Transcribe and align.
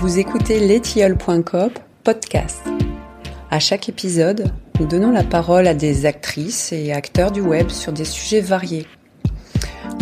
Vous 0.00 0.20
écoutez 0.20 0.60
letiole.com 0.60 1.70
podcast. 2.04 2.62
À 3.50 3.58
chaque 3.58 3.88
épisode, 3.88 4.52
nous 4.78 4.86
donnons 4.86 5.10
la 5.10 5.24
parole 5.24 5.66
à 5.66 5.74
des 5.74 6.06
actrices 6.06 6.72
et 6.72 6.92
acteurs 6.92 7.32
du 7.32 7.40
web 7.40 7.68
sur 7.68 7.92
des 7.92 8.04
sujets 8.04 8.40
variés. 8.40 8.86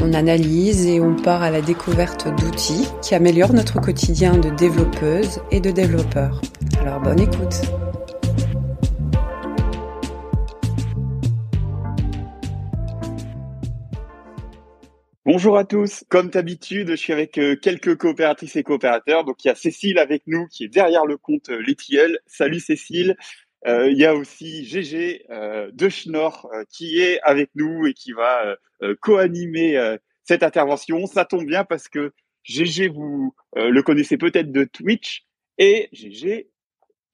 On 0.03 0.13
analyse 0.13 0.85
et 0.85 1.01
on 1.01 1.17
part 1.17 1.43
à 1.43 1.51
la 1.51 1.63
découverte 1.63 2.29
d'outils 2.39 2.87
qui 3.01 3.15
améliorent 3.15 3.55
notre 3.55 3.81
quotidien 3.81 4.37
de 4.37 4.51
développeuses 4.51 5.41
et 5.51 5.61
de 5.61 5.71
développeurs. 5.71 6.43
Alors 6.83 7.01
bonne 7.01 7.21
écoute. 7.21 7.63
Bonjour 15.27 15.59
à 15.59 15.65
tous. 15.65 16.05
Comme 16.09 16.31
d'habitude, 16.31 16.91
je 16.91 16.95
suis 16.95 17.13
avec 17.13 17.37
euh, 17.39 17.57
quelques 17.57 17.97
coopératrices 17.97 18.55
et 18.55 18.63
coopérateurs. 18.63 19.25
Donc, 19.25 19.45
il 19.45 19.49
y 19.49 19.51
a 19.51 19.57
Cécile 19.57 19.99
avec 19.99 20.23
nous 20.29 20.47
qui 20.47 20.63
est 20.63 20.69
derrière 20.69 21.05
le 21.05 21.17
compte 21.17 21.49
euh, 21.49 21.61
Letiel. 21.61 22.21
Salut 22.27 22.61
Cécile. 22.61 23.17
Euh, 23.67 23.91
il 23.91 23.99
y 23.99 24.05
a 24.05 24.15
aussi 24.15 24.65
GG 24.65 25.27
de 25.73 25.89
Schnorr 25.89 26.49
qui 26.71 27.01
est 27.01 27.19
avec 27.23 27.51
nous 27.57 27.89
et 27.89 27.93
qui 27.93 28.13
va 28.13 28.57
co-animer 29.01 29.97
cette 30.23 30.45
intervention. 30.45 31.07
Ça 31.07 31.25
tombe 31.25 31.45
bien 31.45 31.65
parce 31.65 31.89
que 31.89 32.13
GG, 32.45 32.87
vous 32.87 33.35
le 33.57 33.81
connaissez 33.81 34.19
peut-être 34.19 34.53
de 34.53 34.63
Twitch 34.63 35.25
et 35.59 35.89
GG 35.91 36.49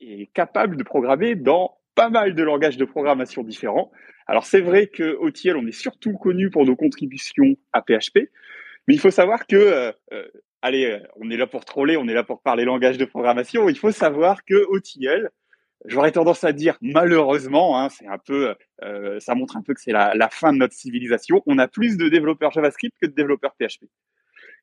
est 0.01 0.33
capable 0.34 0.77
de 0.77 0.83
programmer 0.83 1.34
dans 1.34 1.79
pas 1.95 2.11
mal 2.11 2.34
de 2.34 2.42
langages 2.42 2.77
de 2.77 2.84
programmation 2.84 3.42
différents. 3.42 3.91
Alors 4.27 4.45
c'est 4.45 4.61
vrai 4.61 4.87
que 4.87 5.17
OTL, 5.17 5.57
on 5.57 5.67
est 5.67 5.73
surtout 5.73 6.15
connu 6.15 6.51
pour 6.51 6.65
nos 6.65 6.77
contributions 6.77 7.57
à 7.73 7.83
PHP, 7.83 8.31
mais 8.89 8.95
il 8.95 9.01
faut 9.01 9.11
savoir 9.11 9.47
que, 9.47 9.57
euh, 9.57 9.93
euh, 10.12 10.27
allez, 10.61 10.87
euh, 10.87 10.98
on 11.17 11.31
est 11.31 11.37
là 11.37 11.47
pour 11.47 11.64
troller, 11.64 11.97
on 11.97 12.09
est 12.09 12.14
là 12.14 12.25
pour 12.25 12.42
parler 12.42 12.64
langage 12.64 12.98
de 12.98 13.05
programmation. 13.05 13.69
Il 13.69 13.79
faut 13.79 13.92
savoir 13.92 14.45
que 14.45 14.55
OTL, 14.69 15.31
j'aurais 15.87 16.12
tendance 16.12 16.45
à 16.45 16.53
dire 16.53 16.77
malheureusement, 16.81 17.81
hein, 17.81 17.89
c'est 17.89 18.06
un 18.06 18.19
peu, 18.19 18.55
ça 19.20 19.34
montre 19.34 19.56
un 19.56 19.62
peu 19.62 19.75
que 19.75 19.81
c'est 19.81 19.92
la, 19.92 20.14
la, 20.14 20.29
fin 20.29 20.53
de 20.53 20.59
notre 20.59 20.75
civilisation. 20.75 21.42
On 21.47 21.59
a 21.59 21.69
plus 21.69 21.97
de 21.97 22.09
développeurs 22.09 22.53
JavaScript 22.53 22.97
que 23.01 23.07
de 23.07 23.14
développeurs 23.14 23.55
PHP. 23.59 23.86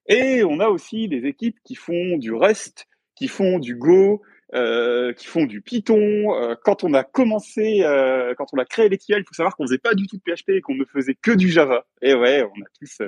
Et 0.08 0.44
on 0.44 0.60
a 0.60 0.68
aussi 0.68 1.08
des 1.08 1.26
équipes 1.26 1.58
qui 1.64 1.76
font 1.76 2.18
du 2.18 2.34
Rust, 2.34 2.88
qui 3.16 3.28
font 3.28 3.60
du 3.60 3.76
Go, 3.76 4.22
euh, 4.56 5.14
qui 5.14 5.28
font 5.28 5.46
du 5.46 5.62
Python. 5.62 6.34
Euh, 6.34 6.56
quand 6.64 6.84
on 6.84 6.96
a 6.96 7.04
commencé, 7.04 7.82
euh, 7.84 8.34
quand 8.36 8.48
on 8.52 8.58
a 8.58 8.66
créé 8.66 8.90
l'ETL, 8.90 9.20
il 9.20 9.24
faut 9.24 9.36
savoir 9.36 9.56
qu'on 9.56 9.66
faisait 9.66 9.78
pas 9.78 9.94
du 9.94 10.08
tout 10.08 10.18
de 10.18 10.24
PHP 10.24 10.50
et 10.50 10.62
qu'on 10.62 10.74
ne 10.74 10.86
faisait 10.86 11.14
que 11.14 11.30
du 11.30 11.50
Java. 11.50 11.86
Et 12.02 12.16
ouais, 12.16 12.42
on 12.42 12.62
a 12.62 12.68
tous, 12.80 13.02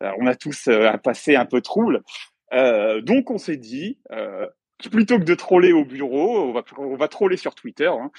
on 0.00 0.26
a 0.26 0.34
tous 0.34 0.66
un 0.66 0.98
passé 0.98 1.36
un 1.36 1.46
peu 1.46 1.60
trouble. 1.60 2.02
donc 3.02 3.30
on 3.30 3.38
s'est 3.38 3.56
dit, 3.56 4.00
plutôt 4.90 5.20
que 5.20 5.24
de 5.24 5.34
troller 5.36 5.72
au 5.72 5.84
bureau, 5.84 6.40
on 6.40 6.52
va, 6.52 6.64
on 6.76 6.96
va 6.96 7.06
troller 7.06 7.36
sur 7.36 7.54
Twitter 7.54 7.86
hein, 7.86 8.10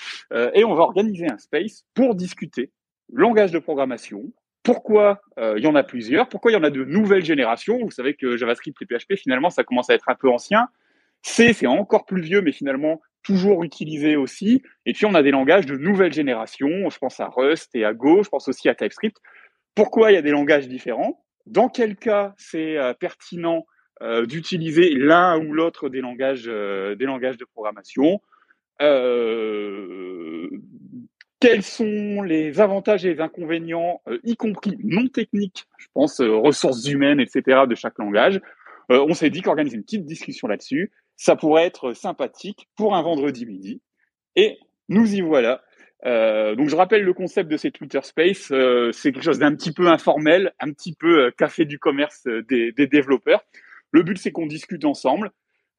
et 0.54 0.64
on 0.64 0.76
va 0.76 0.84
organiser 0.84 1.28
un 1.28 1.38
space 1.38 1.84
pour 1.94 2.16
discuter 2.16 2.72
langage 3.12 3.52
de 3.52 3.60
programmation, 3.60 4.32
pourquoi 4.64 5.22
il 5.38 5.62
y 5.62 5.68
en 5.68 5.76
a 5.76 5.84
plusieurs, 5.84 6.30
pourquoi 6.30 6.52
il 6.52 6.54
y 6.54 6.58
en 6.58 6.64
a 6.64 6.70
de 6.70 6.86
nouvelles 6.86 7.26
générations? 7.26 7.80
Vous 7.84 7.92
savez 7.92 8.14
que 8.14 8.38
JavaScript 8.38 8.82
et 8.82 8.86
PHP, 8.86 9.16
finalement, 9.18 9.50
ça 9.50 9.66
commence 9.66 9.90
à 9.90 9.94
être 9.94 10.08
un 10.08 10.16
peu 10.16 10.30
ancien. 10.30 10.70
C, 11.26 11.54
c'est 11.54 11.66
encore 11.66 12.06
plus 12.06 12.22
vieux, 12.22 12.42
mais 12.42 12.52
finalement 12.52 13.02
toujours 13.24 13.64
utilisé 13.64 14.16
aussi. 14.16 14.62
Et 14.86 14.94
puis, 14.94 15.08
on 15.08 15.16
a 15.16 15.24
des 15.24 15.32
langages 15.32 15.66
de 15.66 15.76
nouvelle 15.76 16.14
génération. 16.14 16.70
Je 16.92 16.98
pense 17.00 17.20
à 17.20 17.28
Rust 17.28 17.76
et 17.76 17.84
à 17.84 17.94
Go. 17.94 18.22
Je 18.22 18.30
pense 18.30 18.48
aussi 18.48 18.70
à 18.70 18.76
TypeScript. 18.76 19.18
Pourquoi 19.74 20.12
il 20.12 20.14
y 20.14 20.18
a 20.18 20.22
des 20.22 20.30
langages 20.30 20.68
différents? 20.68 21.26
Dans 21.48 21.68
quel 21.68 21.96
cas 21.96 22.36
c'est 22.38 22.78
euh, 22.78 22.94
pertinent 22.94 23.66
euh, 24.04 24.28
d'utiliser 24.28 24.92
l'un 24.92 25.40
ou 25.40 25.52
l'autre 25.52 25.90
des 25.90 26.00
langages, 26.00 26.46
euh, 26.48 26.94
des 26.94 27.06
langages 27.06 27.38
de 27.38 27.46
programmation? 27.46 28.22
Quels 31.40 31.64
sont 31.64 32.22
les 32.22 32.62
avantages 32.62 33.04
et 33.04 33.16
les 33.16 33.20
inconvénients, 33.20 34.02
y 34.24 34.36
compris 34.36 34.78
non 34.84 35.08
techniques, 35.08 35.66
je 35.78 35.88
pense 35.94 36.22
ressources 36.22 36.86
humaines, 36.88 37.20
etc., 37.20 37.62
de 37.68 37.76
chaque 37.76 37.98
langage? 37.98 38.42
On 38.90 39.14
s'est 39.14 39.30
dit 39.30 39.42
qu'organiser 39.42 39.78
une 39.78 39.84
petite 39.84 40.06
discussion 40.06 40.48
là-dessus, 40.48 40.92
ça 41.18 41.36
pourrait 41.36 41.66
être 41.66 41.94
sympathique 41.94 42.68
pour 42.76 42.96
un 42.96 43.02
vendredi 43.02 43.46
midi. 43.46 43.82
Et 44.36 44.58
nous 44.90 45.16
y 45.16 45.22
voilà. 45.22 45.62
Euh, 46.06 46.56
donc 46.56 46.70
je 46.70 46.76
rappelle 46.76 47.04
le 47.04 47.14
concept 47.14 47.50
de 47.50 47.58
ces 47.58 47.72
Twitter 47.72 48.00
Space, 48.04 48.52
euh, 48.52 48.92
c'est 48.92 49.12
quelque 49.12 49.24
chose 49.24 49.40
d'un 49.40 49.56
petit 49.56 49.72
peu 49.72 49.88
informel, 49.88 50.54
un 50.60 50.72
petit 50.72 50.94
peu 50.94 51.26
euh, 51.26 51.32
café 51.32 51.66
du 51.66 51.80
commerce 51.80 52.28
des, 52.48 52.72
des 52.72 52.88
développeurs. 52.88 53.44
Le 53.92 54.04
but 54.04 54.18
c'est 54.18 54.32
qu'on 54.32 54.46
discute 54.46 54.86
ensemble. 54.86 55.32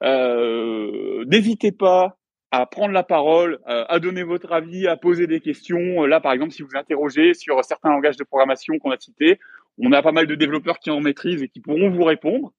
N'hésitez 0.02 1.72
pas 1.72 2.18
à 2.50 2.66
prendre 2.66 2.92
la 2.92 3.02
parole, 3.02 3.58
à 3.66 3.98
donner 3.98 4.22
votre 4.22 4.52
avis, 4.52 4.86
à 4.86 4.96
poser 4.96 5.26
des 5.26 5.40
questions. 5.40 6.04
Là 6.04 6.20
par 6.20 6.32
exemple, 6.32 6.52
si 6.52 6.62
vous 6.62 6.74
interrogez 6.74 7.34
sur 7.34 7.62
certains 7.64 7.90
langages 7.90 8.16
de 8.16 8.24
programmation 8.24 8.78
qu'on 8.78 8.90
a 8.90 8.98
cités, 8.98 9.38
on 9.78 9.92
a 9.92 10.02
pas 10.02 10.12
mal 10.12 10.26
de 10.26 10.34
développeurs 10.34 10.78
qui 10.78 10.90
en 10.90 11.00
maîtrisent 11.00 11.42
et 11.42 11.48
qui 11.48 11.60
pourront 11.60 11.90
vous 11.90 12.04
répondre. 12.04 12.52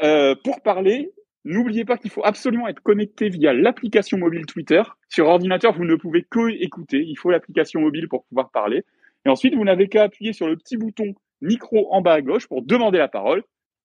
pour 0.00 0.62
parler, 0.62 1.12
N'oubliez 1.44 1.84
pas 1.84 1.96
qu'il 1.96 2.10
faut 2.10 2.24
absolument 2.24 2.68
être 2.68 2.80
connecté 2.82 3.28
via 3.28 3.52
l'application 3.52 4.18
mobile 4.18 4.46
Twitter. 4.46 4.82
Sur 5.08 5.28
ordinateur, 5.28 5.72
vous 5.72 5.84
ne 5.84 5.94
pouvez 5.94 6.24
que 6.28 6.50
écouter. 6.62 7.04
Il 7.06 7.16
faut 7.16 7.30
l'application 7.30 7.80
mobile 7.80 8.08
pour 8.08 8.24
pouvoir 8.24 8.50
parler. 8.50 8.84
Et 9.24 9.28
ensuite, 9.28 9.54
vous 9.54 9.64
n'avez 9.64 9.88
qu'à 9.88 10.04
appuyer 10.04 10.32
sur 10.32 10.48
le 10.48 10.56
petit 10.56 10.76
bouton 10.76 11.14
micro 11.40 11.92
en 11.92 12.00
bas 12.00 12.14
à 12.14 12.20
gauche 12.20 12.48
pour 12.48 12.62
demander 12.62 12.98
la 12.98 13.08
parole 13.08 13.42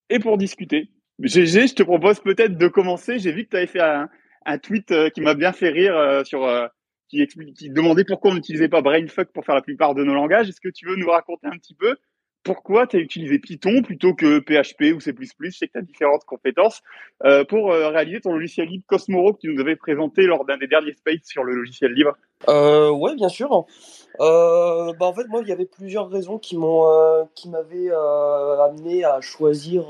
et 0.09 0.19
pour 0.19 0.37
discuter. 0.37 0.89
GG, 1.19 1.67
je 1.67 1.75
te 1.75 1.83
propose 1.83 2.19
peut-être 2.19 2.57
de 2.57 2.67
commencer. 2.67 3.19
J'ai 3.19 3.31
vu 3.31 3.45
que 3.45 3.49
tu 3.49 3.57
avais 3.57 3.67
fait 3.67 3.81
un, 3.81 4.09
tweet 4.57 4.91
euh, 4.91 5.09
qui 5.09 5.21
m'a 5.21 5.35
bien 5.35 5.53
fait 5.53 5.69
rire 5.69 5.95
euh, 5.95 6.23
sur 6.23 6.45
euh, 6.45 6.67
qui, 7.07 7.25
qui 7.55 7.69
demandait 7.69 8.03
pourquoi 8.03 8.31
on 8.31 8.35
n'utilisait 8.35 8.67
pas 8.67 8.81
Brainfuck 8.81 9.31
pour 9.31 9.45
faire 9.45 9.55
la 9.55 9.61
plupart 9.61 9.95
de 9.95 10.03
nos 10.03 10.13
langages. 10.13 10.49
Est-ce 10.49 10.59
que 10.59 10.69
tu 10.69 10.87
veux 10.87 10.95
nous 10.95 11.09
raconter 11.09 11.47
un 11.47 11.57
petit 11.57 11.75
peu 11.75 11.95
pourquoi 12.43 12.87
tu 12.87 12.97
as 12.97 12.99
utilisé 12.99 13.39
Python 13.39 13.81
plutôt 13.81 14.13
que 14.13 14.39
PHP 14.39 14.95
ou 14.95 14.99
C++, 14.99 15.13
je 15.17 15.49
sais 15.49 15.67
que 15.67 15.79
tu 15.79 15.85
différentes 15.85 16.25
compétences, 16.25 16.81
euh, 17.23 17.43
pour 17.45 17.71
euh, 17.71 17.89
réaliser 17.89 18.21
ton 18.21 18.33
logiciel 18.33 18.67
libre 18.67 18.83
Cosmoro 18.87 19.33
que 19.33 19.39
tu 19.39 19.53
nous 19.53 19.61
avais 19.61 19.75
présenté 19.75 20.23
lors 20.23 20.45
d'un 20.45 20.57
des 20.57 20.67
derniers 20.67 20.93
spaces 20.93 21.23
sur 21.23 21.43
le 21.43 21.55
logiciel 21.55 21.93
libre. 21.93 22.13
Euh, 22.49 22.89
Oui, 22.89 23.15
bien 23.15 23.29
sûr. 23.29 23.65
Euh, 24.19 24.93
bah 24.99 25.05
en 25.05 25.13
fait, 25.13 25.27
moi, 25.27 25.41
il 25.41 25.47
y 25.47 25.51
avait 25.51 25.65
plusieurs 25.65 26.09
raisons 26.09 26.37
qui 26.37 26.57
m'ont, 26.57 26.85
qui 27.33 27.49
m'avaient 27.49 27.89
amené 27.89 29.05
à 29.05 29.21
choisir 29.21 29.85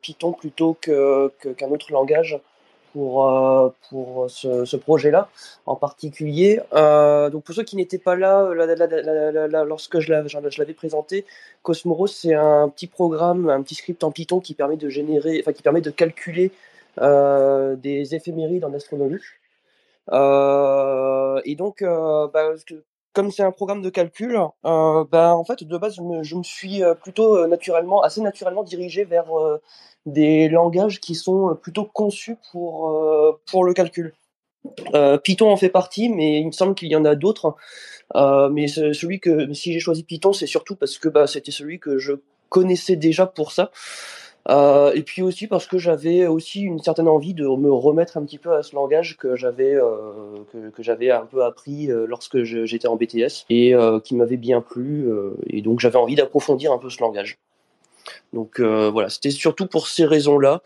Python 0.00 0.32
plutôt 0.32 0.74
qu'un 0.74 1.70
autre 1.70 1.92
langage 1.92 2.38
pour, 2.94 3.28
euh, 3.28 3.68
pour 3.90 4.30
ce, 4.30 4.64
ce 4.64 4.76
projet-là 4.76 5.28
en 5.66 5.76
particulier. 5.76 6.60
Euh, 6.72 7.28
donc 7.28 7.42
pour 7.44 7.54
ceux 7.54 7.64
qui 7.64 7.76
n'étaient 7.76 7.98
pas 7.98 8.16
là, 8.16 8.48
lorsque 9.64 9.98
je 9.98 10.10
l'avais 10.10 10.72
présenté, 10.72 11.26
Cosmos 11.62 12.16
c'est 12.22 12.34
un 12.34 12.68
petit 12.68 12.86
programme, 12.86 13.50
un 13.50 13.62
petit 13.62 13.74
script 13.74 14.02
en 14.04 14.12
Python 14.12 14.40
qui 14.40 14.54
permet 14.54 14.76
de 14.76 14.88
générer, 14.88 15.40
enfin 15.40 15.52
qui 15.52 15.62
permet 15.62 15.82
de 15.82 15.90
calculer 15.90 16.52
euh, 17.00 17.74
des 17.74 18.14
éphémérides 18.14 18.64
en 18.64 18.72
astronomie. 18.72 19.18
Euh, 20.12 21.40
et 21.44 21.56
donc, 21.56 21.82
euh, 21.82 22.28
bah, 22.32 22.52
comme 23.14 23.30
c'est 23.30 23.42
un 23.42 23.52
programme 23.52 23.80
de 23.80 23.90
calcul, 23.90 24.38
euh, 24.66 25.04
bah, 25.10 25.34
en 25.34 25.44
fait, 25.44 25.64
de 25.64 25.78
base, 25.78 25.96
je 25.96 26.34
me, 26.34 26.42
suis 26.42 26.82
plutôt 27.02 27.46
naturellement, 27.46 28.02
assez 28.02 28.20
naturellement 28.20 28.64
dirigé 28.64 29.04
vers 29.04 29.26
des 30.06 30.48
langages 30.48 31.00
qui 31.00 31.14
sont 31.14 31.56
plutôt 31.60 31.84
conçus 31.84 32.36
pour, 32.52 32.90
euh, 32.90 33.38
le 33.66 33.72
calcul. 33.72 34.14
Euh, 34.94 35.18
Python 35.18 35.50
en 35.50 35.56
fait 35.56 35.68
partie, 35.68 36.08
mais 36.08 36.40
il 36.40 36.46
me 36.46 36.52
semble 36.52 36.74
qu'il 36.74 36.88
y 36.88 36.96
en 36.96 37.04
a 37.04 37.14
d'autres. 37.14 37.54
Euh, 38.14 38.48
mais 38.48 38.66
celui 38.68 39.20
que 39.20 39.52
si 39.52 39.72
j'ai 39.72 39.80
choisi 39.80 40.04
Python, 40.04 40.32
c'est 40.32 40.46
surtout 40.46 40.76
parce 40.76 40.98
que 40.98 41.08
bah, 41.08 41.26
c'était 41.26 41.52
celui 41.52 41.78
que 41.78 41.98
je 41.98 42.12
connaissais 42.48 42.96
déjà 42.96 43.26
pour 43.26 43.52
ça. 43.52 43.70
Euh, 44.50 44.92
et 44.94 45.02
puis 45.02 45.22
aussi 45.22 45.46
parce 45.46 45.66
que 45.66 45.78
j'avais 45.78 46.26
aussi 46.26 46.60
une 46.60 46.78
certaine 46.78 47.08
envie 47.08 47.32
de 47.32 47.46
me 47.46 47.72
remettre 47.72 48.18
un 48.18 48.24
petit 48.24 48.38
peu 48.38 48.54
à 48.54 48.62
ce 48.62 48.74
langage 48.74 49.16
que 49.16 49.36
j'avais 49.36 49.74
euh, 49.74 50.36
que, 50.52 50.82
j'avais 50.82 51.10
un 51.10 51.24
peu 51.24 51.44
appris 51.44 51.90
euh, 51.90 52.04
lorsque 52.06 52.42
j'étais 52.42 52.86
en 52.86 52.96
BTS 52.96 53.46
et 53.48 53.74
qui 54.04 54.14
m'avait 54.14 54.36
bien 54.36 54.60
plu 54.60 55.08
et 55.46 55.62
donc 55.62 55.80
j'avais 55.80 55.96
envie 55.96 56.14
d'approfondir 56.14 56.72
un 56.72 56.78
peu 56.78 56.90
ce 56.90 57.00
langage. 57.00 57.38
Donc 58.32 58.60
voilà, 58.60 59.08
c'était 59.08 59.30
surtout 59.30 59.66
pour 59.66 59.88
ces 59.88 60.04
raisons-là. 60.04 60.60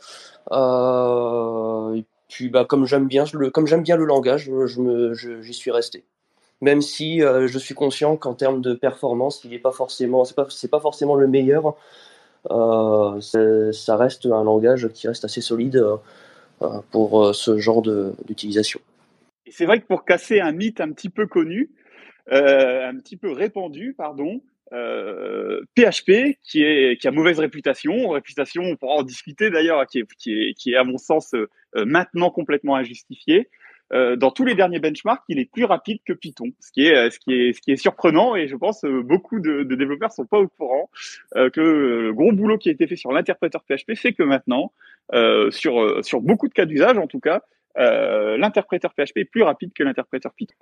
Et 1.95 2.05
puis 2.29 2.49
bah, 2.49 2.65
comme 2.65 2.87
j'aime 2.87 3.07
bien 3.07 3.25
le, 3.33 3.51
comme 3.51 3.67
j'aime 3.67 3.83
bien 3.83 3.97
le 3.97 4.05
langage, 4.05 4.51
je 4.67 4.81
me, 4.81 5.15
j'y 5.15 5.55
suis 5.55 5.71
resté. 5.71 6.05
Même 6.61 6.83
si 6.83 7.21
je 7.21 7.59
suis 7.59 7.75
conscient 7.75 8.17
qu'en 8.17 8.35
termes 8.35 8.61
de 8.61 8.75
performance, 8.75 9.43
il 9.45 9.51
n'est 9.51 9.59
pas 9.61 9.73
forcément, 9.73 10.25
c'est 10.25 10.35
pas, 10.35 10.49
pas 10.71 10.81
forcément 10.81 11.15
le 11.15 11.29
meilleur. 11.29 11.77
Euh, 12.51 13.21
ça 13.73 13.97
reste 13.97 14.27
un 14.27 14.45
langage 14.45 14.89
qui 14.89 15.09
reste 15.09 15.25
assez 15.25 15.41
solide 15.41 15.83
pour 16.91 17.35
ce 17.35 17.59
genre 17.59 17.83
d'utilisation. 17.83 18.81
C'est 19.49 19.65
vrai 19.65 19.81
que 19.81 19.87
pour 19.87 20.05
casser 20.05 20.41
un 20.41 20.53
mythe 20.53 20.81
un 20.81 20.93
petit 20.93 21.09
peu 21.09 21.27
connu, 21.27 21.71
un 22.31 22.97
petit 22.99 23.17
peu 23.17 23.31
répandu, 23.31 23.95
pardon, 23.97 24.41
PHP 24.71 26.39
qui 26.43 26.65
a 26.65 27.11
mauvaise 27.11 27.39
réputation, 27.39 28.09
réputation 28.11 28.63
on 28.65 28.77
pourra 28.77 28.97
en 28.97 29.03
discuter 29.03 29.51
d'ailleurs, 29.51 29.87
qui 29.87 30.05
est 30.67 30.77
à 30.77 30.85
mon 30.85 30.99
sens 30.99 31.35
maintenant 31.75 32.31
complètement 32.31 32.77
injustifiée. 32.77 33.49
Euh, 33.93 34.17
dans 34.17 34.31
tous 34.31 34.45
les 34.45 34.55
derniers 34.55 34.81
benchmarks, 34.81 35.23
il 35.29 35.39
est 35.39 35.51
plus 35.51 35.65
rapide 35.65 36.01
que 36.05 36.13
Python, 36.13 36.53
ce 36.61 36.73
qui 36.73 36.87
est 36.87 36.95
euh, 36.95 37.11
ce 37.11 37.19
qui 37.19 37.33
est 37.33 37.53
ce 37.55 37.61
qui 37.61 37.73
est 37.73 37.77
surprenant 37.77 38.37
et 38.37 38.47
je 38.47 38.57
pense 38.57 38.85
euh, 38.85 39.03
beaucoup 39.03 39.41
de, 39.41 39.63
de 39.63 39.75
développeurs 39.75 40.13
sont 40.13 40.27
pas 40.27 40.39
au 40.39 40.49
courant 40.49 40.91
que 41.35 41.61
le 41.61 42.13
gros 42.13 42.33
boulot 42.33 42.59
qui 42.59 42.69
a 42.69 42.73
été 42.73 42.87
fait 42.87 42.97
sur 42.97 43.13
l'interpréteur 43.13 43.63
PHP 43.65 43.95
fait 43.95 44.13
que 44.13 44.23
maintenant 44.23 44.73
sur 45.51 46.05
sur 46.05 46.21
beaucoup 46.21 46.49
de 46.49 46.55
cas 46.55 46.67
d'usage 46.67 46.99
en 46.99 47.07
tout 47.07 47.21
cas 47.21 47.43
l'interpréteur 47.77 48.93
PHP 48.93 49.19
est 49.19 49.25
plus 49.25 49.43
rapide 49.43 49.73
que 49.73 49.83
l'interpréteur 49.83 50.33
Python. 50.35 50.55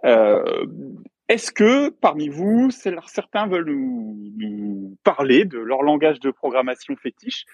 Est-ce 1.28 1.50
que 1.50 1.88
parmi 1.88 2.28
vous, 2.28 2.70
certains 2.70 3.46
veulent 3.46 3.70
nous, 3.70 4.32
nous, 4.37 4.96
parler 5.02 5.44
de 5.44 5.58
leur 5.58 5.82
langage 5.82 6.20
de 6.20 6.31
programmation 6.31 6.94
fétiche? 6.96 7.46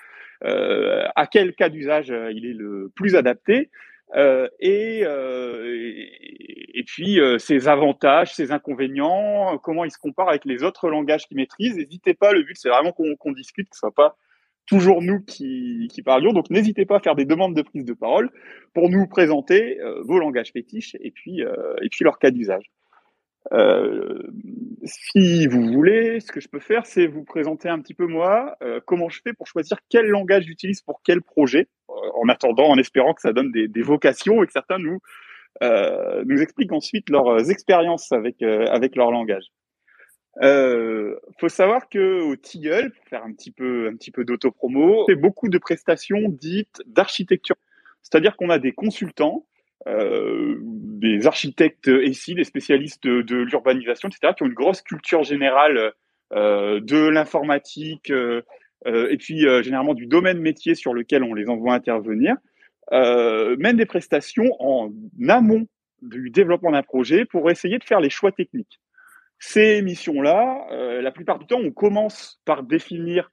À 0.42 1.26
quel 1.30 1.54
cas 1.54 1.68
d'usage 1.68 2.12
il 2.34 2.46
est 2.46 2.54
le 2.54 2.90
plus 2.94 3.14
adapté? 3.14 3.70
Euh, 4.14 4.48
et, 4.60 5.02
euh, 5.04 5.74
et, 6.74 6.84
puis 6.86 7.20
euh, 7.20 7.38
ses 7.38 7.68
avantages, 7.68 8.34
ses 8.34 8.52
inconvénients, 8.52 9.58
comment 9.62 9.84
il 9.84 9.90
se 9.90 9.98
compare 9.98 10.28
avec 10.28 10.44
les 10.44 10.62
autres 10.62 10.88
langages 10.88 11.26
qu'il 11.26 11.36
maîtrise. 11.36 11.76
N'hésitez 11.76 12.14
pas, 12.14 12.32
le 12.32 12.42
but 12.42 12.56
c'est 12.58 12.68
vraiment 12.68 12.92
qu'on 12.92 13.32
discute, 13.32 13.68
que 13.70 13.76
ce 13.76 13.80
soit 13.80 13.94
pas 13.94 14.16
toujours 14.66 15.02
nous 15.02 15.20
qui, 15.22 15.88
qui 15.90 16.02
parlions. 16.02 16.32
Donc 16.32 16.50
n'hésitez 16.50 16.84
pas 16.84 16.96
à 16.96 17.00
faire 17.00 17.14
des 17.14 17.24
demandes 17.24 17.54
de 17.54 17.62
prise 17.62 17.84
de 17.84 17.94
parole 17.94 18.30
pour 18.74 18.90
nous 18.90 19.06
présenter 19.06 19.78
vos 20.04 20.18
langages 20.18 20.52
fétiches 20.52 20.96
et 21.00 21.10
puis 21.10 21.40
et 21.40 21.88
puis 21.90 22.04
leur 22.04 22.18
cas 22.18 22.30
d'usage. 22.30 22.70
Euh, 23.50 24.22
si 24.84 25.46
vous 25.46 25.72
voulez, 25.72 26.20
ce 26.20 26.30
que 26.30 26.40
je 26.40 26.48
peux 26.48 26.60
faire, 26.60 26.86
c'est 26.86 27.06
vous 27.06 27.24
présenter 27.24 27.68
un 27.68 27.80
petit 27.80 27.94
peu 27.94 28.06
moi, 28.06 28.56
euh, 28.62 28.80
comment 28.84 29.08
je 29.08 29.20
fais 29.22 29.32
pour 29.32 29.46
choisir 29.46 29.78
quel 29.88 30.06
langage 30.06 30.44
j'utilise 30.44 30.80
pour 30.80 31.00
quel 31.04 31.22
projet, 31.22 31.60
euh, 31.60 31.81
en 32.14 32.28
attendant, 32.28 32.68
en 32.68 32.78
espérant 32.78 33.14
que 33.14 33.20
ça 33.20 33.32
donne 33.32 33.52
des, 33.52 33.82
vocations 33.82 34.42
et 34.42 34.46
que 34.46 34.52
certains 34.52 34.78
nous 34.78 34.98
nous 35.60 36.40
expliquent 36.40 36.72
ensuite 36.72 37.10
leurs 37.10 37.50
expériences 37.50 38.10
avec 38.12 38.42
avec 38.42 38.96
leur 38.96 39.10
langage. 39.10 39.44
Euh, 40.40 41.14
faut 41.38 41.50
savoir 41.50 41.88
que 41.90 42.22
au 42.22 42.36
Tilleul, 42.36 42.90
pour 42.90 43.04
faire 43.06 43.24
un 43.24 43.32
petit 43.32 43.50
peu 43.50 43.88
un 43.88 43.96
petit 43.96 44.10
peu 44.10 44.24
d'autopromo, 44.24 45.04
c'est 45.06 45.14
beaucoup 45.14 45.48
de 45.48 45.58
prestations 45.58 46.28
dites 46.28 46.82
d'architecture. 46.86 47.56
C'est-à-dire 48.02 48.36
qu'on 48.36 48.48
a 48.48 48.58
des 48.58 48.72
consultants 48.72 49.46
euh, 49.88 50.58
des 50.62 51.26
architectes 51.26 51.90
ici, 52.04 52.34
des 52.34 52.44
spécialistes 52.44 53.04
de, 53.04 53.36
l'urbanisation, 53.36 54.08
etc., 54.08 54.32
qui 54.36 54.44
ont 54.44 54.46
une 54.46 54.54
grosse 54.54 54.80
culture 54.80 55.24
générale 55.24 55.92
euh, 56.32 56.80
de 56.80 57.08
l'informatique 57.08 58.10
euh, 58.10 58.42
et 58.86 59.16
puis 59.16 59.40
généralement 59.62 59.94
du 59.94 60.06
domaine 60.06 60.38
métier 60.38 60.74
sur 60.74 60.94
lequel 60.94 61.22
on 61.22 61.34
les 61.34 61.48
envoie 61.48 61.74
intervenir, 61.74 62.36
mènent 62.90 63.76
des 63.76 63.86
prestations 63.86 64.50
en 64.58 64.90
amont 65.28 65.66
du 66.00 66.30
développement 66.30 66.72
d'un 66.72 66.82
projet 66.82 67.24
pour 67.24 67.50
essayer 67.50 67.78
de 67.78 67.84
faire 67.84 68.00
les 68.00 68.10
choix 68.10 68.32
techniques. 68.32 68.80
Ces 69.38 69.82
missions-là, 69.82 70.66
la 71.00 71.10
plupart 71.12 71.38
du 71.38 71.46
temps, 71.46 71.60
on 71.62 71.70
commence 71.70 72.40
par 72.44 72.64
définir 72.64 73.30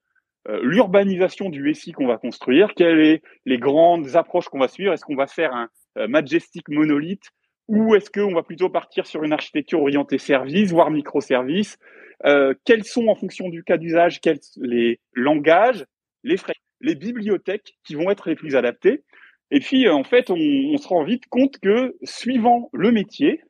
l'urbanisation 0.62 1.50
du 1.50 1.74
SI 1.74 1.94
qu'on 1.94 2.08
va 2.08 2.18
construire, 2.18 2.74
quelles 2.76 3.18
sont 3.18 3.22
les 3.46 3.58
grandes 3.58 4.16
approches 4.16 4.50
qu'on 4.50 4.60
va 4.60 4.68
suivre, 4.68 4.94
est-ce 4.94 5.04
qu'on 5.04 5.16
va 5.16 5.28
faire 5.28 5.54
un, 5.54 5.70
euh, 5.98 6.08
Majestic 6.08 6.68
monolithe 6.70 7.30
ou 7.68 7.96
est-ce 7.96 8.10
qu'on 8.10 8.34
va 8.34 8.42
plutôt 8.42 8.70
partir 8.70 9.06
sur 9.06 9.24
une 9.24 9.34
architecture 9.34 9.82
orientée 9.82 10.18
service, 10.18 10.72
voire 10.72 10.90
microservice 10.90 11.78
euh, 12.26 12.54
Quels 12.66 12.84
sont, 12.84 13.08
en 13.08 13.16
fonction 13.16 13.50
du 13.50 13.64
cas 13.64 13.78
d'usage, 13.78 14.20
les 14.58 15.00
langages, 15.14 15.86
les 16.24 16.38
frais, 16.38 16.54
les 16.82 16.96
bibliothèques 16.96 17.78
qui 17.84 17.96
vont 17.96 18.10
être 18.10 18.30
les 18.30 18.36
plus 18.36 18.56
adaptés 18.56 19.04
Et 19.52 19.60
puis, 19.60 19.88
euh, 19.88 19.94
en 19.94 20.04
fait, 20.04 20.30
on, 20.30 20.78
se 20.78 20.88
rend 20.88 21.04
vite 21.04 21.28
compte 21.30 21.58
que 21.60 21.96
suivant 22.04 22.70
le 22.74 22.92
métier, 22.92 23.42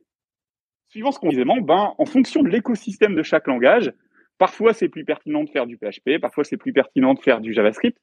suivant 0.89 1.11
ce 1.11 1.19
qu'on 1.19 1.29
disait, 1.29 1.45
ben, 1.45 1.93
en 1.97 2.05
fonction 2.05 2.41
de 2.41 2.49
l'écosystème 2.49 3.15
de 3.15 3.23
chaque 3.23 3.47
langage, 3.47 3.91
parfois 4.37 4.73
c'est 4.73 4.89
plus 4.89 5.05
pertinent 5.05 5.43
de 5.43 5.49
faire 5.49 5.67
du 5.67 5.77
PHP, 5.77 6.19
parfois 6.19 6.43
c'est 6.43 6.57
plus 6.57 6.73
pertinent 6.73 7.13
de 7.13 7.19
faire 7.19 7.41
du 7.41 7.53
JavaScript, 7.53 7.97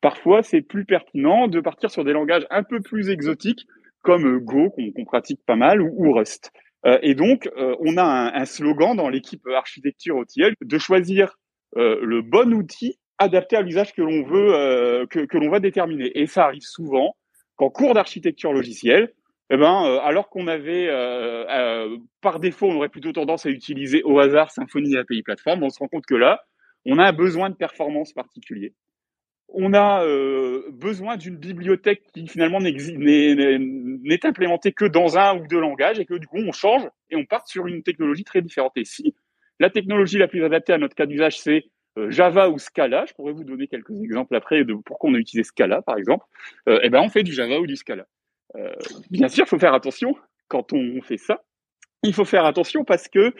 parfois 0.00 0.42
c'est 0.42 0.62
plus 0.62 0.86
pertinent 0.86 1.48
de 1.48 1.60
partir 1.60 1.90
sur 1.90 2.04
des 2.04 2.12
langages 2.12 2.46
un 2.50 2.62
peu 2.62 2.80
plus 2.80 3.10
exotiques 3.10 3.66
comme 4.02 4.26
euh, 4.26 4.38
Go 4.38 4.70
qu'on 4.70 5.04
pratique 5.04 5.40
pas 5.44 5.56
mal 5.56 5.82
ou, 5.82 6.12
Rust. 6.12 6.52
Euh, 6.86 6.98
et 7.02 7.14
donc, 7.14 7.48
euh, 7.56 7.76
on 7.80 7.96
a 7.96 8.02
un, 8.02 8.44
slogan 8.44 8.96
dans 8.96 9.08
l'équipe 9.08 9.46
architecture 9.54 10.16
OTL 10.16 10.54
de 10.60 10.78
choisir 10.78 11.36
le 11.76 12.20
bon 12.20 12.52
outil 12.52 12.98
adapté 13.18 13.54
à 13.54 13.62
l'usage 13.62 13.92
que 13.94 14.02
l'on 14.02 14.24
veut, 14.24 15.06
que, 15.08 15.20
que 15.20 15.38
l'on 15.38 15.50
va 15.50 15.60
déterminer. 15.60 16.10
Et 16.18 16.26
ça 16.26 16.46
arrive 16.46 16.64
souvent 16.64 17.14
qu'en 17.54 17.70
cours 17.70 17.94
d'architecture 17.94 18.52
logicielle, 18.52 19.12
eh 19.50 19.56
ben, 19.56 20.00
alors 20.02 20.30
qu'on 20.30 20.48
avait, 20.48 20.88
par 22.22 22.40
défaut, 22.40 22.66
on 22.66 22.76
aurait 22.76 22.88
plutôt 22.88 23.12
tendance 23.12 23.46
à 23.46 23.50
utiliser 23.50 24.02
au 24.02 24.18
hasard 24.18 24.50
Symfony 24.50 24.96
API 24.96 25.22
Platform, 25.22 25.62
on 25.62 25.70
se 25.70 25.78
rend 25.78 25.86
compte 25.86 26.06
que 26.06 26.16
là, 26.16 26.42
on 26.86 26.98
a 26.98 27.04
un 27.04 27.12
besoin 27.12 27.50
de 27.50 27.54
performance 27.54 28.12
particulier 28.12 28.74
on 29.52 29.74
a 29.74 30.04
euh, 30.04 30.62
besoin 30.70 31.16
d'une 31.16 31.36
bibliothèque 31.36 32.02
qui 32.12 32.26
finalement 32.26 32.60
n'est 32.60 34.26
implémentée 34.26 34.72
que 34.72 34.84
dans 34.84 35.18
un 35.18 35.38
ou 35.38 35.46
deux 35.46 35.60
langages 35.60 35.98
et 35.98 36.04
que 36.04 36.14
du 36.14 36.26
coup 36.26 36.38
on 36.38 36.52
change 36.52 36.88
et 37.10 37.16
on 37.16 37.24
part 37.24 37.46
sur 37.46 37.66
une 37.66 37.82
technologie 37.82 38.24
très 38.24 38.42
différente. 38.42 38.72
Et 38.76 38.84
si 38.84 39.14
la 39.58 39.70
technologie 39.70 40.18
la 40.18 40.28
plus 40.28 40.44
adaptée 40.44 40.72
à 40.72 40.78
notre 40.78 40.94
cas 40.94 41.06
d'usage 41.06 41.38
c'est 41.40 41.64
euh, 41.98 42.10
Java 42.10 42.48
ou 42.48 42.58
Scala, 42.58 43.04
je 43.06 43.14
pourrais 43.14 43.32
vous 43.32 43.44
donner 43.44 43.66
quelques 43.66 44.00
exemples 44.00 44.36
après 44.36 44.64
de 44.64 44.74
pourquoi 44.74 45.10
on 45.10 45.14
a 45.14 45.18
utilisé 45.18 45.44
Scala 45.44 45.82
par 45.82 45.96
exemple, 45.98 46.24
euh, 46.68 46.78
eh 46.82 46.90
ben 46.90 47.00
on 47.00 47.08
fait 47.08 47.22
du 47.22 47.32
Java 47.32 47.58
ou 47.58 47.66
du 47.66 47.76
Scala. 47.76 48.06
bien 49.10 49.28
sûr, 49.28 49.44
il 49.46 49.48
faut 49.48 49.58
faire 49.58 49.74
attention 49.74 50.14
quand 50.48 50.72
on 50.72 51.00
fait 51.02 51.18
ça. 51.18 51.42
Il 52.02 52.14
faut 52.14 52.24
faire 52.24 52.46
attention 52.46 52.84
parce 52.84 53.08
que 53.08 53.34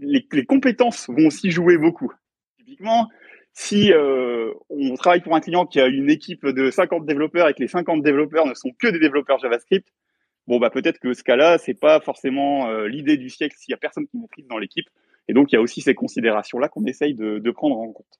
les, 0.00 0.26
les 0.32 0.44
compétences 0.46 1.08
vont 1.08 1.26
aussi 1.26 1.50
jouer 1.50 1.76
beaucoup. 1.76 2.10
Typiquement, 2.58 3.08
si 3.54 3.92
euh, 3.92 4.52
on 4.70 4.94
travaille 4.94 5.20
pour 5.20 5.34
un 5.34 5.40
client 5.40 5.66
qui 5.66 5.80
a 5.80 5.86
une 5.86 6.10
équipe 6.10 6.46
de 6.46 6.70
50 6.70 7.04
développeurs 7.04 7.48
et 7.48 7.54
que 7.54 7.60
les 7.60 7.68
50 7.68 8.02
développeurs 8.02 8.46
ne 8.46 8.54
sont 8.54 8.70
que 8.78 8.88
des 8.88 8.98
développeurs 8.98 9.38
JavaScript, 9.38 9.86
bon 10.46 10.58
bah 10.58 10.70
peut-être 10.70 10.98
que 10.98 11.12
ce 11.12 11.22
cas-là, 11.22 11.58
c'est 11.58 11.78
pas 11.78 12.00
forcément 12.00 12.68
euh, 12.68 12.88
l'idée 12.88 13.18
du 13.18 13.28
siècle 13.28 13.54
s'il 13.58 13.72
y 13.72 13.74
a 13.74 13.78
personne 13.78 14.06
qui 14.06 14.16
maîtrise 14.16 14.46
dans 14.48 14.58
l'équipe. 14.58 14.88
Et 15.28 15.34
donc 15.34 15.52
il 15.52 15.56
y 15.56 15.58
a 15.58 15.60
aussi 15.60 15.82
ces 15.82 15.94
considérations-là 15.94 16.68
qu'on 16.68 16.84
essaye 16.86 17.14
de, 17.14 17.50
prendre 17.50 17.78
en 17.78 17.92
compte. 17.92 18.18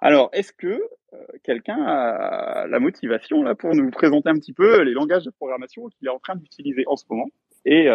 Alors, 0.00 0.30
est-ce 0.32 0.52
que 0.52 0.66
euh, 0.66 1.18
quelqu'un 1.44 1.80
a 1.86 2.66
la 2.66 2.80
motivation 2.80 3.44
là 3.44 3.54
pour 3.54 3.76
nous 3.76 3.88
présenter 3.90 4.30
un 4.30 4.34
petit 4.34 4.52
peu 4.52 4.82
les 4.82 4.92
langages 4.92 5.24
de 5.24 5.30
programmation 5.30 5.88
qu'il 5.90 6.08
est 6.08 6.10
en 6.10 6.18
train 6.18 6.34
d'utiliser 6.34 6.82
en 6.88 6.96
ce 6.96 7.04
moment? 7.08 7.28
Et 7.64 7.86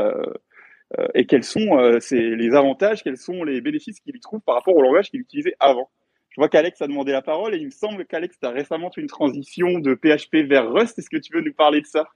et 1.16 1.26
quels 1.26 1.44
sont 1.44 1.76
les 2.12 2.56
avantages, 2.56 3.04
quels 3.04 3.18
sont 3.18 3.44
les 3.44 3.60
bénéfices 3.60 4.00
qu'il 4.00 4.16
y 4.16 4.20
trouve 4.22 4.40
par 4.40 4.56
rapport 4.56 4.74
au 4.74 4.82
langage 4.82 5.10
qu'il 5.10 5.20
utilisait 5.20 5.56
avant? 5.60 5.90
Je 6.38 6.40
vois 6.40 6.50
qu'Alex 6.50 6.80
a 6.84 6.88
demandé 6.88 7.12
la 7.12 7.24
parole 7.24 7.56
et 7.56 7.58
il 7.58 7.66
me 7.66 7.72
semble 7.72 8.06
qu'Alex, 8.06 8.38
tu 8.40 8.46
as 8.46 8.52
récemment 8.52 8.92
fait 8.92 9.02
une 9.02 9.08
transition 9.08 9.80
de 9.80 9.96
PHP 9.96 10.48
vers 10.48 10.72
Rust. 10.72 11.00
Est-ce 11.00 11.10
que 11.10 11.18
tu 11.18 11.34
veux 11.34 11.42
nous 11.42 11.52
parler 11.52 11.82
de 11.82 11.88
ça? 11.88 12.10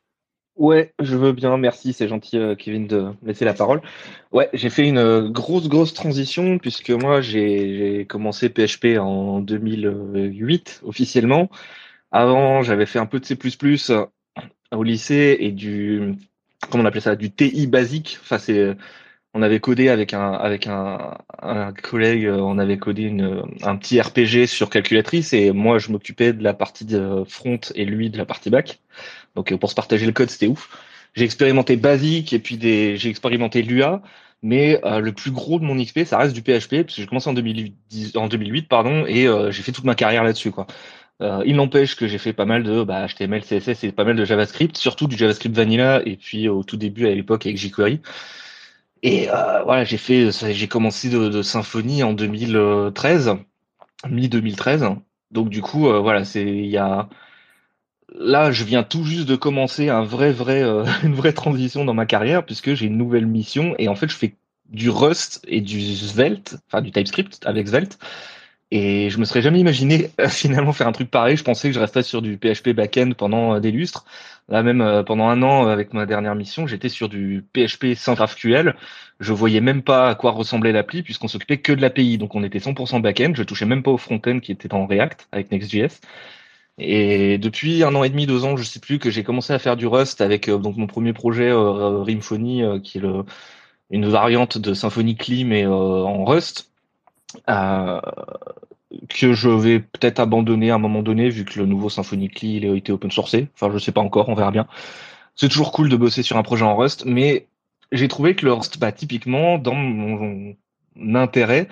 Ouais, 0.56 0.94
je 1.00 1.18
veux 1.18 1.32
bien, 1.32 1.58
merci, 1.58 1.92
c'est 1.92 2.08
gentil 2.08 2.38
euh, 2.38 2.54
Kevin 2.54 2.86
de 2.86 3.14
laisser 3.24 3.46
la 3.46 3.56
parole. 3.56 3.82
Ouais, 4.32 4.48
j'ai 4.54 4.70
fait 4.70 4.88
une 4.88 5.00
euh, 5.00 5.28
grosse 5.28 5.68
grosse 5.68 5.96
transition 5.96 6.60
puisque 6.60 6.92
moi 6.92 7.22
j'ai 7.22 8.06
commencé 8.08 8.50
PHP 8.50 9.00
en 9.00 9.40
2008 9.40 10.82
officiellement. 10.86 11.50
Avant, 12.12 12.62
j'avais 12.62 12.86
fait 12.86 13.00
un 13.00 13.08
peu 13.08 13.20
de 13.20 13.26
C++ 13.26 13.36
euh, 13.90 14.06
au 14.72 14.84
lycée 14.84 15.38
et 15.40 15.52
du 15.52 16.14
comment 16.70 16.84
on 16.84 16.86
appelait 16.86 17.02
ça, 17.02 17.16
du 17.16 17.32
TI 17.32 17.66
basique. 17.66 18.20
Enfin, 18.22 18.38
c'est 18.38 18.78
on 19.34 19.42
avait 19.42 19.60
codé 19.60 19.90
avec 19.90 20.14
un 20.14 20.34
avec 20.34 20.68
un, 20.68 21.18
un 21.42 21.72
collègue, 21.72 22.26
euh, 22.26 22.38
on 22.38 22.58
avait 22.58 22.78
codé 22.78 23.04
une, 23.04 23.44
un 23.64 23.78
petit 23.78 24.00
RPG 24.02 24.46
sur 24.48 24.70
calculatrice 24.70 25.34
et 25.34 25.52
moi 25.52 25.80
je 25.80 25.92
m'occupais 25.92 26.34
de 26.34 26.44
la 26.44 26.54
partie 26.54 26.86
de 26.86 27.24
front 27.28 27.60
et 27.76 27.86
lui 27.86 28.10
de 28.10 28.18
la 28.18 28.26
partie 28.26 28.50
back. 28.50 28.82
Donc 29.36 29.52
euh, 29.52 29.58
pour 29.58 29.70
se 29.70 29.76
partager 29.76 30.06
le 30.06 30.12
code, 30.12 30.30
c'était 30.30 30.48
ouf. 30.48 30.70
J'ai 31.14 31.26
expérimenté 31.26 31.78
Basic 31.78 32.34
et 32.34 32.40
puis 32.40 32.58
des 32.58 32.98
j'ai 32.98 33.10
expérimenté 33.10 33.62
Lua, 33.62 34.02
mais 34.44 34.82
euh, 34.86 35.00
le 35.00 35.14
plus 35.14 35.32
gros 35.32 35.60
de 35.60 35.64
mon 35.66 35.82
XP, 35.82 36.04
ça 36.06 36.18
reste 36.18 36.34
du 36.34 36.42
PHP 36.42 36.84
parce 36.84 36.96
que 36.96 37.02
j'ai 37.02 37.08
commencé 37.08 37.30
en 37.30 37.34
2010 37.34 38.18
en 38.18 38.28
2008 38.28 38.68
pardon 38.68 39.06
et 39.08 39.28
j'ai 39.52 39.64
fait 39.64 39.72
toute 39.72 39.86
ma 39.86 39.96
carrière 39.96 40.24
là-dessus 40.26 40.52
quoi. 40.52 40.68
il 41.46 41.56
n'empêche 41.56 41.96
que 41.96 42.08
j'ai 42.08 42.18
fait 42.18 42.34
pas 42.34 42.46
mal 42.46 42.64
de 42.64 42.84
bah, 42.84 43.08
HTML, 43.08 43.44
CSS 43.44 43.86
et 43.86 43.92
pas 43.94 44.04
mal 44.04 44.18
de 44.18 44.26
JavaScript, 44.26 44.76
surtout 44.78 45.08
du 45.08 45.16
JavaScript 45.18 45.56
vanilla 45.56 46.02
et 46.06 46.18
puis 46.18 46.50
au 46.50 46.64
tout 46.64 46.78
début 46.78 47.08
à 47.08 47.16
l'époque 47.16 47.46
avec 47.46 47.58
jQuery. 47.58 48.02
Et 49.04 49.30
euh, 49.30 49.64
voilà, 49.64 49.84
j'ai 49.84 49.98
fait, 49.98 50.32
j'ai 50.54 50.68
commencé 50.68 51.10
de, 51.10 51.42
Symfony 51.42 52.04
en 52.04 52.14
2013, 52.14 53.36
mi 54.10 54.30
2013. 54.30 54.86
Donc 55.32 55.50
du 55.50 55.62
coup, 55.62 55.88
euh, 55.88 56.00
voilà, 56.00 56.26
c'est 56.26 56.44
il 56.44 56.68
y 56.68 56.78
a 56.78 57.10
là, 58.16 58.52
je 58.52 58.64
viens 58.64 58.84
tout 58.84 59.04
juste 59.04 59.28
de 59.28 59.36
commencer 59.36 59.90
un 59.90 60.04
vrai, 60.04 60.32
vrai, 60.32 60.62
euh, 60.62 60.86
une 61.04 61.16
vraie 61.16 61.34
transition 61.34 61.86
dans 61.86 61.94
ma 61.94 62.06
carrière 62.06 62.46
puisque 62.46 62.74
j'ai 62.74 62.86
une 62.88 62.98
nouvelle 62.98 63.26
mission 63.26 63.76
et 63.80 63.88
en 63.88 63.96
fait, 63.96 64.10
je 64.10 64.16
fais 64.16 64.36
du 64.70 64.90
Rust 64.90 65.42
et 65.48 65.62
du 65.62 65.96
Svelte, 65.96 66.58
enfin 66.68 66.82
du 66.82 66.92
TypeScript 66.92 67.46
avec 67.46 67.68
Svelte. 67.68 68.00
Et 68.72 69.10
je 69.10 69.18
me 69.20 69.26
serais 69.26 69.42
jamais 69.42 69.60
imaginé 69.60 70.10
finalement 70.30 70.74
faire 70.74 70.88
un 70.88 70.92
truc 70.94 71.12
pareil. 71.12 71.38
Je 71.38 71.44
pensais 71.44 71.70
que 71.70 71.76
je 71.76 71.80
resterais 71.80 72.04
sur 72.04 72.22
du 72.22 72.38
PHP 72.38 72.70
backend 72.70 73.14
pendant 73.16 73.60
des 73.60 73.72
lustres. 73.72 74.06
Là 74.50 74.64
même 74.64 75.04
pendant 75.06 75.28
un 75.28 75.42
an 75.44 75.68
avec 75.68 75.94
ma 75.94 76.06
dernière 76.06 76.36
mission, 76.36 76.68
j'étais 76.68 76.90
sur 76.90 77.10
du 77.10 77.46
PHP 77.54 77.96
sans 77.96 78.14
GraphQL. 78.14 78.76
Je 79.20 79.34
voyais 79.34 79.62
même 79.62 79.82
pas 79.84 80.10
à 80.10 80.16
quoi 80.16 80.32
ressemblait 80.32 80.72
l'appli 80.72 81.04
puisqu'on 81.04 81.28
s'occupait 81.28 81.58
que 81.58 81.74
de 81.74 81.82
l'API. 81.82 82.18
Donc 82.18 82.36
on 82.36 82.44
était 82.44 82.60
100% 82.60 83.02
backend. 83.02 83.36
Je 83.36 83.44
touchais 83.44 83.66
même 83.66 83.84
pas 83.84 83.92
au 83.92 83.98
front-end 83.98 84.40
qui 84.40 84.52
était 84.52 84.74
en 84.74 84.88
React 84.88 85.28
avec 85.32 85.52
Next.js. 85.52 86.00
Et 86.78 87.38
depuis 87.38 87.84
un 87.84 87.94
an 87.96 88.04
et 88.04 88.10
demi, 88.10 88.26
deux 88.26 88.44
ans, 88.46 88.58
je 88.58 88.64
sais 88.64 88.80
plus, 88.80 88.98
que 89.00 89.12
j'ai 89.12 89.24
commencé 89.24 89.54
à 89.54 89.60
faire 89.60 89.78
du 89.78 89.88
Rust 89.88 90.22
avec 90.22 90.50
euh, 90.50 90.58
donc 90.58 90.78
mon 90.78 90.88
premier 90.88 91.14
projet 91.14 91.50
euh, 91.50 92.02
Rimphony, 92.02 92.64
euh, 92.64 92.80
qui 92.80 92.98
est 92.98 93.02
le, 93.02 93.24
une 93.92 94.08
variante 94.10 94.58
de 94.58 94.74
Symfony 94.74 95.16
Clean 95.16 95.46
mais 95.48 95.66
en 95.66 96.26
Rust, 96.26 96.71
que 99.10 99.34
je 99.34 99.50
vais 99.50 99.80
peut-être 99.80 100.20
abandonner 100.20 100.72
à 100.72 100.76
un 100.76 100.80
moment 100.80 101.02
donné 101.02 101.30
vu 101.30 101.46
que 101.46 101.60
le 101.60 101.66
nouveau 101.66 101.90
Clean 101.90 102.30
il 102.44 102.66
a 102.66 102.76
été 102.76 102.92
open 102.92 103.12
sourcé. 103.12 103.48
Enfin, 103.54 103.72
je 103.72 103.78
sais 103.78 103.92
pas 103.92 104.02
encore, 104.02 104.30
on 104.30 104.36
verra 104.36 104.52
bien. 104.52 104.68
C'est 105.36 105.50
toujours 105.50 105.72
cool 105.72 105.90
de 105.90 105.96
bosser 105.96 106.24
sur 106.24 106.38
un 106.38 106.44
projet 106.44 106.66
en 106.66 106.76
Rust, 106.76 107.06
mais 107.06 107.48
j'ai 107.92 108.08
trouvé 108.08 108.36
que 108.36 108.46
le 108.46 108.54
Rust, 108.54 108.80
bah, 108.80 108.92
typiquement, 108.92 109.58
dans 109.58 109.76
mon, 109.76 110.56
mon 110.96 111.16
intérêt, 111.16 111.68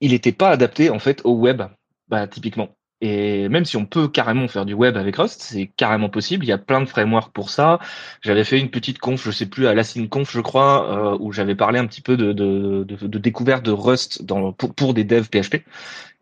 il 0.00 0.12
n'était 0.12 0.32
pas 0.32 0.50
adapté 0.50 0.90
en 0.90 0.98
fait 0.98 1.22
au 1.24 1.34
web, 1.34 1.62
bah, 2.08 2.26
typiquement. 2.26 2.68
Et 3.06 3.48
même 3.48 3.64
si 3.64 3.76
on 3.76 3.86
peut 3.86 4.08
carrément 4.08 4.48
faire 4.48 4.66
du 4.66 4.74
web 4.74 4.96
avec 4.96 5.16
Rust, 5.16 5.40
c'est 5.40 5.70
carrément 5.76 6.08
possible. 6.08 6.44
Il 6.44 6.48
y 6.48 6.52
a 6.52 6.58
plein 6.58 6.80
de 6.80 6.86
frameworks 6.86 7.32
pour 7.32 7.50
ça. 7.50 7.78
J'avais 8.22 8.42
fait 8.42 8.58
une 8.58 8.68
petite 8.68 8.98
conf, 8.98 9.24
je 9.24 9.30
sais 9.30 9.46
plus, 9.46 9.68
à 9.68 9.74
la 9.74 9.82
je 9.82 10.40
crois, 10.40 11.14
euh, 11.14 11.16
où 11.20 11.32
j'avais 11.32 11.54
parlé 11.54 11.78
un 11.78 11.86
petit 11.86 12.00
peu 12.00 12.16
de, 12.16 12.32
de, 12.32 12.82
de, 12.82 13.06
de 13.06 13.18
découverte 13.18 13.64
de 13.64 13.70
Rust 13.70 14.24
dans, 14.24 14.52
pour, 14.52 14.74
pour 14.74 14.92
des 14.92 15.04
devs 15.04 15.28
PHP. 15.28 15.62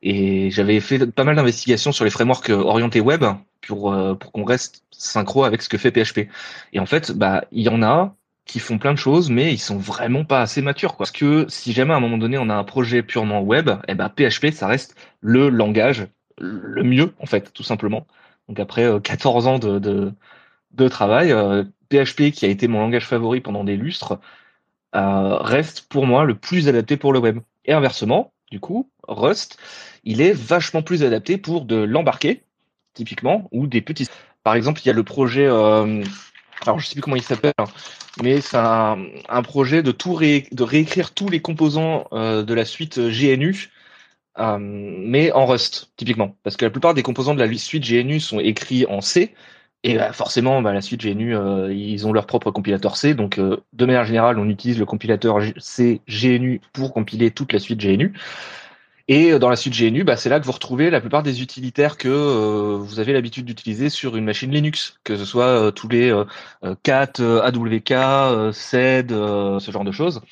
Et 0.03 0.51
j'avais 0.51 0.79
fait 0.81 1.07
pas 1.11 1.25
mal 1.25 1.37
d'investigations 1.37 1.93
sur 1.93 2.05
les 2.05 2.11
frameworks 2.11 2.51
orientés 2.51 3.01
web 3.01 3.25
pour, 3.67 3.93
euh, 3.95 4.15
pour 4.15 4.31
qu'on 4.33 4.45
reste 4.45 4.85
synchro 4.91 5.45
avec 5.45 5.63
ce 5.63 5.71
que 5.71 5.79
fait 5.79 5.91
PHP. 5.91 6.29
Et 6.75 6.81
en 6.81 6.87
fait, 6.87 7.13
bah, 7.13 7.45
il 7.51 7.63
y 7.63 7.71
en 7.71 7.83
a 7.83 8.15
qui 8.45 8.59
font 8.61 8.77
plein 8.77 8.93
de 8.93 8.99
choses, 8.99 9.31
mais 9.31 9.55
ils 9.55 9.59
sont 9.59 9.79
vraiment 9.79 10.27
pas 10.27 10.43
assez 10.43 10.61
matures. 10.61 10.97
Quoi. 10.97 11.05
Parce 11.05 11.13
que 11.13 11.47
si 11.49 11.73
jamais 11.73 11.95
à 11.95 11.97
un 11.97 12.01
moment 12.01 12.19
donné 12.19 12.37
on 12.37 12.51
a 12.51 12.55
un 12.55 12.65
projet 12.65 13.03
purement 13.03 13.41
web, 13.41 13.71
eh 13.89 13.95
ben 13.95 14.11
PHP 14.11 14.53
ça 14.53 14.67
reste 14.67 14.95
le 15.23 15.49
langage 15.49 16.09
le 16.39 16.83
mieux, 16.83 17.15
en 17.21 17.27
fait, 17.27 17.53
tout 17.53 17.63
simplement. 17.63 18.07
Donc 18.49 18.61
après 18.61 18.89
14 19.03 19.47
euh, 19.47 19.51
ans 19.51 19.59
de, 19.59 19.79
de, 19.79 20.13
de 20.73 20.89
travail, 20.89 21.33
PHP, 21.91 22.21
euh, 22.21 22.31
qui 22.31 22.45
a 22.45 22.49
été 22.49 22.69
mon 22.69 22.81
langage 22.81 23.07
favori 23.07 23.41
pendant 23.41 23.65
des 23.65 23.77
lustres, 23.77 24.19
euh, 24.95 25.37
reste 25.37 25.87
pour 25.89 26.07
moi 26.07 26.25
le 26.25 26.35
plus 26.35 26.69
adapté 26.69 26.97
pour 26.97 27.13
le 27.13 27.19
web. 27.19 27.41
Et 27.65 27.73
inversement, 27.73 28.33
du 28.51 28.61
coup, 28.61 28.91
Rust, 29.09 29.59
il 30.05 30.21
est 30.21 30.33
vachement 30.33 30.83
plus 30.83 31.03
adapté 31.03 31.39
pour 31.39 31.65
de 31.65 31.77
l'embarquer, 31.77 32.43
typiquement, 32.93 33.49
ou 33.53 33.67
des 33.67 33.81
petits. 33.81 34.09
Par 34.43 34.55
exemple, 34.55 34.81
il 34.85 34.87
y 34.87 34.91
a 34.91 34.95
le 34.95 35.03
projet, 35.03 35.47
euh, 35.47 36.05
alors 36.63 36.79
je 36.79 36.87
sais 36.87 36.95
plus 36.95 37.01
comment 37.01 37.17
il 37.17 37.23
s'appelle, 37.23 37.55
hein, 37.59 37.65
mais 38.23 38.43
c'est 38.43 38.59
un, 38.59 39.43
projet 39.43 39.83
de 39.83 39.91
tout 39.91 40.13
ré, 40.13 40.47
de 40.53 40.63
réécrire 40.63 41.13
tous 41.13 41.29
les 41.29 41.41
composants 41.41 42.07
de 42.13 42.55
la 42.55 42.65
suite 42.65 43.01
GNU 43.01 43.71
euh, 44.39 44.59
mais 44.61 45.33
en 45.33 45.47
Rust, 45.47 45.93
typiquement. 45.97 46.37
Parce 46.43 46.57
que 46.57 46.65
la 46.65 46.71
plupart 46.71 46.95
des 46.95 47.03
composants 47.03 47.35
de 47.35 47.43
la 47.43 47.53
suite 47.57 47.89
GNU 47.89 48.21
sont 48.21 48.41
écrits 48.41 48.87
en 48.87 49.01
C, 49.01 49.35
et 49.85 49.97
bah, 49.97 50.13
forcément, 50.13 50.63
bah, 50.63 50.73
la 50.73 50.81
suite 50.81 51.05
GNU, 51.05 51.37
euh, 51.37 51.73
ils 51.73 52.07
ont 52.07 52.13
leur 52.13 52.27
propre 52.27 52.51
compilateur 52.51 52.97
C, 52.97 53.15
donc 53.15 53.39
euh, 53.39 53.59
de 53.73 53.87
manière 53.87 54.05
générale, 54.05 54.39
on 54.39 54.49
utilise 54.49 54.79
le 54.79 54.87
compilateur 54.87 55.39
C 55.59 56.01
GNU 56.09 56.61
pour 56.73 56.93
compiler 56.93 57.31
toute 57.31 57.53
la 57.53 57.59
suite 57.59 57.81
GNU. 57.81 58.15
Et 59.07 59.39
dans 59.39 59.51
la 59.51 59.57
suite 59.57 59.79
GNU, 59.79 60.03
bah, 60.03 60.17
c'est 60.17 60.31
là 60.31 60.41
que 60.41 60.47
vous 60.47 60.53
retrouvez 60.53 60.89
la 60.89 61.01
plupart 61.01 61.23
des 61.23 61.43
utilitaires 61.43 61.99
que 61.99 62.09
vous 62.09 63.01
avez 63.01 63.13
l'habitude 63.13 63.45
d'utiliser 63.45 63.91
sur 63.91 64.17
une 64.17 64.25
machine 64.25 64.51
Linux, 64.51 64.99
que 65.05 65.17
ce 65.17 65.27
soit 65.27 65.73
tous 65.73 65.89
les 65.89 66.11
cat, 66.83 67.13
AWK, 67.21 68.55
SED, 68.55 69.11
ce 69.11 69.71
genre 69.71 69.85
de 69.85 69.93
choses. 69.93 70.23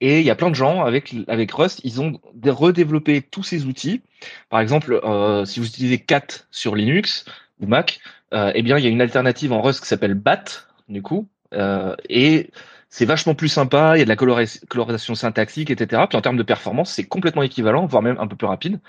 Et 0.00 0.20
il 0.20 0.26
y 0.26 0.30
a 0.30 0.34
plein 0.34 0.50
de 0.50 0.54
gens 0.54 0.84
avec, 0.84 1.14
avec 1.28 1.52
Rust, 1.52 1.80
ils 1.84 2.00
ont 2.00 2.20
redéveloppé 2.44 3.22
tous 3.22 3.42
ces 3.42 3.64
outils. 3.64 4.02
Par 4.50 4.60
exemple, 4.60 5.00
euh, 5.04 5.44
si 5.44 5.60
vous 5.60 5.66
utilisez 5.66 5.98
cat 5.98 6.26
sur 6.50 6.74
Linux 6.74 7.24
ou 7.60 7.66
Mac, 7.66 8.00
euh, 8.32 8.52
eh 8.54 8.62
bien, 8.62 8.76
il 8.78 8.84
y 8.84 8.86
a 8.86 8.90
une 8.90 9.00
alternative 9.00 9.52
en 9.52 9.62
Rust 9.62 9.80
qui 9.80 9.86
s'appelle 9.86 10.14
BAT, 10.14 10.44
du 10.88 11.00
coup. 11.00 11.28
Euh, 11.52 11.94
et 12.08 12.50
c'est 12.90 13.04
vachement 13.04 13.34
plus 13.34 13.48
sympa, 13.48 13.96
il 13.96 14.00
y 14.00 14.02
a 14.02 14.04
de 14.04 14.08
la 14.08 14.16
colorisation 14.16 15.14
syntaxique, 15.14 15.70
etc. 15.70 16.02
Puis 16.08 16.18
en 16.18 16.20
termes 16.20 16.36
de 16.36 16.42
performance, 16.42 16.90
c'est 16.92 17.04
complètement 17.04 17.42
équivalent, 17.42 17.86
voire 17.86 18.02
même 18.02 18.18
un 18.18 18.26
peu 18.26 18.36
plus 18.36 18.46
rapide. 18.46 18.80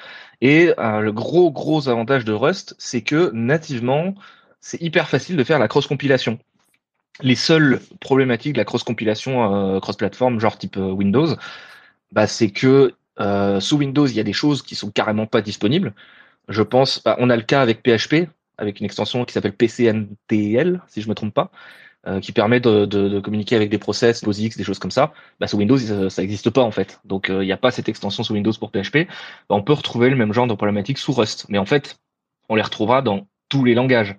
Et 0.42 0.68
le 0.78 1.10
gros, 1.12 1.52
gros 1.52 1.90
avantage 1.90 2.24
de 2.24 2.34
Rust, 2.34 2.76
c'est 2.78 3.02
que 3.02 3.32
nativement, 3.34 4.14
c'est 4.60 4.82
hyper 4.82 5.08
facile 5.10 5.38
de 5.38 5.44
faire 5.44 5.60
la 5.60 5.68
cross-compilation 5.68 6.40
les 7.22 7.36
seules 7.36 7.80
problématiques 8.00 8.54
de 8.54 8.58
la 8.58 8.66
cross-compilation 8.66 9.76
euh, 9.76 9.80
cross-platform, 9.80 10.40
genre 10.40 10.58
type 10.58 10.78
euh, 10.78 10.92
Windows, 10.92 11.36
bah, 12.12 12.28
c'est 12.28 12.50
que 12.50 12.94
euh, 13.20 13.60
sous 13.60 13.78
Windows, 13.78 14.08
il 14.08 14.16
y 14.16 14.20
a 14.20 14.24
des 14.24 14.34
choses 14.34 14.62
qui 14.62 14.76
sont 14.76 14.92
carrément 14.92 15.26
pas 15.26 15.42
disponibles. 15.42 15.94
Je 16.50 16.62
pense, 16.62 17.02
bah, 17.04 17.16
on 17.20 17.30
a 17.30 17.36
le 17.36 17.44
cas 17.44 17.62
avec 17.62 17.82
PHP, 17.84 18.30
avec 18.58 18.80
une 18.80 18.86
extension 18.86 19.26
qui 19.26 19.34
s'appelle 19.34 19.54
PCNTL, 19.54 20.82
si 20.88 21.02
je 21.02 21.10
me 21.10 21.16
trompe 21.16 21.34
pas, 21.34 21.52
qui 22.22 22.32
permet 22.34 22.60
de, 22.60 23.20
communiquer 23.20 23.56
avec 23.56 23.72
des 23.72 23.80
process, 23.80 24.22
POSIX, 24.22 24.56
des 24.56 24.64
choses 24.64 24.78
comme 24.78 24.92
ça. 24.92 25.12
Bah, 25.40 25.48
sous 25.48 25.58
Windows, 25.58 26.10
ça 26.10 26.22
n'existe 26.22 26.52
pas 26.52 26.62
en 26.62 26.70
fait. 26.70 27.00
Donc, 27.04 27.30
il 27.30 27.40
n'y 27.40 27.52
a 27.52 27.58
pas 27.58 27.72
cette 27.72 27.90
extension 27.90 28.24
sous 28.24 28.34
Windows 28.34 28.54
pour 28.60 28.70
PHP. 28.70 29.08
Bah, 29.50 29.56
on 29.56 29.64
peut 29.64 29.74
retrouver 29.74 30.12
le 30.12 30.16
même 30.16 30.32
genre 30.32 30.46
de 30.46 30.54
problématique 30.54 31.00
sous 31.00 31.14
Rust, 31.14 31.48
mais 31.50 31.58
en 31.58 31.66
fait, 31.66 31.98
on 32.48 32.56
les 32.56 32.62
retrouvera 32.62 33.02
dans 33.02 33.28
tous 33.50 33.64
les 33.64 33.74
langages 33.74 34.16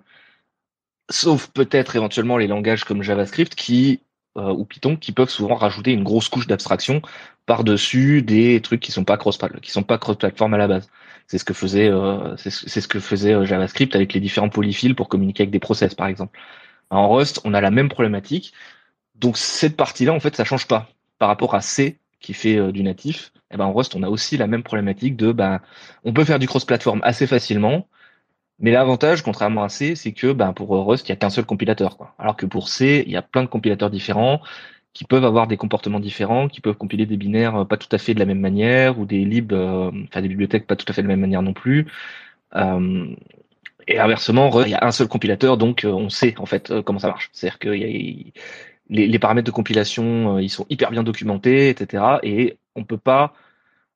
sauf 1.09 1.47
peut-être 1.47 1.95
éventuellement 1.95 2.37
les 2.37 2.47
langages 2.47 2.83
comme 2.83 3.03
JavaScript 3.03 3.55
qui 3.55 4.01
euh, 4.37 4.51
ou 4.51 4.65
Python 4.65 4.97
qui 4.97 5.11
peuvent 5.11 5.29
souvent 5.29 5.55
rajouter 5.55 5.91
une 5.91 6.03
grosse 6.03 6.29
couche 6.29 6.47
d'abstraction 6.47 7.01
par-dessus 7.45 8.21
des 8.21 8.61
trucs 8.61 8.81
qui 8.81 8.91
sont 8.91 9.03
pas 9.03 9.17
cross 9.17 9.39
qui 9.61 9.71
sont 9.71 9.83
pas 9.83 9.97
cross-platform 9.97 10.53
à 10.53 10.57
la 10.57 10.67
base. 10.67 10.89
C'est 11.27 11.37
ce 11.37 11.45
que 11.45 11.53
faisait 11.53 11.89
euh, 11.89 12.35
c'est 12.37 12.51
ce 12.51 12.87
que 12.87 12.99
faisait 12.99 13.33
euh, 13.33 13.45
JavaScript 13.45 13.95
avec 13.95 14.13
les 14.13 14.19
différents 14.19 14.49
polyfills 14.49 14.93
pour 14.93 15.09
communiquer 15.09 15.43
avec 15.43 15.51
des 15.51 15.59
process 15.59 15.95
par 15.95 16.07
exemple. 16.07 16.37
En 16.89 17.09
Rust, 17.09 17.41
on 17.45 17.53
a 17.53 17.61
la 17.61 17.71
même 17.71 17.89
problématique. 17.89 18.53
Donc 19.15 19.37
cette 19.37 19.75
partie-là 19.75 20.13
en 20.13 20.19
fait, 20.19 20.35
ça 20.35 20.45
change 20.45 20.67
pas 20.67 20.89
par 21.19 21.29
rapport 21.29 21.55
à 21.55 21.61
C 21.61 21.97
qui 22.19 22.33
fait 22.33 22.71
du 22.71 22.83
natif. 22.83 23.31
Et 23.49 23.55
eh 23.55 23.57
ben 23.57 23.65
en 23.65 23.73
Rust, 23.73 23.95
on 23.95 24.03
a 24.03 24.09
aussi 24.09 24.37
la 24.37 24.47
même 24.47 24.63
problématique 24.63 25.15
de 25.15 25.31
ben 25.31 25.61
on 26.03 26.13
peut 26.13 26.25
faire 26.25 26.39
du 26.39 26.47
cross-platform 26.47 26.99
assez 27.03 27.27
facilement 27.27 27.87
mais 28.59 28.71
l'avantage, 28.71 29.21
contrairement 29.21 29.63
à 29.63 29.69
C, 29.69 29.95
c'est 29.95 30.13
que 30.13 30.31
ben, 30.33 30.53
pour 30.53 30.69
Rust, 30.87 31.07
il 31.07 31.11
n'y 31.11 31.13
a 31.13 31.17
qu'un 31.17 31.29
seul 31.29 31.45
compilateur. 31.45 31.97
Quoi. 31.97 32.13
Alors 32.17 32.35
que 32.35 32.45
pour 32.45 32.69
C, 32.69 33.03
il 33.05 33.11
y 33.11 33.15
a 33.15 33.21
plein 33.21 33.43
de 33.43 33.47
compilateurs 33.47 33.89
différents 33.91 34.41
qui 34.97 35.03
peuvent 35.03 35.25
avoir 35.25 35.45
des 35.45 35.57
comportements 35.57 35.99
différents, 35.99 36.47
qui 36.47 36.59
peuvent 36.59 36.75
compiler 36.75 37.05
des 37.05 37.17
binaires 37.17 37.55
euh, 37.55 37.65
pas 37.65 37.77
tout 37.77 37.87
à 37.91 37.99
fait 37.99 38.15
de 38.15 38.19
la 38.19 38.25
même 38.25 38.39
manière, 38.39 38.97
ou 38.99 39.05
des 39.05 39.25
libs, 39.25 39.53
euh, 39.53 39.91
enfin 40.05 40.21
des 40.23 40.27
bibliothèques 40.27 40.65
pas 40.65 40.75
tout 40.75 40.87
à 40.89 40.93
fait 40.93 41.03
de 41.03 41.07
la 41.07 41.13
même 41.13 41.21
manière 41.21 41.43
non 41.43 41.53
plus. 41.53 41.85
Euh, 42.55 43.05
et 43.87 43.99
inversement, 43.99 44.63
il 44.63 44.71
y 44.71 44.73
a 44.73 44.83
un 44.83 44.91
seul 44.91 45.07
compilateur, 45.07 45.57
donc 45.57 45.85
on 45.85 46.09
sait 46.09 46.35
en 46.39 46.47
fait 46.47 46.73
comment 46.81 46.99
ça 46.99 47.07
marche. 47.09 47.29
C'est-à-dire 47.31 47.59
que 47.59 47.69
les, 47.69 48.33
les, 48.89 49.19
paramètres 49.19 49.45
de 49.45 49.51
compilation, 49.51 50.39
ils 50.39 50.49
sont 50.49 50.65
hyper 50.69 50.91
bien 50.91 51.03
documentés, 51.03 51.69
etc. 51.69 52.03
Et 52.23 52.57
on 52.75 52.83
peut 52.83 52.97
pas, 52.97 53.33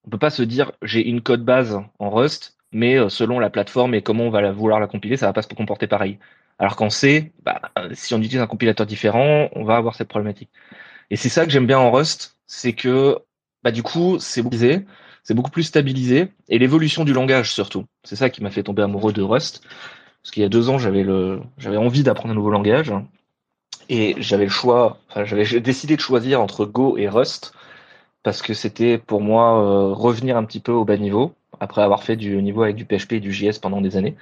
on 0.06 0.10
peut 0.12 0.20
pas 0.20 0.30
se 0.30 0.44
dire 0.44 0.72
j'ai 0.84 1.06
une 1.06 1.22
code 1.22 1.44
base 1.44 1.82
en 2.00 2.10
Rust 2.10 2.58
mais 2.72 2.98
euh, 2.98 3.10
selon 3.10 3.40
la 3.40 3.50
plateforme 3.50 3.94
et 3.94 4.02
comment 4.02 4.26
on 4.26 4.30
va 4.30 4.52
vouloir 4.52 4.80
la 4.80 4.88
compiler, 4.88 5.18
ça 5.18 5.28
va 5.28 5.34
pas 5.34 5.42
se 5.42 5.48
comporter 5.48 5.88
pareil. 5.88 6.18
Alors 6.60 6.76
qu'en 6.76 6.90
C, 6.90 7.32
bah, 7.44 7.62
si 7.94 8.14
on 8.14 8.20
utilise 8.20 8.42
un 8.42 8.48
compilateur 8.48 8.86
différent, 8.86 9.50
on 9.54 9.64
va 9.64 9.78
avoir 9.78 9.96
cette 9.96 10.08
problématique. 10.08 10.50
Et 11.10 11.16
c'est 11.16 11.30
ça 11.30 11.46
que 11.46 11.52
j'aime 11.52 11.68
bien 11.68 11.80
en 11.80 11.92
Rust, 11.92 12.38
c'est 12.48 12.74
que 12.74 13.18
bah, 13.64 13.72
du 13.72 13.84
coup, 13.84 14.18
c'est 14.20 14.42
beaucoup, 14.42 15.52
plus 15.52 15.64
stabilisé 15.64 16.30
et 16.50 16.60
l'évolution 16.60 17.04
du 17.04 17.14
langage 17.14 17.54
surtout. 17.54 17.86
C'est 18.04 18.16
ça 18.16 18.30
qui 18.30 18.44
m'a 18.44 18.52
fait 18.52 18.64
tomber 18.64 18.84
amoureux 18.84 19.14
de 19.14 19.22
Rust. 19.22 19.62
Parce 20.22 20.32
qu'il 20.32 20.44
y 20.44 20.46
a 20.46 20.50
deux 20.50 20.70
ans, 20.70 20.78
j'avais 20.78 21.78
envie 21.78 22.04
d'apprendre 22.04 22.32
un 22.32 22.36
nouveau 22.36 22.52
langage 22.52 22.94
et 23.90 24.16
j'avais 24.20 24.46
le 24.46 24.52
choix, 24.52 25.00
j'avais 25.16 25.60
décidé 25.60 25.96
de 25.96 26.02
choisir 26.02 26.42
entre 26.42 26.66
Go 26.66 26.98
et 26.98 27.10
Rust 27.10 27.54
parce 28.24 28.42
que 28.42 28.54
c'était 28.54 28.98
pour 29.00 29.22
moi 29.22 29.60
euh, 29.60 29.94
revenir 29.94 30.38
un 30.38 30.46
petit 30.46 30.60
peu 30.60 30.72
au 30.72 30.86
bas 30.86 30.98
niveau 30.98 31.34
après 31.60 31.82
avoir 31.82 32.04
fait 32.04 32.16
du 32.16 32.42
niveau 32.42 32.64
avec 32.64 32.76
du 32.76 32.86
PHP 32.86 33.14
et 33.14 33.20
du 33.20 33.32
JS 33.32 33.60
pendant 33.62 33.82
des 33.82 33.98
années. 33.98 34.16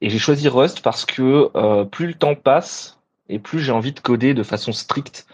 Et 0.00 0.10
j'ai 0.10 0.18
choisi 0.18 0.48
Rust 0.48 0.82
parce 0.82 1.04
que 1.04 1.50
euh, 1.56 1.84
plus 1.84 2.06
le 2.06 2.14
temps 2.14 2.34
passe 2.34 2.98
et 3.28 3.38
plus 3.38 3.60
j'ai 3.60 3.72
envie 3.72 3.92
de 3.92 4.00
coder 4.00 4.34
de 4.34 4.42
façon 4.42 4.72
stricte. 4.72 5.26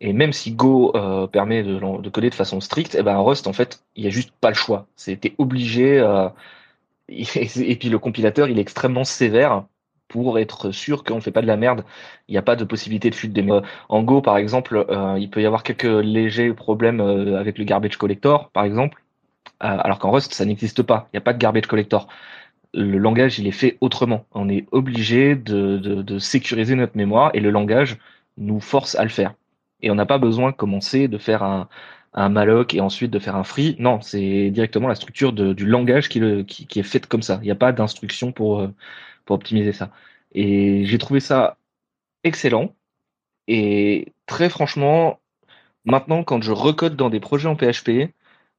Et 0.00 0.12
même 0.12 0.32
si 0.32 0.52
Go 0.52 0.92
euh, 0.96 1.26
permet 1.26 1.62
de, 1.62 1.78
de, 2.00 2.08
coder 2.10 2.30
de 2.30 2.34
façon 2.34 2.60
stricte, 2.60 2.94
et 2.94 2.98
eh 3.00 3.02
ben 3.02 3.18
Rust 3.18 3.46
en 3.46 3.52
fait 3.52 3.82
il 3.96 4.04
y 4.04 4.06
a 4.06 4.10
juste 4.10 4.32
pas 4.40 4.50
le 4.50 4.54
choix. 4.54 4.86
C'était 4.96 5.34
obligé. 5.38 5.98
Euh, 5.98 6.28
et, 7.08 7.76
puis 7.76 7.88
le 7.90 7.98
compilateur 7.98 8.48
il 8.48 8.58
est 8.58 8.62
extrêmement 8.62 9.04
sévère 9.04 9.64
pour 10.08 10.38
être 10.38 10.70
sûr 10.70 11.04
qu'on 11.04 11.16
ne 11.16 11.20
fait 11.20 11.30
pas 11.30 11.42
de 11.42 11.46
la 11.46 11.56
merde. 11.56 11.84
Il 12.28 12.32
n'y 12.32 12.38
a 12.38 12.42
pas 12.42 12.56
de 12.56 12.64
possibilité 12.64 13.10
de 13.10 13.14
fuite 13.14 13.32
de 13.32 13.40
mémoire. 13.40 13.62
En 13.88 14.02
Go, 14.02 14.20
par 14.20 14.36
exemple, 14.36 14.86
euh, 14.88 15.16
il 15.18 15.30
peut 15.30 15.42
y 15.42 15.46
avoir 15.46 15.62
quelques 15.62 15.84
légers 15.84 16.52
problèmes 16.52 17.00
euh, 17.00 17.38
avec 17.38 17.58
le 17.58 17.64
garbage 17.64 17.96
collector, 17.96 18.50
par 18.50 18.64
exemple, 18.64 19.02
alors 19.64 19.98
qu'en 19.98 20.10
Rust, 20.10 20.34
ça 20.34 20.44
n'existe 20.44 20.82
pas. 20.82 21.08
Il 21.08 21.16
n'y 21.16 21.18
a 21.18 21.22
pas 21.22 21.32
de 21.32 21.38
garbage 21.38 21.66
collector. 21.66 22.08
Le 22.74 22.98
langage, 22.98 23.38
il 23.38 23.46
est 23.46 23.52
fait 23.52 23.78
autrement. 23.80 24.26
On 24.32 24.48
est 24.48 24.66
obligé 24.72 25.36
de, 25.36 26.18
sécuriser 26.18 26.74
notre 26.74 26.96
mémoire 26.96 27.30
et 27.34 27.40
le 27.40 27.50
langage 27.50 27.98
nous 28.36 28.60
force 28.60 28.94
à 28.96 29.04
le 29.04 29.08
faire. 29.08 29.34
Et 29.80 29.90
on 29.90 29.94
n'a 29.94 30.06
pas 30.06 30.18
besoin 30.18 30.50
de 30.50 30.56
commencer 30.56 31.08
de 31.08 31.18
faire 31.18 31.42
un, 31.42 31.68
malloc 32.28 32.74
et 32.74 32.80
ensuite 32.80 33.10
de 33.10 33.18
faire 33.18 33.36
un 33.36 33.44
free. 33.44 33.76
Non, 33.78 34.00
c'est 34.00 34.50
directement 34.50 34.88
la 34.88 34.94
structure 34.94 35.32
du 35.32 35.66
langage 35.66 36.08
qui, 36.08 36.20
est 36.20 36.82
faite 36.82 37.06
comme 37.06 37.22
ça. 37.22 37.38
Il 37.42 37.46
n'y 37.46 37.50
a 37.50 37.56
pas 37.56 37.72
d'instruction 37.72 38.28
euh, 38.28 38.68
pour 39.24 39.34
optimiser 39.34 39.72
ça. 39.72 39.90
Et 40.32 40.84
j'ai 40.84 40.98
trouvé 40.98 41.20
ça 41.20 41.56
excellent. 42.22 42.74
Et 43.48 44.12
très 44.26 44.48
franchement, 44.48 45.20
maintenant, 45.84 46.22
quand 46.22 46.42
je 46.42 46.52
recode 46.52 46.96
dans 46.96 47.10
des 47.10 47.20
projets 47.20 47.48
en 47.48 47.56
PHP, 47.56 48.12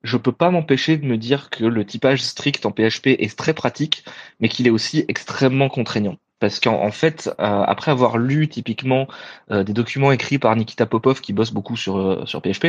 je 0.06 0.18
peux 0.18 0.32
pas 0.32 0.52
m'empêcher 0.52 0.98
de 0.98 1.06
me 1.06 1.18
dire 1.18 1.50
que 1.50 1.66
le 1.66 1.86
typage 1.86 2.22
strict 2.22 2.66
en 2.66 2.72
PHP 2.72 3.08
est 3.08 3.38
très 3.38 3.54
pratique, 3.54 4.06
mais 4.40 4.48
qu'il 4.50 4.68
est 4.68 4.72
aussi 4.72 5.04
extrêmement 5.08 5.70
contraignant 5.70 6.18
parce 6.40 6.60
qu'en 6.60 6.92
fait, 6.92 7.28
euh, 7.40 7.64
après 7.66 7.92
avoir 7.92 8.18
lu 8.18 8.48
typiquement 8.48 9.08
euh, 9.52 9.64
des 9.64 9.74
documents 9.74 10.12
écrits 10.12 10.38
par 10.38 10.56
Nikita 10.56 10.86
Popov 10.86 11.22
qui 11.22 11.34
bosse 11.34 11.52
beaucoup 11.52 11.78
sur 11.78 11.98
euh, 11.98 12.26
sur 12.26 12.42
PHP, 12.42 12.68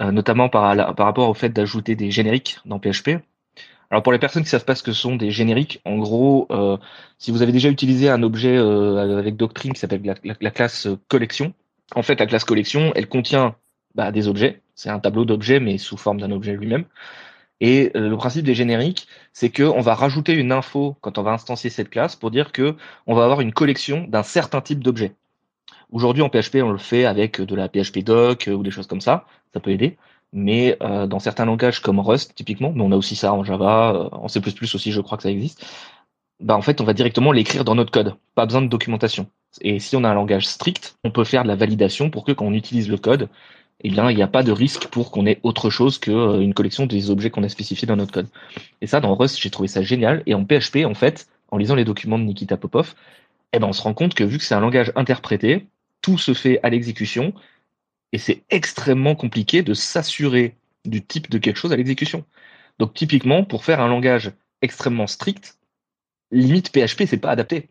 notamment 0.00 0.48
par 0.48 0.94
par 0.94 1.06
rapport 1.06 1.28
au 1.28 1.34
fait 1.34 1.48
d'ajouter 1.48 1.96
des 1.96 2.10
génériques 2.10 2.58
dans 2.64 2.78
PHP. 2.78 3.18
Alors 3.90 4.02
pour 4.02 4.12
les 4.12 4.18
personnes 4.18 4.42
qui 4.42 4.50
savent 4.50 4.66
pas 4.66 4.74
ce 4.74 4.82
que 4.82 4.92
sont 4.92 5.16
des 5.16 5.30
génériques, 5.30 5.80
en 5.86 5.96
gros, 5.96 6.46
si 7.16 7.30
vous 7.30 7.40
avez 7.40 7.52
déjà 7.52 7.70
utilisé 7.70 8.10
un 8.10 8.22
objet 8.22 8.58
avec 8.58 9.36
Doctrine 9.36 9.72
qui 9.72 9.80
s'appelle 9.80 10.02
la, 10.22 10.50
classe 10.50 10.86
collection, 11.08 11.54
en 11.94 12.02
fait 12.02 12.20
la 12.20 12.26
classe 12.26 12.44
collection, 12.44 12.92
elle 12.94 13.08
contient 13.08 13.56
bah, 13.94 14.12
des 14.12 14.28
objets. 14.28 14.60
C'est 14.78 14.90
un 14.90 15.00
tableau 15.00 15.24
d'objets 15.24 15.58
mais 15.58 15.76
sous 15.76 15.96
forme 15.96 16.20
d'un 16.20 16.30
objet 16.30 16.52
lui-même. 16.52 16.84
Et 17.60 17.90
euh, 17.96 18.08
le 18.08 18.16
principe 18.16 18.44
des 18.44 18.54
génériques, 18.54 19.08
c'est 19.32 19.50
qu'on 19.50 19.80
va 19.80 19.94
rajouter 19.96 20.34
une 20.34 20.52
info 20.52 20.96
quand 21.00 21.18
on 21.18 21.24
va 21.24 21.32
instancier 21.32 21.68
cette 21.68 21.90
classe 21.90 22.14
pour 22.14 22.30
dire 22.30 22.52
que 22.52 22.76
on 23.08 23.16
va 23.16 23.24
avoir 23.24 23.40
une 23.40 23.52
collection 23.52 24.06
d'un 24.06 24.22
certain 24.22 24.60
type 24.60 24.84
d'objet. 24.84 25.16
Aujourd'hui 25.90 26.22
en 26.22 26.28
PHP, 26.28 26.58
on 26.62 26.70
le 26.70 26.78
fait 26.78 27.06
avec 27.06 27.40
de 27.40 27.54
la 27.56 27.68
PHP 27.68 28.04
doc 28.04 28.46
euh, 28.46 28.52
ou 28.52 28.62
des 28.62 28.70
choses 28.70 28.86
comme 28.86 29.00
ça, 29.00 29.26
ça 29.52 29.58
peut 29.58 29.72
aider. 29.72 29.98
Mais 30.32 30.76
euh, 30.80 31.08
dans 31.08 31.18
certains 31.18 31.46
langages 31.46 31.80
comme 31.80 31.98
Rust 31.98 32.36
typiquement, 32.36 32.72
mais 32.72 32.82
on 32.82 32.92
a 32.92 32.96
aussi 32.96 33.16
ça 33.16 33.32
en 33.32 33.42
Java, 33.42 34.08
en 34.12 34.28
C++ 34.28 34.40
aussi, 34.74 34.92
je 34.92 35.00
crois 35.00 35.16
que 35.16 35.24
ça 35.24 35.30
existe. 35.30 35.66
Bah 36.38 36.56
en 36.56 36.62
fait, 36.62 36.80
on 36.80 36.84
va 36.84 36.92
directement 36.94 37.32
l'écrire 37.32 37.64
dans 37.64 37.74
notre 37.74 37.90
code, 37.90 38.14
pas 38.36 38.46
besoin 38.46 38.62
de 38.62 38.68
documentation. 38.68 39.26
Et 39.60 39.80
si 39.80 39.96
on 39.96 40.04
a 40.04 40.08
un 40.08 40.14
langage 40.14 40.46
strict, 40.46 40.96
on 41.02 41.10
peut 41.10 41.24
faire 41.24 41.42
de 41.42 41.48
la 41.48 41.56
validation 41.56 42.10
pour 42.10 42.24
que 42.24 42.30
quand 42.30 42.46
on 42.46 42.52
utilise 42.52 42.88
le 42.88 42.96
code, 42.96 43.28
eh 43.84 43.90
bien, 43.90 44.10
il 44.10 44.16
n'y 44.16 44.22
a 44.22 44.28
pas 44.28 44.42
de 44.42 44.50
risque 44.50 44.88
pour 44.88 45.10
qu'on 45.10 45.26
ait 45.26 45.38
autre 45.44 45.70
chose 45.70 45.98
qu'une 45.98 46.14
euh, 46.14 46.52
collection 46.52 46.86
des 46.86 47.10
objets 47.10 47.30
qu'on 47.30 47.44
a 47.44 47.48
spécifiés 47.48 47.86
dans 47.86 47.96
notre 47.96 48.12
code. 48.12 48.28
Et 48.80 48.86
ça, 48.88 49.00
dans 49.00 49.14
Rust, 49.14 49.40
j'ai 49.40 49.50
trouvé 49.50 49.68
ça 49.68 49.82
génial. 49.82 50.22
Et 50.26 50.34
en 50.34 50.44
PHP, 50.44 50.84
en 50.84 50.94
fait, 50.94 51.28
en 51.50 51.58
lisant 51.58 51.76
les 51.76 51.84
documents 51.84 52.18
de 52.18 52.24
Nikita 52.24 52.56
Popov, 52.56 52.94
eh 53.52 53.60
ben, 53.60 53.68
on 53.68 53.72
se 53.72 53.82
rend 53.82 53.94
compte 53.94 54.14
que 54.14 54.24
vu 54.24 54.38
que 54.38 54.44
c'est 54.44 54.54
un 54.54 54.60
langage 54.60 54.92
interprété, 54.96 55.66
tout 56.02 56.18
se 56.18 56.34
fait 56.34 56.58
à 56.64 56.70
l'exécution, 56.70 57.32
et 58.12 58.18
c'est 58.18 58.42
extrêmement 58.50 59.14
compliqué 59.14 59.62
de 59.62 59.74
s'assurer 59.74 60.56
du 60.84 61.04
type 61.04 61.30
de 61.30 61.38
quelque 61.38 61.56
chose 61.56 61.72
à 61.72 61.76
l'exécution. 61.76 62.24
Donc, 62.80 62.94
typiquement, 62.94 63.44
pour 63.44 63.64
faire 63.64 63.80
un 63.80 63.88
langage 63.88 64.32
extrêmement 64.60 65.06
strict, 65.06 65.56
limite 66.32 66.70
PHP, 66.70 67.04
c'est 67.06 67.18
pas 67.18 67.30
adapté. 67.30 67.68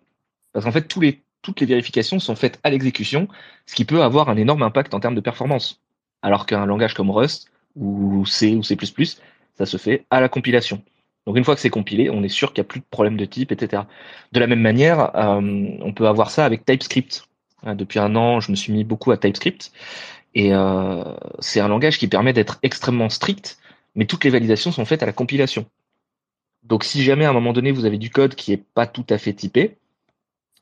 Parce 0.53 0.65
qu'en 0.65 0.71
fait, 0.71 0.87
toutes 0.87 1.59
les 1.59 1.65
vérifications 1.65 2.19
sont 2.19 2.35
faites 2.35 2.59
à 2.63 2.69
l'exécution, 2.69 3.27
ce 3.65 3.75
qui 3.75 3.83
peut 3.83 4.03
avoir 4.03 4.29
un 4.29 4.37
énorme 4.37 4.63
impact 4.63 4.93
en 4.93 5.01
termes 5.01 5.15
de 5.15 5.21
performance 5.21 5.81
alors 6.27 6.45
qu'un 6.45 6.65
langage 6.65 6.93
comme 6.93 7.09
Rust 7.09 7.49
ou 7.77 8.25
C 8.25 8.55
ou 8.55 8.63
C++, 8.63 8.77
ça 9.57 9.65
se 9.65 9.77
fait 9.77 10.05
à 10.09 10.19
la 10.19 10.27
compilation. 10.27 10.83
Donc 11.25 11.37
une 11.37 11.45
fois 11.45 11.55
que 11.55 11.61
c'est 11.61 11.69
compilé, 11.69 12.09
on 12.09 12.21
est 12.21 12.29
sûr 12.29 12.51
qu'il 12.51 12.61
n'y 12.61 12.67
a 12.67 12.69
plus 12.69 12.81
de 12.81 12.85
problème 12.89 13.15
de 13.15 13.23
type, 13.23 13.53
etc. 13.53 13.83
De 14.33 14.39
la 14.39 14.47
même 14.47 14.59
manière, 14.59 15.15
euh, 15.15 15.41
on 15.81 15.93
peut 15.93 16.07
avoir 16.07 16.31
ça 16.31 16.45
avec 16.45 16.65
TypeScript. 16.65 17.27
Euh, 17.65 17.75
depuis 17.75 17.99
un 17.99 18.15
an, 18.17 18.41
je 18.41 18.51
me 18.51 18.57
suis 18.57 18.73
mis 18.73 18.83
beaucoup 18.83 19.11
à 19.11 19.17
TypeScript. 19.17 19.71
Et 20.35 20.53
euh, 20.53 21.03
c'est 21.39 21.61
un 21.61 21.69
langage 21.69 21.97
qui 21.97 22.07
permet 22.07 22.33
d'être 22.33 22.59
extrêmement 22.61 23.09
strict, 23.09 23.57
mais 23.95 24.05
toutes 24.05 24.25
les 24.25 24.29
validations 24.29 24.71
sont 24.73 24.85
faites 24.85 25.01
à 25.01 25.05
la 25.05 25.13
compilation. 25.13 25.65
Donc 26.63 26.83
si 26.83 27.03
jamais 27.03 27.23
à 27.23 27.29
un 27.29 27.33
moment 27.33 27.53
donné 27.53 27.71
vous 27.71 27.85
avez 27.85 27.97
du 27.97 28.09
code 28.09 28.35
qui 28.35 28.51
n'est 28.51 28.63
pas 28.73 28.85
tout 28.85 29.05
à 29.09 29.17
fait 29.17 29.33
typé, 29.33 29.77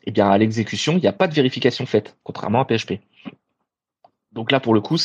eh 0.04 0.12
bien 0.12 0.30
à 0.30 0.38
l'exécution, 0.38 0.94
il 0.94 1.02
n'y 1.02 1.08
a 1.08 1.14
pas 1.14 1.28
de 1.28 1.34
vérification 1.34 1.88
faite, 1.88 2.16
contrairement 2.24 2.62
à 2.62 2.66
PHP. 2.66 3.00
Donc 4.36 4.52
là, 4.52 4.60
pour 4.60 4.74
le 4.74 4.82
coup, 4.82 4.98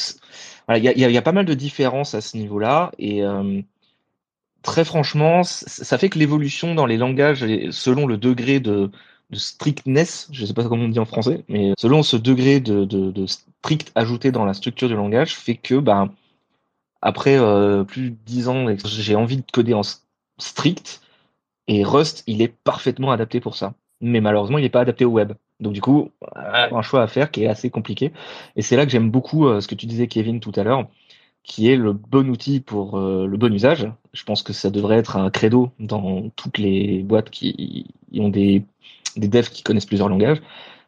il 0.69 0.85
y, 0.85 1.17
a, 1.17 1.23
pas 1.23 1.33
mal 1.33 1.47
de 1.47 1.55
différences 1.55 2.15
à 2.15 2.21
ce 2.21 2.37
niveau-là. 2.37 2.91
Et 2.99 3.23
euh, 3.23 3.63
très 4.63 4.85
franchement, 4.85 5.43
ça 5.45 5.99
fait 5.99 6.11
que 6.11 6.19
l'évolution 6.19 6.75
dans 6.75 6.87
les 6.87 6.97
langages, 6.97 7.47
selon 7.71 8.07
le 8.07 8.19
degré 8.19 8.61
de, 8.61 8.91
strictness, 9.33 10.29
je 10.33 10.43
ne 10.43 10.47
sais 10.47 10.55
pas 10.55 10.65
comment 10.65 10.85
on 10.85 10.89
dit 10.89 10.99
en 10.99 11.05
français, 11.05 11.45
mais 11.49 11.73
selon 11.79 12.03
ce 12.03 12.17
degré 12.17 12.59
de, 12.59 13.27
strict 13.27 13.93
ajouté 13.95 14.33
dans 14.33 14.45
la 14.45 14.55
structure 14.55 14.89
du 14.89 14.95
langage, 14.95 15.37
fait 15.37 15.55
que 15.55 15.77
ben, 15.77 16.13
après 17.01 17.39
euh, 17.39 17.85
plus 17.85 18.11
de 18.11 18.17
10 18.27 18.49
ans, 18.49 18.67
j'ai 18.85 19.15
envie 19.15 19.37
de 19.39 19.51
coder 19.53 19.75
en 19.75 19.83
strict. 20.39 21.01
Et 21.69 21.85
Rust, 21.85 22.25
il 22.27 22.43
est 22.43 22.49
parfaitement 22.49 23.13
adapté 23.13 23.39
pour 23.39 23.55
ça. 23.55 23.75
Mais 24.01 24.21
malheureusement, 24.21 24.59
il 24.59 24.63
n'est 24.63 24.71
pas 24.71 24.81
adapté 24.81 25.05
au 25.05 25.11
web. 25.11 25.35
Donc 25.61 25.73
du 25.73 25.81
coup, 25.81 26.11
un 26.35 26.83
choix 26.83 27.03
à 27.03 27.07
faire 27.07 27.31
qui 27.31 27.45
est 27.45 27.49
assez 27.49 27.71
compliqué. 27.71 28.13
Et 28.57 28.63
c'est 28.63 28.77
là 28.77 28.87
que 28.87 28.93
j'aime 28.93 29.11
beaucoup 29.11 29.47
euh, 29.47 29.61
ce 29.61 29.69
que 29.69 29.75
tu 29.75 29.87
disais, 29.87 30.07
Kevin, 30.07 30.41
tout 30.41 30.53
à 30.57 30.63
l'heure, 30.63 30.89
qui 31.43 31.69
est 31.71 31.77
le 31.77 31.93
bon 31.93 32.29
outil 32.31 32.61
pour 32.61 32.99
euh, 32.99 33.27
le 33.27 33.37
bon 33.37 33.53
usage. 33.53 33.91
Je 34.13 34.25
pense 34.25 34.43
que 34.43 34.53
ça 34.53 34.71
devrait 34.71 34.97
être 34.99 35.17
un 35.17 35.31
credo 35.31 35.71
dans 35.79 36.31
toutes 36.31 36.59
les 36.59 37.03
boîtes 37.03 37.31
qui 37.31 37.87
ont 38.15 38.29
des, 38.29 38.65
des 39.17 39.29
devs 39.29 39.51
qui 39.51 39.63
connaissent 39.63 39.87
plusieurs 39.87 40.09
langages. 40.09 40.41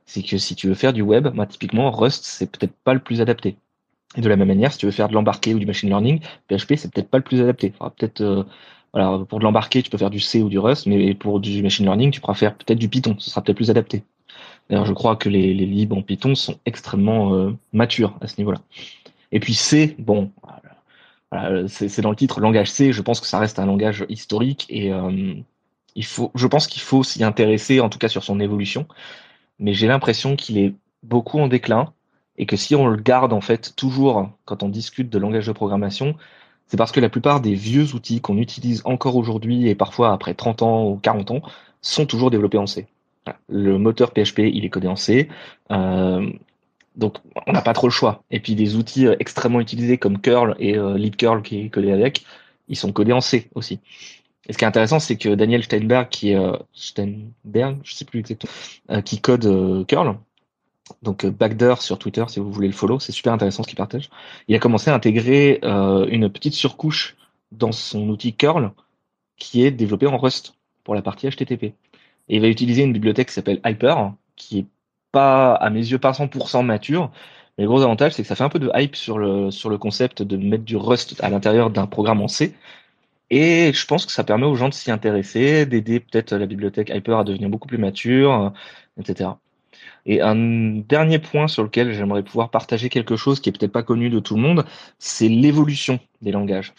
C'est 0.06 0.22
que 0.22 0.38
si 0.38 0.56
tu 0.56 0.68
veux 0.68 0.74
faire 0.74 0.92
du 0.92 1.02
web, 1.02 1.28
bah, 1.28 1.46
typiquement 1.46 1.90
Rust, 1.90 2.24
c'est 2.24 2.50
peut-être 2.50 2.74
pas 2.84 2.94
le 2.94 3.00
plus 3.00 3.20
adapté. 3.20 3.56
Et 4.16 4.20
de 4.20 4.28
la 4.28 4.36
même 4.36 4.48
manière, 4.48 4.72
si 4.72 4.78
tu 4.78 4.86
veux 4.86 4.92
faire 4.92 5.08
de 5.08 5.14
l'embarqué 5.14 5.54
ou 5.54 5.58
du 5.58 5.66
machine 5.66 5.88
learning, 5.88 6.20
PHP, 6.48 6.74
c'est 6.76 6.92
peut-être 6.92 7.08
pas 7.08 7.18
le 7.18 7.24
plus 7.24 7.40
adapté. 7.40 7.70
peut-être 7.70 8.20
euh, 8.20 8.44
voilà, 8.92 9.24
pour 9.26 9.38
de 9.38 9.44
l'embarqué, 9.44 9.82
tu 9.82 9.90
peux 9.90 9.98
faire 9.98 10.10
du 10.10 10.20
C 10.20 10.42
ou 10.42 10.48
du 10.48 10.58
Rust, 10.58 10.86
mais 10.86 11.14
pour 11.14 11.40
du 11.40 11.62
machine 11.62 11.86
learning, 11.86 12.10
tu 12.10 12.20
pourras 12.20 12.34
faire 12.34 12.54
peut-être 12.56 12.78
du 12.78 12.88
Python. 12.88 13.16
Ce 13.18 13.30
sera 13.30 13.42
peut-être 13.42 13.56
plus 13.56 13.70
adapté. 13.70 14.04
D'ailleurs, 14.68 14.86
je 14.86 14.92
crois 14.92 15.16
que 15.16 15.28
les, 15.28 15.52
libres 15.54 15.96
en 15.96 16.02
Python 16.02 16.34
sont 16.34 16.58
extrêmement 16.64 17.34
euh, 17.34 17.56
matures 17.72 18.16
à 18.20 18.26
ce 18.26 18.38
niveau-là. 18.38 18.60
Et 19.32 19.40
puis 19.40 19.54
C, 19.54 19.96
bon, 19.98 20.30
c'est 21.68 22.00
dans 22.00 22.10
le 22.10 22.16
titre 22.16 22.40
langage 22.40 22.70
C. 22.70 22.92
Je 22.92 23.02
pense 23.02 23.20
que 23.20 23.26
ça 23.26 23.38
reste 23.38 23.58
un 23.58 23.66
langage 23.66 24.04
historique 24.08 24.66
et 24.68 24.92
euh, 24.92 25.34
je 25.96 26.46
pense 26.46 26.66
qu'il 26.66 26.82
faut 26.82 27.02
s'y 27.02 27.24
intéresser, 27.24 27.80
en 27.80 27.88
tout 27.88 27.98
cas 27.98 28.08
sur 28.08 28.24
son 28.24 28.40
évolution. 28.40 28.86
Mais 29.58 29.74
j'ai 29.74 29.86
l'impression 29.86 30.36
qu'il 30.36 30.58
est 30.58 30.74
beaucoup 31.02 31.38
en 31.38 31.48
déclin 31.48 31.92
et 32.38 32.46
que 32.46 32.56
si 32.56 32.74
on 32.74 32.86
le 32.86 32.96
garde 32.96 33.32
en 33.32 33.40
fait 33.40 33.74
toujours 33.76 34.30
quand 34.44 34.62
on 34.62 34.68
discute 34.68 35.10
de 35.10 35.18
langage 35.18 35.46
de 35.46 35.52
programmation, 35.52 36.16
c'est 36.66 36.76
parce 36.76 36.92
que 36.92 37.00
la 37.00 37.08
plupart 37.08 37.40
des 37.40 37.54
vieux 37.54 37.94
outils 37.94 38.20
qu'on 38.20 38.38
utilise 38.38 38.82
encore 38.84 39.16
aujourd'hui 39.16 39.68
et 39.68 39.74
parfois 39.74 40.12
après 40.12 40.34
30 40.34 40.62
ans 40.62 40.88
ou 40.88 40.96
40 40.96 41.30
ans 41.32 41.42
sont 41.80 42.06
toujours 42.06 42.30
développés 42.30 42.58
en 42.58 42.66
C. 42.66 42.86
Le 43.48 43.78
moteur 43.78 44.12
PHP, 44.12 44.40
il 44.40 44.64
est 44.64 44.70
codé 44.70 44.88
en 44.88 44.96
C. 44.96 45.28
Euh, 45.70 46.28
donc, 46.96 47.18
on 47.46 47.52
n'a 47.52 47.62
pas 47.62 47.72
trop 47.72 47.86
le 47.86 47.92
choix. 47.92 48.24
Et 48.30 48.40
puis, 48.40 48.54
des 48.54 48.76
outils 48.76 49.06
euh, 49.06 49.16
extrêmement 49.20 49.60
utilisés 49.60 49.98
comme 49.98 50.20
curl 50.20 50.56
et 50.58 50.76
euh, 50.76 50.96
libcurl 50.98 51.42
qui 51.42 51.60
est 51.60 51.68
codé 51.68 51.92
avec, 51.92 52.24
ils 52.68 52.76
sont 52.76 52.92
codés 52.92 53.12
en 53.12 53.20
C 53.20 53.48
aussi. 53.54 53.80
Et 54.48 54.52
ce 54.52 54.58
qui 54.58 54.64
est 54.64 54.68
intéressant, 54.68 54.98
c'est 54.98 55.16
que 55.16 55.34
Daniel 55.34 55.62
Steinberg, 55.62 56.08
qui 56.08 56.34
sais 56.74 58.04
plus 58.04 58.24
qui 59.04 59.20
code 59.20 59.86
curl, 59.86 60.18
donc 61.02 61.24
Backdoor 61.24 61.80
sur 61.80 61.96
Twitter, 61.96 62.24
si 62.26 62.40
vous 62.40 62.50
voulez 62.50 62.66
le 62.66 62.74
follow, 62.74 62.98
c'est 62.98 63.12
super 63.12 63.32
intéressant 63.32 63.62
ce 63.62 63.68
qu'il 63.68 63.76
partage. 63.76 64.10
Il 64.48 64.56
a 64.56 64.58
commencé 64.58 64.90
à 64.90 64.94
intégrer 64.94 65.60
une 65.62 66.28
petite 66.28 66.54
surcouche 66.54 67.16
dans 67.52 67.70
son 67.70 68.08
outil 68.08 68.34
curl 68.34 68.72
qui 69.36 69.64
est 69.64 69.70
développé 69.70 70.08
en 70.08 70.18
Rust 70.18 70.54
pour 70.82 70.96
la 70.96 71.02
partie 71.02 71.28
HTTP. 71.28 71.74
Et 72.28 72.36
il 72.36 72.42
va 72.42 72.48
utiliser 72.48 72.82
une 72.82 72.92
bibliothèque 72.92 73.28
qui 73.28 73.34
s'appelle 73.34 73.60
Hyper, 73.64 74.14
qui 74.36 74.60
est 74.60 74.66
pas, 75.12 75.54
à 75.54 75.70
mes 75.70 75.80
yeux, 75.80 75.98
pas 75.98 76.12
100% 76.12 76.64
mature. 76.64 77.10
Mais 77.58 77.64
le 77.64 77.68
gros 77.68 77.82
avantage, 77.82 78.12
c'est 78.12 78.22
que 78.22 78.28
ça 78.28 78.34
fait 78.34 78.44
un 78.44 78.48
peu 78.48 78.58
de 78.58 78.70
hype 78.74 78.96
sur 78.96 79.18
le, 79.18 79.50
sur 79.50 79.68
le 79.70 79.78
concept 79.78 80.22
de 80.22 80.36
mettre 80.36 80.64
du 80.64 80.76
Rust 80.76 81.16
à 81.22 81.30
l'intérieur 81.30 81.70
d'un 81.70 81.86
programme 81.86 82.22
en 82.22 82.28
C. 82.28 82.54
Et 83.30 83.72
je 83.72 83.86
pense 83.86 84.06
que 84.06 84.12
ça 84.12 84.24
permet 84.24 84.46
aux 84.46 84.56
gens 84.56 84.68
de 84.68 84.74
s'y 84.74 84.90
intéresser, 84.90 85.66
d'aider 85.66 86.00
peut-être 86.00 86.34
la 86.34 86.46
bibliothèque 86.46 86.90
Hyper 86.90 87.18
à 87.18 87.24
devenir 87.24 87.48
beaucoup 87.48 87.68
plus 87.68 87.78
mature, 87.78 88.52
etc. 88.98 89.30
Et 90.06 90.20
un 90.20 90.34
dernier 90.34 91.18
point 91.18 91.48
sur 91.48 91.62
lequel 91.62 91.92
j'aimerais 91.92 92.22
pouvoir 92.22 92.50
partager 92.50 92.88
quelque 92.88 93.16
chose 93.16 93.40
qui 93.40 93.48
est 93.48 93.52
peut-être 93.52 93.72
pas 93.72 93.82
connu 93.82 94.10
de 94.10 94.20
tout 94.20 94.34
le 94.34 94.42
monde, 94.42 94.64
c'est 94.98 95.28
l'évolution 95.28 96.00
des 96.22 96.32
langages. 96.32 96.74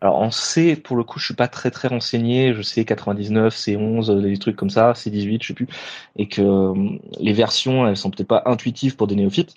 Alors 0.00 0.16
en 0.16 0.30
C, 0.30 0.76
pour 0.76 0.96
le 0.96 1.04
coup, 1.04 1.18
je 1.18 1.26
suis 1.26 1.34
pas 1.34 1.48
très 1.48 1.70
très 1.70 1.88
renseigné. 1.88 2.54
Je 2.54 2.62
sais 2.62 2.84
99, 2.84 3.54
C11, 3.54 4.20
des 4.22 4.38
trucs 4.38 4.56
comme 4.56 4.70
ça, 4.70 4.92
C18, 4.92 5.42
je 5.42 5.48
sais 5.48 5.54
plus, 5.54 5.68
et 6.16 6.28
que 6.28 6.72
les 7.20 7.32
versions, 7.32 7.86
elles 7.86 7.96
sont 7.96 8.10
peut-être 8.10 8.28
pas 8.28 8.42
intuitives 8.46 8.96
pour 8.96 9.06
des 9.06 9.16
néophytes. 9.16 9.54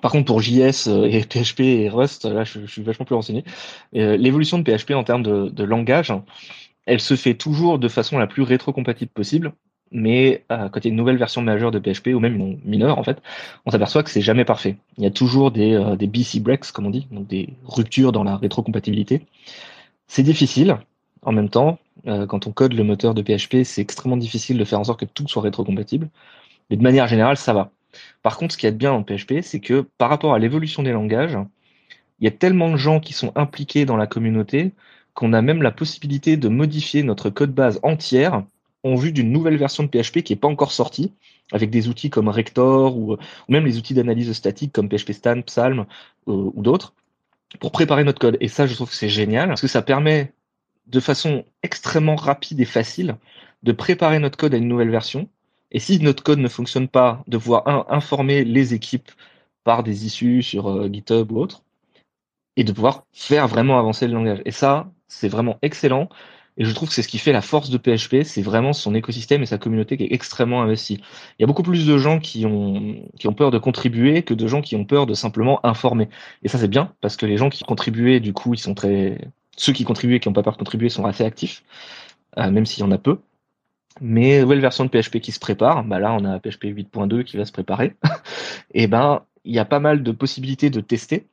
Par 0.00 0.12
contre, 0.12 0.26
pour 0.26 0.40
JS 0.40 0.88
et 0.88 1.22
PHP 1.22 1.60
et 1.60 1.88
Rust, 1.88 2.24
là, 2.24 2.44
je, 2.44 2.64
suis 2.66 2.82
vachement 2.82 3.04
plus 3.04 3.16
renseigné. 3.16 3.44
L'évolution 3.92 4.58
de 4.58 4.62
PHP 4.62 4.92
en 4.92 5.04
termes 5.04 5.22
de, 5.22 5.48
de 5.48 5.64
langage, 5.64 6.12
elle 6.86 7.00
se 7.00 7.16
fait 7.16 7.34
toujours 7.34 7.78
de 7.78 7.88
façon 7.88 8.18
la 8.18 8.26
plus 8.26 8.42
rétrocompatible 8.42 9.10
possible 9.10 9.52
mais 9.90 10.44
euh, 10.52 10.68
quand 10.68 10.80
il 10.80 10.84
y 10.84 10.88
a 10.88 10.90
une 10.90 10.96
nouvelle 10.96 11.16
version 11.16 11.42
majeure 11.42 11.70
de 11.70 11.78
PHP 11.78 12.08
ou 12.08 12.20
même 12.20 12.36
une 12.36 12.60
mineure 12.64 12.98
en 12.98 13.02
fait, 13.02 13.22
on 13.66 13.70
s'aperçoit 13.70 14.02
que 14.02 14.10
c'est 14.10 14.20
jamais 14.20 14.44
parfait. 14.44 14.76
Il 14.96 15.04
y 15.04 15.06
a 15.06 15.10
toujours 15.10 15.50
des, 15.50 15.74
euh, 15.74 15.96
BC 15.96 16.40
breaks 16.40 16.70
comme 16.72 16.86
on 16.86 16.90
dit, 16.90 17.06
donc 17.10 17.26
des 17.26 17.54
ruptures 17.64 18.12
dans 18.12 18.24
la 18.24 18.36
rétrocompatibilité. 18.36 19.22
C'est 20.06 20.22
difficile. 20.22 20.78
En 21.22 21.32
même 21.32 21.48
temps, 21.48 21.78
euh, 22.06 22.26
quand 22.26 22.46
on 22.46 22.52
code 22.52 22.74
le 22.74 22.84
moteur 22.84 23.14
de 23.14 23.22
PHP, 23.22 23.64
c'est 23.64 23.82
extrêmement 23.82 24.16
difficile 24.16 24.58
de 24.58 24.64
faire 24.64 24.80
en 24.80 24.84
sorte 24.84 25.00
que 25.00 25.04
tout 25.04 25.26
soit 25.28 25.42
rétrocompatible. 25.42 26.08
Mais 26.70 26.76
de 26.76 26.82
manière 26.82 27.08
générale, 27.08 27.36
ça 27.36 27.52
va. 27.52 27.70
Par 28.22 28.36
contre, 28.36 28.52
ce 28.54 28.58
qui 28.58 28.66
est 28.66 28.72
bien 28.72 28.92
en 28.92 29.02
PHP, 29.02 29.40
c'est 29.42 29.60
que 29.60 29.86
par 29.98 30.10
rapport 30.10 30.34
à 30.34 30.38
l'évolution 30.38 30.82
des 30.82 30.92
langages, 30.92 31.38
il 32.20 32.24
y 32.24 32.28
a 32.28 32.30
tellement 32.30 32.70
de 32.70 32.76
gens 32.76 33.00
qui 33.00 33.12
sont 33.12 33.32
impliqués 33.36 33.84
dans 33.84 33.96
la 33.96 34.06
communauté 34.06 34.72
qu'on 35.14 35.32
a 35.32 35.42
même 35.42 35.62
la 35.62 35.72
possibilité 35.72 36.36
de 36.36 36.48
modifier 36.48 37.02
notre 37.02 37.30
code 37.30 37.52
base 37.52 37.80
entière 37.82 38.44
en 38.88 38.94
vue 38.94 39.12
d'une 39.12 39.30
nouvelle 39.30 39.56
version 39.56 39.82
de 39.84 39.88
PHP 39.88 40.22
qui 40.22 40.32
n'est 40.32 40.38
pas 40.38 40.48
encore 40.48 40.72
sortie, 40.72 41.12
avec 41.52 41.70
des 41.70 41.88
outils 41.88 42.10
comme 42.10 42.28
Rector 42.28 42.96
ou, 42.96 43.16
même 43.48 43.64
les 43.64 43.78
outils 43.78 43.94
d'analyse 43.94 44.32
statique 44.32 44.72
comme 44.72 44.88
PHP 44.88 45.12
Stan, 45.12 45.40
Psalm 45.42 45.86
euh, 46.28 46.50
ou 46.54 46.62
d'autres, 46.62 46.94
pour 47.60 47.72
préparer 47.72 48.04
notre 48.04 48.18
code. 48.18 48.36
Et 48.40 48.48
ça, 48.48 48.66
je 48.66 48.74
trouve 48.74 48.90
que 48.90 48.96
c'est 48.96 49.08
génial, 49.08 49.48
parce 49.48 49.60
que 49.60 49.68
ça 49.68 49.82
permet 49.82 50.32
de 50.86 51.00
façon 51.00 51.44
extrêmement 51.62 52.16
rapide 52.16 52.60
et 52.60 52.64
facile 52.64 53.16
de 53.62 53.72
préparer 53.72 54.18
notre 54.18 54.36
code 54.36 54.54
à 54.54 54.58
une 54.58 54.68
nouvelle 54.68 54.90
version. 54.90 55.28
Et 55.70 55.80
si 55.80 56.00
notre 56.00 56.22
code 56.22 56.38
ne 56.38 56.48
fonctionne 56.48 56.88
pas, 56.88 57.22
de 57.26 57.36
pouvoir 57.36 57.90
informer 57.92 58.44
les 58.44 58.74
équipes 58.74 59.10
par 59.64 59.82
des 59.82 60.06
issues 60.06 60.42
sur 60.42 60.68
euh, 60.68 60.88
GitHub 60.90 61.30
ou 61.32 61.38
autre, 61.38 61.62
et 62.56 62.64
de 62.64 62.72
pouvoir 62.72 63.04
faire 63.12 63.46
vraiment 63.48 63.78
avancer 63.78 64.06
le 64.06 64.14
langage. 64.14 64.40
Et 64.44 64.50
ça, 64.50 64.90
c'est 65.06 65.28
vraiment 65.28 65.58
excellent. 65.62 66.08
Et 66.58 66.64
je 66.64 66.74
trouve 66.74 66.88
que 66.88 66.94
c'est 66.94 67.02
ce 67.02 67.08
qui 67.08 67.18
fait 67.18 67.32
la 67.32 67.40
force 67.40 67.70
de 67.70 67.78
PHP, 67.78 68.24
c'est 68.24 68.42
vraiment 68.42 68.72
son 68.72 68.94
écosystème 68.94 69.42
et 69.42 69.46
sa 69.46 69.58
communauté 69.58 69.96
qui 69.96 70.04
est 70.04 70.12
extrêmement 70.12 70.60
investie. 70.60 71.00
Il 71.38 71.42
y 71.42 71.44
a 71.44 71.46
beaucoup 71.46 71.62
plus 71.62 71.86
de 71.86 71.96
gens 71.96 72.18
qui 72.18 72.44
ont, 72.46 73.08
qui 73.18 73.28
ont 73.28 73.32
peur 73.32 73.52
de 73.52 73.58
contribuer 73.58 74.22
que 74.22 74.34
de 74.34 74.46
gens 74.48 74.60
qui 74.60 74.74
ont 74.74 74.84
peur 74.84 75.06
de 75.06 75.14
simplement 75.14 75.64
informer. 75.64 76.08
Et 76.42 76.48
ça, 76.48 76.58
c'est 76.58 76.68
bien, 76.68 76.92
parce 77.00 77.16
que 77.16 77.26
les 77.26 77.36
gens 77.36 77.48
qui 77.48 77.62
contribuent, 77.62 78.20
du 78.20 78.32
coup, 78.32 78.54
ils 78.54 78.58
sont 78.58 78.74
très, 78.74 79.18
ceux 79.56 79.72
qui 79.72 79.84
contribuent 79.84 80.16
et 80.16 80.20
qui 80.20 80.28
n'ont 80.28 80.34
pas 80.34 80.42
peur 80.42 80.54
de 80.54 80.58
contribuer 80.58 80.88
sont 80.88 81.04
assez 81.04 81.24
actifs, 81.24 81.62
euh, 82.38 82.50
même 82.50 82.66
s'il 82.66 82.82
y 82.82 82.86
en 82.86 82.90
a 82.90 82.98
peu. 82.98 83.18
Mais 84.00 84.42
nouvelle 84.42 84.60
version 84.60 84.84
de 84.84 84.90
PHP 84.90 85.20
qui 85.20 85.32
se 85.32 85.40
prépare, 85.40 85.84
bah 85.84 85.98
là, 85.98 86.12
on 86.12 86.24
a 86.24 86.38
PHP 86.38 86.66
8.2 86.66 87.24
qui 87.24 87.36
va 87.36 87.44
se 87.44 87.52
préparer. 87.52 87.94
et 88.74 88.86
ben, 88.86 89.22
il 89.44 89.54
y 89.54 89.58
a 89.58 89.64
pas 89.64 89.80
mal 89.80 90.02
de 90.02 90.12
possibilités 90.12 90.70
de 90.70 90.80
tester. 90.80 91.26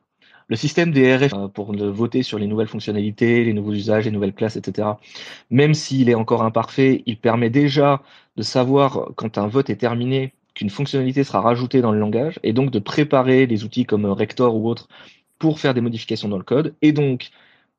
Le 0.48 0.56
système 0.56 0.92
des 0.92 1.16
RF 1.16 1.32
euh, 1.34 1.48
pour 1.48 1.72
voter 1.74 2.22
sur 2.22 2.38
les 2.38 2.46
nouvelles 2.46 2.68
fonctionnalités, 2.68 3.44
les 3.44 3.52
nouveaux 3.52 3.72
usages, 3.72 4.04
les 4.04 4.10
nouvelles 4.10 4.34
classes, 4.34 4.56
etc., 4.56 4.88
même 5.50 5.74
s'il 5.74 6.08
est 6.08 6.14
encore 6.14 6.42
imparfait, 6.42 7.02
il 7.06 7.18
permet 7.18 7.50
déjà 7.50 8.02
de 8.36 8.42
savoir 8.42 9.10
quand 9.16 9.38
un 9.38 9.48
vote 9.48 9.70
est 9.70 9.76
terminé 9.76 10.32
qu'une 10.54 10.70
fonctionnalité 10.70 11.24
sera 11.24 11.40
rajoutée 11.40 11.80
dans 11.82 11.92
le 11.92 11.98
langage 11.98 12.40
et 12.42 12.52
donc 12.52 12.70
de 12.70 12.78
préparer 12.78 13.46
des 13.46 13.64
outils 13.64 13.84
comme 13.84 14.06
Rector 14.06 14.54
ou 14.56 14.68
autres 14.68 14.88
pour 15.38 15.60
faire 15.60 15.74
des 15.74 15.80
modifications 15.80 16.28
dans 16.28 16.38
le 16.38 16.44
code 16.44 16.74
et 16.80 16.92
donc 16.92 17.30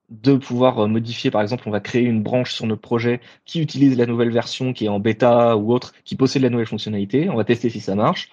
de 0.10 0.36
pouvoir 0.36 0.80
euh, 0.80 0.88
modifier, 0.88 1.32
par 1.32 1.42
exemple, 1.42 1.64
on 1.68 1.72
va 1.72 1.80
créer 1.80 2.04
une 2.04 2.24
branche 2.24 2.54
sur 2.54 2.66
notre 2.66 2.82
projet 2.82 3.20
qui 3.46 3.62
utilise 3.62 3.98
la 3.98 4.06
nouvelle 4.06 4.32
version 4.32 4.74
qui 4.74 4.86
est 4.86 4.90
en 4.90 5.00
bêta 5.00 5.58
ou 5.58 5.74
autre, 5.74 5.94
qui 6.06 6.16
possède 6.16 6.42
la 6.44 6.50
nouvelle 6.50 6.68
fonctionnalité. 6.68 7.30
On 7.30 7.36
va 7.36 7.44
tester 7.44 7.70
si 7.70 7.80
ça 7.82 7.96
marche. 7.96 8.30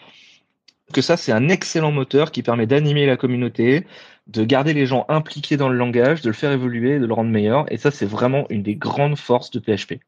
Que 0.92 1.00
ça, 1.00 1.16
c'est 1.16 1.32
un 1.32 1.48
excellent 1.48 1.92
moteur 1.92 2.30
qui 2.30 2.42
permet 2.42 2.66
d'animer 2.66 3.06
la 3.06 3.16
communauté, 3.16 3.86
de 4.26 4.44
garder 4.44 4.74
les 4.74 4.86
gens 4.86 5.06
impliqués 5.08 5.56
dans 5.56 5.68
le 5.68 5.76
langage, 5.76 6.22
de 6.22 6.28
le 6.28 6.34
faire 6.34 6.52
évoluer, 6.52 6.98
de 6.98 7.06
le 7.06 7.14
rendre 7.14 7.30
meilleur. 7.30 7.70
Et 7.72 7.78
ça, 7.78 7.90
c'est 7.90 8.06
vraiment 8.06 8.46
une 8.50 8.62
des 8.62 8.76
grandes 8.76 9.16
forces 9.18 9.50
de 9.50 9.60
PHP. 9.60 10.00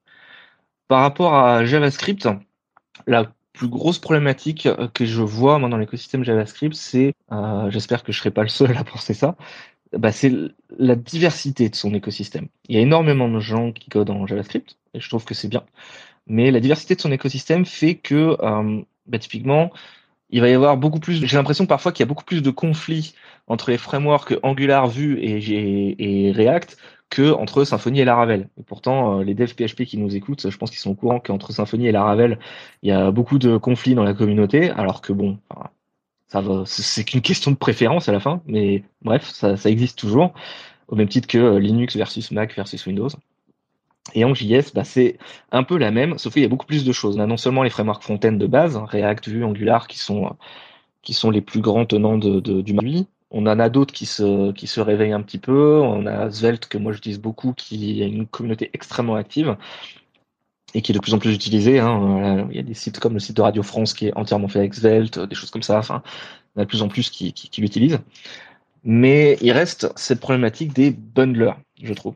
Par 0.88 1.00
rapport 1.00 1.34
à 1.34 1.64
JavaScript, 1.64 2.28
la 3.06 3.32
plus 3.52 3.68
grosse 3.68 3.98
problématique 3.98 4.68
que 4.94 5.06
je 5.06 5.22
vois 5.22 5.58
moi 5.58 5.68
dans 5.68 5.78
l'écosystème 5.78 6.24
JavaScript, 6.24 6.74
c'est, 6.74 7.14
euh, 7.32 7.70
j'espère 7.70 8.04
que 8.04 8.12
je 8.12 8.18
serai 8.18 8.30
pas 8.30 8.42
le 8.42 8.48
seul 8.48 8.76
à 8.76 8.84
penser 8.84 9.14
ça, 9.14 9.36
bah, 9.92 10.12
c'est 10.12 10.32
la 10.78 10.94
diversité 10.94 11.68
de 11.68 11.74
son 11.74 11.94
écosystème. 11.94 12.48
Il 12.68 12.76
y 12.76 12.78
a 12.78 12.82
énormément 12.82 13.28
de 13.28 13.40
gens 13.40 13.72
qui 13.72 13.88
codent 13.88 14.10
en 14.10 14.26
JavaScript, 14.26 14.76
et 14.94 15.00
je 15.00 15.08
trouve 15.08 15.24
que 15.24 15.34
c'est 15.34 15.48
bien. 15.48 15.64
Mais 16.26 16.50
la 16.50 16.60
diversité 16.60 16.94
de 16.96 17.00
son 17.00 17.12
écosystème 17.12 17.64
fait 17.64 17.94
que, 17.94 18.36
euh, 18.40 18.82
bah, 19.06 19.18
typiquement, 19.18 19.70
il 20.30 20.40
va 20.40 20.48
y 20.48 20.54
avoir 20.54 20.76
beaucoup 20.76 21.00
plus. 21.00 21.24
J'ai 21.26 21.36
l'impression 21.36 21.66
parfois 21.66 21.92
qu'il 21.92 22.00
y 22.04 22.06
a 22.06 22.08
beaucoup 22.08 22.24
plus 22.24 22.42
de 22.42 22.50
conflits 22.50 23.14
entre 23.46 23.70
les 23.70 23.78
frameworks 23.78 24.34
Angular, 24.42 24.88
Vue 24.88 25.18
et, 25.20 26.32
React 26.32 26.76
que 27.08 27.32
entre 27.32 27.64
Symfony 27.64 28.00
et 28.00 28.04
Laravel. 28.04 28.48
Et 28.58 28.64
pourtant, 28.64 29.20
euh, 29.20 29.24
les 29.24 29.34
devs 29.34 29.54
PHP 29.54 29.84
qui 29.84 29.96
nous 29.96 30.16
écoutent, 30.16 30.50
je 30.50 30.56
pense 30.56 30.70
qu'ils 30.70 30.80
sont 30.80 30.90
au 30.90 30.94
courant 30.94 31.20
qu'entre 31.20 31.52
Symfony 31.52 31.86
et 31.86 31.92
Laravel, 31.92 32.40
il 32.82 32.88
y 32.88 32.92
a 32.92 33.12
beaucoup 33.12 33.38
de 33.38 33.56
conflits 33.56 33.94
dans 33.94 34.02
la 34.02 34.12
communauté, 34.12 34.70
alors 34.70 35.00
que 35.02 35.12
bon, 35.12 35.38
ça 36.26 36.42
c'est 36.66 37.04
qu'une 37.04 37.20
question 37.20 37.52
de 37.52 37.56
préférence 37.56 38.08
à 38.08 38.12
la 38.12 38.18
fin, 38.18 38.42
mais 38.46 38.82
bref, 39.02 39.30
ça, 39.30 39.56
ça 39.56 39.70
existe 39.70 39.96
toujours, 39.96 40.34
au 40.88 40.96
même 40.96 41.08
titre 41.08 41.28
que 41.28 41.38
euh, 41.38 41.60
Linux 41.60 41.96
versus 41.96 42.32
Mac 42.32 42.54
versus 42.56 42.84
Windows. 42.86 43.08
Et 44.14 44.24
en 44.24 44.34
JS, 44.34 44.72
bah, 44.74 44.84
c'est 44.84 45.18
un 45.52 45.62
peu 45.62 45.76
la 45.78 45.90
même, 45.90 46.18
sauf 46.18 46.32
qu'il 46.32 46.42
y 46.42 46.46
a 46.46 46.48
beaucoup 46.48 46.66
plus 46.66 46.84
de 46.84 46.92
choses. 46.92 47.16
On 47.16 47.20
a 47.20 47.26
non 47.26 47.36
seulement 47.36 47.62
les 47.62 47.70
frameworks 47.70 48.02
front-end 48.02 48.32
de 48.32 48.46
base, 48.46 48.76
React, 48.76 49.28
Vue, 49.28 49.44
Angular, 49.44 49.88
qui 49.88 49.98
sont, 49.98 50.36
qui 51.02 51.14
sont 51.14 51.30
les 51.30 51.40
plus 51.40 51.60
grands 51.60 51.86
tenants 51.86 52.18
de, 52.18 52.40
du 52.40 52.72
marché. 52.72 53.06
On 53.30 53.46
en 53.46 53.58
a 53.58 53.68
d'autres 53.68 53.92
qui 53.92 54.06
se, 54.06 54.52
qui 54.52 54.66
se 54.66 54.80
réveillent 54.80 55.12
un 55.12 55.22
petit 55.22 55.38
peu. 55.38 55.80
On 55.80 56.06
a 56.06 56.30
Svelte, 56.30 56.66
que 56.66 56.78
moi 56.78 56.92
j'utilise 56.92 57.20
beaucoup, 57.20 57.52
qui 57.54 58.02
a 58.02 58.06
une 58.06 58.26
communauté 58.26 58.70
extrêmement 58.72 59.16
active 59.16 59.56
et 60.74 60.82
qui 60.82 60.92
est 60.92 60.94
de 60.94 61.00
plus 61.00 61.14
en 61.14 61.18
plus 61.18 61.34
utilisée. 61.34 61.80
Hein. 61.80 62.48
Il 62.50 62.56
y 62.56 62.60
a 62.60 62.62
des 62.62 62.74
sites 62.74 63.00
comme 63.00 63.14
le 63.14 63.20
site 63.20 63.36
de 63.36 63.42
Radio 63.42 63.62
France 63.62 63.94
qui 63.94 64.06
est 64.08 64.16
entièrement 64.16 64.48
fait 64.48 64.60
avec 64.60 64.74
Svelte, 64.74 65.18
des 65.18 65.34
choses 65.34 65.50
comme 65.50 65.62
ça. 65.62 65.78
Enfin, 65.78 66.02
il 66.54 66.60
y 66.60 66.62
a 66.62 66.64
de 66.64 66.68
plus 66.68 66.82
en 66.82 66.88
plus 66.88 67.10
qui, 67.10 67.32
qui, 67.32 67.48
qui 67.48 67.60
l'utilisent. 67.60 68.00
Mais 68.84 69.36
il 69.40 69.52
reste 69.52 69.92
cette 69.96 70.20
problématique 70.20 70.72
des 70.72 70.90
bundlers, 70.92 71.56
je 71.82 71.92
trouve. 71.92 72.14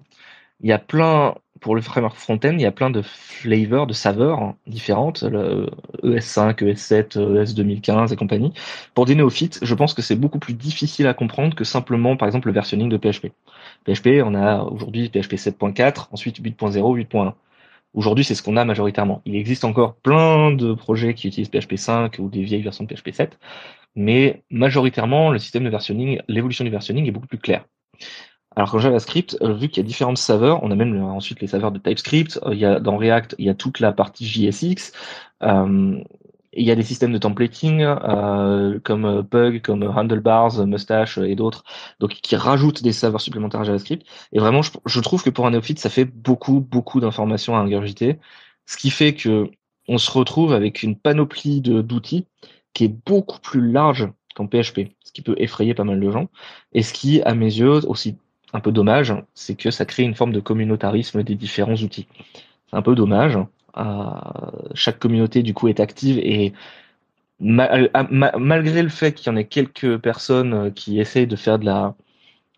Il 0.60 0.68
y 0.68 0.72
a 0.72 0.78
plein, 0.78 1.34
pour 1.60 1.74
le 1.74 1.82
framework 1.82 2.16
front-end, 2.16 2.52
il 2.52 2.60
y 2.60 2.66
a 2.66 2.72
plein 2.72 2.90
de 2.90 3.02
flavors, 3.02 3.86
de 3.86 3.92
saveurs 3.92 4.54
différentes, 4.66 5.22
le 5.22 5.68
ES5, 6.02 6.56
ES7, 6.56 7.18
ES 7.18 7.54
2015 7.54 8.12
et 8.12 8.16
compagnie. 8.16 8.52
Pour 8.94 9.06
des 9.06 9.14
néophytes, 9.14 9.60
je 9.62 9.74
pense 9.74 9.94
que 9.94 10.02
c'est 10.02 10.16
beaucoup 10.16 10.38
plus 10.38 10.54
difficile 10.54 11.06
à 11.06 11.14
comprendre 11.14 11.54
que 11.54 11.64
simplement, 11.64 12.16
par 12.16 12.26
exemple, 12.26 12.48
le 12.48 12.54
versionning 12.54 12.88
de 12.88 12.96
PHP. 12.96 13.32
PHP, 13.84 14.22
on 14.24 14.34
a 14.34 14.62
aujourd'hui 14.62 15.08
PHP 15.08 15.34
7.4, 15.34 16.08
ensuite 16.12 16.40
8.0, 16.40 16.96
8.1. 16.96 17.34
Aujourd'hui, 17.92 18.24
c'est 18.24 18.34
ce 18.34 18.42
qu'on 18.42 18.56
a 18.56 18.64
majoritairement. 18.64 19.20
Il 19.24 19.34
existe 19.36 19.64
encore 19.64 19.96
plein 19.96 20.52
de 20.52 20.74
projets 20.74 21.14
qui 21.14 21.28
utilisent 21.28 21.50
PHP 21.50 21.76
5 21.76 22.16
ou 22.20 22.28
des 22.28 22.42
vieilles 22.42 22.62
versions 22.62 22.84
de 22.84 22.94
PHP 22.94 23.12
7, 23.12 23.38
mais 23.96 24.42
majoritairement, 24.50 25.30
le 25.30 25.38
système 25.38 25.64
de 25.64 25.70
versionning, 25.70 26.20
l'évolution 26.28 26.64
du 26.64 26.70
versionning 26.70 27.06
est 27.06 27.10
beaucoup 27.10 27.26
plus 27.26 27.38
claire. 27.38 27.64
Alors 28.56 28.70
qu'en 28.70 28.78
JavaScript, 28.78 29.36
euh, 29.42 29.54
vu 29.54 29.68
qu'il 29.68 29.82
y 29.82 29.86
a 29.86 29.86
différentes 29.86 30.18
saveurs, 30.18 30.62
on 30.62 30.70
a 30.70 30.74
même 30.74 31.00
ensuite 31.02 31.40
les 31.40 31.46
saveurs 31.46 31.70
de 31.72 31.78
TypeScript, 31.78 32.40
euh, 32.44 32.54
il 32.54 32.60
y 32.60 32.64
a, 32.64 32.80
dans 32.80 32.96
React, 32.96 33.36
il 33.38 33.46
y 33.46 33.48
a 33.48 33.54
toute 33.54 33.78
la 33.80 33.92
partie 33.92 34.26
JSX, 34.26 34.92
euh, 35.42 36.00
il 36.52 36.66
y 36.66 36.72
a 36.72 36.74
des 36.74 36.82
systèmes 36.82 37.12
de 37.12 37.18
templating 37.18 37.86
comme 38.82 39.24
Pug, 39.24 39.62
comme 39.62 39.84
Handlebars, 39.84 40.66
Mustache 40.66 41.16
et 41.18 41.36
d'autres, 41.36 41.62
donc 42.00 42.10
qui 42.10 42.34
rajoutent 42.34 42.82
des 42.82 42.92
saveurs 42.92 43.20
supplémentaires 43.20 43.60
à 43.60 43.64
JavaScript. 43.64 44.04
Et 44.32 44.40
vraiment, 44.40 44.60
je, 44.62 44.72
je 44.84 45.00
trouve 45.00 45.22
que 45.22 45.30
pour 45.30 45.46
un 45.46 45.52
néophyte, 45.52 45.78
ça 45.78 45.90
fait 45.90 46.04
beaucoup, 46.04 46.58
beaucoup 46.60 46.98
d'informations 46.98 47.56
à 47.56 47.60
ingurgiter, 47.60 48.18
ce 48.66 48.76
qui 48.76 48.90
fait 48.90 49.14
que 49.14 49.48
on 49.86 49.98
se 49.98 50.10
retrouve 50.10 50.52
avec 50.52 50.82
une 50.82 50.96
panoplie 50.96 51.60
d'outils 51.60 52.26
qui 52.74 52.84
est 52.84 52.94
beaucoup 53.06 53.40
plus 53.40 53.70
large 53.70 54.08
qu'en 54.34 54.46
PHP, 54.46 54.90
ce 55.04 55.12
qui 55.12 55.22
peut 55.22 55.34
effrayer 55.38 55.74
pas 55.74 55.84
mal 55.84 56.00
de 56.00 56.10
gens, 56.10 56.28
et 56.72 56.82
ce 56.82 56.92
qui, 56.92 57.22
à 57.22 57.34
mes 57.34 57.46
yeux, 57.46 57.86
aussi 57.86 58.16
un 58.52 58.60
peu 58.60 58.72
dommage, 58.72 59.14
c'est 59.34 59.54
que 59.54 59.70
ça 59.70 59.84
crée 59.84 60.02
une 60.02 60.14
forme 60.14 60.32
de 60.32 60.40
communautarisme 60.40 61.22
des 61.22 61.34
différents 61.34 61.74
outils. 61.74 62.06
C'est 62.68 62.76
un 62.76 62.82
peu 62.82 62.94
dommage. 62.94 63.38
Euh, 63.76 64.10
chaque 64.74 64.98
communauté 64.98 65.42
du 65.42 65.54
coup 65.54 65.68
est 65.68 65.80
active 65.80 66.18
et 66.18 66.52
malgré 67.38 68.82
le 68.82 68.88
fait 68.88 69.12
qu'il 69.12 69.32
y 69.32 69.34
en 69.34 69.36
ait 69.36 69.46
quelques 69.46 69.96
personnes 69.98 70.52
euh, 70.52 70.70
qui 70.70 71.00
essayent 71.00 71.28
de 71.28 71.36
faire 71.36 71.58
de 71.58 71.64
la, 71.64 71.94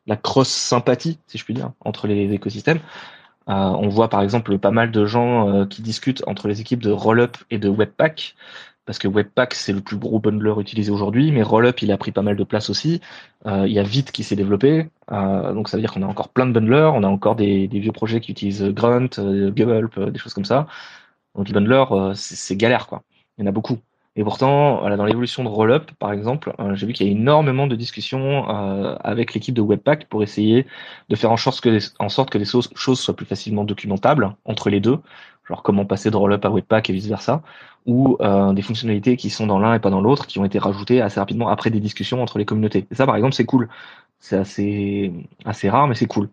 la 0.07 0.17
cross 0.17 0.49
sympathie, 0.49 1.19
si 1.27 1.39
je 1.39 1.45
puis 1.45 1.55
dire, 1.55 1.73
entre 1.85 2.07
les 2.07 2.33
écosystèmes, 2.33 2.81
euh, 3.49 3.53
on 3.53 3.89
voit 3.89 4.09
par 4.09 4.23
exemple 4.23 4.59
pas 4.59 4.71
mal 4.71 4.91
de 4.91 5.05
gens 5.05 5.67
qui 5.67 5.83
discutent 5.83 6.23
entre 6.27 6.49
les 6.49 6.61
équipes 6.61 6.83
de 6.83 6.91
Rollup 6.91 7.37
et 7.51 7.59
de 7.59 7.69
Webpack 7.69 8.35
parce 8.85 8.99
que 8.99 9.09
Webpack 9.09 9.55
c'est 9.55 9.73
le 9.73 9.81
plus 9.81 9.97
gros 9.97 10.19
bundler 10.19 10.55
utilisé 10.59 10.91
aujourd'hui, 10.91 11.33
mais 11.33 11.43
Rollup 11.43 11.83
il 11.83 11.93
a 11.93 11.97
pris 11.97 12.13
pas 12.13 12.23
mal 12.23 12.37
de 12.37 12.45
place 12.45 12.71
aussi. 12.71 13.01
Euh, 13.47 13.67
il 13.67 13.73
y 13.73 13.79
a 13.79 13.83
Vite 13.83 14.13
qui 14.13 14.25
s'est 14.25 14.37
développé, 14.37 14.89
euh, 15.11 15.53
donc 15.53 15.69
ça 15.69 15.77
veut 15.77 15.83
dire 15.83 15.93
qu'on 15.93 16.03
a 16.03 16.07
encore 16.07 16.31
plein 16.31 16.47
de 16.47 16.53
bundlers, 16.53 16.91
on 16.95 17.03
a 17.03 17.09
encore 17.09 17.37
des, 17.37 17.67
vieux 17.69 17.93
projets 17.93 18.21
qui 18.21 18.33
utilisent 18.33 18.65
Grunt, 18.65 19.19
euh, 19.19 19.51
Gulp, 19.51 19.99
des 19.99 20.19
choses 20.19 20.35
comme 20.35 20.45
ça. 20.45 20.67
Donc 21.35 21.49
les 21.49 21.55
bundlers 21.55 22.13
c'est 22.15 22.57
galère 22.57 22.87
quoi. 22.87 23.03
Il 23.39 23.43
y 23.43 23.45
en 23.45 23.49
a 23.49 23.53
beaucoup. 23.53 23.79
Et 24.15 24.25
pourtant, 24.25 24.81
voilà, 24.81 24.97
dans 24.97 25.07
l'évolution 25.07 25.43
de 25.43 25.49
Rollup, 25.49 25.93
par 25.93 26.13
exemple, 26.13 26.55
j'ai 26.75 26.87
vu 26.87 26.93
qu'il 26.93 27.07
y 27.07 27.09
a 27.09 27.13
énormément 27.13 27.67
de 27.67 27.75
discussions 27.75 28.47
avec 28.47 29.33
l'équipe 29.33 29.55
de 29.55 29.63
Webpack 29.63 30.07
pour 30.09 30.23
essayer 30.23 30.67
de 31.09 31.17
faire 31.17 31.31
en 31.33 31.39
sorte 31.39 31.63
que 31.63 32.39
les 32.39 32.45
choses 32.45 33.01
soient 33.01 33.17
plus 33.17 33.25
facilement 33.25 33.65
documentables 33.65 34.37
entre 34.45 34.69
les 34.69 34.81
deux 34.81 34.99
genre 35.53 35.63
comment 35.63 35.85
passer 35.85 36.11
de 36.11 36.17
Rollup 36.17 36.45
à 36.45 36.51
Webpack 36.51 36.89
et 36.89 36.93
vice 36.95 37.07
versa, 37.07 37.43
ou 37.87 38.17
euh, 38.21 38.53
des 38.55 38.63
fonctionnalités 38.63 39.17
qui 39.17 39.29
sont 39.29 39.47
dans 39.47 39.59
l'un 39.59 39.75
et 39.75 39.81
pas 39.81 39.91
dans 39.91 40.01
l'autre, 40.01 40.27
qui 40.27 40.39
ont 40.39 40.45
été 40.45 40.59
rajoutées 40.59 41.03
assez 41.03 41.21
rapidement 41.21 41.49
après 41.49 41.71
des 41.71 41.81
discussions 41.81 42.23
entre 42.23 42.39
les 42.39 42.47
communautés. 42.47 42.87
Et 42.91 42.95
ça, 42.95 43.07
par 43.07 43.17
exemple, 43.17 43.35
c'est 43.35 43.45
cool. 43.45 43.69
C'est 44.19 44.37
assez, 44.37 45.13
assez 45.45 45.69
rare, 45.69 45.89
mais 45.89 45.95
c'est 45.95 46.07
cool. 46.07 46.31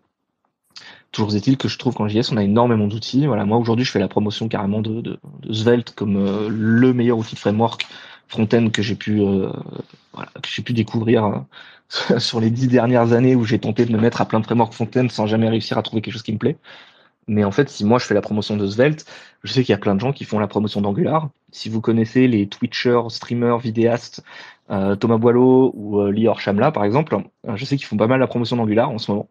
Toujours 1.12 1.34
est-il 1.34 1.58
que 1.58 1.68
je 1.68 1.76
trouve 1.76 1.94
qu'en 1.94 2.08
JS, 2.08 2.32
on 2.32 2.36
a 2.36 2.44
énormément 2.44 2.86
d'outils. 2.86 3.26
Voilà, 3.26 3.44
moi 3.44 3.58
aujourd'hui, 3.58 3.84
je 3.84 3.90
fais 3.90 3.98
la 3.98 4.08
promotion 4.08 4.48
carrément 4.48 4.80
de, 4.80 5.00
de, 5.00 5.18
de 5.42 5.52
Svelte 5.52 5.92
comme 5.94 6.16
euh, 6.16 6.48
le 6.48 6.94
meilleur 6.94 7.18
outil 7.18 7.34
de 7.34 7.40
framework 7.40 7.86
front-end 8.28 8.70
que 8.70 8.80
j'ai 8.80 8.94
pu, 8.94 9.20
euh, 9.20 9.50
j'ai 10.48 10.62
pu 10.62 10.72
découvrir 10.72 11.44
sur 12.18 12.40
les 12.40 12.50
dix 12.50 12.68
dernières 12.68 13.12
années 13.12 13.34
où 13.34 13.44
j'ai 13.44 13.58
tenté 13.58 13.84
de 13.84 13.92
me 13.92 13.98
mettre 13.98 14.20
à 14.20 14.24
plein 14.26 14.40
de 14.40 14.46
frameworks 14.46 14.72
front-end 14.72 15.08
sans 15.10 15.26
jamais 15.26 15.48
réussir 15.48 15.76
à 15.76 15.82
trouver 15.82 16.00
quelque 16.00 16.14
chose 16.14 16.22
qui 16.22 16.32
me 16.32 16.38
plaît. 16.38 16.56
Mais 17.26 17.44
en 17.44 17.52
fait, 17.52 17.68
si 17.68 17.84
moi 17.84 17.98
je 17.98 18.06
fais 18.06 18.14
la 18.14 18.22
promotion 18.22 18.56
de 18.56 18.66
Svelte, 18.66 19.06
je 19.44 19.52
sais 19.52 19.62
qu'il 19.62 19.72
y 19.72 19.74
a 19.74 19.78
plein 19.78 19.94
de 19.94 20.00
gens 20.00 20.12
qui 20.12 20.24
font 20.24 20.38
la 20.38 20.48
promotion 20.48 20.80
d'Angular. 20.80 21.28
Si 21.52 21.68
vous 21.68 21.80
connaissez 21.80 22.26
les 22.28 22.48
Twitchers, 22.48 23.08
streamers, 23.08 23.58
vidéastes, 23.58 24.22
euh, 24.70 24.96
Thomas 24.96 25.18
Boileau 25.18 25.72
ou 25.74 26.00
euh, 26.00 26.12
Lior 26.12 26.40
Chamla 26.40 26.70
par 26.70 26.84
exemple, 26.84 27.16
euh, 27.48 27.56
je 27.56 27.64
sais 27.64 27.76
qu'ils 27.76 27.86
font 27.86 27.96
pas 27.96 28.06
mal 28.06 28.20
la 28.20 28.26
promotion 28.26 28.56
d'Angular 28.56 28.90
en 28.90 28.98
ce 28.98 29.10
moment. 29.10 29.28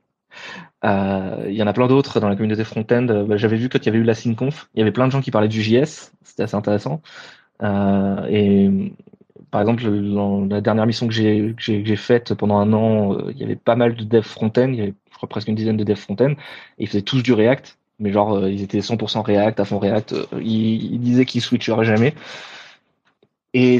Il 0.84 1.54
y 1.54 1.63
en 1.63 1.67
a 1.67 1.73
plein 1.73 1.88
d'autres 1.88 2.19
dans 2.19 2.30
la 2.30 2.36
communauté 2.36 2.63
front-end. 2.63 3.25
Bah, 3.28 3.38
j'avais 3.38 3.58
vu 3.58 3.67
quand 3.67 3.80
il 3.80 3.86
y 3.86 3.89
avait 3.89 3.97
eu 3.97 4.04
la 4.04 4.13
SynConf, 4.13 4.69
il 4.75 4.80
y 4.80 4.82
avait 4.82 4.91
plein 4.91 5.08
de 5.08 5.12
gens 5.12 5.21
qui 5.21 5.32
parlaient 5.32 5.47
du 5.47 5.62
JS, 5.62 6.12
c'était 6.23 6.43
assez 6.43 6.56
intéressant. 6.56 7.02
et 7.62 8.69
par 9.52 9.62
exemple, 9.62 9.84
dans 10.13 10.45
la 10.45 10.62
dernière 10.62 10.86
mission 10.86 11.08
que 11.08 11.13
j'ai 11.13 11.95
faite 11.95 12.36
pendant 12.36 12.58
un 12.60 12.71
an, 12.73 13.17
il 13.30 13.38
y 13.38 13.43
avait 13.43 13.56
pas 13.56 13.75
mal 13.75 13.95
de 13.95 14.04
devs 14.04 14.21
front-end, 14.21 14.69
il 14.69 14.75
y 14.75 14.82
avait 14.82 14.93
je 15.12 15.17
crois 15.17 15.28
presque 15.28 15.47
une 15.47 15.56
dizaine 15.56 15.75
de 15.75 15.84
devs 15.84 15.97
front-end, 15.97 16.32
et 16.32 16.84
ils 16.84 16.88
faisaient 16.88 17.02
tous 17.02 17.23
du 17.23 17.34
React 17.34 17.79
mais 17.99 18.12
genre 18.12 18.35
euh, 18.35 18.49
ils 18.49 18.62
étaient 18.62 18.79
100% 18.79 19.21
React, 19.21 19.59
à 19.59 19.65
fond 19.65 19.79
React, 19.79 20.13
euh, 20.13 20.25
ils, 20.41 20.99
disaient 20.99 21.25
qu'ils 21.25 21.41
switcheraient 21.41 21.85
jamais. 21.85 22.15
Et 23.53 23.79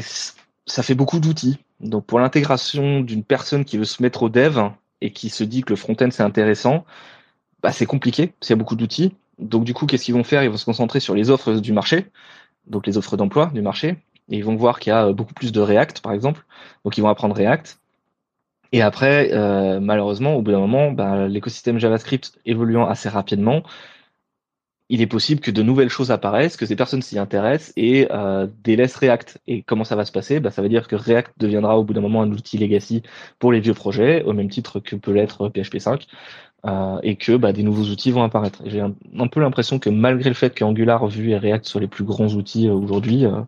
ça 0.66 0.82
fait 0.82 0.94
beaucoup 0.94 1.20
d'outils. 1.20 1.58
Donc 1.80 2.04
pour 2.06 2.20
l'intégration 2.20 3.00
d'une 3.00 3.24
personne 3.24 3.64
qui 3.64 3.78
veut 3.78 3.84
se 3.84 4.02
mettre 4.02 4.22
au 4.22 4.28
dev 4.28 4.58
et 5.00 5.12
qui 5.12 5.30
se 5.30 5.44
dit 5.44 5.62
que 5.62 5.70
le 5.70 5.76
front-end 5.76 6.08
c'est 6.10 6.22
intéressant, 6.22 6.84
bah 7.62 7.72
c'est 7.72 7.86
compliqué, 7.86 8.34
c'est 8.40 8.56
beaucoup 8.56 8.76
d'outils. 8.76 9.14
Donc 9.38 9.64
du 9.64 9.74
coup, 9.74 9.86
qu'est-ce 9.86 10.04
qu'ils 10.04 10.14
vont 10.14 10.24
faire? 10.24 10.44
Ils 10.44 10.50
vont 10.50 10.58
se 10.58 10.64
concentrer 10.66 11.00
sur 11.00 11.14
les 11.14 11.30
offres 11.30 11.54
du 11.54 11.72
marché, 11.72 12.06
donc 12.66 12.86
les 12.86 12.98
offres 12.98 13.16
d'emploi 13.16 13.50
du 13.54 13.62
marché, 13.62 13.96
et 14.30 14.36
ils 14.36 14.44
vont 14.44 14.56
voir 14.56 14.80
qu'il 14.80 14.90
y 14.90 14.94
a 14.94 15.12
beaucoup 15.12 15.34
plus 15.34 15.52
de 15.52 15.60
React, 15.60 16.00
par 16.00 16.12
exemple. 16.12 16.44
Donc 16.84 16.98
ils 16.98 17.00
vont 17.00 17.08
apprendre 17.08 17.34
React. 17.34 17.80
Et 18.72 18.82
après, 18.82 19.30
euh, 19.32 19.80
malheureusement, 19.80 20.34
au 20.34 20.42
bout 20.42 20.52
d'un 20.52 20.60
moment, 20.60 20.92
bah, 20.92 21.26
l'écosystème 21.26 21.78
JavaScript 21.78 22.38
évoluant 22.46 22.86
assez 22.86 23.08
rapidement, 23.08 23.62
il 24.90 25.00
est 25.00 25.06
possible 25.06 25.40
que 25.40 25.52
de 25.52 25.62
nouvelles 25.62 25.88
choses 25.88 26.10
apparaissent, 26.10 26.56
que 26.56 26.66
ces 26.66 26.76
personnes 26.76 27.00
s'y 27.00 27.18
intéressent 27.18 27.72
et 27.76 28.08
euh, 28.10 28.48
délaissent 28.64 28.96
React. 28.96 29.38
Et 29.46 29.62
comment 29.62 29.84
ça 29.84 29.94
va 29.96 30.04
se 30.04 30.12
passer? 30.12 30.40
Bah, 30.40 30.50
Ça 30.50 30.62
veut 30.62 30.68
dire 30.68 30.88
que 30.88 30.96
React 30.96 31.32
deviendra 31.38 31.78
au 31.78 31.84
bout 31.84 31.94
d'un 31.94 32.00
moment 32.00 32.22
un 32.22 32.30
outil 32.32 32.58
legacy 32.58 33.02
pour 33.38 33.52
les 33.52 33.60
vieux 33.60 33.72
projets, 33.72 34.24
au 34.24 34.32
même 34.32 34.48
titre 34.50 34.80
que 34.80 34.96
peut 34.96 35.12
l'être 35.12 35.48
PHP 35.48 35.78
5, 35.78 36.06
euh, 36.66 36.98
et 37.02 37.16
que 37.16 37.36
bah, 37.36 37.52
des 37.52 37.62
nouveaux 37.62 37.84
outils 37.84 38.10
vont 38.10 38.24
apparaître. 38.24 38.62
J'ai 38.66 38.80
un, 38.80 39.28
peu 39.28 39.40
l'impression 39.40 39.78
que 39.78 39.88
malgré 39.88 40.28
le 40.28 40.34
fait 40.34 40.58
qu'Angular, 40.58 41.06
Vue 41.06 41.30
et 41.30 41.38
React 41.38 41.66
soient 41.66 41.80
les 41.80 41.88
plus 41.88 42.04
grands 42.04 42.28
outils 42.34 42.68
euh, 42.68 42.74
aujourd'hui, 42.74 43.24
euh, 43.24 43.40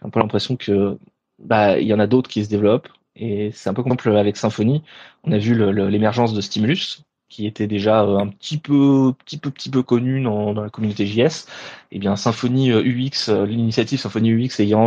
j'ai 0.00 0.06
un 0.06 0.10
peu 0.10 0.20
l'impression 0.20 0.56
que 0.56 0.98
bah 1.38 1.78
il 1.78 1.86
y 1.86 1.94
en 1.94 2.00
a 2.00 2.06
d'autres 2.06 2.28
qui 2.28 2.44
se 2.44 2.50
développent. 2.50 2.88
Et 3.16 3.50
c'est 3.52 3.70
un 3.70 3.74
peu 3.74 3.82
comme 3.82 3.96
avec 4.16 4.36
Symfony. 4.36 4.82
On 5.22 5.32
a 5.32 5.38
vu 5.38 5.54
l'émergence 5.88 6.34
de 6.34 6.40
Stimulus, 6.40 7.03
qui 7.28 7.46
était 7.46 7.66
déjà 7.66 8.02
euh, 8.04 8.18
un 8.18 8.28
petit 8.28 8.58
peu, 8.58 9.12
petit 9.24 9.38
peu, 9.38 9.50
petit 9.50 9.70
peu 9.70 9.82
connu 9.82 10.22
dans, 10.22 10.52
la 10.52 10.70
communauté 10.70 11.06
JS, 11.06 11.46
eh 11.90 11.98
bien 11.98 12.16
Symfony 12.16 12.70
euh, 12.70 12.82
UX, 12.84 13.28
euh, 13.28 13.46
l'initiative 13.46 13.98
Symfony 13.98 14.32
UX 14.32 14.60
ayant 14.60 14.86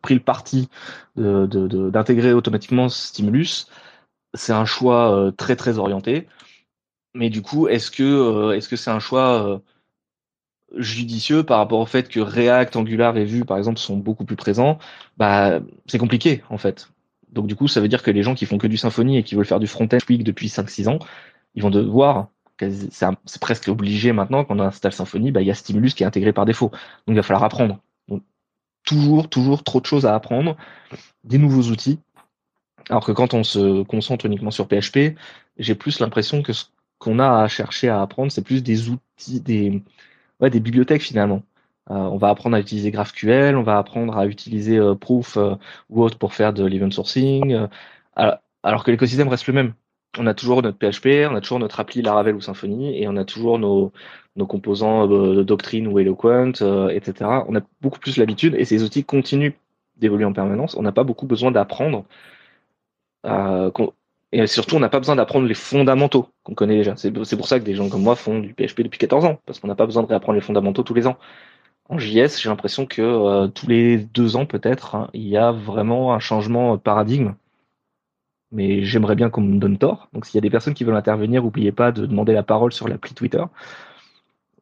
pris 0.00 0.14
le 0.14 0.20
parti 0.20 0.70
d'intégrer 1.16 2.30
de, 2.30 2.34
automatiquement 2.34 2.88
Stimulus, 2.88 3.66
c'est 4.32 4.52
un 4.52 4.64
choix 4.64 5.30
très 5.36 5.56
très 5.56 5.78
orienté. 5.78 6.26
Mais 7.14 7.28
du 7.30 7.42
coup, 7.42 7.68
est-ce 7.68 7.90
que 7.90 8.54
est-ce 8.54 8.68
que 8.68 8.76
c'est 8.76 8.90
un 8.90 8.98
choix 8.98 9.60
judicieux 10.74 11.42
par 11.42 11.58
rapport 11.58 11.80
au 11.80 11.86
fait 11.86 12.08
que 12.08 12.18
React, 12.18 12.76
Angular 12.76 13.16
et 13.18 13.26
Vue, 13.26 13.44
par 13.44 13.58
exemple, 13.58 13.78
sont 13.78 13.98
beaucoup 13.98 14.24
plus 14.24 14.36
présents? 14.36 14.78
Bah, 15.18 15.60
c'est 15.86 15.98
compliqué 15.98 16.42
en 16.48 16.56
fait. 16.56 16.88
Donc 17.30 17.46
du 17.46 17.56
coup, 17.56 17.68
ça 17.68 17.80
veut 17.82 17.88
dire 17.88 18.02
que 18.02 18.10
les 18.10 18.22
gens 18.22 18.34
qui 18.34 18.46
font 18.46 18.58
que 18.58 18.66
du 18.66 18.78
Symfony 18.78 19.18
et 19.18 19.22
qui 19.22 19.34
veulent 19.34 19.44
faire 19.44 19.60
du 19.60 19.66
front-end 19.66 19.98
depuis 20.08 20.48
5-6 20.48 20.88
ans, 20.88 20.98
ils 21.54 21.62
vont 21.62 21.70
devoir, 21.70 22.28
c'est 22.58 23.40
presque 23.40 23.68
obligé 23.68 24.12
maintenant 24.12 24.44
quand 24.44 24.56
on 24.56 24.60
installe 24.60 24.92
Symfony, 24.92 25.32
bah, 25.32 25.42
il 25.42 25.46
y 25.46 25.50
a 25.50 25.54
Stimulus 25.54 25.94
qui 25.94 26.02
est 26.02 26.06
intégré 26.06 26.32
par 26.32 26.46
défaut. 26.46 26.70
Donc 26.70 27.14
il 27.14 27.16
va 27.16 27.22
falloir 27.22 27.44
apprendre. 27.44 27.78
Donc, 28.08 28.22
toujours, 28.84 29.28
toujours 29.28 29.64
trop 29.64 29.80
de 29.80 29.86
choses 29.86 30.06
à 30.06 30.14
apprendre, 30.14 30.56
des 31.24 31.38
nouveaux 31.38 31.70
outils. 31.70 31.98
Alors 32.90 33.04
que 33.04 33.12
quand 33.12 33.34
on 33.34 33.44
se 33.44 33.82
concentre 33.82 34.26
uniquement 34.26 34.50
sur 34.50 34.68
PHP, 34.68 35.16
j'ai 35.58 35.74
plus 35.74 36.00
l'impression 36.00 36.42
que 36.42 36.52
ce 36.52 36.66
qu'on 36.98 37.18
a 37.18 37.42
à 37.42 37.48
chercher 37.48 37.88
à 37.88 38.02
apprendre, 38.02 38.30
c'est 38.30 38.42
plus 38.42 38.62
des 38.62 38.90
outils, 38.90 39.40
des, 39.40 39.82
ouais, 40.40 40.50
des 40.50 40.60
bibliothèques 40.60 41.02
finalement. 41.02 41.42
Euh, 41.90 41.94
on 41.94 42.16
va 42.16 42.30
apprendre 42.30 42.56
à 42.56 42.60
utiliser 42.60 42.90
GraphQL, 42.90 43.56
on 43.56 43.62
va 43.62 43.78
apprendre 43.78 44.16
à 44.16 44.26
utiliser 44.26 44.78
euh, 44.78 44.94
Proof 44.94 45.36
euh, 45.36 45.54
ou 45.90 46.02
autre 46.02 46.18
pour 46.18 46.32
faire 46.32 46.52
de 46.54 46.64
l'event 46.64 46.90
sourcing, 46.90 47.68
alors 48.62 48.84
que 48.84 48.90
l'écosystème 48.90 49.28
reste 49.28 49.46
le 49.46 49.52
même 49.52 49.74
on 50.18 50.26
a 50.26 50.34
toujours 50.34 50.62
notre 50.62 50.78
PHP, 50.78 51.28
on 51.30 51.34
a 51.34 51.40
toujours 51.40 51.58
notre 51.58 51.80
appli 51.80 52.02
Laravel 52.02 52.34
ou 52.34 52.40
Symfony, 52.40 53.00
et 53.00 53.08
on 53.08 53.16
a 53.16 53.24
toujours 53.24 53.58
nos, 53.58 53.92
composants 54.46 55.10
euh, 55.10 55.36
de 55.36 55.42
Doctrine 55.42 55.86
ou 55.88 55.98
Eloquent, 55.98 56.52
euh, 56.62 56.88
etc. 56.88 57.30
On 57.48 57.56
a 57.56 57.60
beaucoup 57.80 57.98
plus 57.98 58.16
l'habitude, 58.16 58.54
et 58.56 58.64
ces 58.64 58.82
outils 58.82 59.04
continuent 59.04 59.52
d'évoluer 59.96 60.24
en 60.24 60.32
permanence. 60.32 60.76
On 60.76 60.82
n'a 60.82 60.92
pas 60.92 61.04
beaucoup 61.04 61.26
besoin 61.26 61.50
d'apprendre. 61.50 62.04
Euh, 63.26 63.70
et 64.32 64.46
surtout, 64.46 64.76
on 64.76 64.80
n'a 64.80 64.88
pas 64.88 64.98
besoin 64.98 65.16
d'apprendre 65.16 65.46
les 65.46 65.54
fondamentaux 65.54 66.28
qu'on 66.42 66.54
connaît 66.54 66.76
déjà. 66.76 66.96
C'est 66.96 67.12
pour 67.12 67.46
ça 67.46 67.60
que 67.60 67.64
des 67.64 67.74
gens 67.74 67.88
comme 67.88 68.02
moi 68.02 68.16
font 68.16 68.40
du 68.40 68.52
PHP 68.54 68.82
depuis 68.82 68.98
14 68.98 69.24
ans, 69.24 69.40
parce 69.46 69.60
qu'on 69.60 69.68
n'a 69.68 69.76
pas 69.76 69.86
besoin 69.86 70.02
de 70.02 70.08
réapprendre 70.08 70.34
les 70.34 70.40
fondamentaux 70.40 70.82
tous 70.82 70.94
les 70.94 71.06
ans. 71.06 71.18
En 71.88 71.98
JS, 71.98 72.40
j'ai 72.40 72.48
l'impression 72.48 72.86
que 72.86 73.46
tous 73.48 73.68
les 73.68 73.98
deux 73.98 74.36
ans 74.36 74.46
peut-être, 74.46 74.94
hein, 74.94 75.10
il 75.12 75.28
y 75.28 75.36
a 75.36 75.52
vraiment 75.52 76.14
un 76.14 76.18
changement 76.18 76.78
paradigme 76.78 77.34
mais 78.54 78.84
j'aimerais 78.84 79.16
bien 79.16 79.28
qu'on 79.28 79.42
me 79.42 79.58
donne 79.58 79.76
tort. 79.76 80.08
Donc 80.12 80.24
s'il 80.24 80.36
y 80.36 80.38
a 80.38 80.40
des 80.40 80.50
personnes 80.50 80.74
qui 80.74 80.84
veulent 80.84 80.96
intervenir, 80.96 81.42
n'oubliez 81.42 81.72
pas 81.72 81.92
de 81.92 82.06
demander 82.06 82.32
la 82.32 82.42
parole 82.42 82.72
sur 82.72 82.88
l'appli 82.88 83.12
Twitter. 83.12 83.44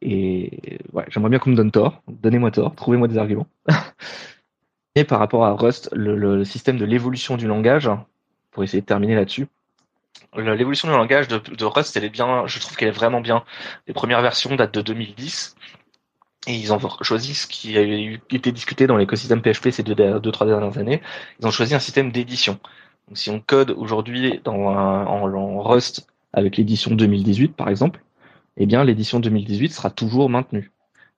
Et 0.00 0.81
ouais, 0.92 1.05
j'aimerais 1.09 1.31
bien 1.31 1.38
qu'on 1.38 1.50
me 1.50 1.57
donne 1.57 1.70
tort. 1.70 2.02
Donnez-moi 2.09 2.50
tort, 2.50 2.74
trouvez-moi 2.74 3.07
des 3.07 3.18
arguments. 3.18 3.46
Et 4.94 5.05
par 5.05 5.20
rapport 5.20 5.44
à 5.44 5.52
Rust, 5.52 5.88
le, 5.92 6.44
système 6.44 6.76
de 6.76 6.85
l'évolution 6.85 7.37
du 7.37 7.46
langage, 7.46 7.88
pour 8.50 8.64
essayer 8.64 8.81
de 8.81 8.87
terminer 8.87 9.14
là-dessus, 9.14 9.46
l'évolution 10.37 10.88
du 10.88 10.94
langage 10.94 11.28
de, 11.28 11.64
Rust, 11.64 11.96
elle 11.96 12.05
est 12.05 12.11
bien, 12.11 12.46
je 12.46 12.59
trouve 12.59 12.76
qu'elle 12.76 12.88
est 12.88 12.92
vraiment 12.92 13.20
bien. 13.20 13.44
Les 13.87 13.94
premières 13.94 14.20
versions 14.20 14.55
datent 14.57 14.74
de 14.74 14.83
2010. 14.83 15.57
Et 16.48 16.55
ils 16.55 16.72
ont 16.72 16.81
choisi 17.02 17.35
ce 17.35 17.46
qui 17.46 17.78
a 17.78 17.83
été 17.83 18.50
discuté 18.50 18.88
dans 18.88 18.96
l'écosystème 18.96 19.40
PHP 19.40 19.70
ces 19.70 19.85
deux, 19.85 19.94
deux, 19.94 20.33
trois 20.33 20.46
dernières 20.46 20.76
années. 20.76 21.00
Ils 21.40 21.46
ont 21.46 21.52
choisi 21.52 21.74
un 21.74 21.78
système 21.78 22.11
d'édition. 22.11 22.59
Si 23.15 23.31
on 23.31 23.41
code 23.41 23.71
aujourd'hui 23.71 24.41
en, 24.47 25.62
Rust 25.62 26.07
avec 26.33 26.57
l'édition 26.57 26.95
2018, 26.95 27.55
par 27.55 27.69
exemple, 27.69 28.03
eh 28.57 28.67
bien, 28.67 28.85
l'édition 28.85 29.21
2018 29.21 29.73
sera 29.73 29.91
toujours 29.91 30.31
maintenue. 30.31 30.71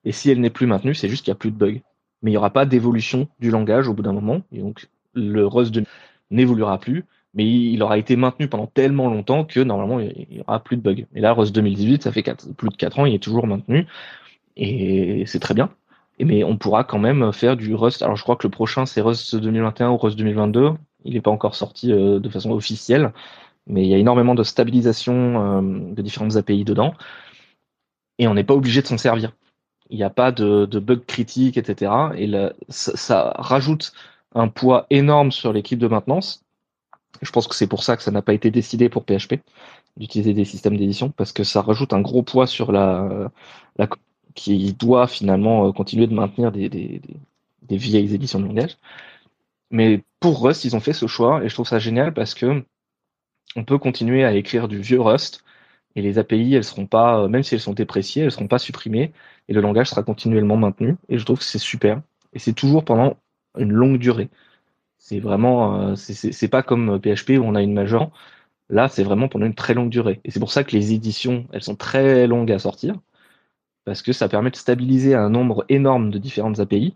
Et 0.03 0.11
si 0.11 0.29
elle 0.29 0.39
n'est 0.39 0.49
plus 0.49 0.67
maintenue, 0.67 0.95
c'est 0.95 1.09
juste 1.09 1.23
qu'il 1.23 1.31
n'y 1.31 1.37
a 1.37 1.39
plus 1.39 1.51
de 1.51 1.57
bugs. 1.57 1.79
Mais 2.21 2.31
il 2.31 2.33
n'y 2.33 2.37
aura 2.37 2.51
pas 2.51 2.65
d'évolution 2.65 3.27
du 3.39 3.49
langage 3.49 3.87
au 3.87 3.93
bout 3.93 4.03
d'un 4.03 4.13
moment. 4.13 4.41
Et 4.51 4.59
donc, 4.59 4.87
le 5.13 5.45
Rust 5.45 5.79
n'évoluera 6.31 6.79
plus, 6.79 7.05
mais 7.33 7.45
il 7.45 7.81
aura 7.81 7.97
été 7.97 8.15
maintenu 8.15 8.47
pendant 8.47 8.67
tellement 8.67 9.09
longtemps 9.09 9.45
que 9.45 9.59
normalement, 9.59 9.99
il 9.99 10.27
n'y 10.29 10.41
aura 10.41 10.63
plus 10.63 10.77
de 10.77 10.81
bugs. 10.81 11.05
Et 11.13 11.21
là, 11.21 11.33
Rust 11.33 11.53
2018, 11.53 12.03
ça 12.03 12.11
fait 12.11 12.23
plus 12.57 12.69
de 12.69 12.75
4 12.75 12.99
ans, 12.99 13.05
il 13.05 13.13
est 13.13 13.23
toujours 13.23 13.47
maintenu. 13.47 13.85
Et 14.57 15.23
c'est 15.25 15.39
très 15.39 15.53
bien. 15.53 15.69
mais 16.19 16.43
on 16.43 16.57
pourra 16.57 16.83
quand 16.83 16.99
même 16.99 17.31
faire 17.33 17.57
du 17.57 17.75
Rust. 17.75 18.01
Alors, 18.01 18.15
je 18.15 18.23
crois 18.23 18.35
que 18.35 18.47
le 18.47 18.51
prochain, 18.51 18.85
c'est 18.85 19.01
Rust 19.01 19.35
2021 19.35 19.89
ou 19.91 19.97
Rust 19.97 20.17
2022. 20.17 20.71
Il 21.05 21.13
n'est 21.13 21.21
pas 21.21 21.31
encore 21.31 21.55
sorti 21.55 21.91
euh, 21.91 22.19
de 22.19 22.29
façon 22.29 22.51
officielle, 22.51 23.13
mais 23.67 23.83
il 23.83 23.89
y 23.89 23.93
a 23.93 23.97
énormément 23.97 24.35
de 24.35 24.43
stabilisation 24.43 25.59
euh, 25.59 25.93
de 25.93 26.01
différentes 26.01 26.35
API 26.35 26.65
dedans. 26.65 26.93
Et 28.19 28.27
on 28.27 28.33
n'est 28.33 28.43
pas 28.43 28.53
obligé 28.53 28.81
de 28.81 28.87
s'en 28.87 28.97
servir. 28.97 29.31
il 29.89 29.97
n'y 29.97 30.03
a 30.03 30.09
pas 30.09 30.31
de, 30.31 30.65
bugs 30.79 31.03
critiques, 31.05 31.57
etc. 31.57 31.91
Et 32.17 32.31
ça, 32.69 33.33
rajoute 33.37 33.93
un 34.33 34.47
poids 34.47 34.87
énorme 34.89 35.31
sur 35.31 35.53
l'équipe 35.53 35.79
de 35.79 35.87
maintenance. 35.87 36.43
Je 37.21 37.31
pense 37.31 37.47
que 37.47 37.55
c'est 37.55 37.67
pour 37.67 37.83
ça 37.83 37.97
que 37.97 38.03
ça 38.03 38.11
n'a 38.11 38.21
pas 38.21 38.33
été 38.33 38.51
décidé 38.51 38.89
pour 38.89 39.03
PHP 39.05 39.35
d'utiliser 39.97 40.33
des 40.33 40.45
systèmes 40.45 40.77
d'édition 40.77 41.09
parce 41.09 41.31
que 41.31 41.43
ça 41.43 41.61
rajoute 41.61 41.93
un 41.93 42.01
gros 42.01 42.23
poids 42.23 42.47
sur 42.47 42.71
la, 42.71 43.29
qui 44.35 44.73
doit 44.73 45.07
finalement 45.07 45.67
euh, 45.67 45.71
continuer 45.71 46.07
de 46.07 46.13
maintenir 46.13 46.51
des, 46.51 47.01
vieilles 47.69 48.13
éditions 48.13 48.39
de 48.39 48.45
langage. 48.45 48.77
Mais 49.71 50.03
pour 50.19 50.41
Rust, 50.43 50.65
ils 50.65 50.75
ont 50.75 50.79
fait 50.79 50.93
ce 50.93 51.07
choix 51.07 51.43
et 51.43 51.49
je 51.49 51.53
trouve 51.53 51.67
ça 51.67 51.79
génial 51.79 52.13
parce 52.13 52.33
que 52.33 52.63
on 53.55 53.63
peut 53.63 53.77
continuer 53.77 54.25
à 54.25 54.33
écrire 54.33 54.67
du 54.67 54.79
vieux 54.81 55.01
Rust 55.01 55.43
et 55.95 56.01
les 56.01 56.19
API, 56.19 56.55
elles 56.55 56.63
seront 56.63 56.87
pas, 56.87 57.21
euh, 57.21 57.27
même 57.27 57.43
si 57.43 57.55
elles 57.55 57.61
sont 57.61 57.73
dépréciées, 57.73 58.23
elles 58.23 58.31
seront 58.31 58.47
pas 58.47 58.59
supprimées 58.59 59.13
et 59.47 59.53
le 59.53 59.61
langage 59.61 59.89
sera 59.89 60.03
continuellement 60.03 60.57
maintenu. 60.57 60.97
Et 61.09 61.17
je 61.17 61.25
trouve 61.25 61.39
que 61.39 61.45
c'est 61.45 61.59
super. 61.59 62.01
Et 62.33 62.39
c'est 62.39 62.53
toujours 62.53 62.83
pendant 62.85 63.17
une 63.57 63.71
longue 63.71 63.97
durée. 63.97 64.29
C'est 64.97 65.19
vraiment, 65.19 65.91
euh, 65.91 65.95
c'est 65.95 66.47
pas 66.49 66.63
comme 66.63 66.99
PHP 67.01 67.31
où 67.39 67.43
on 67.45 67.55
a 67.55 67.61
une 67.61 67.73
major. 67.73 68.11
Là, 68.69 68.89
c'est 68.89 69.03
vraiment 69.03 69.29
pendant 69.29 69.45
une 69.45 69.55
très 69.55 69.73
longue 69.73 69.89
durée. 69.89 70.21
Et 70.25 70.31
c'est 70.31 70.39
pour 70.39 70.51
ça 70.51 70.63
que 70.63 70.71
les 70.73 70.93
éditions, 70.93 71.47
elles 71.53 71.63
sont 71.63 71.75
très 71.75 72.27
longues 72.27 72.51
à 72.51 72.59
sortir 72.59 72.95
parce 73.85 74.01
que 74.01 74.13
ça 74.13 74.27
permet 74.29 74.51
de 74.51 74.55
stabiliser 74.57 75.15
un 75.15 75.29
nombre 75.29 75.65
énorme 75.69 76.09
de 76.11 76.17
différentes 76.17 76.59
API. 76.59 76.95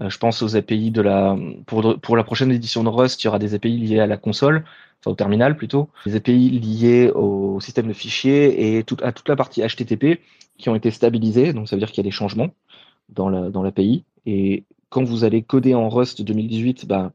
Euh, 0.00 0.10
je 0.10 0.18
pense 0.18 0.42
aux 0.42 0.56
API 0.56 0.90
de 0.90 1.00
la 1.02 1.36
pour, 1.66 1.98
pour 2.00 2.16
la 2.16 2.24
prochaine 2.24 2.52
édition 2.52 2.84
de 2.84 2.88
Rust, 2.88 3.22
il 3.22 3.26
y 3.26 3.28
aura 3.28 3.38
des 3.38 3.54
API 3.54 3.76
liées 3.78 4.00
à 4.00 4.06
la 4.06 4.16
console, 4.16 4.64
enfin 5.00 5.10
au 5.10 5.14
terminal 5.14 5.56
plutôt, 5.56 5.88
des 6.06 6.16
API 6.16 6.50
liées 6.50 7.10
au 7.14 7.60
système 7.60 7.88
de 7.88 7.92
fichiers 7.92 8.76
et 8.76 8.84
à 9.02 9.12
toute 9.12 9.28
la 9.28 9.36
partie 9.36 9.62
HTTP 9.62 10.20
qui 10.58 10.68
ont 10.68 10.74
été 10.74 10.90
stabilisées. 10.90 11.52
Donc 11.52 11.68
ça 11.68 11.76
veut 11.76 11.80
dire 11.80 11.90
qu'il 11.90 11.98
y 11.98 12.06
a 12.06 12.10
des 12.10 12.10
changements 12.10 12.50
dans 13.08 13.28
la 13.28 13.50
dans 13.50 13.62
l'API. 13.62 14.04
Et 14.26 14.64
quand 14.90 15.04
vous 15.04 15.24
allez 15.24 15.42
coder 15.42 15.74
en 15.74 15.88
Rust 15.88 16.22
2018, 16.22 16.86
bah, 16.86 17.12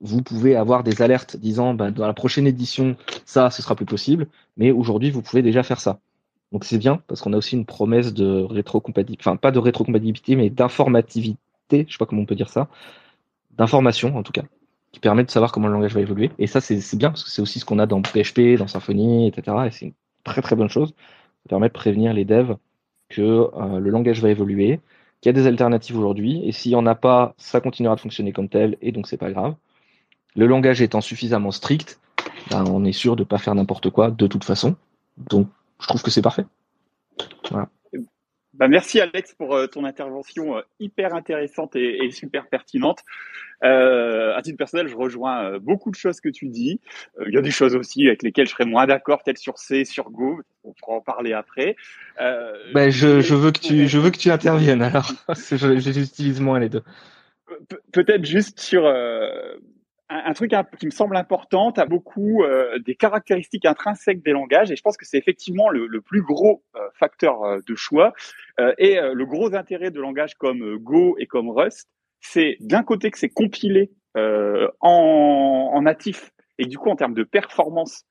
vous 0.00 0.22
pouvez 0.22 0.56
avoir 0.56 0.84
des 0.84 1.02
alertes 1.02 1.36
disant 1.36 1.74
bah, 1.74 1.90
dans 1.90 2.06
la 2.06 2.14
prochaine 2.14 2.46
édition, 2.46 2.96
ça, 3.24 3.50
ce 3.50 3.62
sera 3.62 3.74
plus 3.74 3.86
possible, 3.86 4.28
mais 4.56 4.70
aujourd'hui, 4.70 5.10
vous 5.10 5.22
pouvez 5.22 5.42
déjà 5.42 5.62
faire 5.62 5.80
ça. 5.80 6.00
Donc 6.52 6.64
c'est 6.64 6.78
bien 6.78 7.02
parce 7.08 7.20
qu'on 7.20 7.32
a 7.32 7.36
aussi 7.36 7.56
une 7.56 7.64
promesse 7.64 8.14
de 8.14 8.42
rétrocompatibilité, 8.42 9.22
enfin 9.22 9.36
pas 9.36 9.50
de 9.50 9.58
rétrocompatibilité, 9.58 10.36
mais 10.36 10.50
d'informativité, 10.50 11.38
je 11.70 11.76
sais 11.78 11.98
pas 11.98 12.06
comment 12.06 12.22
on 12.22 12.26
peut 12.26 12.34
dire 12.34 12.48
ça, 12.48 12.68
d'information 13.52 14.16
en 14.16 14.22
tout 14.22 14.32
cas, 14.32 14.44
qui 14.92 15.00
permet 15.00 15.24
de 15.24 15.30
savoir 15.30 15.52
comment 15.52 15.68
le 15.68 15.74
langage 15.74 15.94
va 15.94 16.00
évoluer. 16.00 16.30
Et 16.38 16.46
ça 16.46 16.60
c'est 16.60 16.96
bien 16.96 17.10
parce 17.10 17.24
que 17.24 17.30
c'est 17.30 17.42
aussi 17.42 17.60
ce 17.60 17.64
qu'on 17.64 17.78
a 17.78 17.86
dans 17.86 18.02
PHP, 18.02 18.58
dans 18.58 18.66
Symfony, 18.66 19.28
etc. 19.28 19.56
Et 19.66 19.70
c'est 19.70 19.86
une 19.86 19.94
très 20.24 20.42
très 20.42 20.56
bonne 20.56 20.68
chose. 20.68 20.94
Ça 21.44 21.48
permet 21.48 21.68
de 21.68 21.72
prévenir 21.72 22.12
les 22.12 22.24
devs 22.24 22.56
que 23.08 23.20
euh, 23.22 23.78
le 23.78 23.90
langage 23.90 24.20
va 24.22 24.30
évoluer, 24.30 24.80
qu'il 25.20 25.28
y 25.28 25.30
a 25.30 25.32
des 25.32 25.46
alternatives 25.46 25.96
aujourd'hui, 25.98 26.42
et 26.46 26.52
s'il 26.52 26.72
n'y 26.72 26.76
en 26.76 26.86
a 26.86 26.94
pas, 26.94 27.34
ça 27.38 27.60
continuera 27.60 27.96
de 27.96 28.00
fonctionner 28.00 28.32
comme 28.32 28.48
tel, 28.48 28.76
et 28.82 28.92
donc 28.92 29.06
c'est 29.06 29.16
pas 29.16 29.30
grave. 29.30 29.54
Le 30.36 30.46
langage 30.46 30.82
étant 30.82 31.00
suffisamment 31.00 31.50
strict, 31.50 32.00
ben, 32.50 32.64
on 32.66 32.84
est 32.84 32.92
sûr 32.92 33.16
de 33.16 33.22
ne 33.22 33.26
pas 33.26 33.38
faire 33.38 33.54
n'importe 33.54 33.90
quoi 33.90 34.10
de 34.10 34.26
toute 34.26 34.44
façon. 34.44 34.76
Donc 35.16 35.48
je 35.80 35.86
trouve 35.86 36.02
que 36.02 36.10
c'est 36.10 36.22
parfait. 36.22 36.44
Bah, 38.56 38.68
merci 38.68 39.00
Alex 39.00 39.34
pour 39.34 39.54
euh, 39.54 39.66
ton 39.66 39.84
intervention 39.84 40.56
euh, 40.56 40.60
hyper 40.78 41.14
intéressante 41.14 41.74
et, 41.74 42.10
super 42.12 42.46
pertinente. 42.46 43.00
Euh, 43.64 44.36
à 44.36 44.42
titre 44.42 44.56
personnel, 44.56 44.86
je 44.86 44.94
rejoins 44.94 45.44
euh, 45.44 45.58
beaucoup 45.58 45.90
de 45.90 45.96
choses 45.96 46.20
que 46.20 46.28
tu 46.28 46.48
dis. 46.48 46.80
Il 47.26 47.34
y 47.34 47.36
a 47.36 47.40
des 47.40 47.50
choses 47.50 47.74
aussi 47.74 48.06
avec 48.06 48.22
lesquelles 48.22 48.46
je 48.46 48.52
serais 48.52 48.64
moins 48.64 48.86
d'accord, 48.86 49.22
peut-être 49.24 49.38
sur 49.38 49.58
C, 49.58 49.84
sur 49.84 50.10
Go. 50.10 50.40
On 50.62 50.72
pourra 50.72 50.96
en 50.96 51.00
parler 51.00 51.32
après. 51.32 51.74
Ben, 52.18 52.90
je, 52.90 53.20
je, 53.20 53.34
veux 53.34 53.50
que 53.50 53.58
tu, 53.58 53.88
je 53.88 53.98
veux 53.98 54.10
que 54.10 54.18
tu 54.18 54.30
interviennes. 54.30 54.82
Alors, 54.82 55.10
j'utilise 55.50 56.40
moins 56.40 56.60
les 56.60 56.68
deux. 56.68 56.82
Peut-être 57.92 58.24
juste 58.24 58.60
sur 58.60 58.84
un, 60.14 60.32
truc 60.32 60.52
qui 60.78 60.86
me 60.86 60.92
semble 60.92 61.16
important, 61.16 61.72
tu 61.72 61.80
as 61.80 61.86
beaucoup 61.86 62.44
euh, 62.44 62.78
des 62.78 62.94
caractéristiques 62.94 63.64
intrinsèques 63.64 64.22
des 64.22 64.30
langages, 64.30 64.70
et 64.70 64.76
je 64.76 64.82
pense 64.82 64.96
que 64.96 65.04
c'est 65.04 65.18
effectivement 65.18 65.70
le, 65.70 66.00
plus 66.00 66.22
gros 66.22 66.62
euh, 66.76 66.80
facteur 66.94 67.42
euh, 67.42 67.58
de 67.66 67.74
choix. 67.74 68.12
et 68.78 68.96
le 69.00 69.26
gros 69.26 69.54
intérêt 69.54 69.90
de 69.90 70.00
langages 70.00 70.34
comme 70.34 70.76
Go 70.76 71.16
et 71.18 71.26
comme 71.26 71.50
Rust, 71.50 71.88
c'est 72.20 72.56
d'un 72.60 72.84
côté 72.84 73.10
que 73.10 73.18
c'est 73.18 73.28
compilé 73.28 73.90
en, 74.16 75.70
en, 75.74 75.82
natif, 75.82 76.30
et 76.58 76.66
du 76.66 76.78
coup 76.78 76.88
en 76.88 76.96
termes 76.96 77.14
de 77.14 77.24
performance, 77.24 78.04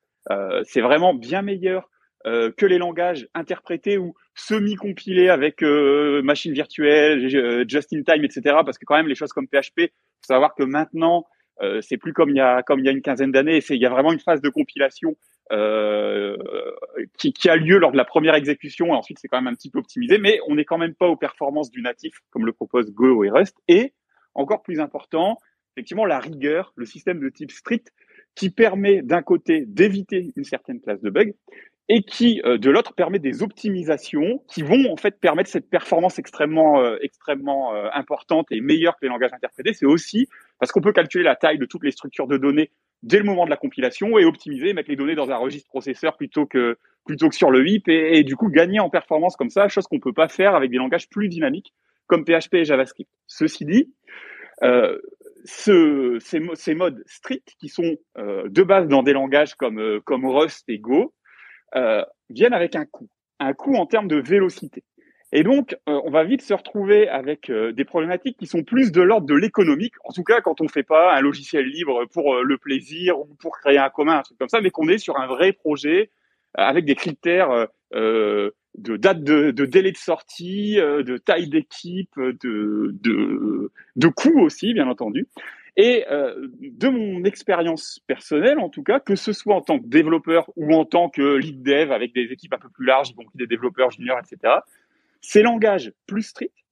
c'est 0.64 0.82
vraiment 0.82 1.14
bien 1.14 1.40
meilleur 1.40 1.88
que 2.24 2.66
les 2.66 2.76
langages 2.76 3.26
interprétés 3.34 3.96
ou 3.96 4.14
semi-compilés 4.34 5.30
avec 5.30 5.62
machine 5.62 6.52
virtuelle, 6.52 7.26
just 7.66 7.92
in 7.94 8.02
time, 8.02 8.24
etc. 8.24 8.56
Parce 8.66 8.76
que 8.76 8.84
quand 8.84 8.96
même 8.96 9.08
les 9.08 9.14
choses 9.14 9.32
comme 9.32 9.46
PHP, 9.46 9.88
faut 10.20 10.28
savoir 10.28 10.54
que 10.54 10.62
maintenant 10.62 11.24
euh, 11.62 11.80
c'est 11.80 11.96
plus 11.96 12.12
comme 12.12 12.30
il 12.30 12.36
y 12.36 12.40
a 12.40 12.62
comme 12.62 12.80
il 12.80 12.86
y 12.86 12.88
a 12.88 12.92
une 12.92 13.02
quinzaine 13.02 13.32
d'années. 13.32 13.60
C'est 13.60 13.76
il 13.76 13.82
y 13.82 13.86
a 13.86 13.90
vraiment 13.90 14.12
une 14.12 14.20
phase 14.20 14.40
de 14.40 14.48
compilation 14.48 15.16
euh, 15.52 16.36
qui, 17.18 17.32
qui, 17.32 17.48
a 17.48 17.56
lieu 17.56 17.78
lors 17.78 17.92
de 17.92 17.96
la 17.96 18.04
première 18.04 18.34
exécution. 18.34 18.86
Et 18.86 18.92
ensuite, 18.92 19.18
c'est 19.20 19.28
quand 19.28 19.40
même 19.40 19.52
un 19.52 19.54
petit 19.54 19.70
peu 19.70 19.78
optimisé, 19.78 20.18
mais 20.18 20.38
on 20.48 20.54
n'est 20.54 20.64
quand 20.64 20.78
même 20.78 20.94
pas 20.94 21.06
aux 21.06 21.16
performances 21.16 21.70
du 21.70 21.82
natif 21.82 22.14
comme 22.30 22.46
le 22.46 22.52
propose 22.52 22.90
Go 22.92 23.24
et 23.24 23.30
Rust. 23.30 23.56
Et 23.68 23.92
encore 24.34 24.62
plus 24.62 24.80
important, 24.80 25.38
effectivement, 25.76 26.06
la 26.06 26.18
rigueur, 26.18 26.72
le 26.76 26.86
système 26.86 27.20
de 27.20 27.28
type 27.28 27.52
strict 27.52 27.92
qui 28.34 28.50
permet 28.50 29.02
d'un 29.02 29.22
côté 29.22 29.64
d'éviter 29.66 30.32
une 30.34 30.44
certaine 30.44 30.80
classe 30.80 31.00
de 31.02 31.10
bugs 31.10 31.32
et 31.88 32.02
qui, 32.02 32.40
euh, 32.44 32.56
de 32.56 32.70
l'autre, 32.70 32.94
permet 32.94 33.18
des 33.18 33.42
optimisations 33.42 34.42
qui 34.48 34.62
vont 34.62 34.90
en 34.90 34.96
fait 34.96 35.20
permettre 35.20 35.50
cette 35.50 35.68
performance 35.68 36.18
extrêmement, 36.18 36.80
euh, 36.80 36.96
extrêmement 37.02 37.74
euh, 37.74 37.88
importante 37.92 38.46
et 38.50 38.60
meilleure 38.60 38.94
que 38.94 39.00
les 39.02 39.08
langages 39.08 39.32
interprétés. 39.34 39.74
C'est 39.74 39.86
aussi 39.86 40.28
parce 40.58 40.72
qu'on 40.72 40.80
peut 40.80 40.92
calculer 40.92 41.24
la 41.24 41.36
taille 41.36 41.58
de 41.58 41.66
toutes 41.66 41.84
les 41.84 41.90
structures 41.90 42.26
de 42.26 42.38
données 42.38 42.70
dès 43.02 43.18
le 43.18 43.24
moment 43.24 43.44
de 43.44 43.50
la 43.50 43.58
compilation 43.58 44.18
et 44.18 44.24
optimiser, 44.24 44.72
mettre 44.72 44.88
les 44.88 44.96
données 44.96 45.14
dans 45.14 45.30
un 45.30 45.36
registre 45.36 45.68
processeur 45.68 46.16
plutôt 46.16 46.46
que 46.46 46.78
plutôt 47.04 47.28
que 47.28 47.34
sur 47.34 47.50
le 47.50 47.68
HIP 47.68 47.88
et, 47.88 48.18
et 48.18 48.24
du 48.24 48.34
coup 48.34 48.48
gagner 48.48 48.80
en 48.80 48.88
performance 48.88 49.36
comme 49.36 49.50
ça, 49.50 49.68
chose 49.68 49.86
qu'on 49.86 50.00
peut 50.00 50.14
pas 50.14 50.28
faire 50.28 50.54
avec 50.54 50.70
des 50.70 50.78
langages 50.78 51.10
plus 51.10 51.28
dynamiques 51.28 51.74
comme 52.06 52.24
PHP 52.24 52.54
et 52.54 52.64
JavaScript. 52.64 53.10
Ceci 53.26 53.66
dit, 53.66 53.92
euh, 54.62 54.98
ce, 55.44 56.16
ces, 56.20 56.40
ces, 56.54 56.74
modes 56.74 57.02
stricts 57.06 57.56
qui 57.60 57.68
sont 57.68 57.96
de 58.16 58.62
base 58.62 58.88
dans 58.88 59.02
des 59.02 59.12
langages 59.12 59.54
comme, 59.54 60.00
comme 60.04 60.24
Rust 60.24 60.64
et 60.68 60.78
Go, 60.78 61.12
euh, 61.76 62.04
viennent 62.30 62.54
avec 62.54 62.76
un 62.76 62.84
coût, 62.84 63.08
un 63.40 63.52
coût 63.52 63.74
en 63.76 63.86
termes 63.86 64.08
de 64.08 64.16
vélocité. 64.16 64.82
Et 65.32 65.42
donc, 65.42 65.76
euh, 65.88 66.00
on 66.04 66.10
va 66.10 66.22
vite 66.22 66.42
se 66.42 66.54
retrouver 66.54 67.08
avec 67.08 67.50
euh, 67.50 67.72
des 67.72 67.84
problématiques 67.84 68.36
qui 68.36 68.46
sont 68.46 68.62
plus 68.62 68.92
de 68.92 69.02
l'ordre 69.02 69.26
de 69.26 69.34
l'économique, 69.34 69.94
en 70.04 70.12
tout 70.12 70.22
cas 70.22 70.40
quand 70.40 70.60
on 70.60 70.64
ne 70.64 70.68
fait 70.68 70.84
pas 70.84 71.16
un 71.16 71.20
logiciel 71.20 71.66
libre 71.66 72.04
pour 72.12 72.36
le 72.36 72.56
plaisir 72.58 73.18
ou 73.18 73.26
pour 73.40 73.58
créer 73.58 73.78
un 73.78 73.90
commun, 73.90 74.18
un 74.18 74.22
truc 74.22 74.38
comme 74.38 74.48
ça, 74.48 74.60
mais 74.60 74.70
qu'on 74.70 74.88
est 74.88 74.98
sur 74.98 75.18
un 75.18 75.26
vrai 75.26 75.52
projet 75.52 76.10
avec 76.54 76.84
des 76.84 76.94
critères 76.94 77.66
de 77.92 78.96
date 78.96 79.24
de, 79.24 79.50
de, 79.50 79.64
délai 79.64 79.90
de 79.90 79.96
sortie, 79.96 80.76
de 80.76 81.16
taille 81.16 81.48
d'équipe, 81.48 82.14
de, 82.16 82.90
de, 82.92 83.72
de 83.96 84.08
coût 84.08 84.40
aussi, 84.40 84.72
bien 84.72 84.88
entendu. 84.88 85.26
Et 85.76 86.04
euh, 86.10 86.48
de 86.60 86.88
mon 86.88 87.24
expérience 87.24 88.00
personnelle, 88.06 88.58
en 88.58 88.68
tout 88.68 88.84
cas, 88.84 89.00
que 89.00 89.16
ce 89.16 89.32
soit 89.32 89.56
en 89.56 89.60
tant 89.60 89.80
que 89.80 89.86
développeur 89.86 90.50
ou 90.56 90.72
en 90.74 90.84
tant 90.84 91.08
que 91.08 91.36
lead 91.36 91.62
dev 91.62 91.90
avec 91.90 92.14
des 92.14 92.28
équipes 92.30 92.54
un 92.54 92.58
peu 92.58 92.68
plus 92.68 92.86
larges, 92.86 93.14
compris 93.14 93.36
des 93.36 93.48
développeurs 93.48 93.90
juniors, 93.90 94.18
etc., 94.18 94.54
ces 95.20 95.42
langages 95.42 95.92
plus 96.06 96.22
stricts 96.22 96.64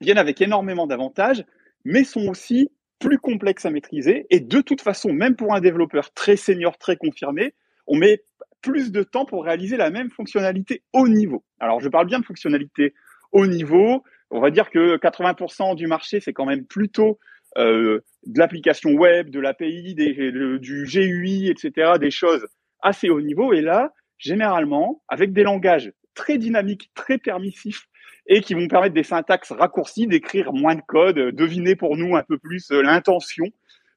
viennent 0.00 0.18
avec 0.18 0.40
énormément 0.40 0.86
d'avantages, 0.86 1.44
mais 1.84 2.04
sont 2.04 2.28
aussi 2.28 2.70
plus 2.98 3.18
complexes 3.18 3.66
à 3.66 3.70
maîtriser. 3.70 4.26
Et 4.30 4.40
de 4.40 4.60
toute 4.60 4.80
façon, 4.80 5.12
même 5.12 5.36
pour 5.36 5.54
un 5.54 5.60
développeur 5.60 6.12
très 6.12 6.36
senior, 6.36 6.78
très 6.78 6.96
confirmé, 6.96 7.54
on 7.86 7.96
met 7.96 8.22
plus 8.62 8.92
de 8.92 9.02
temps 9.02 9.24
pour 9.24 9.44
réaliser 9.44 9.76
la 9.76 9.90
même 9.90 10.10
fonctionnalité 10.10 10.82
au 10.92 11.08
niveau. 11.08 11.44
Alors, 11.60 11.80
je 11.80 11.88
parle 11.88 12.06
bien 12.06 12.18
de 12.18 12.24
fonctionnalité 12.24 12.94
au 13.32 13.46
niveau. 13.46 14.02
On 14.30 14.40
va 14.40 14.50
dire 14.50 14.70
que 14.70 14.96
80% 14.96 15.74
du 15.74 15.86
marché, 15.86 16.20
c'est 16.20 16.32
quand 16.32 16.46
même 16.46 16.64
plutôt 16.64 17.18
euh, 17.58 18.00
de 18.26 18.38
l'application 18.38 18.92
web, 18.92 19.30
de 19.30 19.40
l'API, 19.40 19.94
du 19.94 20.84
GUI, 20.86 21.50
etc., 21.50 21.92
des 22.00 22.10
choses 22.10 22.46
assez 22.80 23.10
haut 23.10 23.20
niveau. 23.20 23.52
Et 23.52 23.60
là, 23.60 23.92
généralement, 24.18 25.02
avec 25.08 25.32
des 25.32 25.42
langages 25.42 25.92
très 26.14 26.38
dynamiques, 26.38 26.90
très 26.94 27.18
permissifs, 27.18 27.88
et 28.28 28.42
qui 28.42 28.54
vont 28.54 28.68
permettre 28.68 28.94
des 28.94 29.02
syntaxes 29.02 29.52
raccourcies, 29.52 30.06
d'écrire 30.06 30.52
moins 30.52 30.74
de 30.74 30.82
code, 30.86 31.16
deviner 31.16 31.74
pour 31.74 31.96
nous 31.96 32.14
un 32.14 32.22
peu 32.22 32.38
plus 32.38 32.70
euh, 32.70 32.82
l'intention, 32.82 33.46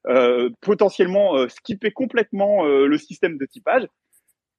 euh, 0.08 0.50
potentiellement 0.60 1.36
euh, 1.36 1.48
skipper 1.48 1.92
complètement 1.92 2.64
le 2.64 2.98
système 2.98 3.36
de 3.36 3.46
typage. 3.46 3.86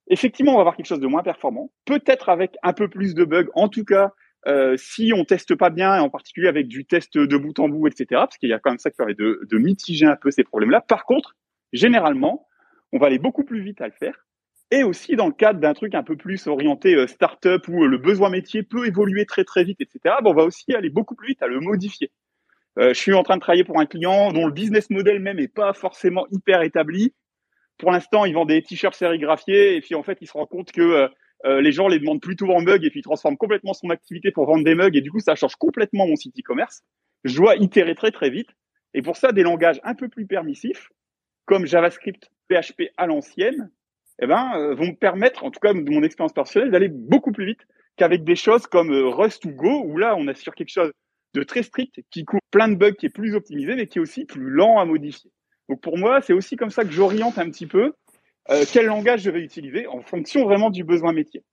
Effectivement, 0.07 0.51
on 0.51 0.55
va 0.55 0.61
avoir 0.61 0.75
quelque 0.75 0.85
chose 0.87 0.99
de 0.99 1.07
moins 1.07 1.23
performant, 1.23 1.71
peut-être 1.85 2.29
avec 2.29 2.55
un 2.61 2.73
peu 2.73 2.87
plus 2.87 3.15
de 3.15 3.25
bugs, 3.25 3.49
en 3.55 3.67
tout 3.67 3.83
cas 3.83 4.11
euh, 4.47 4.75
si 4.77 5.13
on 5.15 5.23
teste 5.23 5.55
pas 5.55 5.69
bien, 5.69 5.95
et 5.95 5.99
en 5.99 6.09
particulier 6.09 6.47
avec 6.47 6.67
du 6.67 6.85
test 6.85 7.17
de 7.17 7.37
bout 7.37 7.57
en 7.59 7.69
bout, 7.69 7.87
etc., 7.87 8.05
parce 8.11 8.37
qu'il 8.37 8.49
y 8.49 8.53
a 8.53 8.59
quand 8.59 8.71
même 8.71 8.79
ça 8.79 8.91
qui 8.91 8.97
permet 8.97 9.13
de, 9.13 9.57
mitiger 9.57 10.05
un 10.05 10.15
peu 10.15 10.31
ces 10.31 10.43
problèmes-là. 10.43 10.81
Par 10.81 11.05
contre, 11.05 11.35
généralement, 11.71 12.47
on 12.91 12.99
va 12.99 13.07
aller 13.07 13.19
beaucoup 13.19 13.43
plus 13.43 13.61
vite 13.61 13.81
à 13.81 13.87
le 13.87 13.93
faire 13.93 14.25
et 14.71 14.83
aussi 14.83 15.15
dans 15.15 15.27
le 15.27 15.33
cadre 15.33 15.59
d'un 15.59 15.73
truc 15.73 15.93
un 15.93 16.01
peu 16.01 16.15
plus 16.15 16.47
orienté 16.47 16.95
euh, 16.95 17.05
startup 17.05 17.67
où 17.67 17.85
le 17.85 17.97
besoin 17.97 18.29
métier 18.29 18.63
peut 18.63 18.87
évoluer 18.87 19.25
très 19.25 19.43
très 19.43 19.63
vite, 19.63 19.79
etc. 19.79 20.15
on 20.25 20.33
va 20.33 20.43
aussi 20.43 20.73
aller 20.73 20.89
beaucoup 20.89 21.15
plus 21.15 21.27
vite 21.29 21.43
à 21.43 21.47
le 21.47 21.59
modifier. 21.59 22.11
je 22.77 22.93
suis 22.93 23.13
en 23.13 23.23
train 23.23 23.35
de 23.35 23.41
travailler 23.41 23.63
pour 23.63 23.79
un 23.79 23.85
client 23.85 24.31
dont 24.31 24.47
le 24.47 24.51
business 24.51 24.89
model 24.89 25.19
même 25.19 25.37
est 25.37 25.53
pas 25.53 25.73
forcément 25.73 26.25
hyper 26.31 26.63
établi. 26.63 27.13
Pour 27.77 27.91
l'instant, 27.91 28.25
il 28.25 28.33
vend 28.33 28.45
des 28.45 28.63
t-shirts 28.63 28.95
sérigraphiés 28.95 29.75
et 29.75 29.81
puis 29.81 29.95
en 29.95 30.03
fait, 30.03 30.17
il 30.21 30.27
se 30.27 30.33
rend 30.33 30.47
compte 30.47 30.71
que 30.71 31.09
les 31.45 31.71
gens 31.71 31.87
les 31.87 31.99
demandent 31.99 32.21
plutôt 32.21 32.49
en 32.51 32.61
mug 32.61 32.85
et 32.85 32.89
puis 32.89 33.01
il 33.01 33.03
transforme 33.03 33.35
complètement 33.35 33.73
son 33.73 33.89
activité 33.89 34.31
pour 34.31 34.45
vendre 34.45 34.63
des 34.63 34.75
mugs 34.75 34.95
et 34.95 35.01
du 35.01 35.11
coup, 35.11 35.19
ça 35.19 35.35
change 35.35 35.55
complètement 35.55 36.07
mon 36.07 36.15
site 36.15 36.37
e-commerce. 36.39 36.83
Je 37.23 37.35
dois 37.35 37.55
itérer 37.57 37.95
très 37.95 38.11
très 38.11 38.29
vite 38.29 38.49
et 38.93 39.01
pour 39.01 39.17
ça, 39.17 39.31
des 39.31 39.43
langages 39.43 39.79
un 39.83 39.95
peu 39.95 40.07
plus 40.07 40.25
permissifs, 40.25 40.89
comme 41.45 41.65
JavaScript, 41.65 42.29
PHP 42.49 42.91
à 42.97 43.07
l'ancienne, 43.07 43.71
eh 44.21 44.27
ben, 44.27 44.53
euh, 44.55 44.75
vont 44.75 44.87
me 44.87 44.95
permettre, 44.95 45.43
en 45.43 45.51
tout 45.51 45.59
cas 45.59 45.73
de 45.73 45.89
mon 45.89 46.03
expérience 46.03 46.33
personnelle, 46.33 46.71
d'aller 46.71 46.89
beaucoup 46.89 47.31
plus 47.31 47.45
vite 47.45 47.65
qu'avec 47.97 48.23
des 48.23 48.35
choses 48.35 48.67
comme 48.67 48.91
euh, 48.91 49.07
Rust 49.07 49.45
ou 49.45 49.51
Go, 49.51 49.83
où 49.85 49.97
là, 49.97 50.15
on 50.15 50.27
est 50.27 50.35
sur 50.35 50.53
quelque 50.53 50.69
chose 50.69 50.91
de 51.33 51.43
très 51.43 51.63
strict, 51.63 51.99
qui 52.11 52.25
couvre 52.25 52.41
plein 52.51 52.67
de 52.67 52.75
bugs, 52.75 52.93
qui 52.93 53.07
est 53.07 53.13
plus 53.13 53.33
optimisé, 53.33 53.75
mais 53.75 53.87
qui 53.87 53.97
est 53.97 54.01
aussi 54.01 54.25
plus 54.25 54.51
lent 54.51 54.77
à 54.77 54.85
modifier. 54.85 55.31
Donc 55.67 55.81
pour 55.81 55.97
moi, 55.97 56.21
c'est 56.21 56.33
aussi 56.33 56.55
comme 56.55 56.69
ça 56.69 56.83
que 56.83 56.91
j'oriente 56.91 57.39
un 57.39 57.49
petit 57.49 57.65
peu 57.65 57.93
euh, 58.49 58.63
quel 58.71 58.87
langage 58.87 59.21
je 59.21 59.29
vais 59.29 59.41
utiliser 59.41 59.87
en 59.87 60.01
fonction 60.01 60.43
vraiment 60.43 60.69
du 60.69 60.83
besoin 60.83 61.13
métier. 61.13 61.43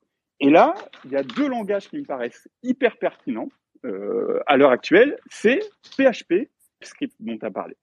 Et 0.40 0.50
là, 0.50 0.74
il 1.04 1.12
y 1.12 1.16
a 1.16 1.22
deux 1.22 1.48
langages 1.48 1.88
qui 1.88 1.98
me 1.98 2.04
paraissent 2.04 2.48
hyper 2.62 2.96
pertinents 2.96 3.48
euh, 3.84 4.40
à 4.46 4.56
l'heure 4.56 4.70
actuelle, 4.70 5.18
c'est 5.30 5.60
PHP 5.96 6.48
script 6.82 7.14
dont 7.20 7.36
tu 7.36 7.44
as 7.44 7.50
parlé. 7.50 7.76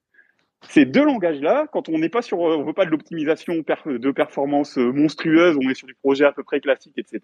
Ces 0.69 0.85
deux 0.85 1.05
langages-là, 1.05 1.67
quand 1.71 1.87
on 1.87 1.99
n'est 1.99 2.09
pas 2.09 2.23
sur, 2.23 2.39
on 2.39 2.63
veut 2.63 2.73
pas 2.73 2.85
de 2.85 2.89
l'optimisation 2.89 3.55
de 3.55 4.11
performance 4.11 4.77
monstrueuse, 4.77 5.55
on 5.61 5.69
est 5.69 5.75
sur 5.75 5.87
du 5.87 5.93
projet 5.93 6.25
à 6.25 6.31
peu 6.31 6.43
près 6.43 6.59
classique, 6.59 6.97
etc. 6.97 7.21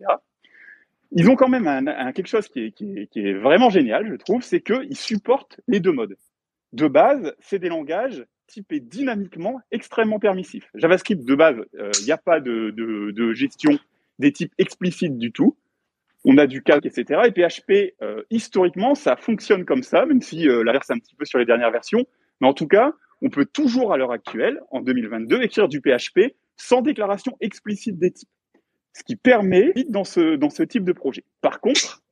Ils 1.11 1.29
ont 1.29 1.36
quand 1.36 1.49
même 1.49 1.67
un, 1.67 2.11
quelque 2.11 2.27
chose 2.27 2.47
qui 2.47 2.65
est, 2.65 2.71
qui 2.71 3.09
est, 3.15 3.34
vraiment 3.34 3.69
génial, 3.69 4.07
je 4.07 4.15
trouve, 4.15 4.43
c'est 4.43 4.61
qu'ils 4.61 4.95
supportent 4.95 5.59
les 5.67 5.79
deux 5.79 5.91
modes. 5.91 6.15
De 6.73 6.88
base, 6.88 7.36
c'est 7.39 7.59
des 7.59 7.69
langages 7.69 8.23
typés 8.48 8.80
dynamiquement 8.80 9.60
extrêmement 9.72 10.20
permissifs. 10.20 10.70
JavaScript, 10.76 11.26
de 11.26 11.36
base, 11.36 11.58
il 11.74 11.80
euh, 11.80 11.91
n'y 12.06 12.12
a 12.12 12.18
pas 12.18 12.39
de, 12.39 13.34
gestion 13.34 13.80
des 14.20 14.32
types 14.32 14.54
explicites 14.58 15.18
du 15.18 15.32
tout 15.32 15.58
on 16.26 16.38
a 16.38 16.48
du 16.48 16.64
calque, 16.64 16.86
etc. 16.86 17.22
Et 17.26 17.32
PHP, 17.32 17.96
euh, 18.02 18.24
historiquement, 18.30 18.96
ça 18.96 19.16
fonctionne 19.16 19.66
comme 19.66 19.84
ça, 19.84 20.06
même 20.06 20.22
si 20.22 20.48
euh, 20.48 20.64
l'inverse 20.64 20.89
un 20.89 20.98
petit 20.98 21.16
peu 21.16 21.26
sur 21.26 21.38
les 21.38 21.46
dernières 21.46 21.72
versions. 21.72 22.06
Mais 22.39 22.48
en 22.48 22.54
tout 22.54 22.68
cas, 22.68 22.94
on 23.22 23.30
peut 23.30 23.46
toujours, 23.46 23.94
à 23.94 23.98
l'heure 23.98 24.12
actuelle, 24.12 24.62
en 24.72 24.82
2022, 24.82 25.41
écrire 25.41 25.68
du 25.68 25.82
PHP 25.82 26.36
sans 26.56 26.82
déclaration 26.82 27.36
explicite 27.41 27.98
des 27.98 28.12
types. 28.12 28.30
Ce 28.94 29.04
qui 29.04 29.16
permet 29.16 29.74
dans 29.89 30.04
ce, 30.04 30.36
dans 30.36 30.50
ce 30.50 30.64
type 30.64 30.84
de 30.84 30.94
projet. 30.94 31.24
Par 31.41 31.60
contre, 31.60 32.04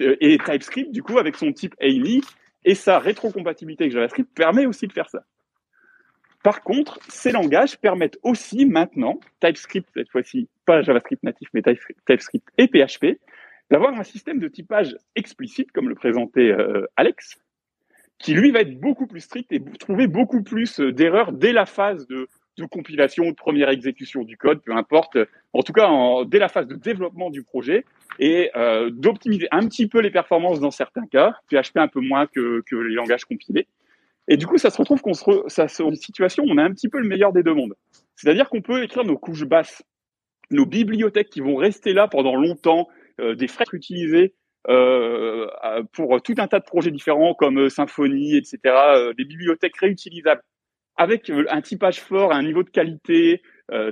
euh, 0.00 0.16
et 0.20 0.38
TypeScript, 0.38 0.90
du 0.90 1.02
coup, 1.02 1.18
avec 1.18 1.36
son 1.36 1.52
type 1.52 1.74
Amy 1.80 2.22
et 2.64 2.74
sa 2.74 2.98
rétrocompatibilité 2.98 3.84
avec 3.84 3.92
JavaScript, 3.92 4.34
permet 4.34 4.66
aussi 4.66 4.86
de 4.86 4.92
faire 4.92 5.10
ça. 5.10 5.24
Par 6.42 6.62
contre, 6.62 6.98
ces 7.08 7.30
langages 7.30 7.78
permettent 7.78 8.18
aussi 8.22 8.66
maintenant, 8.66 9.20
TypeScript 9.40 9.88
cette 9.94 10.10
fois-ci, 10.10 10.48
pas 10.66 10.82
JavaScript 10.82 11.22
natif, 11.22 11.48
mais 11.54 11.62
TypeScript 11.62 12.48
et 12.58 12.66
PHP, 12.66 13.18
d'avoir 13.70 13.98
un 13.98 14.02
système 14.02 14.38
de 14.38 14.48
typage 14.48 14.96
explicite, 15.14 15.70
comme 15.72 15.88
le 15.88 15.94
présentait 15.94 16.50
euh, 16.50 16.86
Alex, 16.96 17.40
qui 18.18 18.34
lui 18.34 18.50
va 18.50 18.60
être 18.60 18.78
beaucoup 18.78 19.06
plus 19.06 19.20
strict 19.20 19.52
et 19.52 19.62
trouver 19.78 20.06
beaucoup 20.06 20.42
plus 20.42 20.80
euh, 20.80 20.92
d'erreurs 20.92 21.32
dès 21.32 21.52
la 21.52 21.66
phase 21.66 22.06
de, 22.06 22.28
compilation, 22.70 23.30
de 23.30 23.34
première 23.34 23.70
exécution 23.70 24.22
du 24.22 24.36
code, 24.36 24.62
peu 24.62 24.72
importe, 24.72 25.18
en 25.52 25.62
tout 25.62 25.72
cas 25.72 25.88
dès 26.26 26.38
la 26.38 26.48
phase 26.48 26.66
de 26.66 26.76
développement 26.76 27.30
du 27.30 27.42
projet, 27.42 27.84
et 28.18 28.50
euh, 28.56 28.90
d'optimiser 28.90 29.48
un 29.50 29.66
petit 29.66 29.88
peu 29.88 30.00
les 30.00 30.10
performances 30.10 30.60
dans 30.60 30.70
certains 30.70 31.06
cas, 31.06 31.34
PHP 31.50 31.76
un 31.76 31.88
peu 31.88 32.00
moins 32.00 32.26
que, 32.26 32.62
les 32.70 32.94
langages 32.94 33.24
compilés. 33.24 33.66
Et 34.28 34.36
du 34.36 34.46
coup, 34.46 34.58
ça 34.58 34.70
se 34.70 34.78
retrouve 34.78 35.00
qu'on 35.00 35.14
se, 35.14 35.24
ça, 35.48 35.68
sur 35.68 35.88
une 35.88 35.96
situation 35.96 36.44
où 36.44 36.48
on 36.50 36.58
a 36.58 36.62
un 36.62 36.72
petit 36.72 36.88
peu 36.88 36.98
le 36.98 37.08
meilleur 37.08 37.32
des 37.32 37.42
deux 37.42 37.54
mondes. 37.54 37.74
C'est-à-dire 38.16 38.48
qu'on 38.48 38.62
peut 38.62 38.82
écrire 38.82 39.04
nos 39.04 39.18
couches 39.18 39.44
basses, 39.44 39.82
nos 40.50 40.66
bibliothèques 40.66 41.30
qui 41.30 41.40
vont 41.40 41.56
rester 41.56 41.92
là 41.92 42.08
pendant 42.08 42.36
longtemps, 42.36 42.88
euh, 43.20 43.34
des 43.34 43.48
frais 43.48 43.64
utilisés 43.72 44.34
euh, 44.68 45.48
pour 45.92 46.22
tout 46.22 46.34
un 46.38 46.46
tas 46.46 46.60
de 46.60 46.64
projets 46.64 46.90
différents 46.92 47.34
comme 47.34 47.58
euh, 47.58 47.68
Symfony, 47.68 48.36
etc., 48.36 48.58
des 49.16 49.24
bibliothèques 49.24 49.76
réutilisables 49.76 50.42
avec 50.96 51.30
un 51.30 51.62
typage 51.62 52.00
fort, 52.00 52.32
un 52.32 52.42
niveau 52.42 52.62
de 52.62 52.68
qualité 52.68 53.40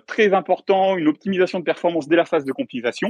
très 0.06 0.34
important, 0.34 0.98
une 0.98 1.08
optimisation 1.08 1.58
de 1.58 1.64
performance 1.64 2.06
dès 2.06 2.16
la 2.16 2.26
phase 2.26 2.44
de 2.44 2.52
compilation. 2.52 3.08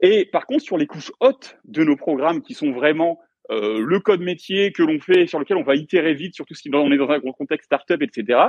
Et 0.00 0.26
par 0.26 0.44
contre, 0.44 0.62
sur 0.62 0.76
les 0.76 0.86
couches 0.86 1.10
hautes 1.18 1.56
de 1.64 1.82
nos 1.82 1.96
programmes 1.96 2.42
qui 2.42 2.52
sont 2.52 2.72
vraiment 2.72 3.18
le 3.60 4.00
code 4.00 4.20
métier 4.20 4.72
que 4.72 4.82
l'on 4.82 5.00
fait, 5.00 5.26
sur 5.26 5.38
lequel 5.38 5.56
on 5.56 5.62
va 5.62 5.74
itérer 5.74 6.14
vite, 6.14 6.34
surtout 6.34 6.54
si 6.54 6.70
on 6.72 6.90
est 6.92 6.96
dans 6.96 7.10
un 7.10 7.20
contexte 7.20 7.66
startup, 7.66 8.02
etc., 8.02 8.40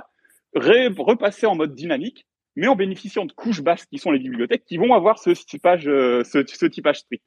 repasser 0.56 1.46
en 1.46 1.56
mode 1.56 1.74
dynamique 1.74 2.26
mais 2.56 2.68
en 2.68 2.76
bénéficiant 2.76 3.26
de 3.26 3.32
couches 3.32 3.62
basses 3.62 3.86
qui 3.86 3.98
sont 3.98 4.12
les 4.12 4.20
bibliothèques 4.20 4.66
qui 4.66 4.78
vont 4.78 4.94
avoir 4.94 5.20
ce 5.20 5.32
typage, 5.32 5.88
euh, 5.88 6.24
ce, 6.24 6.66
typage 6.66 7.00
strict. 7.00 7.24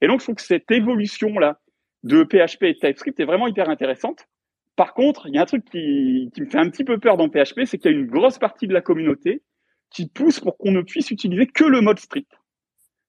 Et 0.00 0.06
donc, 0.06 0.20
je 0.20 0.26
trouve 0.26 0.36
que 0.36 0.42
cette 0.42 0.70
évolution-là 0.70 1.60
de 2.02 2.24
PHP 2.24 2.64
et 2.64 2.74
TypeScript 2.74 3.20
est 3.20 3.24
vraiment 3.24 3.46
hyper 3.46 3.68
intéressante. 3.68 4.26
Par 4.76 4.94
contre, 4.94 5.26
il 5.26 5.34
y 5.34 5.38
a 5.38 5.42
un 5.42 5.46
truc 5.46 5.64
qui, 5.64 6.30
qui 6.32 6.40
me 6.40 6.46
fait 6.46 6.58
un 6.58 6.70
petit 6.70 6.84
peu 6.84 6.98
peur 6.98 7.16
dans 7.16 7.28
PHP, 7.28 7.64
c'est 7.66 7.78
qu'il 7.78 7.90
y 7.90 7.94
a 7.94 7.98
une 7.98 8.06
grosse 8.06 8.38
partie 8.38 8.66
de 8.66 8.72
la 8.72 8.80
communauté 8.80 9.42
qui 9.90 10.08
pousse 10.08 10.40
pour 10.40 10.56
qu'on 10.56 10.70
ne 10.70 10.82
puisse 10.82 11.10
utiliser 11.10 11.46
que 11.46 11.64
le 11.64 11.80
mode 11.80 11.98
strict. 11.98 12.30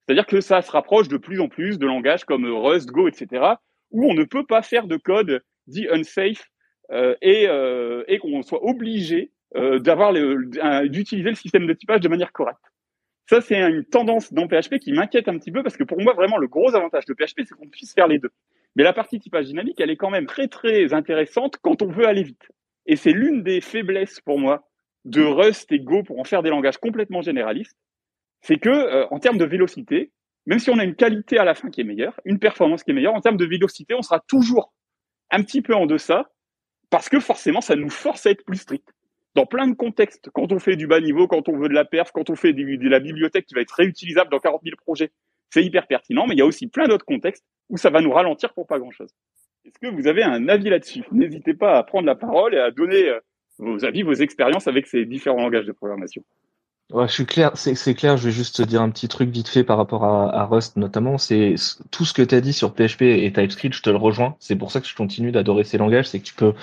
C'est-à-dire 0.05 0.25
que 0.25 0.41
ça 0.41 0.61
se 0.61 0.71
rapproche 0.71 1.07
de 1.07 1.17
plus 1.17 1.39
en 1.39 1.47
plus 1.47 1.77
de 1.77 1.85
langages 1.85 2.25
comme 2.25 2.45
Rust, 2.45 2.89
Go, 2.89 3.07
etc., 3.07 3.43
où 3.91 4.09
on 4.09 4.13
ne 4.13 4.23
peut 4.23 4.45
pas 4.45 4.61
faire 4.61 4.87
de 4.87 4.97
code 4.97 5.43
dit 5.67 5.87
unsafe 5.89 6.49
euh, 6.91 7.15
et, 7.21 7.47
euh, 7.47 8.03
et 8.07 8.17
qu'on 8.17 8.41
soit 8.41 8.63
obligé 8.63 9.31
euh, 9.55 9.79
d'avoir 9.79 10.13
d'utiliser 10.13 11.29
le 11.29 11.35
système 11.35 11.67
de 11.67 11.73
typage 11.73 12.01
de 12.01 12.09
manière 12.09 12.31
correcte. 12.31 12.59
Ça, 13.29 13.39
c'est 13.39 13.59
une 13.61 13.85
tendance 13.85 14.33
dans 14.33 14.47
PHP 14.47 14.79
qui 14.79 14.91
m'inquiète 14.91 15.27
un 15.29 15.37
petit 15.37 15.51
peu 15.51 15.63
parce 15.63 15.77
que 15.77 15.83
pour 15.83 16.01
moi, 16.01 16.13
vraiment, 16.13 16.37
le 16.37 16.47
gros 16.47 16.75
avantage 16.75 17.05
de 17.05 17.13
PHP, 17.13 17.41
c'est 17.45 17.55
qu'on 17.55 17.69
puisse 17.69 17.93
faire 17.93 18.07
les 18.07 18.19
deux. 18.19 18.31
Mais 18.75 18.83
la 18.83 18.93
partie 18.93 19.19
typage 19.19 19.45
dynamique, 19.45 19.79
elle 19.79 19.89
est 19.89 19.97
quand 19.97 20.09
même 20.09 20.25
très, 20.25 20.47
très 20.47 20.93
intéressante 20.93 21.57
quand 21.61 21.81
on 21.81 21.87
veut 21.87 22.07
aller 22.07 22.23
vite. 22.23 22.49
Et 22.85 22.95
c'est 22.95 23.11
l'une 23.11 23.43
des 23.43 23.61
faiblesses 23.61 24.19
pour 24.21 24.39
moi 24.39 24.67
de 25.05 25.21
Rust 25.21 25.71
et 25.71 25.79
Go 25.79 26.03
pour 26.03 26.19
en 26.19 26.23
faire 26.23 26.43
des 26.43 26.49
langages 26.49 26.77
complètement 26.77 27.21
généralistes. 27.21 27.77
C'est 28.41 28.57
que, 28.57 28.69
euh, 28.69 29.07
en 29.11 29.19
termes 29.19 29.37
de 29.37 29.45
vélocité, 29.45 30.11
même 30.45 30.59
si 30.59 30.69
on 30.69 30.79
a 30.79 30.83
une 30.83 30.95
qualité 30.95 31.37
à 31.37 31.43
la 31.43 31.55
fin 31.55 31.69
qui 31.69 31.81
est 31.81 31.85
meilleure, 31.85 32.19
une 32.25 32.39
performance 32.39 32.83
qui 32.83 32.91
est 32.91 32.93
meilleure, 32.93 33.13
en 33.13 33.21
termes 33.21 33.37
de 33.37 33.45
vélocité, 33.45 33.93
on 33.93 34.01
sera 34.01 34.19
toujours 34.19 34.73
un 35.29 35.43
petit 35.43 35.61
peu 35.61 35.75
en 35.75 35.85
deçà 35.85 36.29
parce 36.89 37.09
que 37.09 37.19
forcément, 37.19 37.61
ça 37.61 37.75
nous 37.75 37.89
force 37.89 38.25
à 38.25 38.31
être 38.31 38.43
plus 38.43 38.57
strict 38.57 38.87
dans 39.35 39.45
plein 39.45 39.67
de 39.67 39.75
contextes, 39.75 40.29
quand 40.33 40.51
on 40.51 40.59
fait 40.59 40.75
du 40.75 40.87
bas 40.87 40.99
niveau, 40.99 41.27
quand 41.27 41.47
on 41.47 41.57
veut 41.57 41.69
de 41.69 41.73
la 41.73 41.85
perf, 41.85 42.11
quand 42.11 42.29
on 42.29 42.35
fait 42.35 42.53
de 42.53 42.89
la 42.89 42.99
bibliothèque 42.99 43.45
qui 43.45 43.53
va 43.53 43.61
être 43.61 43.71
réutilisable 43.71 44.29
dans 44.29 44.39
40 44.39 44.61
000 44.63 44.75
projets, 44.77 45.11
c'est 45.49 45.63
hyper 45.63 45.87
pertinent, 45.87 46.27
mais 46.27 46.35
il 46.35 46.39
y 46.39 46.41
a 46.41 46.45
aussi 46.45 46.67
plein 46.67 46.87
d'autres 46.87 47.05
contextes 47.05 47.45
où 47.69 47.77
ça 47.77 47.89
va 47.89 48.01
nous 48.01 48.11
ralentir 48.11 48.53
pour 48.53 48.67
pas 48.67 48.79
grand-chose. 48.79 49.09
Est-ce 49.65 49.79
que 49.79 49.87
vous 49.87 50.07
avez 50.07 50.23
un 50.23 50.49
avis 50.49 50.69
là-dessus? 50.69 51.03
N'hésitez 51.11 51.53
pas 51.53 51.77
à 51.77 51.83
prendre 51.83 52.07
la 52.07 52.15
parole 52.15 52.55
et 52.55 52.59
à 52.59 52.71
donner 52.71 53.09
euh, 53.09 53.19
vos 53.57 53.85
avis, 53.85 54.01
vos 54.01 54.13
expériences 54.13 54.67
avec 54.67 54.87
ces 54.87 55.05
différents 55.05 55.41
langages 55.41 55.65
de 55.65 55.71
programmation. 55.71 56.23
Je 56.93 57.11
suis 57.11 57.25
clair, 57.25 57.51
c'est 57.55 57.93
clair, 57.93 58.17
je 58.17 58.25
vais 58.25 58.31
juste 58.31 58.57
te 58.57 58.63
dire 58.63 58.81
un 58.81 58.89
petit 58.89 59.07
truc 59.07 59.29
vite 59.29 59.47
fait 59.47 59.63
par 59.63 59.77
rapport 59.77 60.03
à, 60.03 60.45
Rust 60.45 60.75
notamment, 60.75 61.17
c'est 61.17 61.55
tout 61.89 62.03
ce 62.03 62.13
que 62.13 62.21
tu 62.21 62.35
as 62.35 62.41
dit 62.41 62.53
sur 62.53 62.73
PHP 62.73 63.03
et 63.03 63.31
TypeScript, 63.31 63.75
je 63.75 63.81
te 63.81 63.89
le 63.89 63.95
rejoins, 63.95 64.35
c'est 64.39 64.57
pour 64.57 64.71
ça 64.71 64.81
que 64.81 64.87
je 64.87 64.95
continue 64.95 65.31
d'adorer 65.31 65.63
ces 65.63 65.77
langages, 65.77 66.09
c'est 66.09 66.19
que 66.19 66.25
tu 66.25 66.33
peux 66.33 66.53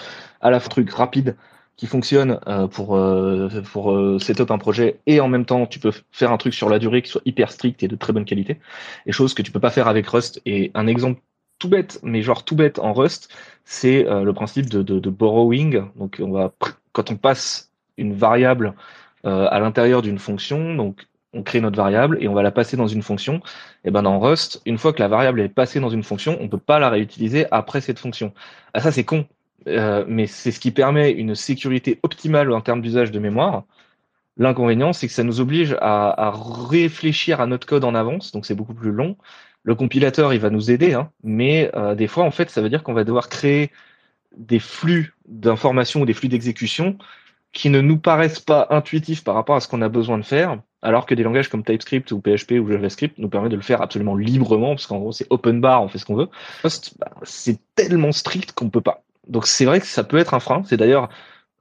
à 0.42 0.50
la 0.50 0.60
fois 0.60 0.68
truc 0.68 0.90
rapide, 0.90 1.34
qui 1.78 1.86
fonctionne 1.86 2.40
euh, 2.48 2.66
pour 2.66 2.96
euh, 2.96 3.48
pour 3.72 3.92
euh, 3.92 4.18
setup 4.18 4.50
un 4.50 4.58
projet 4.58 4.98
et 5.06 5.20
en 5.20 5.28
même 5.28 5.46
temps 5.46 5.64
tu 5.66 5.78
peux 5.78 5.92
faire 6.10 6.32
un 6.32 6.36
truc 6.36 6.52
sur 6.52 6.68
la 6.68 6.78
durée 6.78 7.02
qui 7.02 7.10
soit 7.10 7.22
hyper 7.24 7.50
strict 7.52 7.82
et 7.82 7.88
de 7.88 7.96
très 7.96 8.12
bonne 8.12 8.26
qualité. 8.26 8.60
Et 9.06 9.12
chose 9.12 9.32
que 9.32 9.42
tu 9.42 9.52
peux 9.52 9.60
pas 9.60 9.70
faire 9.70 9.88
avec 9.88 10.06
Rust 10.08 10.42
et 10.44 10.70
un 10.74 10.86
exemple 10.88 11.22
tout 11.58 11.68
bête 11.68 12.00
mais 12.02 12.20
genre 12.20 12.44
tout 12.44 12.56
bête 12.56 12.78
en 12.80 12.92
Rust 12.92 13.32
c'est 13.64 14.02
le 14.02 14.32
principe 14.32 14.68
de, 14.68 14.82
de, 14.82 14.98
de, 14.98 15.10
borrowing. 15.10 15.84
Donc 15.96 16.18
on 16.20 16.32
va 16.32 16.52
quand 16.92 17.10
on 17.10 17.16
passe 17.16 17.70
une 17.96 18.14
variable 18.14 18.74
à 19.24 19.58
l'intérieur 19.58 20.02
d'une 20.02 20.18
fonction 20.18 20.74
donc 20.74 21.06
on 21.32 21.42
crée 21.42 21.60
notre 21.60 21.76
variable 21.76 22.18
et 22.20 22.28
on 22.28 22.34
va 22.34 22.42
la 22.42 22.50
passer 22.50 22.76
dans 22.76 22.86
une 22.86 23.02
fonction. 23.02 23.42
Et 23.84 23.90
ben 23.90 24.02
dans 24.02 24.18
Rust, 24.18 24.62
une 24.64 24.78
fois 24.78 24.92
que 24.92 25.00
la 25.00 25.08
variable 25.08 25.40
est 25.40 25.48
passée 25.48 25.80
dans 25.80 25.90
une 25.90 26.02
fonction, 26.02 26.38
on 26.40 26.48
peut 26.48 26.58
pas 26.58 26.78
la 26.78 26.88
réutiliser 26.88 27.46
après 27.50 27.80
cette 27.80 27.98
fonction. 27.98 28.32
Ah 28.74 28.80
ça 28.80 28.92
c'est 28.92 29.04
con 29.04 29.26
euh, 29.66 30.04
mais 30.08 30.26
c'est 30.26 30.52
ce 30.52 30.60
qui 30.60 30.70
permet 30.70 31.10
une 31.10 31.34
sécurité 31.34 31.98
optimale 32.02 32.52
en 32.52 32.60
termes 32.60 32.80
d'usage 32.80 33.10
de 33.10 33.18
mémoire. 33.18 33.64
L'inconvénient, 34.36 34.92
c'est 34.92 35.08
que 35.08 35.12
ça 35.12 35.24
nous 35.24 35.40
oblige 35.40 35.76
à, 35.80 36.32
réfléchir 36.70 37.40
à 37.40 37.46
notre 37.46 37.66
code 37.66 37.84
en 37.84 37.94
avance, 37.94 38.30
donc 38.30 38.46
c'est 38.46 38.54
beaucoup 38.54 38.74
plus 38.74 38.92
long. 38.92 39.16
Le 39.64 39.74
compilateur, 39.74 40.32
il 40.32 40.38
va 40.40 40.50
nous 40.50 40.70
aider, 40.70 40.94
hein, 40.94 41.10
mais 41.24 41.70
euh, 41.74 41.96
des 41.96 42.06
fois, 42.06 42.24
en 42.24 42.30
fait, 42.30 42.48
ça 42.48 42.62
veut 42.62 42.70
dire 42.70 42.84
qu'on 42.84 42.94
va 42.94 43.02
devoir 43.02 43.28
créer 43.28 43.72
des 44.36 44.60
flux 44.60 45.14
d'informations 45.26 46.02
ou 46.02 46.06
des 46.06 46.14
flux 46.14 46.28
d'exécution 46.28 46.96
qui 47.58 47.70
ne 47.70 47.80
nous 47.80 47.98
paraissent 47.98 48.38
pas 48.38 48.68
intuitifs 48.70 49.24
par 49.24 49.34
rapport 49.34 49.56
à 49.56 49.60
ce 49.60 49.66
qu'on 49.66 49.82
a 49.82 49.88
besoin 49.88 50.16
de 50.16 50.22
faire. 50.22 50.60
alors 50.80 51.06
que 51.06 51.14
des 51.16 51.24
langages 51.24 51.48
comme 51.48 51.64
TypeScript 51.64 52.12
ou 52.12 52.20
PHP 52.20 52.52
ou 52.52 52.70
JavaScript 52.70 53.18
nous 53.18 53.28
permettent 53.28 53.50
de 53.50 53.56
le 53.56 53.62
faire 53.62 53.82
absolument 53.82 54.14
librement, 54.14 54.76
parce 54.76 54.86
qu'en 54.86 54.98
gros 54.98 55.10
c'est 55.10 55.26
open 55.30 55.60
bar, 55.60 55.82
on 55.82 55.88
fait 55.88 55.98
ce 55.98 56.04
qu'on 56.04 56.14
veut. 56.14 56.28
Rust, 56.62 56.94
bah, 57.00 57.10
c'est 57.24 57.58
tellement 57.74 58.12
strict 58.12 58.52
qu'on 58.52 58.70
peut 58.70 58.80
pas. 58.80 59.02
Donc 59.26 59.48
c'est 59.48 59.64
vrai 59.64 59.80
que 59.80 59.86
ça 59.86 60.04
peut 60.04 60.18
être 60.18 60.34
un 60.34 60.38
frein. 60.38 60.62
C'est 60.66 60.76
d'ailleurs, 60.76 61.08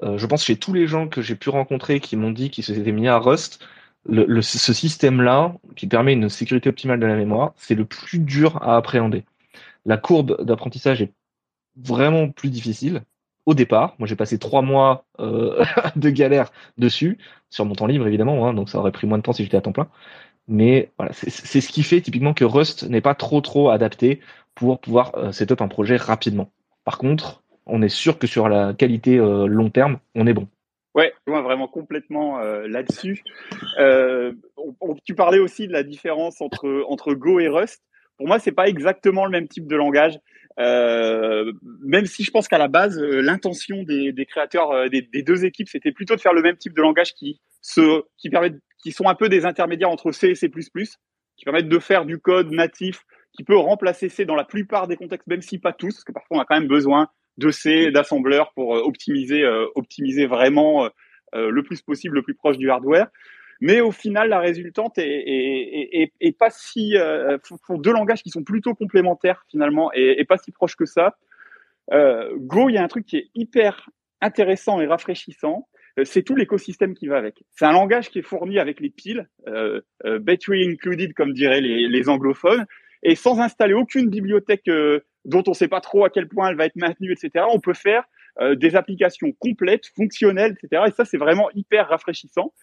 euh, 0.04 0.20
je 0.20 0.28
pense 0.28 0.44
chez 0.44 0.56
tous 0.56 0.72
les 0.72 0.86
gens 0.86 1.08
que 1.08 1.24
j'ai 1.24 1.34
pu 1.34 1.50
rencontrer 1.50 2.00
qui 2.00 2.16
m'ont 2.16 2.30
dit 2.30 2.52
qu'ils 2.52 2.64
s'étaient 2.64 2.92
mis 2.92 3.08
à 3.08 3.18
Rust, 3.18 3.66
le, 4.08 4.44
ce 4.44 4.74
système-là, 4.74 5.56
qui 5.76 5.88
permet 5.88 6.14
une 6.14 6.30
sécurité 6.30 6.70
optimale 6.70 7.00
de 7.00 7.08
la 7.08 7.16
mémoire, 7.16 7.54
c'est 7.56 7.74
le 7.74 7.86
plus 7.86 8.20
dur 8.20 8.62
à 8.62 8.78
appréhender. 8.78 9.26
La 9.88 9.98
courbe 9.98 10.46
d'apprentissage 10.46 11.02
est 11.02 11.14
vraiment 11.76 12.30
plus 12.30 12.52
difficile 12.52 13.02
au 13.48 13.54
départ. 13.56 13.96
Moi, 13.98 14.08
j'ai 14.08 14.16
passé 14.16 14.38
trois 14.38 14.62
mois 14.62 15.06
euh, 15.20 15.64
de 15.96 16.12
galère 16.12 16.52
dessus, 16.78 17.18
sur 17.50 17.66
mon 17.66 17.74
temps 17.74 17.88
libre 17.88 18.06
évidemment, 18.06 18.46
hein, 18.46 18.54
donc 18.54 18.70
ça 18.70 18.78
aurait 18.78 18.92
pris 18.92 19.08
moins 19.08 19.18
de 19.18 19.24
temps 19.24 19.34
si 19.34 19.44
j'étais 19.44 19.58
à 19.58 19.62
temps 19.62 19.72
plein. 19.72 19.88
Mais 20.48 20.92
voilà, 20.98 21.12
c'est 21.14 21.62
ce 21.62 21.68
qui 21.70 21.84
fait 21.84 22.00
typiquement 22.00 22.34
que 22.34 22.46
Rust 22.46 22.84
n'est 22.84 23.02
pas 23.02 23.16
trop 23.16 23.42
trop 23.42 23.70
adapté 23.70 24.22
pour 24.56 24.80
pouvoir 24.80 25.16
euh, 25.16 25.32
setup 25.32 25.62
un 25.62 25.68
projet 25.68 25.98
rapidement. 25.98 26.52
Par 26.86 26.98
contre, 26.98 27.44
on 27.66 27.82
est 27.82 27.90
sûr 27.90 28.18
que 28.20 28.28
sur 28.28 28.48
la 28.48 28.74
qualité 28.74 29.18
euh, 29.18 29.46
long 29.46 29.70
terme, 29.70 30.00
on 30.16 30.28
est 30.28 30.34
bon. 30.34 30.48
Ouais, 30.96 31.14
vraiment 31.26 31.68
complètement 31.68 32.40
euh, 32.40 32.68
là-dessus. 32.68 33.24
Tu 35.04 35.16
parlais 35.16 35.40
aussi 35.40 35.68
de 35.68 35.74
la 35.74 35.84
différence 35.84 36.42
entre 36.42 36.84
entre 36.88 37.14
Go 37.14 37.40
et 37.40 37.48
Rust. 37.48 37.84
Pour 38.18 38.28
moi, 38.28 38.40
c'est 38.40 38.52
pas 38.52 38.68
exactement 38.68 39.26
le 39.26 39.32
même 39.32 39.48
type 39.48 39.68
de 39.68 39.76
langage. 39.76 40.20
Euh, 40.60 41.52
même 41.84 42.06
si 42.06 42.24
je 42.24 42.32
pense 42.32 42.48
qu'à 42.48 42.58
la 42.58 42.68
base, 42.68 42.98
euh, 42.98 43.22
l'intention 43.22 43.84
des, 43.84 44.26
créateurs 44.28 44.72
euh, 44.72 44.90
des, 44.90 45.22
deux 45.22 45.46
équipes, 45.46 45.70
c'était 45.70 45.92
plutôt 45.92 46.16
de 46.16 46.22
faire 46.22 46.34
le 46.34 46.42
même 46.42 46.58
type 46.58 46.76
de 46.76 46.82
langage 46.82 47.14
qui 47.14 47.40
se, 47.62 48.04
qui 48.18 48.30
permettent, 48.30 48.60
qui 48.82 48.92
sont 48.92 49.08
un 49.08 49.14
peu 49.14 49.30
des 49.30 49.46
intermédiaires 49.46 49.90
entre 49.90 50.12
C 50.12 50.30
et 50.30 50.36
C++, 50.36 50.50
qui 50.50 51.46
permettent 51.46 51.70
de 51.70 51.80
faire 51.80 52.06
du 52.06 52.18
code 52.18 52.52
natif 52.52 53.04
qui 53.34 53.44
peut 53.44 53.58
remplacer 53.58 54.10
C 54.10 54.26
dans 54.26 54.36
la 54.36 54.46
plupart 54.46 54.88
des 54.88 54.96
contextes, 54.96 55.28
même 55.28 55.44
si 55.44 55.60
pas 55.60 55.74
tous, 55.74 55.94
parce 55.94 56.04
que 56.04 56.12
parfois 56.12 56.38
on 56.38 56.40
a 56.40 56.46
quand 56.46 56.60
même 56.60 56.68
besoin 56.68 57.08
de 57.38 57.52
C, 57.52 57.92
d'assembleurs 57.92 58.52
pour 58.56 58.70
optimiser, 58.70 59.46
optimiser 59.76 60.26
vraiment 60.26 60.90
le 61.36 61.62
plus 61.62 61.84
possible, 61.84 62.16
le 62.16 62.24
plus 62.24 62.34
proche 62.34 62.58
du 62.58 62.72
hardware. 62.72 63.10
Mais 63.62 63.82
au 63.82 63.92
final, 63.92 64.30
la 64.30 64.40
résultante 64.40 64.98
est, 64.98 65.08
est, 65.08 66.02
est, 66.04 66.14
est 66.20 66.38
pas 66.38 66.50
si 66.50 66.98
euh, 66.98 67.38
font 67.66 67.78
deux 67.78 67.92
langages 67.92 68.24
qui 68.24 68.30
sont 68.30 68.44
plutôt 68.44 68.76
complémentaires 68.76 69.46
finalement 69.50 69.92
et, 69.94 70.24
pas 70.26 70.38
si 70.38 70.52
proches 70.52 70.76
que 70.76 70.86
ça. 70.86 71.18
Euh, 71.92 72.34
Go, 72.38 72.70
il 72.70 72.74
y 72.74 72.78
a 72.78 72.84
un 72.84 72.88
truc 72.88 73.06
qui 73.06 73.18
est 73.18 73.30
hyper 73.34 73.90
intéressant 74.22 74.82
et 74.82 74.88
rafraîchissant, 74.88 75.68
euh, 76.00 76.04
c'est 76.06 76.24
tout 76.24 76.36
l'écosystème 76.36 76.94
qui 76.94 77.08
va 77.08 77.18
avec. 77.18 77.44
C'est 77.52 77.66
un 77.66 77.72
langage 77.72 78.10
qui 78.10 78.20
est 78.20 78.24
fourni 78.24 78.60
avec 78.60 78.80
les 78.80 78.90
piles, 78.90 79.28
euh, 79.48 79.82
euh 80.06 80.20
battery 80.20 80.68
included 80.68 81.14
comme 81.14 81.34
diraient 81.34 81.62
les, 81.62 81.88
les, 81.88 82.10
anglophones, 82.10 82.66
et 83.04 83.16
sans 83.16 83.40
installer 83.40 83.74
aucune 83.74 84.10
bibliothèque 84.10 84.68
euh, 84.68 85.02
dont 85.26 85.44
on 85.48 85.52
ne 85.52 85.56
sait 85.56 85.68
pas 85.68 85.82
trop 85.82 86.06
à 86.06 86.10
quel 86.10 86.28
point 86.28 86.50
elle 86.50 86.56
va 86.56 86.66
être 86.66 86.76
maintenue, 86.76 87.12
etc. 87.12 87.46
On 87.52 87.60
peut 87.60 87.74
faire 87.74 88.04
euh, 88.40 88.56
des 88.56 88.76
applications 88.76 89.32
complètes, 89.40 89.88
fonctionnelles, 89.96 90.56
etc. 90.62 90.84
Et 90.88 90.92
ça, 90.92 91.06
c'est 91.06 91.18
vraiment 91.18 91.50
hyper 91.56 91.88
rafraîchissant. 91.90 92.54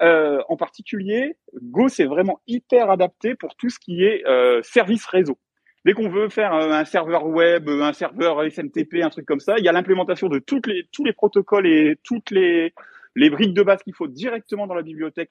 Euh, 0.00 0.42
en 0.48 0.56
particulier, 0.56 1.36
Go, 1.62 1.88
c'est 1.88 2.04
vraiment 2.04 2.40
hyper 2.46 2.90
adapté 2.90 3.34
pour 3.34 3.54
tout 3.54 3.70
ce 3.70 3.78
qui 3.78 4.02
est 4.04 4.26
euh, 4.26 4.60
service 4.62 5.06
réseau. 5.06 5.38
Dès 5.84 5.94
qu'on 5.94 6.08
veut 6.08 6.28
faire 6.28 6.52
un 6.52 6.84
serveur 6.84 7.26
web, 7.26 7.68
un 7.68 7.92
serveur 7.92 8.44
SMTP, 8.48 9.02
un 9.02 9.10
truc 9.10 9.26
comme 9.26 9.40
ça, 9.40 9.58
il 9.58 9.64
y 9.64 9.68
a 9.68 9.72
l'implémentation 9.72 10.28
de 10.28 10.38
toutes 10.38 10.68
les, 10.68 10.86
tous 10.92 11.04
les 11.04 11.12
protocoles 11.12 11.66
et 11.66 11.96
toutes 12.04 12.30
les, 12.30 12.72
les 13.16 13.30
briques 13.30 13.54
de 13.54 13.64
base 13.64 13.82
qu'il 13.82 13.94
faut 13.94 14.06
directement 14.06 14.68
dans 14.68 14.74
la 14.74 14.82
bibliothèque 14.82 15.30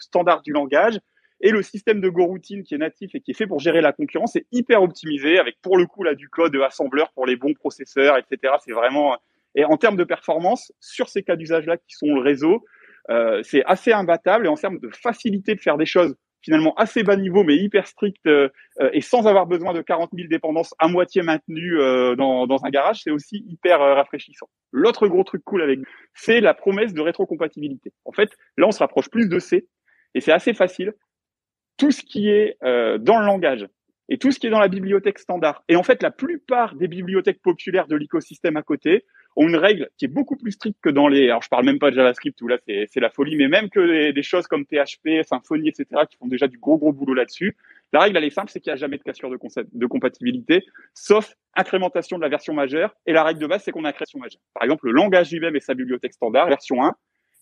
standard 0.00 0.42
du 0.42 0.52
langage. 0.52 0.98
Et 1.40 1.50
le 1.50 1.62
système 1.62 2.00
de 2.00 2.08
Go 2.08 2.24
Routine 2.24 2.62
qui 2.62 2.74
est 2.74 2.78
natif 2.78 3.14
et 3.14 3.20
qui 3.20 3.32
est 3.32 3.34
fait 3.34 3.48
pour 3.48 3.58
gérer 3.58 3.80
la 3.80 3.92
concurrence 3.92 4.36
est 4.36 4.46
hyper 4.52 4.82
optimisé 4.82 5.38
avec 5.38 5.60
pour 5.60 5.76
le 5.76 5.86
coup 5.86 6.04
là 6.04 6.14
du 6.14 6.28
code 6.28 6.54
assembleur 6.56 7.10
pour 7.12 7.26
les 7.26 7.34
bons 7.34 7.54
processeurs, 7.54 8.16
etc. 8.16 8.54
C'est 8.64 8.72
vraiment 8.72 9.16
et 9.54 9.64
en 9.64 9.76
termes 9.76 9.96
de 9.96 10.04
performance, 10.04 10.72
sur 10.80 11.08
ces 11.08 11.22
cas 11.22 11.36
d'usage-là 11.36 11.76
qui 11.76 11.94
sont 11.94 12.14
le 12.14 12.20
réseau, 12.20 12.64
euh, 13.10 13.42
c'est 13.42 13.64
assez 13.64 13.92
imbattable. 13.92 14.46
Et 14.46 14.48
en 14.48 14.56
termes 14.56 14.78
de 14.78 14.90
facilité 14.90 15.54
de 15.54 15.60
faire 15.60 15.76
des 15.76 15.86
choses 15.86 16.16
finalement 16.42 16.74
assez 16.74 17.02
bas 17.02 17.16
niveau, 17.16 17.44
mais 17.44 17.56
hyper 17.56 17.86
strict 17.86 18.26
euh, 18.26 18.48
et 18.92 19.00
sans 19.00 19.26
avoir 19.26 19.46
besoin 19.46 19.72
de 19.72 19.80
40 19.80 20.10
000 20.12 20.28
dépendances 20.28 20.74
à 20.78 20.88
moitié 20.88 21.22
maintenues 21.22 21.80
euh, 21.80 22.16
dans, 22.16 22.46
dans, 22.46 22.64
un 22.64 22.70
garage, 22.70 23.00
c'est 23.02 23.10
aussi 23.10 23.44
hyper 23.48 23.80
euh, 23.80 23.94
rafraîchissant. 23.94 24.48
L'autre 24.72 25.06
gros 25.06 25.24
truc 25.24 25.42
cool 25.44 25.62
avec 25.62 25.78
c'est 26.14 26.40
la 26.40 26.54
promesse 26.54 26.92
de 26.92 27.00
rétrocompatibilité. 27.00 27.92
En 28.04 28.12
fait, 28.12 28.30
là, 28.56 28.66
on 28.66 28.72
se 28.72 28.80
rapproche 28.80 29.08
plus 29.08 29.28
de 29.28 29.38
C, 29.38 29.68
et 30.14 30.20
c'est 30.20 30.32
assez 30.32 30.52
facile. 30.52 30.94
Tout 31.78 31.90
ce 31.90 32.02
qui 32.02 32.28
est 32.28 32.56
euh, 32.64 32.98
dans 32.98 33.18
le 33.18 33.26
langage, 33.26 33.66
et 34.08 34.18
tout 34.18 34.30
ce 34.30 34.38
qui 34.38 34.46
est 34.46 34.50
dans 34.50 34.60
la 34.60 34.68
bibliothèque 34.68 35.18
standard. 35.18 35.62
Et 35.68 35.76
en 35.76 35.82
fait, 35.82 36.02
la 36.02 36.10
plupart 36.10 36.74
des 36.74 36.88
bibliothèques 36.88 37.40
populaires 37.40 37.86
de 37.86 37.96
l'écosystème 37.96 38.56
à 38.56 38.62
côté 38.62 39.04
ont 39.36 39.48
une 39.48 39.56
règle 39.56 39.88
qui 39.96 40.04
est 40.04 40.08
beaucoup 40.08 40.36
plus 40.36 40.52
stricte 40.52 40.78
que 40.82 40.90
dans 40.90 41.08
les. 41.08 41.24
Alors, 41.28 41.42
je 41.42 41.48
parle 41.48 41.64
même 41.64 41.78
pas 41.78 41.90
de 41.90 41.96
JavaScript 41.96 42.40
où 42.42 42.48
là 42.48 42.58
c'est 42.66 43.00
la 43.00 43.10
folie, 43.10 43.36
mais 43.36 43.48
même 43.48 43.70
que 43.70 44.10
des 44.10 44.22
choses 44.22 44.46
comme 44.46 44.64
PHP, 44.64 45.24
Symfony, 45.24 45.68
etc., 45.68 45.86
qui 46.10 46.16
font 46.16 46.26
déjà 46.26 46.48
du 46.48 46.58
gros 46.58 46.78
gros 46.78 46.92
boulot 46.92 47.14
là-dessus. 47.14 47.56
La 47.92 48.00
règle 48.00 48.16
elle 48.16 48.24
est 48.24 48.30
simple, 48.30 48.50
c'est 48.50 48.60
qu'il 48.60 48.70
n'y 48.70 48.74
a 48.74 48.76
jamais 48.76 48.98
de 48.98 49.02
cassure 49.02 49.30
de, 49.30 49.86
compatibilité, 49.86 50.64
sauf 50.94 51.34
incrémentation 51.54 52.16
de 52.16 52.22
la 52.22 52.28
version 52.28 52.54
majeure. 52.54 52.94
Et 53.06 53.12
la 53.12 53.22
règle 53.22 53.40
de 53.40 53.46
base, 53.46 53.62
c'est 53.64 53.70
qu'on 53.70 53.84
a 53.84 53.92
création 53.92 54.18
majeure. 54.18 54.40
Par 54.54 54.64
exemple, 54.64 54.86
le 54.86 54.92
langage 54.92 55.30
lui-même 55.30 55.56
et 55.56 55.60
sa 55.60 55.74
bibliothèque 55.74 56.14
standard, 56.14 56.48
version 56.48 56.82
1. 56.82 56.94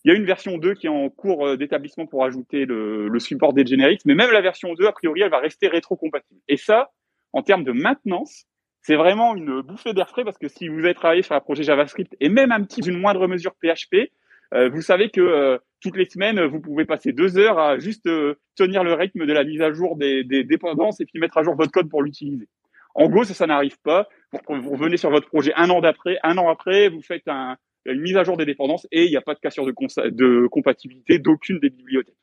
Il 0.03 0.11
y 0.11 0.15
a 0.15 0.17
une 0.17 0.25
version 0.25 0.57
2 0.57 0.73
qui 0.73 0.87
est 0.87 0.89
en 0.89 1.09
cours 1.09 1.45
euh, 1.45 1.57
d'établissement 1.57 2.07
pour 2.07 2.25
ajouter 2.25 2.65
le, 2.65 3.07
le 3.07 3.19
support 3.19 3.53
des 3.53 3.65
generics, 3.65 4.01
mais 4.05 4.15
même 4.15 4.31
la 4.31 4.41
version 4.41 4.73
2, 4.73 4.87
a 4.87 4.91
priori, 4.91 5.21
elle 5.21 5.29
va 5.29 5.39
rester 5.39 5.67
rétro-compatible. 5.67 6.39
Et 6.47 6.57
ça, 6.57 6.89
en 7.33 7.43
termes 7.43 7.63
de 7.63 7.71
maintenance, 7.71 8.45
c'est 8.81 8.95
vraiment 8.95 9.35
une 9.35 9.61
bouffée 9.61 9.93
d'air 9.93 10.09
frais 10.09 10.23
parce 10.23 10.37
que 10.37 10.47
si 10.47 10.67
vous 10.67 10.79
avez 10.79 10.93
travaillé 10.93 11.21
sur 11.21 11.35
un 11.35 11.39
projet 11.39 11.63
JavaScript 11.63 12.15
et 12.19 12.29
même 12.29 12.51
un 12.51 12.63
petit 12.63 12.81
d'une 12.81 12.99
moindre 12.99 13.27
mesure 13.27 13.53
PHP, 13.61 14.11
euh, 14.53 14.69
vous 14.69 14.81
savez 14.81 15.09
que 15.09 15.21
euh, 15.21 15.57
toutes 15.81 15.95
les 15.95 16.09
semaines, 16.09 16.43
vous 16.45 16.59
pouvez 16.59 16.85
passer 16.85 17.13
deux 17.13 17.37
heures 17.37 17.59
à 17.59 17.77
juste 17.77 18.07
euh, 18.07 18.35
tenir 18.55 18.83
le 18.83 18.93
rythme 18.93 19.25
de 19.25 19.33
la 19.33 19.43
mise 19.43 19.61
à 19.61 19.71
jour 19.71 19.95
des, 19.95 20.23
des 20.23 20.43
dépendances 20.43 20.99
et 20.99 21.05
puis 21.05 21.19
mettre 21.19 21.37
à 21.37 21.43
jour 21.43 21.55
votre 21.55 21.71
code 21.71 21.89
pour 21.89 22.01
l'utiliser. 22.01 22.47
En 22.93 23.07
gros, 23.07 23.23
ça, 23.23 23.33
ça 23.33 23.47
n'arrive 23.47 23.79
pas. 23.81 24.09
Vous, 24.49 24.71
revenez 24.71 24.97
sur 24.97 25.09
votre 25.09 25.27
projet 25.27 25.53
un 25.55 25.69
an 25.69 25.79
d'après, 25.79 26.17
un 26.23 26.37
an 26.37 26.49
après, 26.49 26.89
vous 26.89 27.01
faites 27.01 27.27
un, 27.27 27.57
une 27.85 28.01
mise 28.01 28.17
à 28.17 28.23
jour 28.23 28.35
des 28.35 28.45
dépendances 28.45 28.87
et 28.91 29.05
il 29.05 29.09
n'y 29.09 29.17
a 29.17 29.21
pas 29.21 29.33
de 29.33 29.39
cassure 29.39 29.65
de, 29.65 29.73
de 30.09 30.47
compatibilité 30.47 31.19
d'aucune 31.19 31.59
des 31.59 31.69
bibliothèques. 31.69 32.15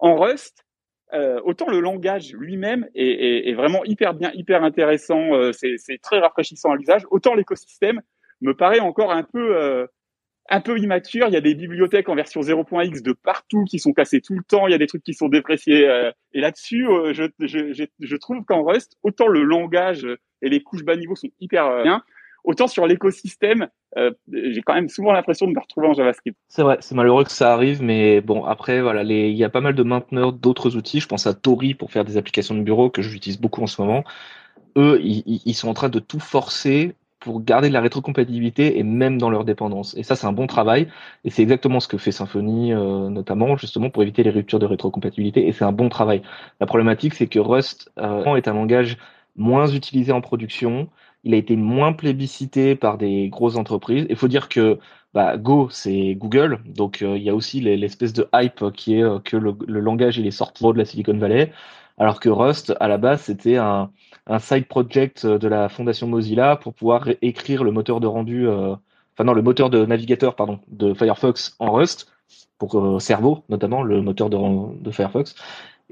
En 0.00 0.16
Rust, 0.16 0.64
euh, 1.12 1.40
autant 1.44 1.68
le 1.68 1.80
langage 1.80 2.32
lui-même 2.34 2.86
est, 2.94 3.04
est, 3.04 3.48
est, 3.48 3.54
vraiment 3.54 3.84
hyper 3.84 4.14
bien, 4.14 4.30
hyper 4.34 4.62
intéressant, 4.62 5.34
euh, 5.34 5.52
c'est 5.52 6.00
très 6.02 6.18
rafraîchissant 6.18 6.70
à 6.70 6.76
l'usage, 6.76 7.02
autant 7.10 7.34
l'écosystème 7.34 8.00
me 8.40 8.54
paraît 8.54 8.80
encore 8.80 9.12
un 9.12 9.22
peu 9.22 9.56
euh, 9.56 9.86
un 10.48 10.60
peu 10.60 10.78
immature. 10.78 11.28
Il 11.28 11.34
y 11.34 11.36
a 11.36 11.40
des 11.40 11.54
bibliothèques 11.54 12.08
en 12.08 12.14
version 12.14 12.40
0.x 12.40 13.02
de 13.02 13.12
partout 13.12 13.64
qui 13.64 13.78
sont 13.78 13.92
cassées 13.92 14.20
tout 14.20 14.34
le 14.34 14.42
temps. 14.42 14.66
Il 14.66 14.72
y 14.72 14.74
a 14.74 14.78
des 14.78 14.86
trucs 14.86 15.02
qui 15.02 15.14
sont 15.14 15.28
dépréciés. 15.28 15.88
Euh, 15.88 16.10
et 16.32 16.40
là-dessus, 16.40 16.86
euh, 16.88 17.12
je, 17.12 17.24
je, 17.40 17.84
je, 17.98 18.16
trouve 18.16 18.44
qu'en 18.44 18.64
Rust, 18.64 18.96
autant 19.02 19.28
le 19.28 19.42
langage 19.42 20.06
et 20.42 20.48
les 20.48 20.62
couches 20.62 20.84
bas 20.84 20.96
niveau 20.96 21.14
sont 21.14 21.30
hyper 21.38 21.82
bien, 21.82 22.02
Autant 22.44 22.66
sur 22.66 22.86
l'écosystème, 22.86 23.68
euh, 23.96 24.12
j'ai 24.32 24.62
quand 24.62 24.74
même 24.74 24.88
souvent 24.88 25.12
l'impression 25.12 25.46
de 25.46 25.52
me 25.52 25.60
retrouver 25.60 25.88
en 25.88 25.94
JavaScript. 25.94 26.38
C'est 26.48 26.62
vrai, 26.62 26.78
c'est 26.80 26.94
malheureux 26.94 27.24
que 27.24 27.32
ça 27.32 27.52
arrive, 27.52 27.82
mais 27.82 28.20
bon, 28.20 28.44
après, 28.44 28.80
voilà, 28.80 29.02
il 29.02 29.36
y 29.36 29.44
a 29.44 29.50
pas 29.50 29.60
mal 29.60 29.74
de 29.74 29.82
mainteneurs 29.82 30.32
d'autres 30.32 30.76
outils. 30.76 31.00
Je 31.00 31.08
pense 31.08 31.26
à 31.26 31.34
Tori 31.34 31.74
pour 31.74 31.90
faire 31.90 32.04
des 32.04 32.16
applications 32.16 32.54
de 32.54 32.62
bureau 32.62 32.90
que 32.90 33.02
j'utilise 33.02 33.40
beaucoup 33.40 33.62
en 33.62 33.66
ce 33.66 33.80
moment. 33.80 34.04
Eux, 34.76 35.00
ils, 35.02 35.42
ils, 35.44 35.54
sont 35.54 35.68
en 35.68 35.74
train 35.74 35.88
de 35.88 35.98
tout 35.98 36.20
forcer 36.20 36.94
pour 37.20 37.42
garder 37.42 37.68
de 37.68 37.74
la 37.74 37.82
rétrocompatibilité 37.82 38.78
et 38.78 38.82
même 38.82 39.18
dans 39.18 39.30
leur 39.30 39.44
dépendance. 39.44 39.94
Et 39.96 40.02
ça, 40.02 40.16
c'est 40.16 40.26
un 40.26 40.32
bon 40.32 40.46
travail. 40.46 40.88
Et 41.24 41.30
c'est 41.30 41.42
exactement 41.42 41.78
ce 41.78 41.86
que 41.86 41.98
fait 41.98 42.12
Symfony, 42.12 42.72
euh, 42.72 43.10
notamment, 43.10 43.56
justement, 43.56 43.90
pour 43.90 44.02
éviter 44.02 44.22
les 44.22 44.30
ruptures 44.30 44.58
de 44.58 44.66
rétrocompatibilité. 44.66 45.46
Et 45.46 45.52
c'est 45.52 45.64
un 45.64 45.72
bon 45.72 45.90
travail. 45.90 46.22
La 46.60 46.66
problématique, 46.66 47.14
c'est 47.14 47.26
que 47.26 47.38
Rust 47.38 47.92
euh, 47.98 48.36
est 48.36 48.48
un 48.48 48.54
langage 48.54 48.96
moins 49.36 49.68
utilisé 49.68 50.12
en 50.12 50.22
production, 50.22 50.88
il 51.24 51.34
a 51.34 51.36
été 51.36 51.56
moins 51.56 51.92
plébiscité 51.92 52.74
par 52.76 52.98
des 52.98 53.28
grosses 53.28 53.56
entreprises. 53.56 54.06
Il 54.08 54.16
faut 54.16 54.28
dire 54.28 54.48
que 54.48 54.78
bah, 55.14 55.36
Go, 55.36 55.68
c'est 55.70 56.14
Google, 56.14 56.60
donc 56.66 57.02
euh, 57.02 57.16
il 57.16 57.22
y 57.24 57.30
a 57.30 57.34
aussi 57.34 57.60
l'espèce 57.60 58.12
de 58.12 58.28
hype 58.34 58.70
qui 58.72 58.96
est 58.96 59.02
euh, 59.02 59.18
que 59.18 59.36
le, 59.36 59.54
langage 59.80 60.18
il 60.18 60.26
est 60.26 60.30
sorti 60.30 60.62
de 60.64 60.72
la 60.78 60.84
Silicon 60.84 61.18
Valley, 61.18 61.52
alors 61.98 62.20
que 62.20 62.28
Rust, 62.28 62.74
à 62.80 62.88
la 62.88 62.96
base, 62.98 63.22
c'était 63.22 63.56
un, 63.56 63.90
side 64.38 64.66
project 64.66 65.26
de 65.26 65.48
la 65.48 65.68
fondation 65.68 66.06
Mozilla 66.06 66.56
pour 66.56 66.74
pouvoir 66.74 67.08
écrire 67.22 67.64
le 67.64 67.72
moteur 67.72 68.00
de 68.00 68.06
rendu, 68.06 68.48
euh, 68.48 68.76
enfin 69.12 69.24
non, 69.24 69.32
le 69.32 69.42
moteur 69.42 69.70
de 69.70 69.84
navigateur, 69.84 70.36
pardon, 70.36 70.60
de 70.68 70.94
Firefox 70.94 71.56
en 71.58 71.72
Rust, 71.72 72.12
pour 72.58 73.00
Servo 73.02 73.42
notamment, 73.48 73.82
le 73.82 74.02
moteur 74.02 74.30
de 74.30 74.90
Firefox 74.90 75.34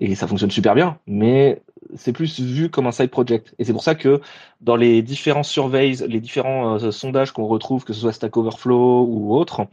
et 0.00 0.14
ça 0.14 0.26
fonctionne 0.26 0.50
super 0.50 0.74
bien, 0.74 0.98
mais 1.06 1.62
c'est 1.96 2.12
plus 2.12 2.40
vu 2.40 2.70
comme 2.70 2.86
un 2.86 2.92
side 2.92 3.10
project. 3.10 3.54
Et 3.58 3.64
c'est 3.64 3.72
pour 3.72 3.82
ça 3.82 3.94
que 3.94 4.20
dans 4.60 4.76
les 4.76 5.02
différents 5.02 5.42
surveys, 5.42 6.06
les 6.06 6.20
différents 6.20 6.78
euh, 6.78 6.90
sondages 6.90 7.32
qu'on 7.32 7.46
retrouve, 7.46 7.84
que 7.84 7.92
ce 7.92 8.00
soit 8.00 8.12
Stack 8.12 8.36
Overflow 8.36 9.04
ou 9.04 9.34
autre, 9.34 9.66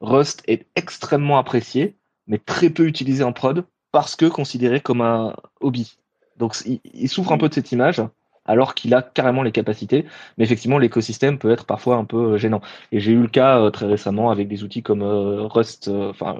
Rust 0.00 0.42
est 0.46 0.66
extrêmement 0.76 1.38
apprécié, 1.38 1.96
mais 2.26 2.38
très 2.38 2.70
peu 2.70 2.86
utilisé 2.86 3.24
en 3.24 3.32
prod. 3.32 3.64
parce 3.92 4.16
que 4.16 4.26
considéré 4.26 4.80
comme 4.80 5.00
un 5.00 5.34
hobby. 5.60 5.96
Donc 6.36 6.56
il, 6.64 7.08
souffre 7.08 7.32
un 7.32 7.38
peu 7.38 7.48
de 7.48 7.54
cette 7.54 7.72
image 7.72 8.02
alors 8.50 8.74
qu'il 8.74 8.94
a 8.94 9.02
carrément 9.02 9.42
les 9.42 9.52
capacités. 9.52 10.04
Mais 10.36 10.44
effectivement, 10.44 10.78
l'écosystème 10.78 11.38
peut 11.38 11.50
être 11.50 11.64
parfois 11.64 11.96
un 11.96 12.04
peu 12.04 12.36
gênant. 12.36 12.60
Et 12.92 13.00
j'ai 13.00 13.12
eu 13.12 13.22
le 13.22 13.28
cas 13.28 13.70
très 13.70 13.86
récemment 13.86 14.30
avec 14.30 14.48
des 14.48 14.64
outils 14.64 14.82
comme 14.82 15.02
Rust, 15.02 15.88
enfin 15.88 16.36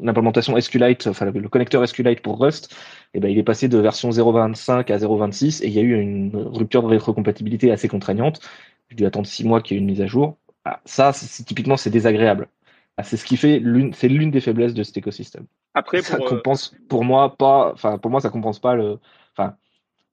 l'implémentation 0.00 0.58
SQLite, 0.58 1.06
enfin 1.06 1.26
le 1.26 1.48
connecteur 1.48 1.86
SQLite 1.86 2.20
pour 2.20 2.40
Rust. 2.40 2.72
Et 3.14 3.18
eh 3.18 3.20
ben 3.20 3.28
il 3.28 3.38
est 3.38 3.44
passé 3.44 3.68
de 3.68 3.78
version 3.78 4.10
0.25 4.10 4.92
à 4.92 4.98
0.26 4.98 5.62
et 5.62 5.68
il 5.68 5.72
y 5.72 5.78
a 5.78 5.82
eu 5.82 5.94
une 6.00 6.32
rupture 6.34 6.82
de 6.82 6.88
rétrocompatibilité 6.88 7.70
assez 7.70 7.86
contraignante. 7.86 8.40
J'ai 8.88 8.96
dû 8.96 9.06
attendre 9.06 9.26
six 9.26 9.44
mois 9.44 9.60
qu'il 9.60 9.76
y 9.76 9.78
ait 9.78 9.82
une 9.82 9.86
mise 9.86 10.00
à 10.00 10.06
jour. 10.06 10.36
Ah, 10.64 10.80
ça, 10.84 11.12
c'est, 11.12 11.44
typiquement, 11.44 11.76
c'est 11.76 11.90
désagréable. 11.90 12.48
Ah, 12.96 13.02
c'est 13.02 13.16
ce 13.16 13.24
qui 13.24 13.36
fait 13.36 13.58
l'une, 13.58 13.92
c'est 13.92 14.08
l'une 14.08 14.30
des 14.30 14.40
faiblesses 14.40 14.74
de 14.74 14.82
cet 14.82 14.96
écosystème. 14.96 15.46
Après, 15.74 15.98
pour, 15.98 16.06
ça 16.06 16.16
euh, 16.16 16.28
compense, 16.28 16.74
pour 16.88 17.04
moi 17.04 17.36
pas, 17.36 17.72
enfin 17.72 17.98
pour 17.98 18.10
moi 18.10 18.20
ça 18.20 18.30
compense 18.30 18.60
pas 18.60 18.74
le, 18.74 18.98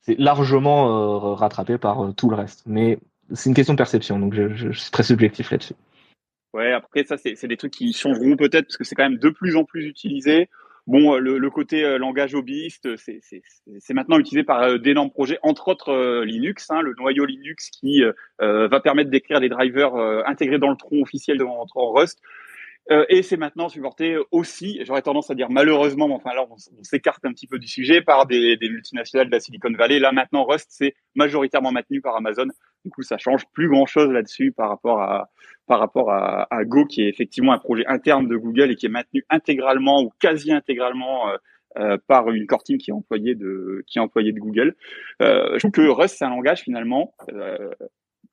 c'est 0.01 0.17
largement 0.19 0.89
euh, 0.89 1.33
rattrapé 1.33 1.77
par 1.77 2.03
euh, 2.03 2.11
tout 2.11 2.29
le 2.29 2.35
reste. 2.35 2.63
Mais 2.65 2.99
c'est 3.33 3.49
une 3.49 3.55
question 3.55 3.73
de 3.73 3.77
perception, 3.77 4.19
donc 4.19 4.33
je, 4.33 4.71
suis 4.71 4.91
très 4.91 5.03
subjectif 5.03 5.51
là-dessus. 5.51 5.75
Ouais, 6.53 6.73
après 6.73 7.05
ça 7.05 7.15
c'est, 7.17 7.47
des 7.47 7.55
trucs 7.55 7.71
qui 7.71 7.93
changeront 7.93 8.35
peut-être 8.35 8.65
parce 8.65 8.77
que 8.77 8.83
c'est 8.83 8.95
quand 8.95 9.07
même 9.07 9.19
de 9.19 9.29
plus 9.29 9.55
en 9.55 9.63
plus 9.63 9.85
utilisé. 9.85 10.49
Bon, 10.87 11.15
le, 11.15 11.37
le 11.37 11.49
côté 11.49 11.97
langage 11.97 12.33
hobbyiste, 12.33 12.89
c'est, 12.97 13.93
maintenant 13.93 14.17
utilisé 14.17 14.43
par 14.43 14.79
d'énormes 14.79 15.11
projets, 15.11 15.37
entre 15.43 15.69
autres 15.69 16.23
Linux, 16.25 16.69
hein, 16.71 16.81
le 16.81 16.93
noyau 16.97 17.23
Linux 17.23 17.69
qui 17.69 18.01
va 18.39 18.79
permettre 18.81 19.09
d'écrire 19.11 19.39
des 19.39 19.47
drivers 19.47 19.95
intégrés 20.25 20.57
dans 20.57 20.71
le 20.71 20.75
tronc 20.75 21.01
officiel 21.01 21.37
de 21.37 21.45
Rust. 21.45 22.19
Euh, 22.89 23.05
et 23.09 23.21
c'est 23.21 23.37
maintenant 23.37 23.69
supporté 23.69 24.17
aussi, 24.31 24.81
j'aurais 24.83 25.03
tendance 25.03 25.29
à 25.29 25.35
dire 25.35 25.49
malheureusement, 25.49 26.07
mais 26.07 26.15
enfin 26.15 26.33
là 26.33 26.45
on, 26.49 26.55
s'écarte 26.81 27.23
un 27.25 27.31
petit 27.31 27.45
peu 27.45 27.59
du 27.59 27.67
sujet, 27.67 28.01
par 28.01 28.25
des, 28.25 28.57
multinationales 28.59 29.27
de 29.27 29.31
la 29.31 29.39
Silicon 29.39 29.71
Valley. 29.71 29.99
Là 29.99 30.11
maintenant 30.11 30.43
Rust 30.45 30.67
c'est 30.71 30.95
majoritairement 31.13 31.71
maintenu 31.71 32.01
par 32.01 32.15
Amazon. 32.15 32.47
Du 32.83 32.89
coup 32.89 33.03
ça 33.03 33.17
change 33.19 33.43
plus 33.53 33.69
grand 33.69 33.85
chose 33.85 34.09
là-dessus 34.09 34.51
par 34.51 34.69
rapport 34.69 34.99
à 35.01 35.29
par 35.67 35.79
rapport 35.79 36.11
à, 36.11 36.47
Go 36.65 36.85
qui 36.85 37.03
est 37.03 37.07
effectivement 37.07 37.53
un 37.53 37.59
projet 37.59 37.85
interne 37.85 38.27
de 38.27 38.35
Google 38.35 38.71
et 38.71 38.75
qui 38.75 38.87
est 38.87 38.89
maintenu 38.89 39.23
intégralement 39.29 40.01
ou 40.01 40.11
quasi 40.19 40.51
intégralement 40.51 41.29
euh, 41.29 41.37
euh 41.77 41.97
par 42.07 42.29
une 42.31 42.45
core 42.47 42.63
team 42.63 42.77
qui 42.77 42.89
est 42.89 42.93
employée 42.93 43.35
de 43.35 43.83
qui 43.87 43.99
est 43.99 44.01
employée 44.01 44.33
de 44.33 44.39
Google. 44.39 44.75
Euh, 45.21 45.53
je 45.53 45.59
trouve 45.59 45.71
que 45.71 45.87
Rust 45.87 46.15
c'est 46.17 46.25
un 46.25 46.31
langage 46.31 46.61
finalement 46.61 47.13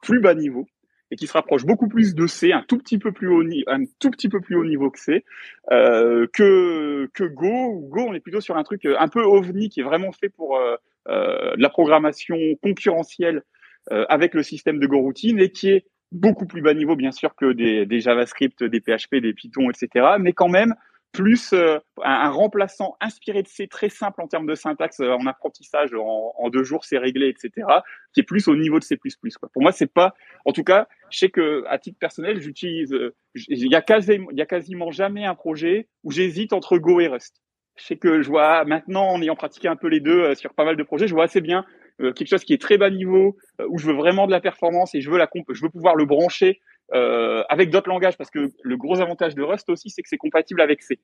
plus 0.02 0.20
bas 0.20 0.34
niveau 0.34 0.66
et 1.10 1.16
qui 1.16 1.26
se 1.26 1.32
rapproche 1.32 1.64
beaucoup 1.64 1.88
plus 1.88 2.14
de 2.14 2.26
C, 2.26 2.52
un 2.52 2.62
tout 2.66 2.78
petit 2.78 2.98
peu 2.98 3.12
plus 3.12 3.28
haut, 3.28 3.42
un 3.66 3.84
tout 3.98 4.10
petit 4.10 4.28
peu 4.28 4.40
plus 4.40 4.56
haut 4.56 4.64
niveau 4.64 4.90
que 4.90 4.98
C, 4.98 5.24
euh, 5.70 6.26
que 6.32 7.08
que 7.14 7.24
Go. 7.24 7.80
Go, 7.88 8.06
on 8.08 8.14
est 8.14 8.20
plutôt 8.20 8.40
sur 8.40 8.56
un 8.56 8.62
truc 8.62 8.84
euh, 8.84 8.96
un 8.98 9.08
peu 9.08 9.22
ovni 9.22 9.68
qui 9.68 9.80
est 9.80 9.84
vraiment 9.84 10.12
fait 10.12 10.28
pour 10.28 10.56
euh, 10.56 10.76
euh 11.08 11.56
de 11.56 11.62
la 11.62 11.70
programmation 11.70 12.36
concurrentielle 12.62 13.42
euh, 13.90 14.04
avec 14.08 14.34
le 14.34 14.42
système 14.42 14.78
de 14.78 14.86
Go 14.86 14.98
routine 14.98 15.38
et 15.40 15.50
qui 15.50 15.70
est 15.70 15.86
beaucoup 16.12 16.46
plus 16.46 16.62
bas 16.62 16.74
niveau 16.74 16.96
bien 16.96 17.12
sûr 17.12 17.34
que 17.34 17.52
des, 17.52 17.86
des 17.86 18.00
JavaScript, 18.00 18.62
des 18.62 18.80
PHP, 18.80 19.16
des 19.16 19.32
Python, 19.32 19.70
etc. 19.70 20.16
Mais 20.18 20.32
quand 20.32 20.48
même 20.48 20.74
plus 21.12 21.52
euh, 21.52 21.78
un, 22.04 22.30
remplaçant 22.30 22.96
inspiré 23.00 23.42
de 23.42 23.48
C 23.48 23.66
très 23.66 23.88
simple 23.88 24.20
en 24.20 24.28
termes 24.28 24.46
de 24.46 24.54
syntaxe 24.54 25.00
en 25.00 25.26
apprentissage 25.26 25.90
en, 25.94 26.50
deux 26.50 26.64
jours 26.64 26.84
c'est 26.84 26.98
réglé 26.98 27.28
etc 27.28 27.66
qui 28.12 28.20
est 28.20 28.24
plus 28.24 28.46
au 28.48 28.56
niveau 28.56 28.78
de 28.78 28.84
C++ 28.84 28.96
quoi. 29.40 29.48
Pour 29.52 29.62
moi 29.62 29.72
c'est 29.72 29.92
pas 29.92 30.14
en 30.44 30.52
tout 30.52 30.64
cas 30.64 30.86
je 31.10 31.18
sais 31.18 31.28
que 31.30 31.64
à 31.68 31.78
titre 31.78 31.98
personnel, 31.98 32.40
j'utilise, 32.40 32.92
euh, 32.92 33.14
il 33.34 33.70
y 33.70 33.74
a 33.74 33.82
quasiment, 33.82 34.28
il 34.30 34.38
y 34.38 34.42
a 34.42 34.46
quasiment 34.46 34.90
jamais 34.90 35.24
un 35.24 35.34
projet 35.34 35.88
où 36.04 36.10
j'hésite 36.10 36.52
entre 36.52 36.78
Go 36.78 37.00
et 37.00 37.08
Rust. 37.08 37.42
Je 37.76 37.84
sais 37.84 37.96
que 37.96 38.22
je 38.22 38.28
vois 38.28 38.64
maintenant, 38.64 39.08
en 39.08 39.22
ayant 39.22 39.36
pratiqué 39.36 39.68
un 39.68 39.76
peu 39.76 39.88
les 39.88 40.00
deux 40.00 40.20
euh, 40.20 40.34
sur 40.34 40.52
pas 40.54 40.64
mal 40.64 40.76
de 40.76 40.82
projets, 40.82 41.06
je 41.06 41.14
vois 41.14 41.24
assez 41.24 41.40
bien 41.40 41.64
euh, 42.00 42.12
quelque 42.12 42.28
chose 42.28 42.44
qui 42.44 42.52
est 42.52 42.60
très 42.60 42.78
bas 42.78 42.90
niveau, 42.90 43.36
où 43.68 43.78
je 43.78 43.86
veux 43.86 43.94
vraiment 43.94 44.26
de 44.26 44.32
la 44.32 44.40
performance 44.40 44.94
et 44.94 45.00
je 45.00 45.10
veux 45.10 45.18
la 45.18 45.28
je 45.50 45.62
veux 45.62 45.70
pouvoir 45.70 45.94
le 45.94 46.04
brancher 46.04 46.60
avec 46.92 47.70
d'autres 47.70 47.88
langages 47.88 48.16
parce 48.16 48.30
que 48.30 48.50
le 48.62 48.76
gros 48.76 49.00
avantage 49.00 49.34
de 49.34 49.42
Rust 49.42 49.68
aussi, 49.68 49.90
c'est 49.90 50.02
que 50.02 50.08
c'est 50.08 50.16
compatible 50.16 50.60
avec 50.60 50.82
C. 50.82 50.98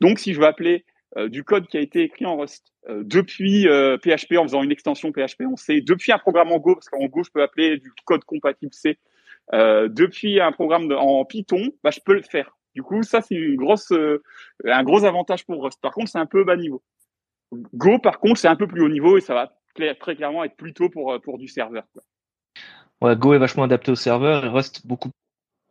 Donc, 0.00 0.18
si 0.18 0.32
je 0.32 0.40
veux 0.40 0.46
appeler 0.46 0.84
du 1.28 1.44
code 1.44 1.66
qui 1.66 1.76
a 1.76 1.80
été 1.80 2.02
écrit 2.02 2.26
en 2.26 2.36
Rust 2.36 2.72
depuis 2.88 3.66
PHP 4.02 4.38
en 4.38 4.44
faisant 4.44 4.62
une 4.62 4.72
extension 4.72 5.12
PHP 5.12 5.42
en 5.50 5.56
C, 5.56 5.80
depuis 5.80 6.12
un 6.12 6.18
programme 6.18 6.52
en 6.52 6.58
Go, 6.58 6.74
parce 6.74 6.88
qu'en 6.88 7.04
Go, 7.06 7.22
je 7.22 7.30
peux 7.30 7.42
appeler 7.42 7.78
du 7.78 7.92
code 8.04 8.24
compatible 8.24 8.72
C 8.72 8.98
euh, 9.54 9.88
depuis 9.88 10.40
un 10.40 10.52
programme 10.52 10.90
en 10.92 11.24
Python, 11.24 11.70
bah, 11.84 11.90
je 11.90 12.00
peux 12.04 12.14
le 12.14 12.22
faire. 12.22 12.56
Du 12.74 12.82
coup, 12.82 13.02
ça, 13.02 13.20
c'est 13.22 13.34
une 13.34 13.56
grosse, 13.56 13.92
euh, 13.92 14.22
un 14.64 14.82
gros 14.82 15.04
avantage 15.04 15.46
pour 15.46 15.62
Rust. 15.62 15.80
Par 15.80 15.92
contre, 15.92 16.08
c'est 16.08 16.18
un 16.18 16.26
peu 16.26 16.44
bas 16.44 16.56
niveau. 16.56 16.82
Go, 17.74 17.98
par 17.98 18.18
contre, 18.18 18.38
c'est 18.38 18.48
un 18.48 18.56
peu 18.56 18.66
plus 18.66 18.82
haut 18.82 18.88
niveau 18.88 19.16
et 19.16 19.20
ça 19.20 19.34
va 19.34 19.52
très 19.74 20.16
clairement 20.16 20.42
être 20.42 20.56
plutôt 20.56 20.88
pour, 20.88 21.12
euh, 21.12 21.18
pour 21.18 21.38
du 21.38 21.48
serveur. 21.48 21.84
Ouais, 23.00 23.14
Go 23.16 23.34
est 23.34 23.38
vachement 23.38 23.64
adapté 23.64 23.92
au 23.92 23.94
serveur 23.94 24.44
et 24.44 24.48
Rust 24.48 24.86
beaucoup 24.86 25.10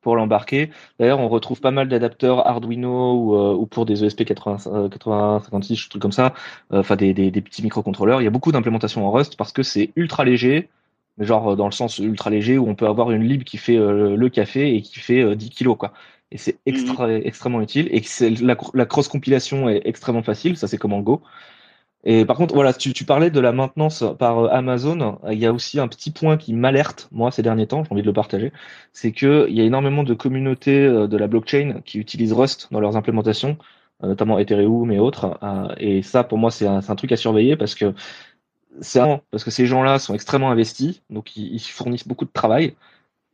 pour 0.05 0.15
l'embarquer. 0.15 0.69
D'ailleurs, 0.99 1.19
on 1.19 1.27
retrouve 1.27 1.61
pas 1.61 1.71
mal 1.71 1.89
d'adapteurs 1.89 2.45
Arduino 2.47 3.13
ou, 3.15 3.35
ou, 3.35 3.65
pour 3.65 3.87
des 3.87 4.05
ESP 4.05 4.23
80, 4.23 4.89
8056, 4.91 5.89
trucs 5.89 5.99
comme 5.99 6.11
ça, 6.11 6.35
enfin 6.69 6.95
des, 6.95 7.11
des, 7.15 7.31
des, 7.31 7.41
petits 7.41 7.63
microcontrôleurs. 7.63 8.21
Il 8.21 8.23
y 8.23 8.27
a 8.27 8.29
beaucoup 8.29 8.51
d'implémentations 8.51 9.07
en 9.07 9.11
Rust 9.11 9.35
parce 9.35 9.51
que 9.51 9.63
c'est 9.63 9.89
ultra 9.95 10.23
léger, 10.23 10.69
genre 11.17 11.53
euh, 11.53 11.55
dans 11.55 11.65
le 11.65 11.71
sens 11.71 11.97
ultra 11.97 12.29
léger 12.29 12.59
où 12.59 12.67
on 12.67 12.75
peut 12.75 12.85
avoir 12.85 13.09
une 13.09 13.23
lib 13.23 13.43
qui 13.43 13.57
fait 13.57 13.77
euh, 13.77 14.15
le 14.15 14.29
café 14.29 14.75
et 14.75 14.83
qui 14.83 14.99
fait 14.99 15.35
10 15.35 15.45
euh, 15.45 15.49
kilos 15.49 15.75
quoi. 15.75 15.91
Et 16.31 16.37
c'est 16.37 16.59
mhm. 16.67 17.21
extrêmement 17.23 17.61
utile 17.61 17.89
et 17.91 18.03
la, 18.41 18.55
la 18.75 18.85
cross 18.85 19.07
compilation 19.07 19.69
est 19.69 19.81
extrêmement 19.85 20.23
facile, 20.23 20.55
ça 20.55 20.67
c'est 20.67 20.77
comme 20.77 20.93
en 20.93 21.01
Go. 21.01 21.23
Et 22.05 22.25
par 22.25 22.37
contre, 22.37 22.53
voilà, 22.53 22.71
tu, 22.73 22.93
tu 22.93 23.03
parlais 23.03 23.31
de 23.31 23.39
la 23.39 23.51
maintenance 23.51 24.03
par 24.19 24.53
Amazon. 24.53 25.19
Il 25.31 25.39
y 25.39 25.45
a 25.45 25.51
aussi 25.51 25.79
un 25.79 25.87
petit 25.87 26.11
point 26.11 26.37
qui 26.37 26.53
m'alerte, 26.53 27.09
moi, 27.11 27.31
ces 27.31 27.41
derniers 27.41 27.67
temps, 27.67 27.83
j'ai 27.83 27.91
envie 27.91 28.01
de 28.03 28.07
le 28.07 28.13
partager. 28.13 28.51
C'est 28.93 29.11
que 29.11 29.47
il 29.49 29.55
y 29.55 29.61
a 29.61 29.63
énormément 29.63 30.03
de 30.03 30.13
communautés 30.13 30.87
de 30.87 31.17
la 31.17 31.27
blockchain 31.27 31.81
qui 31.83 31.97
utilisent 31.99 32.33
Rust 32.33 32.67
dans 32.71 32.79
leurs 32.79 32.95
implémentations, 32.95 33.57
notamment 34.03 34.37
Ethereum 34.39 34.91
et 34.91 34.99
autres. 34.99 35.39
Et 35.79 36.03
ça, 36.03 36.23
pour 36.23 36.37
moi, 36.37 36.51
c'est 36.51 36.67
un, 36.67 36.81
truc 36.95 37.11
à 37.11 37.17
surveiller 37.17 37.55
parce 37.55 37.75
que 37.75 37.93
c'est 38.81 38.99
parce 39.31 39.43
que 39.43 39.51
ces 39.51 39.65
gens-là 39.65 39.99
sont 39.99 40.13
extrêmement 40.13 40.51
investis, 40.51 41.01
donc 41.09 41.35
ils, 41.37 41.59
fournissent 41.59 42.07
beaucoup 42.07 42.25
de 42.25 42.31
travail. 42.31 42.75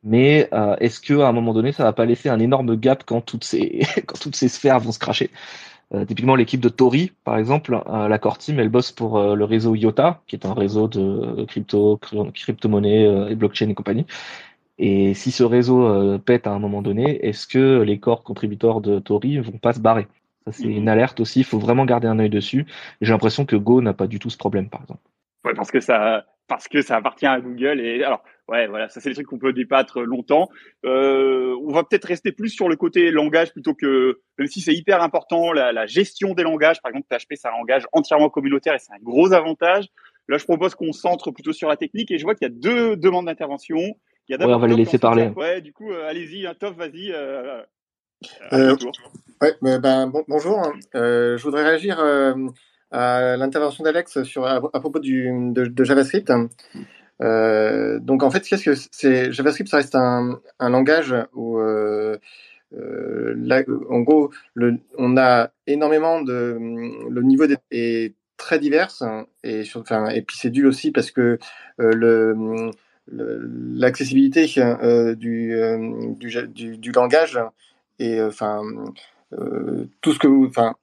Mais 0.04 0.50
euh, 0.54 0.76
est-ce 0.80 1.00
que 1.00 1.20
à 1.20 1.28
un 1.28 1.32
moment 1.32 1.54
donné, 1.54 1.72
ça 1.72 1.84
va 1.84 1.94
pas 1.94 2.06
laisser 2.06 2.30
un 2.30 2.40
énorme 2.40 2.76
gap 2.76 3.04
quand 3.06 3.22
toutes 3.22 3.44
ces 3.44 3.82
quand 4.08 4.20
toutes 4.20 4.36
ces 4.36 4.50
sphères 4.50 4.80
vont 4.80 4.92
se 4.92 5.00
cracher? 5.00 5.30
Euh, 5.94 6.06
Typiquement, 6.06 6.36
l'équipe 6.36 6.62
de 6.62 6.70
Tori, 6.70 7.12
par 7.24 7.38
exemple, 7.38 7.82
euh, 7.88 8.08
la 8.08 8.18
core 8.20 8.38
team, 8.38 8.60
elle 8.60 8.70
bosse 8.70 8.92
pour 8.92 9.22
le 9.22 9.44
réseau 9.46 9.76
IOTA, 9.76 10.22
qui 10.28 10.36
est 10.36 10.46
un 10.46 10.54
réseau 10.54 10.88
de 10.88 11.46
crypto 11.46 12.00
crypto-monnaie 12.34 13.32
et 13.32 13.36
blockchain 13.36 13.70
et 13.70 13.74
compagnie. 13.74 14.06
Et 14.78 15.14
si 15.14 15.32
ce 15.32 15.44
réseau 15.44 16.18
pète 16.20 16.48
à 16.48 16.52
un 16.52 16.60
moment 16.60 16.82
donné, 16.82 17.26
est-ce 17.26 17.46
que 17.46 17.82
les 17.82 18.00
corps 18.00 18.24
contributeurs 18.24 18.82
de 18.82 19.00
Tori 19.00 19.38
vont 19.40 19.60
pas 19.60 19.74
se 19.74 19.80
barrer? 19.80 20.08
Ça, 20.46 20.52
c'est 20.52 20.64
une 20.64 20.90
alerte 20.90 21.20
aussi. 21.20 21.42
Il 21.42 21.46
faut 21.46 21.60
vraiment 21.60 21.86
garder 21.86 22.08
un 22.08 22.18
œil 22.18 22.30
dessus. 22.30 22.66
J'ai 23.00 23.12
l'impression 23.12 23.46
que 23.46 23.56
Go 23.56 23.82
n'a 23.82 23.94
pas 23.94 24.08
du 24.08 24.18
tout 24.18 24.32
ce 24.32 24.38
problème, 24.38 24.70
par 24.70 24.82
exemple. 24.82 25.02
Ouais, 25.46 25.54
parce 25.54 25.70
que 25.70 25.80
ça, 25.80 26.26
parce 26.52 26.68
que 26.68 26.82
ça 26.82 26.98
appartient 26.98 27.26
à 27.26 27.40
Google. 27.40 27.80
Et 27.80 28.04
alors, 28.04 28.22
ouais, 28.50 28.68
voilà, 28.68 28.90
ça 28.90 29.00
c'est 29.00 29.08
des 29.08 29.16
trucs 29.16 29.28
qu'on 29.28 29.40
peut 29.40 29.54
débattre 29.54 30.02
longtemps. 30.02 30.50
Euh, 30.84 31.56
on 31.66 31.72
va 31.72 31.86
peut-être 31.86 32.04
rester 32.04 32.34
plus 32.34 32.50
sur 32.50 32.68
le 32.68 32.76
côté 32.76 33.10
langage 33.10 33.54
plutôt 33.54 33.74
que, 33.74 34.20
même 34.38 34.50
si 34.50 34.60
c'est 34.60 34.74
hyper 34.74 35.02
important, 35.02 35.54
la, 35.54 35.72
la, 35.72 35.86
gestion 35.86 36.34
des 36.34 36.44
langages. 36.44 36.82
Par 36.82 36.92
exemple, 36.92 37.08
PHP 37.10 37.36
c'est 37.36 37.48
un 37.48 37.52
langage 37.52 37.88
entièrement 37.94 38.30
communautaire 38.30 38.74
et 38.74 38.80
c'est 38.80 38.92
un 38.92 39.02
gros 39.02 39.32
avantage. 39.32 39.86
Là, 40.28 40.38
je 40.38 40.44
propose 40.44 40.76
qu'on 40.76 40.92
centre 40.92 41.32
plutôt 41.32 41.54
sur 41.54 41.70
la 41.70 41.78
technique 41.78 42.12
et 42.12 42.18
je 42.18 42.26
vois 42.26 42.36
qu'il 42.36 42.50
y 42.50 42.52
a 42.52 42.54
deux 42.54 42.98
demandes 42.98 43.28
d'intervention. 43.28 43.80
Il 44.28 44.34
y 44.34 44.36
a 44.36 44.46
ouais, 44.46 44.54
on 44.54 44.60
va 44.60 44.68
les 44.68 44.76
laisser 44.76 45.00
parler. 45.00 45.30
Ouais, 45.30 45.62
du 45.62 45.72
coup, 45.72 45.90
euh, 45.90 46.10
allez-y, 46.10 46.46
hein, 46.46 46.54
Tov, 46.60 46.76
vas-y. 46.76 47.14
Euh, 47.14 47.62
euh, 48.52 48.76
ouais, 49.42 49.80
ben, 49.80 50.08
bon, 50.08 50.26
bonjour. 50.28 50.60
Hein. 50.60 50.74
Euh, 50.96 51.38
je 51.38 51.44
voudrais 51.44 51.64
réagir 51.64 51.98
à 52.92 53.38
l'intervention 53.38 53.84
d'Alex 53.84 54.24
sur 54.24 54.46
à, 54.46 54.60
propos 54.60 55.00
de, 55.00 55.84
JavaScript. 55.84 56.32
Euh, 57.22 58.00
donc 58.00 58.24
en 58.24 58.32
fait, 58.32 58.42
qu'est-ce 58.42 58.64
que 58.64 58.76
c'est 58.92 59.32
JavaScript 59.32 59.70
Ça 59.70 59.78
reste 59.78 59.96
un, 59.96 60.40
un 60.60 60.70
langage 60.70 61.16
où 61.34 61.60
euh, 61.60 62.18
euh, 62.78 63.64
en 63.90 64.00
gros, 64.00 64.32
on 64.98 65.18
a 65.18 65.52
énormément 65.68 66.22
de 66.22 66.58
le 67.10 67.22
niveau 67.22 67.46
est 67.72 68.16
très 68.38 68.60
divers 68.60 68.92
et 69.44 69.64
enfin, 69.76 70.10
et 70.10 70.22
puis 70.24 70.38
c'est 70.38 70.50
dû 70.50 70.66
aussi 70.66 70.92
parce 70.92 71.12
que 71.12 71.38
le 71.78 72.72
l'accessibilité 73.08 74.46
du, 75.16 75.58
du, 76.78 76.92
langage 76.92 77.40
et 78.00 78.22
enfin 78.22 78.62
tout 80.02 80.14
ce 80.14 80.20
que 80.20 80.28
enfin 80.48 80.76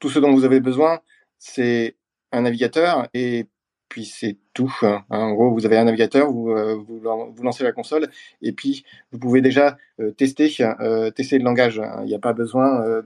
tout 0.00 0.10
ce 0.10 0.18
dont 0.18 0.32
vous 0.32 0.44
avez 0.44 0.60
besoin 0.60 1.00
c'est 1.38 1.96
un 2.32 2.42
navigateur 2.42 3.08
et 3.14 3.46
puis 3.88 4.04
c'est 4.04 4.36
tout. 4.52 4.72
Hein. 4.82 5.04
En 5.10 5.32
gros, 5.32 5.50
vous 5.52 5.66
avez 5.66 5.76
un 5.76 5.84
navigateur, 5.84 6.30
vous, 6.30 6.50
euh, 6.50 6.74
vous, 6.74 7.42
lancez 7.42 7.64
la 7.64 7.72
console 7.72 8.08
et 8.42 8.52
puis 8.52 8.84
vous 9.12 9.18
pouvez 9.18 9.40
déjà 9.40 9.76
euh, 10.00 10.10
tester, 10.10 10.52
euh, 10.80 11.10
tester 11.10 11.38
le 11.38 11.44
langage. 11.44 11.78
Hein. 11.78 12.00
Il 12.02 12.08
n'y 12.08 12.14
a 12.14 12.18
pas 12.18 12.32
besoin, 12.32 13.02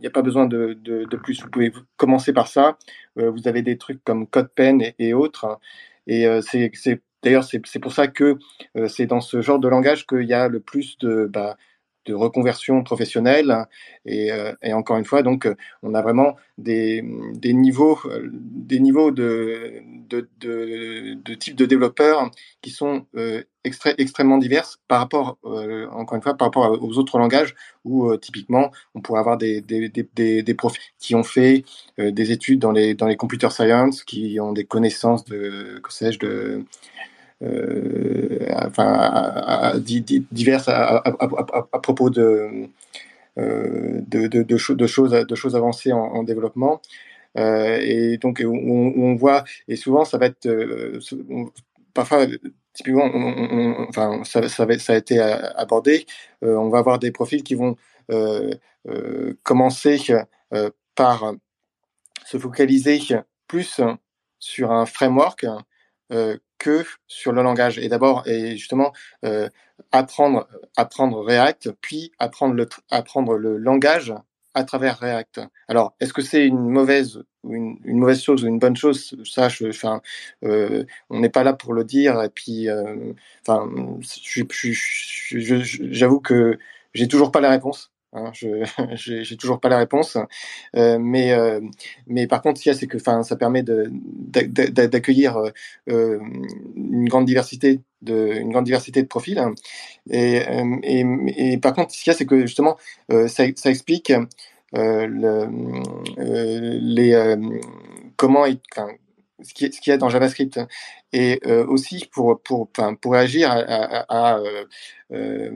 n'y 0.00 0.06
a 0.06 0.10
pas 0.10 0.22
besoin 0.22 0.46
de, 0.46 0.78
de, 0.80 1.04
de, 1.04 1.16
plus. 1.16 1.42
Vous 1.42 1.50
pouvez 1.50 1.72
commencer 1.96 2.32
par 2.32 2.48
ça. 2.48 2.76
vous 3.16 3.46
avez 3.46 3.62
des 3.62 3.78
trucs 3.78 4.02
comme 4.04 4.26
CodePen 4.26 4.80
et, 4.82 4.94
et 4.98 5.14
autres. 5.14 5.58
Et 6.06 6.26
c'est 6.42 6.72
d'ailleurs 7.22 7.44
c'est 7.44 7.78
pour 7.78 7.92
ça 7.92 8.08
que 8.08 8.38
c'est 8.88 9.06
dans 9.06 9.20
ce 9.20 9.42
genre 9.42 9.60
de 9.60 9.68
langage 9.68 10.06
qu'il 10.06 10.24
y 10.24 10.34
a 10.34 10.48
le 10.48 10.60
plus 10.60 10.98
de 10.98 11.26
bah, 11.32 11.56
de 12.06 12.14
reconversion 12.14 12.82
professionnelle. 12.82 13.66
Et, 14.06 14.32
euh, 14.32 14.52
et, 14.62 14.72
encore 14.72 14.96
une 14.96 15.04
fois, 15.04 15.22
donc, 15.22 15.48
on 15.82 15.94
a 15.94 16.02
vraiment 16.02 16.36
des, 16.58 17.02
niveaux, 17.44 17.98
euh, 18.06 18.28
des 18.32 18.80
niveaux 18.80 19.10
de, 19.10 19.82
de, 20.08 20.28
de, 20.40 21.14
de 21.14 21.34
type 21.34 21.56
de 21.56 21.66
développeurs 21.66 22.30
qui 22.60 22.70
sont 22.70 23.06
euh, 23.16 23.42
extrêmement 23.64 24.38
divers 24.38 24.78
par 24.88 25.00
rapport, 25.00 25.38
euh, 25.44 25.88
encore 25.90 26.16
une 26.16 26.22
fois, 26.22 26.36
par 26.36 26.48
rapport 26.48 26.82
aux 26.82 26.98
autres 26.98 27.18
langages 27.18 27.54
où 27.84 28.08
euh, 28.08 28.18
typiquement 28.18 28.70
on 28.94 29.00
pourrait 29.00 29.20
avoir 29.20 29.38
des, 29.38 29.60
des, 29.60 30.54
profils 30.54 30.82
qui 30.98 31.14
ont 31.14 31.22
fait 31.22 31.64
des 31.98 32.32
études 32.32 32.60
dans 32.60 32.72
les, 32.72 32.94
dans 32.94 33.06
les 33.06 33.16
computer 33.16 33.50
science, 33.50 34.04
qui 34.04 34.38
ont 34.40 34.52
des 34.52 34.64
connaissances 34.64 35.24
de, 35.24 35.80
que 35.82 35.92
sais-je, 35.92 36.18
de 36.18 36.64
euh, 37.42 38.46
enfin, 38.66 39.72
diverses 39.76 40.68
à, 40.68 41.02
propos 41.82 42.10
de, 42.10 42.68
euh, 43.38 44.00
de, 44.06 44.26
de, 44.28 44.42
de, 44.42 44.56
choses, 44.86 45.10
de 45.10 45.34
choses 45.34 45.56
avancées 45.56 45.92
en, 45.92 46.22
développement. 46.22 46.80
Euh, 47.38 47.78
et 47.80 48.18
donc, 48.18 48.42
on, 48.44 48.48
on, 48.48 49.16
voit, 49.16 49.44
et 49.66 49.76
souvent, 49.76 50.04
ça 50.04 50.18
va 50.18 50.26
être, 50.26 50.48
parfois, 51.94 52.26
typiquement, 52.74 53.10
enfin, 53.88 54.22
ça, 54.24 54.40
a 54.40 54.96
été 54.96 55.18
abordé, 55.18 56.06
on 56.42 56.68
va 56.68 56.78
avoir 56.78 56.98
des 56.98 57.10
profils 57.10 57.42
qui 57.42 57.54
vont 57.54 57.76
commencer 59.42 59.98
par 60.94 61.34
se 62.24 62.38
focaliser 62.38 63.00
plus 63.48 63.80
sur 64.38 64.70
un 64.70 64.86
framework 64.86 65.46
que 66.62 66.84
sur 67.08 67.32
le 67.32 67.42
langage. 67.42 67.78
Et 67.78 67.88
d'abord, 67.88 68.22
et 68.26 68.56
justement, 68.56 68.92
euh, 69.24 69.48
apprendre, 69.90 70.48
apprendre 70.76 71.20
React, 71.24 71.72
puis 71.80 72.12
apprendre 72.18 72.54
le, 72.54 72.68
apprendre 72.90 73.36
le 73.36 73.58
langage 73.58 74.14
à 74.54 74.64
travers 74.64 74.98
React. 74.98 75.40
Alors, 75.66 75.94
est-ce 75.98 76.12
que 76.12 76.22
c'est 76.22 76.46
une 76.46 76.68
mauvaise 76.68 77.22
ou 77.42 77.54
une, 77.54 77.78
une, 77.84 77.98
mauvaise 77.98 78.22
chose 78.22 78.44
ou 78.44 78.46
une 78.46 78.60
bonne 78.60 78.76
chose? 78.76 79.14
Ça, 79.24 79.48
je, 79.48 79.68
enfin, 79.68 80.02
euh, 80.44 80.84
on 81.10 81.20
n'est 81.20 81.30
pas 81.30 81.42
là 81.42 81.52
pour 81.52 81.74
le 81.74 81.84
dire. 81.84 82.22
Et 82.22 82.28
puis, 82.28 82.68
euh, 82.68 83.12
enfin, 83.46 83.68
j'avoue 85.90 86.20
que 86.20 86.58
j'ai 86.94 87.08
toujours 87.08 87.32
pas 87.32 87.40
la 87.40 87.50
réponse. 87.50 87.91
Hein, 88.14 88.30
je 88.34 88.48
j'ai 89.24 89.36
toujours 89.36 89.58
pas 89.60 89.70
la 89.70 89.78
réponse, 89.78 90.18
euh, 90.76 90.98
mais 90.98 91.32
euh, 91.32 91.60
mais 92.06 92.26
par 92.26 92.42
contre, 92.42 92.58
ce 92.58 92.64
qu'il 92.64 92.72
y 92.72 92.74
a, 92.74 92.78
c'est 92.78 92.86
que, 92.86 92.98
enfin, 92.98 93.22
ça 93.22 93.36
permet 93.36 93.62
d'accueillir 93.62 95.38
euh, 95.88 96.20
une 96.76 97.08
grande 97.08 97.24
diversité 97.24 97.80
de 98.02 98.34
une 98.34 98.50
grande 98.50 98.66
diversité 98.66 99.02
de 99.02 99.08
profils. 99.08 99.40
Et, 100.10 100.42
et, 100.82 101.06
et 101.36 101.58
par 101.58 101.72
contre, 101.72 101.92
ce 101.94 102.02
qu'il 102.02 102.10
y 102.10 102.14
a, 102.14 102.18
c'est 102.18 102.26
que 102.26 102.40
justement, 102.42 102.76
ça, 103.08 103.44
ça, 103.56 103.70
explique 103.70 104.12
le, 104.74 105.48
les 106.18 107.36
comment, 108.16 108.44
enfin, 108.72 108.88
ce 109.40 109.54
qu'il 109.54 109.70
y 109.86 109.90
a 109.90 109.96
dans 109.96 110.08
JavaScript. 110.08 110.60
Et 111.12 111.40
euh, 111.46 111.66
aussi 111.66 112.08
pour 112.10 112.40
pour 112.42 112.68
pour 113.00 113.12
réagir 113.12 113.50
à, 113.50 114.38
euh, 114.38 114.64
euh 115.12 115.50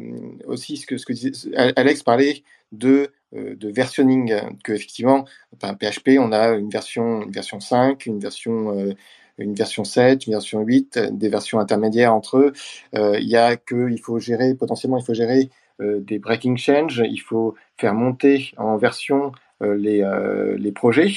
aussi 0.47 0.77
ce 0.77 0.87
que 0.87 1.13
disait, 1.13 1.55
Alex 1.55 2.03
parlait 2.03 2.43
de 2.73 3.11
de 3.33 3.69
versionning 3.69 4.33
que 4.65 4.73
effectivement 4.73 5.25
PHP 5.61 6.19
on 6.19 6.33
a 6.33 6.51
une 6.51 6.71
version 6.71 7.23
une 7.23 7.33
version 7.33 7.61
5 7.61 8.07
une 8.07 8.19
version 8.19 8.95
une 9.39 9.55
version 9.55 9.85
7 9.85 10.27
une 10.27 10.33
version 10.33 10.61
8 10.61 10.99
des 11.13 11.29
versions 11.29 11.59
intermédiaires 11.59 12.15
entre 12.15 12.39
eux. 12.39 12.53
Il 12.95 13.29
y 13.29 13.37
a 13.37 13.57
que 13.57 13.91
il 13.91 13.99
faut 13.99 14.19
gérer 14.19 14.55
potentiellement 14.55 14.99
il 14.99 15.05
faut 15.05 15.15
gérer 15.15 15.51
des 15.81 16.19
breaking 16.19 16.57
change 16.57 17.03
il 17.07 17.19
faut 17.19 17.55
faire 17.77 17.95
monter 17.95 18.53
en 18.57 18.77
version 18.77 19.33
les 19.61 20.03
les 20.59 20.73
projets. 20.73 21.13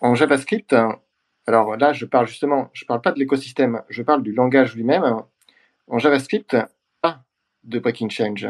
En 0.00 0.14
JavaScript 0.14 0.74
alors 1.46 1.76
là, 1.76 1.92
je 1.92 2.06
parle 2.06 2.26
justement, 2.26 2.70
je 2.72 2.84
parle 2.84 3.00
pas 3.00 3.12
de 3.12 3.18
l'écosystème, 3.18 3.82
je 3.88 4.02
parle 4.02 4.22
du 4.22 4.32
langage 4.32 4.74
lui-même. 4.74 5.22
En 5.88 5.98
JavaScript, 5.98 6.56
pas 7.02 7.22
de 7.64 7.78
breaking 7.78 8.08
change. 8.08 8.48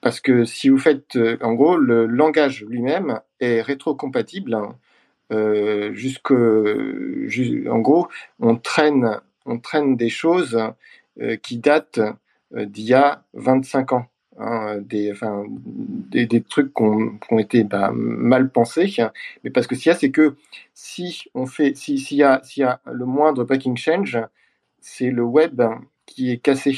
Parce 0.00 0.20
que 0.20 0.44
si 0.44 0.68
vous 0.68 0.78
faites, 0.78 1.16
euh, 1.16 1.38
en 1.40 1.54
gros, 1.54 1.76
le 1.76 2.06
langage 2.06 2.64
lui-même 2.64 3.20
est 3.40 3.60
rétrocompatible 3.60 4.56
euh, 5.32 5.94
en 7.68 7.78
gros, 7.78 8.08
on 8.40 8.56
traîne, 8.56 9.20
on 9.46 9.58
traîne 9.58 9.96
des 9.96 10.08
choses 10.08 10.58
euh, 11.20 11.36
qui 11.36 11.58
datent 11.58 12.00
euh, 12.54 12.64
d'il 12.64 12.84
y 12.84 12.94
a 12.94 13.24
25 13.34 13.92
ans. 13.92 14.06
Hein, 14.42 14.78
des, 14.80 15.12
enfin, 15.12 15.44
des, 15.50 16.40
trucs 16.40 16.72
qui 16.72 16.82
ont, 16.82 17.38
été 17.38 17.62
bah, 17.62 17.90
mal 17.92 18.50
pensés. 18.50 18.90
Mais 19.44 19.50
parce 19.50 19.66
que 19.66 19.74
ce 19.74 19.82
qu'il 19.82 19.90
y 19.90 19.92
a, 19.92 19.98
c'est 19.98 20.10
que 20.10 20.36
si 20.72 21.24
on 21.34 21.44
fait, 21.44 21.76
s'il 21.76 21.98
y, 22.16 22.22
a, 22.22 22.40
s'il 22.42 22.62
y 22.62 22.64
a 22.64 22.80
le 22.90 23.04
moindre 23.04 23.44
breaking 23.44 23.76
change, 23.76 24.18
c'est 24.80 25.10
le 25.10 25.22
web 25.22 25.60
qui 26.06 26.30
est 26.30 26.38
cassé. 26.38 26.72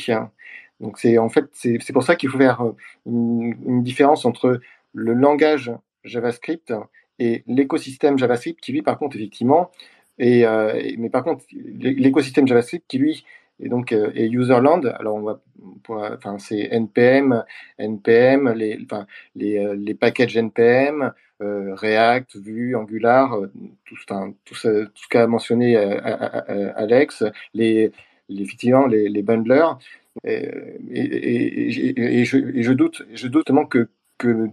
Donc 0.81 0.99
c'est 0.99 1.19
en 1.19 1.29
fait 1.29 1.45
c'est, 1.53 1.79
pour 1.93 2.03
ça 2.03 2.17
qu'il 2.17 2.31
faut 2.31 2.39
faire 2.39 2.65
une, 3.07 3.55
une, 3.65 3.83
différence 3.85 4.25
entre 4.25 4.61
le 4.93 5.15
langage 5.15 5.71
JavaScript 6.03 6.75
et 7.21 7.45
l'écosystème 7.47 8.19
JavaScript 8.19 8.61
qui 8.61 8.73
lui 8.73 8.83
par 8.83 8.99
contre 8.99 9.15
effectivement 9.17 9.71
et 10.19 10.45
euh, 10.45 10.83
mais 10.99 11.11
par 11.11 11.23
contre 11.23 11.45
l'écosystème 11.53 12.49
JavaScript 12.49 12.85
qui 12.89 12.99
lui 12.99 13.25
et 13.63 13.69
donc 13.69 13.93
euh, 13.93 14.11
et 14.15 14.29
userland 14.29 14.85
alors 14.99 15.17
on 15.17 15.23
va 15.23 15.41
enfin 15.89 16.39
c'est 16.39 16.69
npm 16.73 17.45
npm 17.79 18.53
les 18.53 18.79
enfin 18.85 19.07
les, 19.35 19.59
euh, 19.59 19.75
les 19.75 19.95
packages 19.95 20.37
npm 20.37 21.13
euh, 21.41 21.75
react 21.75 22.37
vue 22.37 22.77
angular 22.77 23.39
tout 23.85 23.97
enfin, 24.09 24.35
tout, 24.45 24.55
ce, 24.55 24.85
tout 24.87 25.03
ce 25.03 25.09
qu'a 25.09 25.27
mentionné 25.27 25.77
Alex 25.77 27.25
les, 27.55 27.93
les 28.29 28.43
effectivement 28.43 28.87
les, 28.87 29.09
les 29.09 29.23
bundlers 29.23 29.79
et, 30.25 30.49
et, 30.91 31.69
et, 31.69 32.25
je, 32.25 32.37
et 32.37 32.63
je 32.63 32.73
doute 32.73 33.03
je 33.15 33.29
doute 33.29 33.47
tellement 33.47 33.67
que 33.67 33.89
que 34.19 34.49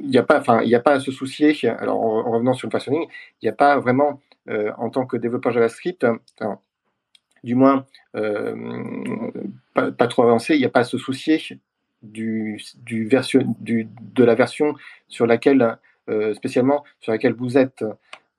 il 0.00 0.08
n'y 0.10 0.18
a 0.18 0.22
pas, 0.22 0.38
enfin, 0.38 0.62
il 0.62 0.74
a 0.74 0.80
pas 0.80 0.92
à 0.92 1.00
se 1.00 1.12
soucier. 1.12 1.54
Alors, 1.68 2.00
en, 2.00 2.30
revenant 2.30 2.54
sur 2.54 2.68
le 2.68 2.72
versionning, 2.72 3.06
il 3.42 3.46
n'y 3.46 3.48
a 3.48 3.54
pas 3.54 3.78
vraiment, 3.78 4.20
euh, 4.48 4.72
en 4.78 4.90
tant 4.90 5.06
que 5.06 5.16
développeur 5.16 5.52
JavaScript, 5.52 6.04
enfin, 6.38 6.58
du 7.44 7.54
moins 7.54 7.86
euh, 8.16 9.30
pas, 9.74 10.06
trop 10.08 10.22
avancé, 10.22 10.54
il 10.54 10.58
n'y 10.58 10.66
a 10.66 10.70
pas 10.70 10.80
à 10.80 10.84
se 10.84 10.98
soucier 10.98 11.40
du, 12.02 12.60
version, 13.06 13.56
du, 13.60 13.88
de 14.14 14.24
la 14.24 14.34
version 14.34 14.74
sur 15.08 15.26
laquelle, 15.26 15.78
euh, 16.08 16.34
spécialement 16.34 16.84
sur 17.00 17.12
laquelle 17.12 17.34
vous 17.34 17.58
êtes. 17.58 17.84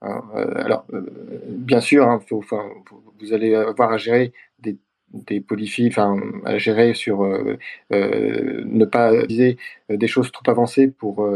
Hein. 0.02 0.22
Euh, 0.34 0.64
alors, 0.64 0.84
bien 1.48 1.80
sûr, 1.80 2.08
hein, 2.08 2.20
vous 2.30 3.32
allez 3.32 3.54
avoir 3.54 3.92
à 3.92 3.98
gérer 3.98 4.32
des, 5.12 5.40
polyphiles, 5.40 5.88
enfin, 5.88 6.20
à 6.44 6.58
gérer 6.58 6.94
sur 6.94 7.24
euh, 7.24 7.58
euh, 7.92 8.62
ne 8.64 8.84
pas 8.84 9.14
utiliser 9.14 9.58
des 9.88 10.06
choses 10.06 10.32
trop 10.32 10.48
avancées 10.50 10.88
pour, 10.88 11.28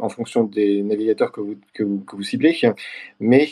en 0.00 0.08
fonction 0.08 0.44
des 0.44 0.82
navigateurs 0.82 1.32
que 1.32 1.40
vous, 1.40 1.56
que 1.72 1.82
vous, 1.82 2.00
que 2.00 2.16
vous 2.16 2.22
ciblez. 2.22 2.56
Mais 3.20 3.48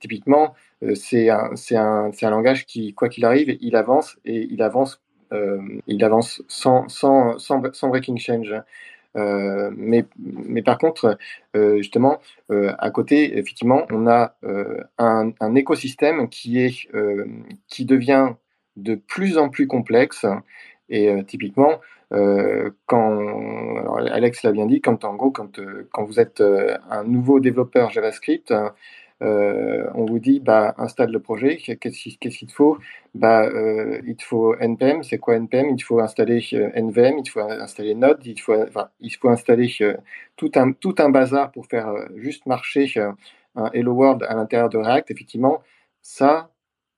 typiquement, 0.00 0.54
euh, 0.84 0.94
c'est 0.94 1.28
un, 1.30 1.50
un, 1.72 2.10
un, 2.22 2.30
langage 2.30 2.66
qui, 2.66 2.94
quoi 2.94 3.08
qu'il 3.08 3.24
arrive, 3.24 3.56
il 3.60 3.76
avance 3.76 4.16
et 4.24 4.46
il 4.50 4.62
avance, 4.62 5.00
euh, 5.32 5.58
il 5.86 6.04
avance 6.04 6.42
sans, 6.48 6.88
sans, 6.88 7.38
sans 7.38 7.88
breaking 7.88 8.18
change. 8.18 8.54
Euh, 9.16 9.70
mais, 9.76 10.04
mais 10.18 10.62
par 10.62 10.78
contre, 10.78 11.18
euh, 11.56 11.76
justement, 11.78 12.20
euh, 12.50 12.72
à 12.78 12.90
côté, 12.90 13.38
effectivement, 13.38 13.86
on 13.90 14.06
a 14.06 14.36
un, 14.98 15.32
un, 15.40 15.54
écosystème 15.54 16.28
qui 16.28 16.60
est 16.60 16.88
qui 17.68 17.84
devient 17.84 18.30
de 18.76 18.94
plus 18.94 19.38
en 19.38 19.48
plus 19.48 19.66
complexe. 19.66 20.26
Et 20.88 21.10
typiquement, 21.26 21.80
quand 22.86 23.96
Alex 23.96 24.42
l'a 24.42 24.52
bien 24.52 24.66
dit, 24.66 24.80
quand 24.80 25.04
en 25.04 25.14
gros, 25.14 25.30
quand 25.30 25.60
quand 25.92 26.04
vous 26.04 26.20
êtes 26.20 26.42
un 26.90 27.04
nouveau 27.04 27.40
développeur 27.40 27.90
JavaScript, 27.90 28.52
euh, 29.24 29.88
on 29.94 30.04
vous 30.04 30.18
dit 30.18 30.40
bah, 30.40 30.74
installe 30.76 31.10
le 31.10 31.20
projet, 31.20 31.56
qu'est-ce 31.56 32.18
qu'il 32.18 32.48
te 32.48 32.52
faut? 32.52 32.78
Bah, 33.14 33.44
euh, 33.44 34.00
Il 34.06 34.16
te 34.16 34.24
faut 34.24 34.54
NPM, 34.56 35.02
c'est 35.02 35.18
quoi 35.18 35.36
NPM 35.36 35.70
Il 35.70 35.76
te 35.76 35.84
faut 35.84 36.00
installer 36.00 36.46
euh, 36.52 36.70
NVM, 36.74 37.18
il 37.18 37.22
te 37.22 37.30
faut 37.30 37.40
installer 37.40 37.94
Node, 37.94 38.20
il 38.26 38.34
te 38.34 38.42
faut, 38.42 38.54
faut 39.20 39.28
installer 39.28 39.72
euh, 39.80 39.96
tout, 40.36 40.50
un, 40.56 40.72
tout 40.72 40.94
un 40.98 41.08
bazar 41.08 41.52
pour 41.52 41.66
faire 41.66 41.94
juste 42.16 42.46
marcher 42.46 42.86
un 43.56 43.70
Hello 43.72 43.92
World 43.92 44.24
à 44.24 44.34
l'intérieur 44.34 44.68
de 44.68 44.78
React. 44.78 45.10
Effectivement, 45.10 45.62
ça, 46.02 46.50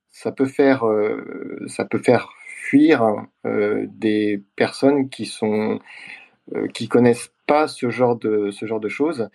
ça 0.09 0.33
peut 0.33 0.47
faire, 0.47 0.85
ça 1.68 1.85
peut 1.85 1.99
faire 1.99 2.31
fuir 2.47 3.27
des 3.45 4.43
personnes 4.57 5.11
qui 5.11 5.27
sont 5.27 5.81
qui 6.74 6.89
connaissent 6.89 7.33
pas 7.47 7.68
ce 7.68 7.91
genre 7.91 8.16
de 8.16 8.51
ce 8.51 8.66
genre 8.66 8.81
de 8.81 8.89
choses. 8.89 9.29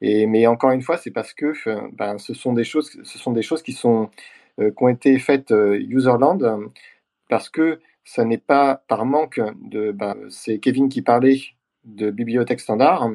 Mais 0.00 0.46
encore 0.46 0.70
une 0.70 0.82
fois, 0.82 0.96
c'est 0.96 1.10
parce 1.10 1.32
que 1.34 1.52
ben, 1.96 2.18
ce 2.18 2.34
sont 2.34 2.52
des 2.52 2.64
choses, 2.64 2.90
ce 3.02 3.18
sont 3.18 3.32
des 3.32 3.42
choses 3.42 3.62
qui 3.62 3.72
sont 3.72 4.10
qui 4.58 4.82
ont 4.82 4.88
été 4.88 5.18
faites 5.18 5.52
userland 5.88 6.70
parce 7.28 7.48
que 7.48 7.80
ça 8.04 8.24
n'est 8.24 8.38
pas 8.38 8.82
par 8.88 9.04
manque 9.04 9.40
de. 9.62 9.92
Ben, 9.92 10.16
c'est 10.30 10.58
Kevin 10.58 10.88
qui 10.88 11.02
parlait 11.02 11.40
de 11.84 12.10
bibliothèque 12.10 12.60
standard. 12.60 13.10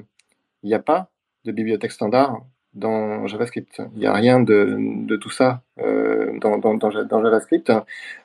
Il 0.63 0.67
n'y 0.67 0.73
a 0.73 0.79
pas 0.79 1.11
de 1.43 1.51
bibliothèque 1.51 1.91
standard 1.91 2.41
dans 2.73 3.27
JavaScript. 3.27 3.81
Il 3.93 3.99
n'y 3.99 4.05
a 4.05 4.13
rien 4.13 4.39
de, 4.39 4.77
de 4.79 5.15
tout 5.15 5.29
ça 5.29 5.63
euh, 5.79 6.37
dans, 6.39 6.57
dans, 6.57 6.89
JavaScript. 6.91 7.71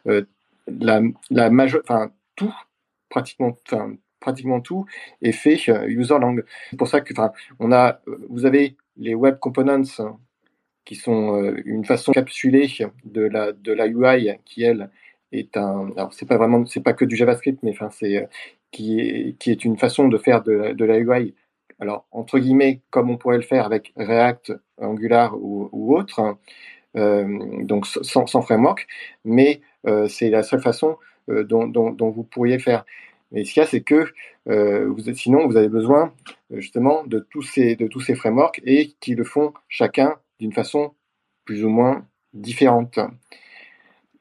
Euh, 0.07 0.23
la, 0.67 1.01
la 1.31 1.51
enfin 1.51 2.11
tout, 2.37 2.55
pratiquement, 3.09 3.57
enfin 3.67 3.95
pratiquement 4.21 4.61
tout 4.61 4.87
est 5.23 5.33
fait 5.33 5.59
euh, 5.69 5.87
user-lang. 5.89 6.43
C'est 6.71 6.77
pour 6.77 6.89
ça 6.89 7.01
que, 7.01 7.15
on 7.59 7.73
a, 7.73 8.01
vous 8.29 8.47
avez 8.47 8.77
les 8.97 9.15
web 9.15 9.39
components 9.39 9.83
qui 10.85 10.95
sont 10.97 11.43
euh, 11.43 11.61
une 11.65 11.85
façon 11.85 12.13
capsulée 12.13 12.69
de 13.05 13.23
la 13.23 13.53
de 13.53 13.73
la 13.73 13.87
UI 13.87 14.33
qui 14.45 14.63
elle 14.63 14.91
est 15.33 15.57
un, 15.57 15.91
alors 15.97 16.13
c'est 16.13 16.27
pas 16.27 16.37
vraiment, 16.37 16.67
c'est 16.67 16.83
pas 16.83 16.93
que 16.93 17.05
du 17.05 17.17
JavaScript, 17.17 17.61
mais 17.63 17.71
enfin 17.73 17.91
c'est 17.91 18.29
qui 18.73 19.01
est 19.01 19.37
qui 19.39 19.51
est 19.51 19.65
une 19.65 19.77
façon 19.79 20.09
de 20.09 20.19
faire 20.19 20.43
de, 20.43 20.85
la 20.85 20.99
UI 20.99 21.35
alors 21.81 22.07
entre 22.13 22.39
guillemets, 22.39 22.83
comme 22.91 23.11
on 23.11 23.17
pourrait 23.17 23.39
le 23.39 23.43
faire 23.43 23.65
avec 23.67 23.93
React, 23.97 24.53
Angular 24.79 25.35
ou, 25.41 25.97
autre, 25.97 26.37
euh, 26.97 27.65
donc 27.65 27.87
sans, 27.87 28.43
framework, 28.43 28.87
mais 29.25 29.61
euh, 29.87 30.09
c'est 30.09 30.29
la 30.31 30.43
seule 30.43 30.61
façon 30.61 30.99
euh, 31.31 31.45
dont, 31.45 31.67
dont, 31.67 32.11
vous 32.11 32.25
pourriez 32.25 32.59
faire. 32.59 32.85
Mais 33.33 33.45
ce 33.45 33.53
qu'il 33.53 33.61
y 33.61 33.65
a, 33.65 33.69
c'est 33.69 33.83
que 33.83 34.07
euh, 34.49 34.95
sinon, 35.15 35.47
vous 35.47 35.57
avez 35.57 35.69
besoin 35.69 36.13
justement 36.51 37.05
de 37.05 37.21
tous 37.31 37.43
ces, 37.43 37.77
de 37.77 37.87
tous 37.87 38.01
ces 38.01 38.15
frameworks 38.15 38.61
et 38.65 38.95
qui 39.01 39.15
le 39.15 39.25
font 39.25 39.53
chacun 39.69 40.17
d'une 40.41 40.53
façon 40.53 40.95
plus 41.45 41.65
ou 41.65 41.69
moins 41.69 42.07
différente. 42.35 42.99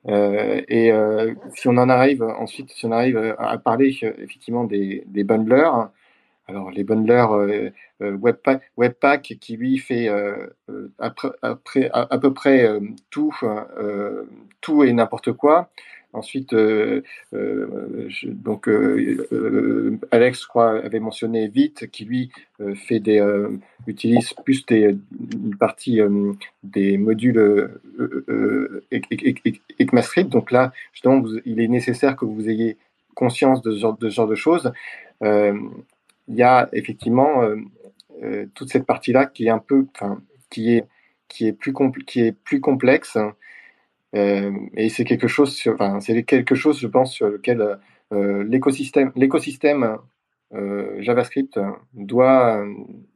Euh, 0.08 0.62
et 0.68 0.92
euh, 0.92 1.34
si 1.56 1.68
on 1.68 1.78
en 1.78 1.90
arrive 1.90 2.24
ensuite, 2.24 2.72
si 2.72 2.86
on 2.86 2.92
arrive 2.92 3.36
à 3.38 3.58
parler 3.58 3.98
effectivement 4.20 4.64
des, 4.64 5.04
des 5.08 5.24
bundlers, 5.24 5.90
alors 6.50 6.72
les 6.72 6.84
bundlers 6.84 7.32
euh, 7.32 7.70
euh, 8.02 8.18
Webpack, 8.78 9.36
qui 9.40 9.56
lui 9.56 9.78
fait 9.78 10.10
euh, 10.10 10.48
après, 10.98 11.90
à, 11.94 12.18
peu 12.18 12.34
près 12.34 12.68
tout, 13.12 13.34
tout 14.62 14.84
et 14.84 14.92
n'importe 14.94 15.32
quoi. 15.34 15.70
Ensuite, 16.12 16.52
je, 16.54 18.28
donc 18.28 18.68
Alex, 20.12 20.42
je 20.42 20.48
crois, 20.48 20.84
avait 20.84 21.00
mentionné 21.00 21.48
Vite, 21.48 21.88
qui 21.92 22.06
lui 22.06 22.32
fait 22.76 23.00
des 23.00 23.24
utilise 23.86 24.34
plus 24.34 24.66
des 24.66 24.96
une 25.34 25.56
partie 25.56 26.00
des 26.64 26.98
modules 26.98 27.70
ECMAScript. 28.92 30.30
Donc 30.30 30.52
là, 30.52 30.74
justement, 30.94 31.24
il 31.46 31.62
est 31.62 31.68
nécessaire 31.68 32.16
que 32.16 32.26
vous 32.26 32.50
ayez 32.50 32.78
conscience 33.14 33.62
de 33.62 33.72
ce 33.72 33.78
genre 33.78 34.28
de, 34.28 34.36
choses 34.36 34.72
il 36.30 36.36
y 36.36 36.44
a 36.44 36.70
effectivement 36.72 37.42
euh, 37.42 37.56
euh, 38.24 38.46
toute 38.54 38.72
cette 38.72 38.86
partie-là 38.86 39.26
qui 39.26 39.48
est 39.48 39.50
un 39.50 39.60
peu, 39.60 39.88
qui 40.50 40.76
est 40.76 40.86
qui 41.28 41.48
est 41.48 41.54
plus 41.54 41.74
qui 42.08 42.22
est 42.22 42.32
plus 42.32 42.62
complexe. 42.62 43.18
Euh, 43.18 43.30
et 44.14 44.90
c'est 44.90 45.06
quelque 45.06 45.28
chose, 45.28 45.62
enfin, 45.68 46.00
c'est 46.00 46.24
quelque 46.24 46.56
chose, 46.56 46.80
je 46.80 46.88
pense, 46.88 47.14
sur 47.14 47.28
lequel 47.30 47.80
l'écosystème, 48.12 49.12
l'écosystème 49.16 49.98
JavaScript 51.00 51.60
doit 51.94 52.66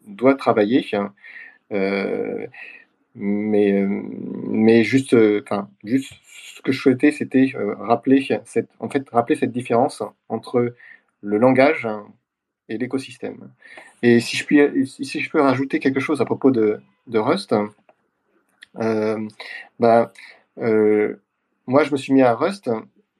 doit 0.07 0.35
travailler. 0.35 0.85
mais 3.15 3.85
mais 3.85 4.83
juste, 4.83 5.15
enfin, 5.43 5.69
juste 5.83 6.13
ce 6.25 6.61
que 6.61 6.71
je 6.71 6.79
souhaitais, 6.79 7.11
c'était 7.11 7.51
rappeler 7.79 8.27
cette, 8.45 8.69
en 8.79 8.89
fait, 8.89 9.09
rappeler 9.09 9.35
cette 9.35 9.51
différence 9.51 10.03
entre 10.29 10.75
le 11.21 11.37
langage 11.37 11.87
et 12.69 12.77
l'écosystème. 12.77 13.51
Et 14.01 14.19
si 14.19 14.37
je, 14.37 14.45
puis, 14.45 14.87
si 14.87 15.19
je 15.19 15.29
peux 15.29 15.41
rajouter 15.41 15.79
quelque 15.79 15.99
chose 15.99 16.21
à 16.21 16.25
propos 16.25 16.51
de, 16.51 16.81
Rust, 17.13 17.55
euh, 18.79 19.27
bah, 19.79 20.13
euh, 20.59 21.21
moi 21.67 21.83
je 21.83 21.91
me 21.91 21.97
suis 21.97 22.13
mis 22.13 22.21
à 22.21 22.33
Rust, 22.33 22.69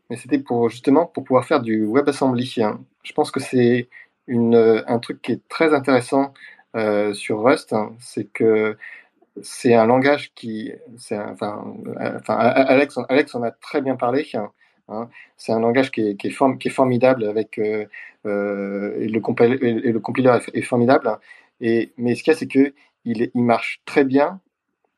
mais 0.10 0.18
c'était 0.18 0.40
pour 0.40 0.70
justement 0.70 1.06
pour 1.06 1.24
pouvoir 1.24 1.46
faire 1.46 1.62
du 1.62 1.86
WebAssembly. 1.86 2.60
Je 3.04 3.14
pense 3.14 3.32
que 3.32 3.40
c'est 3.40 3.90
un 4.30 5.00
truc 5.00 5.22
qui 5.22 5.34
est 5.34 5.48
très 5.50 5.74
intéressant 5.74 6.34
euh, 6.76 7.14
sur 7.14 7.44
Rust, 7.44 7.76
c'est 8.00 8.26
que 8.26 8.78
c'est 9.42 9.74
un 9.74 9.86
langage 9.86 10.34
qui, 10.36 10.72
enfin, 10.96 11.76
Alex, 11.98 13.00
Alex 13.10 13.36
en 13.36 13.44
a 13.44 13.52
très 13.52 13.82
bien 13.82 13.96
parlé. 13.96 14.28
Hein. 14.90 15.10
C'est 15.38 15.52
un 15.52 15.60
langage 15.60 15.92
qui 15.92 16.02
est, 16.02 16.16
qui 16.16 16.28
est, 16.28 16.58
qui 16.60 16.68
est 16.68 16.72
formidable 16.72 17.26
avec 17.26 17.58
euh, 17.58 17.86
euh, 18.26 18.96
et, 19.00 19.08
le 19.08 19.14
le 19.14 20.00
compiler 20.00 20.40
est, 20.54 20.62
formidable. 20.62 21.18
Et, 21.62 21.94
mais 21.98 22.16
ce 22.16 22.24
qu'il 22.24 22.34
y 22.34 22.36
a, 22.36 22.40
c'est 22.40 22.48
que 22.48 22.74
il, 23.06 23.32
il 23.34 23.44
marche 23.44 23.82
très 23.86 24.04
bien 24.04 24.40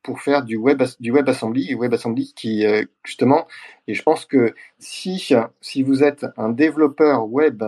pour 0.05 0.21
faire 0.21 0.43
du 0.43 0.55
web 0.55 0.83
du 0.99 1.11
WebAssembly 1.11 1.71
et 1.71 1.75
WebAssembly 1.75 2.33
qui 2.35 2.65
euh, 2.65 2.83
justement 3.03 3.47
et 3.87 3.95
je 3.95 4.03
pense 4.03 4.25
que 4.25 4.53
si 4.77 5.33
si 5.61 5.83
vous 5.83 6.03
êtes 6.03 6.27
un 6.37 6.49
développeur 6.49 7.27
web 7.27 7.63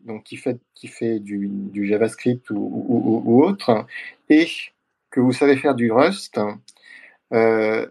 donc 0.00 0.24
qui 0.24 0.36
fait 0.36 0.58
qui 0.74 0.88
fait 0.88 1.20
du, 1.20 1.48
du 1.48 1.86
JavaScript 1.86 2.50
ou, 2.50 3.24
ou, 3.24 3.42
autre 3.42 3.86
et 4.28 4.46
que 5.10 5.20
vous 5.20 5.32
savez 5.32 5.56
faire 5.56 5.74
du 5.74 5.90
Rust 5.90 6.38
euh, 7.32 7.86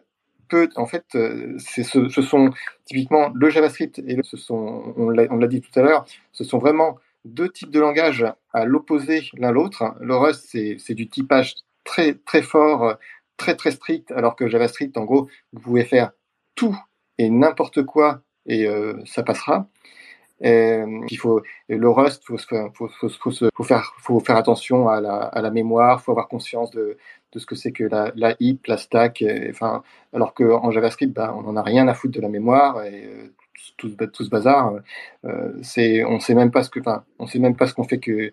en 0.75 0.85
fait, 0.85 1.05
euh, 1.15 1.57
ce, 1.59 2.09
ce, 2.09 2.21
sont 2.21 2.51
typiquement 2.85 3.31
le 3.35 3.49
JavaScript 3.51 3.99
et 3.99 4.17
ce 4.23 4.35
sont, 4.35 4.93
on 4.97 5.09
l'a 5.09 5.47
dit 5.47 5.61
tout 5.61 5.79
à 5.79 5.83
l'heure, 5.83 6.05
ce 6.31 6.43
sont 6.43 6.57
vraiment 6.57 6.97
deux 7.23 7.49
types 7.49 7.69
de 7.69 7.79
langage 7.79 8.25
à 8.51 8.65
l'opposé 8.65 9.29
l'un 9.37 9.51
l'autre. 9.51 9.95
Le 9.99 10.15
Rust, 10.15 10.47
c'est 10.51 10.93
du 10.95 11.07
typage 11.07 11.55
très 11.83 12.13
très 12.13 12.41
fort, 12.41 12.97
très 13.39 13.55
très 13.55 13.71
strict, 13.71 14.11
alors 14.11 14.35
que 14.35 14.47
JavaScript, 14.47 14.95
en 14.97 15.05
gros, 15.05 15.27
vous 15.53 15.61
pouvez 15.61 15.85
faire 15.85 16.11
tout 16.53 16.77
et 17.17 17.29
n'importe 17.29 17.83
quoi 17.83 18.21
et 18.45 18.67
euh, 18.67 18.93
ça 19.05 19.23
passera. 19.23 19.67
Il 20.41 21.17
faut 21.17 21.41
le 21.67 21.89
Rust, 21.89 22.23
faut, 22.25 22.37
faut, 22.37 22.87
faut, 22.87 23.09
faut, 23.09 23.63
faire, 23.63 23.93
faire 24.25 24.35
attention 24.37 24.87
à 24.87 25.01
la, 25.01 25.17
à 25.17 25.41
la 25.41 25.51
mémoire, 25.51 26.01
faut 26.01 26.11
avoir 26.11 26.29
conscience 26.29 26.71
de, 26.71 26.97
de 27.33 27.39
ce 27.39 27.45
que 27.45 27.55
c'est 27.55 27.71
que 27.71 27.83
la, 27.83 28.11
la 28.15 28.35
heap, 28.39 28.67
la 28.67 28.77
stack, 28.77 29.23
enfin, 29.49 29.83
alors 30.13 30.33
qu'en 30.33 30.71
JavaScript, 30.71 31.13
bah, 31.13 31.33
on 31.37 31.43
n'en 31.43 31.55
a 31.55 31.61
rien 31.61 31.87
à 31.87 31.93
foutre 31.93 32.15
de 32.15 32.21
la 32.21 32.29
mémoire 32.29 32.83
et 32.83 33.05
euh, 33.05 33.33
tout, 33.77 33.89
tout, 34.13 34.23
ce 34.23 34.29
bazar, 34.29 34.73
euh, 35.25 35.53
c'est, 35.61 36.03
on 36.05 36.19
sait 36.19 36.35
même 36.35 36.51
pas 36.51 36.63
ce 36.63 36.69
que, 36.69 36.79
on 37.19 37.27
sait 37.27 37.39
même 37.39 37.55
pas 37.55 37.67
ce 37.67 37.73
qu'on 37.73 37.83
fait 37.83 37.99
que, 37.99 38.31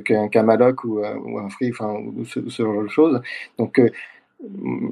qu'un, 0.00 0.28
qu'un 0.28 0.42
malloc 0.42 0.84
ou, 0.84 1.04
un 1.04 1.48
free, 1.50 1.70
enfin, 1.70 1.94
ou 1.94 2.24
ce, 2.24 2.40
genre 2.48 2.82
de 2.82 2.88
choses. 2.88 3.20
Donc, 3.58 3.80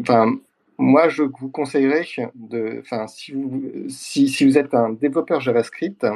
enfin, 0.01 0.36
moi, 0.78 1.09
je 1.09 1.22
vous 1.22 1.49
conseillerais 1.49 2.07
de, 2.34 2.80
enfin, 2.80 3.07
si 3.07 3.32
vous, 3.32 3.62
si, 3.88 4.28
si 4.28 4.44
vous 4.44 4.59
êtes 4.59 4.74
un 4.74 4.90
développeur 4.90 5.40
JavaScript, 5.40 6.07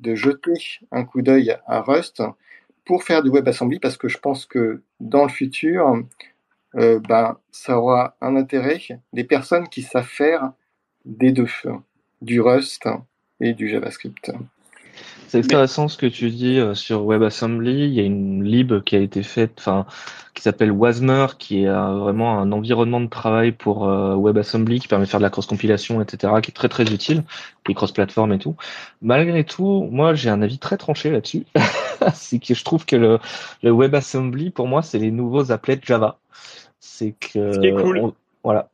de 0.00 0.14
jeter 0.14 0.80
un 0.90 1.04
coup 1.04 1.22
d'œil 1.22 1.56
à 1.66 1.80
Rust 1.80 2.22
pour 2.84 3.04
faire 3.04 3.22
du 3.22 3.30
WebAssembly 3.30 3.78
parce 3.78 3.96
que 3.96 4.08
je 4.08 4.18
pense 4.18 4.44
que 4.44 4.82
dans 5.00 5.22
le 5.22 5.30
futur, 5.30 6.02
euh, 6.76 6.98
ben, 7.00 7.38
ça 7.50 7.78
aura 7.78 8.16
un 8.20 8.36
intérêt 8.36 8.80
des 9.12 9.24
personnes 9.24 9.68
qui 9.68 9.82
savent 9.82 10.04
faire 10.04 10.52
des 11.04 11.32
deux, 11.32 11.46
du 12.20 12.40
Rust 12.40 12.88
et 13.40 13.54
du 13.54 13.68
JavaScript. 13.68 14.32
C'est 15.28 15.38
intéressant 15.38 15.88
ce 15.88 15.96
que 15.96 16.06
tu 16.06 16.30
dis 16.30 16.58
euh, 16.58 16.74
sur 16.74 17.04
WebAssembly. 17.04 17.86
Il 17.86 17.94
y 17.94 18.00
a 18.00 18.04
une 18.04 18.44
lib 18.44 18.82
qui 18.84 18.94
a 18.94 19.00
été 19.00 19.22
faite, 19.22 19.54
enfin, 19.58 19.84
qui 20.34 20.42
s'appelle 20.42 20.70
Wasmer, 20.70 21.26
qui 21.38 21.64
est 21.64 21.68
vraiment 21.68 22.38
un 22.38 22.52
environnement 22.52 23.00
de 23.00 23.08
travail 23.08 23.50
pour 23.50 23.88
euh, 23.88 24.14
WebAssembly 24.14 24.78
qui 24.78 24.86
permet 24.86 25.06
de 25.06 25.10
faire 25.10 25.20
de 25.20 25.24
la 25.24 25.30
cross-compilation, 25.30 26.00
etc., 26.00 26.34
qui 26.42 26.50
est 26.50 26.54
très 26.54 26.68
très 26.68 26.84
utile, 26.84 27.24
et 27.68 27.74
cross-platform 27.74 28.32
et 28.32 28.38
tout. 28.38 28.54
Malgré 29.02 29.44
tout, 29.44 29.88
moi 29.90 30.14
j'ai 30.14 30.30
un 30.30 30.42
avis 30.42 30.58
très 30.58 30.76
tranché 30.76 31.10
là-dessus. 31.10 31.46
c'est 32.14 32.38
que 32.38 32.54
je 32.54 32.64
trouve 32.64 32.84
que 32.84 32.96
le, 32.96 33.18
le 33.62 33.72
WebAssembly, 33.72 34.50
pour 34.50 34.68
moi, 34.68 34.82
c'est 34.82 34.98
les 34.98 35.10
nouveaux 35.10 35.50
appelets 35.50 35.80
Java. 35.82 36.18
C'est 36.80 37.12
que. 37.12 37.52
Ce 37.52 37.82
cool. 37.82 38.12
voilà. 38.42 38.68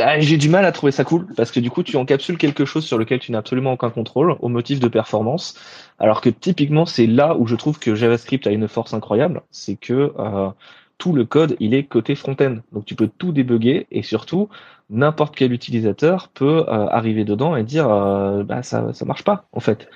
Ah, 0.00 0.18
j'ai 0.20 0.36
du 0.38 0.48
mal 0.48 0.64
à 0.64 0.72
trouver 0.72 0.92
ça 0.92 1.04
cool 1.04 1.26
parce 1.36 1.50
que 1.50 1.60
du 1.60 1.70
coup 1.70 1.82
tu 1.82 1.96
encapsules 1.96 2.38
quelque 2.38 2.64
chose 2.64 2.84
sur 2.84 2.96
lequel 2.96 3.18
tu 3.18 3.32
n'as 3.32 3.38
absolument 3.38 3.72
aucun 3.72 3.90
contrôle 3.90 4.36
au 4.40 4.48
motif 4.48 4.80
de 4.80 4.88
performance, 4.88 5.58
alors 5.98 6.20
que 6.20 6.30
typiquement 6.30 6.86
c'est 6.86 7.06
là 7.06 7.36
où 7.36 7.46
je 7.46 7.56
trouve 7.56 7.78
que 7.78 7.94
JavaScript 7.94 8.46
a 8.46 8.50
une 8.50 8.68
force 8.68 8.94
incroyable, 8.94 9.42
c'est 9.50 9.76
que 9.76 10.12
euh, 10.18 10.48
tout 10.96 11.12
le 11.12 11.24
code 11.24 11.56
il 11.60 11.74
est 11.74 11.84
côté 11.84 12.14
front-end, 12.14 12.58
donc 12.72 12.84
tu 12.86 12.94
peux 12.94 13.08
tout 13.08 13.32
débugger 13.32 13.86
et 13.90 14.02
surtout 14.02 14.48
n'importe 14.90 15.34
quel 15.36 15.52
utilisateur 15.52 16.28
peut 16.28 16.64
euh, 16.68 16.86
arriver 16.88 17.24
dedans 17.24 17.56
et 17.56 17.64
dire 17.64 17.88
euh, 17.90 18.42
bah 18.44 18.62
ça 18.62 18.92
ça 18.94 19.04
marche 19.04 19.24
pas 19.24 19.46
en 19.52 19.60
fait. 19.60 19.88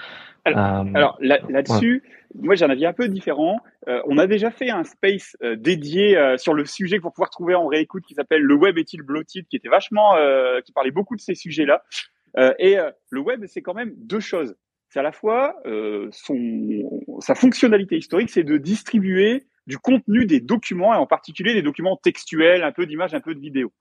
Alors, 0.44 1.18
là-dessus, 1.20 2.02
moi 2.34 2.54
j'en 2.54 2.68
avais 2.68 2.86
un 2.86 2.92
peu 2.92 3.08
différent. 3.08 3.60
on 3.86 4.18
a 4.18 4.26
déjà 4.26 4.50
fait 4.50 4.70
un 4.70 4.84
space 4.84 5.36
dédié 5.56 6.36
sur 6.36 6.54
le 6.54 6.64
sujet 6.64 7.00
pour 7.00 7.12
pouvoir 7.12 7.30
trouver 7.30 7.54
en 7.54 7.66
réécoute 7.66 8.04
qui 8.06 8.14
s'appelle 8.14 8.42
Le 8.42 8.54
web 8.54 8.78
est-il 8.78 9.02
bloated, 9.02 9.46
qui 9.48 9.56
était 9.56 9.68
vachement, 9.68 10.14
qui 10.64 10.72
parlait 10.72 10.90
beaucoup 10.90 11.16
de 11.16 11.20
ces 11.20 11.34
sujets-là. 11.34 11.82
et 12.58 12.76
le 13.10 13.20
web, 13.20 13.44
c'est 13.46 13.62
quand 13.62 13.74
même 13.74 13.92
deux 13.96 14.20
choses. 14.20 14.56
C'est 14.90 15.00
à 15.00 15.02
la 15.02 15.12
fois 15.12 15.54
son, 16.10 16.36
sa 17.20 17.34
fonctionnalité 17.34 17.96
historique, 17.96 18.30
c'est 18.30 18.44
de 18.44 18.56
distribuer 18.56 19.46
du 19.68 19.78
contenu 19.78 20.24
des 20.24 20.40
documents, 20.40 20.94
et 20.94 20.96
en 20.96 21.06
particulier 21.06 21.52
des 21.52 21.62
documents 21.62 21.96
textuels, 21.96 22.64
un 22.64 22.72
peu 22.72 22.86
d'images, 22.86 23.14
un 23.14 23.20
peu 23.20 23.34
de 23.34 23.40
vidéos. 23.40 23.72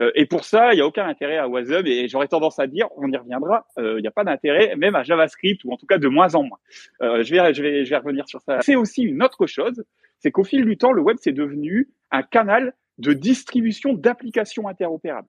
Euh, 0.00 0.10
et 0.14 0.26
pour 0.26 0.44
ça, 0.44 0.72
il 0.72 0.76
n'y 0.76 0.82
a 0.82 0.86
aucun 0.86 1.06
intérêt 1.06 1.36
à 1.36 1.48
Wasm, 1.48 1.86
et 1.86 2.08
j'aurais 2.08 2.28
tendance 2.28 2.58
à 2.58 2.66
dire, 2.66 2.88
on 2.96 3.10
y 3.10 3.16
reviendra, 3.16 3.66
euh, 3.78 3.98
il 3.98 4.02
n'y 4.02 4.08
a 4.08 4.12
pas 4.12 4.24
d'intérêt 4.24 4.74
même 4.76 4.94
à 4.94 5.02
JavaScript, 5.02 5.64
ou 5.64 5.72
en 5.72 5.76
tout 5.76 5.86
cas 5.86 5.98
de 5.98 6.08
moins 6.08 6.34
en 6.34 6.42
moins. 6.42 6.58
Euh, 7.02 7.22
je, 7.22 7.34
vais, 7.34 7.54
je, 7.54 7.62
vais, 7.62 7.84
je 7.84 7.90
vais 7.90 7.96
revenir 7.96 8.26
sur 8.28 8.40
ça. 8.40 8.60
C'est 8.62 8.76
aussi 8.76 9.02
une 9.02 9.22
autre 9.22 9.46
chose, 9.46 9.84
c'est 10.18 10.30
qu'au 10.30 10.44
fil 10.44 10.64
du 10.64 10.76
temps, 10.76 10.92
le 10.92 11.02
web, 11.02 11.16
c'est 11.20 11.32
devenu 11.32 11.88
un 12.10 12.22
canal 12.22 12.74
de 12.98 13.12
distribution 13.12 13.92
d'applications 13.92 14.68
interopérables. 14.68 15.28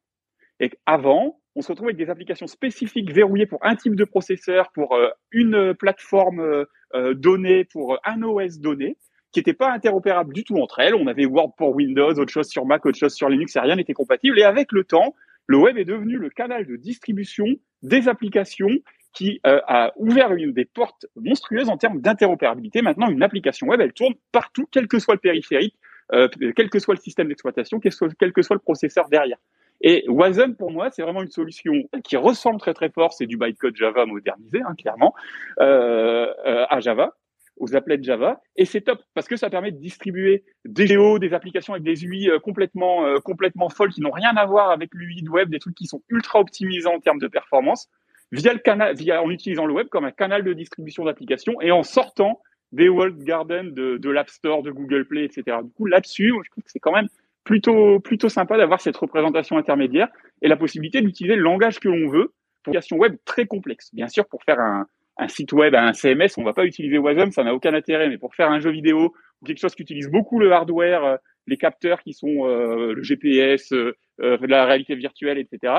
Et 0.59 0.71
avant, 0.85 1.39
on 1.55 1.61
se 1.61 1.69
retrouve 1.69 1.87
avec 1.87 1.97
des 1.97 2.09
applications 2.09 2.47
spécifiques 2.47 3.11
verrouillées 3.11 3.45
pour 3.45 3.59
un 3.65 3.75
type 3.75 3.95
de 3.95 4.05
processeur, 4.05 4.71
pour 4.73 4.97
une 5.31 5.73
plateforme 5.73 6.65
donnée, 7.13 7.65
pour 7.65 7.97
un 8.05 8.21
OS 8.21 8.59
donné 8.59 8.97
qui 9.31 9.39
n'étaient 9.39 9.53
pas 9.53 9.71
interopérables 9.71 10.33
du 10.33 10.43
tout 10.43 10.57
entre 10.57 10.79
elles. 10.79 10.95
On 10.95 11.07
avait 11.07 11.25
Word 11.25 11.55
pour 11.57 11.75
Windows, 11.75 12.11
autre 12.11 12.31
chose 12.31 12.47
sur 12.47 12.65
Mac, 12.65 12.85
autre 12.85 12.97
chose 12.97 13.13
sur 13.13 13.29
Linux, 13.29 13.55
et 13.55 13.59
rien 13.59 13.75
n'était 13.75 13.93
compatible. 13.93 14.39
Et 14.39 14.43
avec 14.43 14.71
le 14.71 14.83
temps, 14.83 15.15
le 15.47 15.57
web 15.57 15.77
est 15.77 15.85
devenu 15.85 16.17
le 16.17 16.29
canal 16.29 16.65
de 16.65 16.75
distribution 16.75 17.45
des 17.81 18.07
applications 18.07 18.69
qui 19.13 19.41
euh, 19.45 19.59
a 19.67 19.91
ouvert 19.97 20.31
une 20.33 20.53
des 20.53 20.65
portes 20.65 21.05
monstrueuses 21.15 21.69
en 21.69 21.77
termes 21.77 21.99
d'interopérabilité. 21.99 22.81
Maintenant, 22.81 23.09
une 23.09 23.23
application 23.23 23.67
web, 23.67 23.81
elle 23.81 23.93
tourne 23.93 24.13
partout, 24.31 24.67
quel 24.71 24.87
que 24.87 24.99
soit 24.99 25.15
le 25.15 25.19
périphérique, 25.19 25.75
euh, 26.13 26.27
quel 26.55 26.69
que 26.69 26.79
soit 26.79 26.93
le 26.93 26.99
système 26.99 27.27
d'exploitation, 27.27 27.79
quel, 27.79 28.33
que 28.33 28.41
soit 28.41 28.55
le 28.55 28.61
processeur 28.61 29.09
derrière. 29.09 29.37
Et 29.81 30.05
Wasm, 30.07 30.55
pour 30.55 30.71
moi, 30.71 30.91
c'est 30.91 31.01
vraiment 31.01 31.23
une 31.23 31.31
solution 31.31 31.73
qui 32.03 32.15
ressemble 32.15 32.59
très 32.59 32.73
très 32.73 32.89
fort, 32.89 33.13
c'est 33.13 33.25
du 33.25 33.37
bytecode 33.37 33.75
Java 33.75 34.05
modernisé, 34.05 34.61
hein, 34.61 34.75
clairement, 34.77 35.13
euh, 35.59 36.27
euh 36.45 36.65
à 36.69 36.79
Java, 36.79 37.15
aux 37.57 37.75
applets 37.75 38.01
Java. 38.01 38.41
Et 38.55 38.65
c'est 38.65 38.81
top 38.81 39.01
parce 39.13 39.27
que 39.27 39.35
ça 39.35 39.49
permet 39.49 39.71
de 39.71 39.77
distribuer 39.77 40.43
des 40.65 40.87
géos, 40.87 41.19
des 41.19 41.33
applications 41.33 41.73
avec 41.73 41.83
des 41.83 42.03
UI 42.05 42.29
euh, 42.29 42.39
complètement, 42.39 43.05
euh, 43.05 43.19
complètement 43.19 43.69
folles 43.69 43.91
qui 43.91 44.01
n'ont 44.01 44.11
rien 44.11 44.35
à 44.35 44.45
voir 44.45 44.71
avec 44.71 44.89
l'UI 44.93 45.21
de 45.21 45.29
web, 45.29 45.49
des 45.49 45.59
trucs 45.59 45.75
qui 45.75 45.85
sont 45.85 46.01
ultra 46.09 46.39
optimisés 46.39 46.87
en 46.87 46.99
termes 46.99 47.19
de 47.19 47.27
performance 47.27 47.89
via 48.31 48.53
le 48.53 48.59
canal, 48.59 48.95
via, 48.95 49.21
en 49.21 49.29
utilisant 49.29 49.65
le 49.65 49.73
web 49.73 49.87
comme 49.87 50.05
un 50.05 50.11
canal 50.11 50.43
de 50.43 50.53
distribution 50.53 51.05
d'applications 51.05 51.59
et 51.61 51.71
en 51.71 51.83
sortant 51.83 52.41
des 52.71 52.87
World 52.87 53.21
Garden 53.23 53.73
de, 53.73 53.97
de 53.97 54.09
l'App 54.09 54.29
Store, 54.29 54.63
de 54.63 54.71
Google 54.71 55.05
Play, 55.05 55.25
etc. 55.25 55.57
Du 55.63 55.71
coup, 55.71 55.85
là-dessus, 55.85 56.33
je 56.43 56.49
trouve 56.51 56.63
que 56.63 56.71
c'est 56.71 56.79
quand 56.79 56.93
même 56.93 57.09
plutôt, 57.43 57.99
plutôt 57.99 58.29
sympa 58.29 58.57
d'avoir 58.57 58.79
cette 58.79 58.95
représentation 58.95 59.57
intermédiaire 59.57 60.07
et 60.41 60.47
la 60.47 60.55
possibilité 60.55 61.01
d'utiliser 61.01 61.35
le 61.35 61.41
langage 61.41 61.79
que 61.79 61.89
l'on 61.89 62.09
veut 62.09 62.33
pour 62.63 62.73
une 62.73 62.77
application 62.77 62.97
web 62.97 63.17
très 63.25 63.45
complexe. 63.45 63.89
Bien 63.93 64.07
sûr, 64.07 64.25
pour 64.27 64.43
faire 64.43 64.59
un, 64.59 64.87
un 65.21 65.27
site 65.27 65.53
web 65.53 65.75
un 65.75 65.93
CMS, 65.93 66.37
on 66.37 66.43
va 66.43 66.53
pas 66.53 66.65
utiliser 66.65 66.97
Wasm, 66.97 67.31
ça 67.31 67.43
n'a 67.43 67.53
aucun 67.53 67.73
intérêt. 67.73 68.09
Mais 68.09 68.17
pour 68.17 68.33
faire 68.33 68.49
un 68.49 68.59
jeu 68.59 68.71
vidéo 68.71 69.13
ou 69.41 69.45
quelque 69.45 69.59
chose 69.59 69.75
qui 69.75 69.83
utilise 69.83 70.09
beaucoup 70.09 70.39
le 70.39 70.51
hardware, 70.51 71.03
euh, 71.05 71.15
les 71.45 71.57
capteurs 71.57 72.01
qui 72.01 72.13
sont 72.13 72.47
euh, 72.47 72.93
le 72.93 73.03
GPS, 73.03 73.71
euh, 73.71 73.95
la 74.19 74.65
réalité 74.65 74.95
virtuelle, 74.95 75.37
etc. 75.37 75.75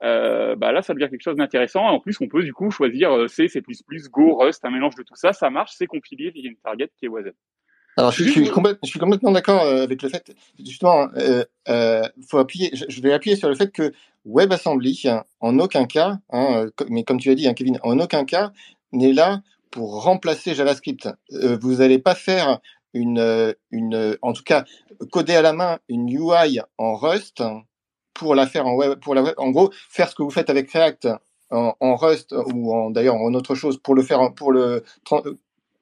bah 0.00 0.72
là, 0.72 0.82
ça 0.82 0.94
devient 0.94 1.08
quelque 1.10 1.22
chose 1.22 1.36
d'intéressant. 1.36 1.82
En 1.82 1.98
plus, 1.98 2.20
on 2.20 2.28
peut 2.28 2.42
du 2.44 2.52
coup 2.52 2.70
choisir 2.70 3.28
C, 3.28 3.48
C++, 3.48 3.62
Go, 4.10 4.36
Rust, 4.38 4.64
un 4.64 4.70
mélange 4.70 4.94
de 4.94 5.02
tout 5.02 5.16
ça. 5.16 5.32
Ça 5.32 5.50
marche, 5.50 5.72
c'est 5.76 5.86
compilé 5.86 6.30
via 6.30 6.48
une 6.48 6.56
target 6.56 6.90
qui 6.96 7.06
est 7.06 7.08
Wasm. 7.08 7.32
Alors, 7.96 8.10
je, 8.10 8.24
suis, 8.24 8.44
je 8.44 8.88
suis 8.88 8.98
complètement 8.98 9.30
d'accord 9.30 9.62
avec 9.62 10.02
le 10.02 10.08
fait, 10.08 10.34
justement, 10.58 11.08
euh, 11.68 12.02
faut 12.28 12.38
appuyer, 12.38 12.70
je, 12.74 13.00
vais 13.00 13.12
appuyer 13.12 13.36
sur 13.36 13.48
le 13.48 13.54
fait 13.54 13.70
que 13.70 13.92
WebAssembly, 14.24 15.04
en 15.40 15.58
aucun 15.58 15.86
cas, 15.86 16.18
hein, 16.30 16.66
mais 16.88 17.04
comme 17.04 17.20
tu 17.20 17.30
as 17.30 17.34
dit, 17.34 17.46
hein, 17.46 17.54
Kevin, 17.54 17.78
en 17.82 17.98
aucun 18.00 18.24
cas 18.24 18.52
n'est 18.94 19.12
là 19.12 19.42
pour 19.70 20.02
remplacer 20.02 20.54
JavaScript. 20.54 21.08
Euh, 21.32 21.58
vous 21.60 21.76
n'allez 21.76 21.98
pas 21.98 22.14
faire 22.14 22.60
une, 22.92 23.54
une, 23.70 24.16
en 24.22 24.32
tout 24.32 24.44
cas, 24.44 24.64
coder 25.10 25.34
à 25.34 25.42
la 25.42 25.52
main 25.52 25.78
une 25.88 26.08
UI 26.08 26.60
en 26.78 26.94
Rust 26.94 27.42
pour 28.14 28.34
la 28.34 28.46
faire 28.46 28.66
en 28.66 28.74
web, 28.74 29.00
pour 29.00 29.14
la 29.14 29.34
en 29.36 29.50
gros, 29.50 29.70
faire 29.90 30.08
ce 30.08 30.14
que 30.14 30.22
vous 30.22 30.30
faites 30.30 30.48
avec 30.48 30.70
React 30.70 31.08
en, 31.50 31.96
Rust 31.96 32.34
ou 32.54 32.74
en, 32.74 32.90
d'ailleurs 32.90 33.16
en 33.16 33.34
autre 33.34 33.54
chose 33.54 33.78
pour 33.78 33.94
le 33.94 34.02
faire, 34.02 34.32
pour 34.34 34.52
le, 34.52 34.84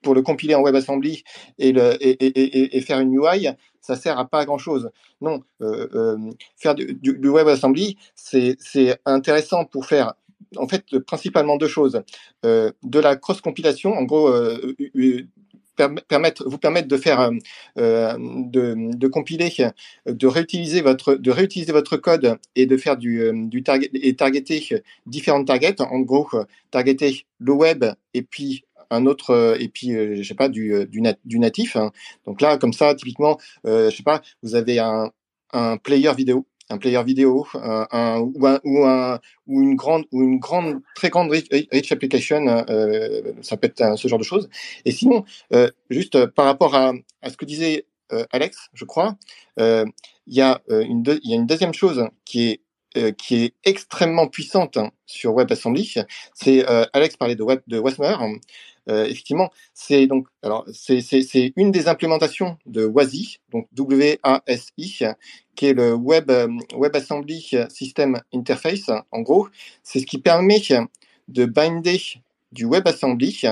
pour 0.02 0.14
le 0.14 0.22
compiler 0.22 0.54
en 0.54 0.62
WebAssembly 0.62 1.24
et, 1.58 1.68
et, 1.68 2.10
et, 2.10 2.76
et, 2.76 2.80
faire 2.80 3.00
une 3.00 3.14
UI, 3.14 3.48
ça 3.80 3.96
sert 3.96 4.18
à 4.18 4.26
pas 4.26 4.44
grand 4.44 4.58
chose. 4.58 4.90
Non, 5.20 5.42
euh, 5.60 5.88
euh, 5.94 6.18
faire 6.56 6.74
du, 6.74 6.94
du, 6.94 7.18
du 7.18 7.28
WebAssembly, 7.28 7.96
c'est 8.14 9.00
intéressant 9.06 9.64
pour 9.64 9.86
faire 9.86 10.14
en 10.56 10.68
fait 10.68 10.98
principalement 11.00 11.56
deux 11.56 11.68
choses. 11.68 12.02
Euh, 12.44 12.70
de 12.82 12.98
la 12.98 13.16
cross-compilation, 13.16 13.92
en 13.92 14.04
gros, 14.04 14.28
euh, 14.28 14.74
vous 14.94 15.22
permettre 16.08 16.88
de 16.88 16.96
faire, 16.96 17.30
euh, 17.78 18.14
de, 18.18 19.08
compiler, 19.08 19.50
de 20.06 20.26
réutiliser 20.26 20.82
votre, 20.82 21.14
de 21.14 21.30
réutiliser 21.30 21.72
votre 21.72 21.96
code 21.96 22.36
et 22.56 22.66
de 22.66 22.76
faire 22.76 22.96
du, 22.96 23.30
du 23.48 23.62
target 23.62 23.90
et 23.94 24.14
targeter 24.14 24.82
différentes 25.06 25.46
targets. 25.46 25.80
En 25.80 26.00
gros, 26.00 26.28
targeter 26.70 27.24
le 27.38 27.52
web 27.52 27.84
et 28.14 28.22
puis 28.22 28.64
un 28.90 29.06
autre 29.06 29.56
et 29.58 29.68
puis 29.68 29.92
je 29.92 30.22
sais 30.22 30.34
pas 30.34 30.50
du 30.50 31.00
natif. 31.38 31.76
Hein. 31.76 31.90
Donc 32.26 32.42
là, 32.42 32.58
comme 32.58 32.74
ça, 32.74 32.94
typiquement, 32.94 33.38
je 33.64 33.90
sais 33.90 34.02
pas, 34.02 34.20
vous 34.42 34.54
avez 34.54 34.78
un, 34.78 35.10
un 35.52 35.76
player 35.76 36.12
vidéo 36.14 36.46
un 36.70 36.78
player 36.78 37.02
vidéo, 37.04 37.46
un, 37.54 38.20
ou, 38.20 38.46
un, 38.46 38.60
ou, 38.64 38.84
un, 38.84 39.20
ou, 39.46 39.62
une 39.62 39.76
grande, 39.76 40.04
ou 40.12 40.22
une 40.22 40.38
grande, 40.38 40.80
très 40.94 41.10
grande 41.10 41.30
rich, 41.30 41.92
application, 41.92 42.46
euh, 42.68 43.32
ça 43.42 43.56
peut 43.56 43.66
être 43.66 43.98
ce 43.98 44.08
genre 44.08 44.18
de 44.18 44.24
choses. 44.24 44.48
Et 44.84 44.92
sinon, 44.92 45.24
euh, 45.52 45.70
juste 45.90 46.16
euh, 46.16 46.26
par 46.26 46.46
rapport 46.46 46.74
à, 46.74 46.92
à, 47.20 47.30
ce 47.30 47.36
que 47.36 47.44
disait 47.44 47.86
euh, 48.12 48.24
Alex, 48.30 48.68
je 48.74 48.84
crois, 48.84 49.16
euh, 49.60 49.84
il 50.26 50.34
y 50.36 50.40
a 50.40 50.60
une, 50.68 51.02
y 51.24 51.32
a 51.32 51.36
une 51.36 51.46
deuxième 51.46 51.74
chose 51.74 52.08
qui 52.24 52.50
est 52.50 52.60
qui 53.16 53.44
est 53.44 53.54
extrêmement 53.64 54.28
puissante 54.28 54.76
sur 55.06 55.34
WebAssembly. 55.34 55.94
C'est 56.34 56.66
Alex 56.92 57.16
parlait 57.16 57.36
de 57.36 57.42
web 57.42 57.60
de 57.66 57.78
Wasmer. 57.78 58.14
Euh, 58.88 59.04
effectivement, 59.04 59.50
c'est 59.74 60.06
donc 60.06 60.26
alors 60.42 60.66
c'est 60.72 61.52
une 61.56 61.70
des 61.70 61.88
implémentations 61.88 62.58
de 62.66 62.84
WASI, 62.84 63.38
donc 63.50 63.68
W-A-S-I, 63.72 65.04
qui 65.54 65.66
est 65.66 65.72
le 65.72 65.94
Web 65.94 66.30
WebAssembly 66.74 67.54
System 67.68 68.20
Interface. 68.34 68.90
En 69.12 69.20
gros, 69.20 69.48
c'est 69.82 70.00
ce 70.00 70.06
qui 70.06 70.18
permet 70.18 70.60
de 71.28 71.44
binder 71.44 72.00
du 72.50 72.66
WebAssembly 72.66 73.44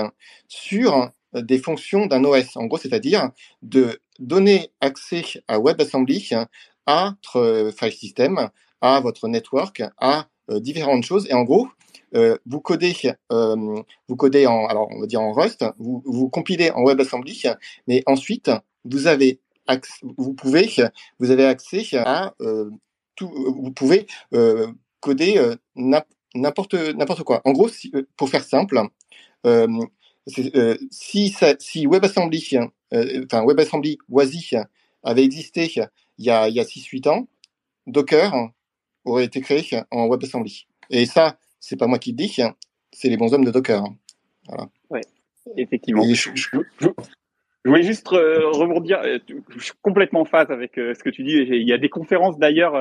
sur 0.47 1.11
des 1.33 1.59
fonctions 1.59 2.07
d'un 2.07 2.23
OS. 2.25 2.57
En 2.57 2.65
gros, 2.65 2.77
c'est-à-dire 2.77 3.31
de 3.61 3.99
donner 4.19 4.69
accès 4.81 5.23
à 5.47 5.59
WebAssembly 5.59 6.31
à 6.85 7.15
votre 7.33 7.71
file 7.77 7.93
system, 7.93 8.49
à 8.81 8.99
votre 8.99 9.27
network, 9.27 9.81
à 9.97 10.19
euh, 10.19 10.23
différentes 10.49 11.03
choses. 11.03 11.27
Et 11.29 11.33
en 11.33 11.43
gros, 11.43 11.67
euh, 12.15 12.37
vous 12.45 12.59
codez, 12.59 12.95
euh, 13.31 13.55
vous 14.07 14.15
codez 14.15 14.45
en, 14.45 14.65
alors 14.65 14.89
on 14.91 14.99
va 14.99 15.07
dire 15.07 15.21
en 15.21 15.31
Rust, 15.31 15.65
vous, 15.77 16.03
vous 16.05 16.29
compilez 16.29 16.71
en 16.71 16.83
WebAssembly, 16.83 17.43
mais 17.87 18.03
ensuite 18.05 18.51
vous 18.83 19.07
avez 19.07 19.39
vous 20.17 20.33
pouvez, 20.33 20.69
vous 21.19 21.31
avez 21.31 21.45
accès 21.45 21.85
à 21.93 22.33
euh, 22.41 22.69
tout, 23.15 23.29
vous 23.29 23.71
pouvez 23.71 24.07
coder 24.99 25.55
n'importe 26.35 26.73
n'importe 26.73 27.23
quoi. 27.23 27.41
En 27.45 27.53
gros, 27.53 27.69
pour 28.17 28.27
faire 28.27 28.43
simple, 28.43 28.81
si 30.27 31.29
ça, 31.29 31.53
si 31.59 31.87
WebAssembly, 31.87 32.57
enfin 32.91 33.45
WebAssembly 33.45 33.97
WASI 34.09 34.55
avait 35.03 35.23
existé 35.23 35.71
il 36.17 36.25
y 36.25 36.29
a, 36.29 36.49
il 36.49 36.55
y 36.55 36.59
a 36.59 36.63
6-8 36.63 37.07
ans, 37.07 37.27
Docker 37.87 38.51
aurait 39.05 39.25
été 39.25 39.41
créé 39.41 39.63
en 39.91 40.07
WebAssembly. 40.07 40.67
Et 40.89 41.05
ça, 41.05 41.37
c'est 41.59 41.77
pas 41.77 41.87
moi 41.87 41.99
qui 41.99 42.11
le 42.11 42.17
dis, 42.17 42.41
c'est 42.91 43.09
les 43.09 43.17
bons 43.17 43.33
hommes 43.33 43.45
de 43.45 43.51
Docker. 43.51 43.83
Voilà. 44.47 44.67
Ouais, 44.89 45.01
effectivement. 45.57 46.03
Je, 46.03 47.69
voulais 47.69 47.83
juste 47.83 48.11
euh, 48.11 48.49
rebondir, 48.49 49.01
euh, 49.03 49.19
je 49.55 49.63
suis 49.63 49.73
complètement 49.83 50.21
en 50.21 50.25
phase 50.25 50.49
avec 50.49 50.79
euh, 50.79 50.95
ce 50.95 51.03
que 51.03 51.11
tu 51.11 51.23
dis. 51.23 51.33
Il 51.33 51.67
y 51.67 51.73
a 51.73 51.77
des 51.77 51.89
conférences 51.89 52.39
d'ailleurs 52.39 52.73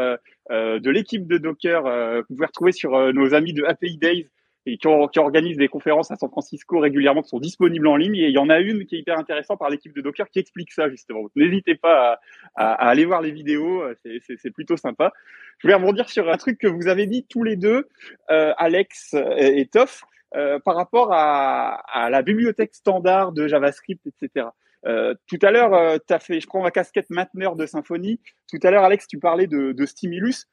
de 0.50 0.90
l'équipe 0.90 1.26
de 1.26 1.38
Docker 1.38 1.84
que 1.84 2.26
vous 2.28 2.34
pouvez 2.36 2.46
retrouver 2.46 2.72
sur 2.72 3.12
nos 3.12 3.34
amis 3.34 3.52
de 3.52 3.64
API 3.64 3.98
Days 3.98 4.28
et 4.66 4.76
qui, 4.76 4.88
qui, 5.12 5.18
organisent 5.18 5.56
des 5.56 5.68
conférences 5.68 6.10
à 6.10 6.16
San 6.16 6.28
Francisco 6.28 6.78
régulièrement, 6.78 7.22
qui 7.22 7.28
sont 7.28 7.40
disponibles 7.40 7.86
en 7.86 7.96
ligne. 7.96 8.16
Et 8.16 8.28
il 8.28 8.34
y 8.34 8.38
en 8.38 8.48
a 8.48 8.60
une 8.60 8.84
qui 8.86 8.96
est 8.96 8.98
hyper 8.98 9.18
intéressante 9.18 9.58
par 9.58 9.70
l'équipe 9.70 9.94
de 9.94 10.00
Docker 10.00 10.28
qui 10.28 10.38
explique 10.38 10.72
ça 10.72 10.88
justement. 10.88 11.20
N'hésitez 11.34 11.74
pas 11.74 12.18
à, 12.56 12.72
aller 12.88 13.04
voir 13.04 13.22
les 13.22 13.30
vidéos, 13.30 13.82
c'est 14.02 14.50
plutôt 14.50 14.76
sympa. 14.76 15.12
Je 15.58 15.66
voulais 15.66 15.74
rebondir 15.74 16.08
sur 16.08 16.28
un 16.30 16.36
truc 16.36 16.58
que 16.58 16.68
vous 16.68 16.88
avez 16.88 17.06
dit 17.06 17.26
tous 17.28 17.42
les 17.42 17.56
deux, 17.56 17.88
euh, 18.30 18.52
Alex 18.56 19.14
et 19.36 19.66
Toff. 19.66 20.04
par 20.32 20.76
rapport 20.76 21.10
à, 21.12 22.08
la 22.10 22.22
bibliothèque 22.22 22.74
standard 22.74 23.32
de 23.32 23.48
JavaScript, 23.48 24.06
etc. 24.06 24.46
Euh, 24.86 25.14
tout 25.26 25.38
à 25.42 25.50
l'heure, 25.50 25.74
euh, 25.74 25.98
tu 26.06 26.14
as 26.14 26.18
fait, 26.18 26.40
je 26.40 26.46
prends 26.46 26.62
ma 26.62 26.70
casquette 26.70 27.10
mainteneur 27.10 27.56
de 27.56 27.66
Symfony. 27.66 28.20
Tout 28.48 28.58
à 28.62 28.70
l'heure, 28.70 28.84
Alex, 28.84 29.06
tu 29.06 29.18
parlais 29.18 29.46
de 29.46 29.86
Stimulus. 29.86 30.46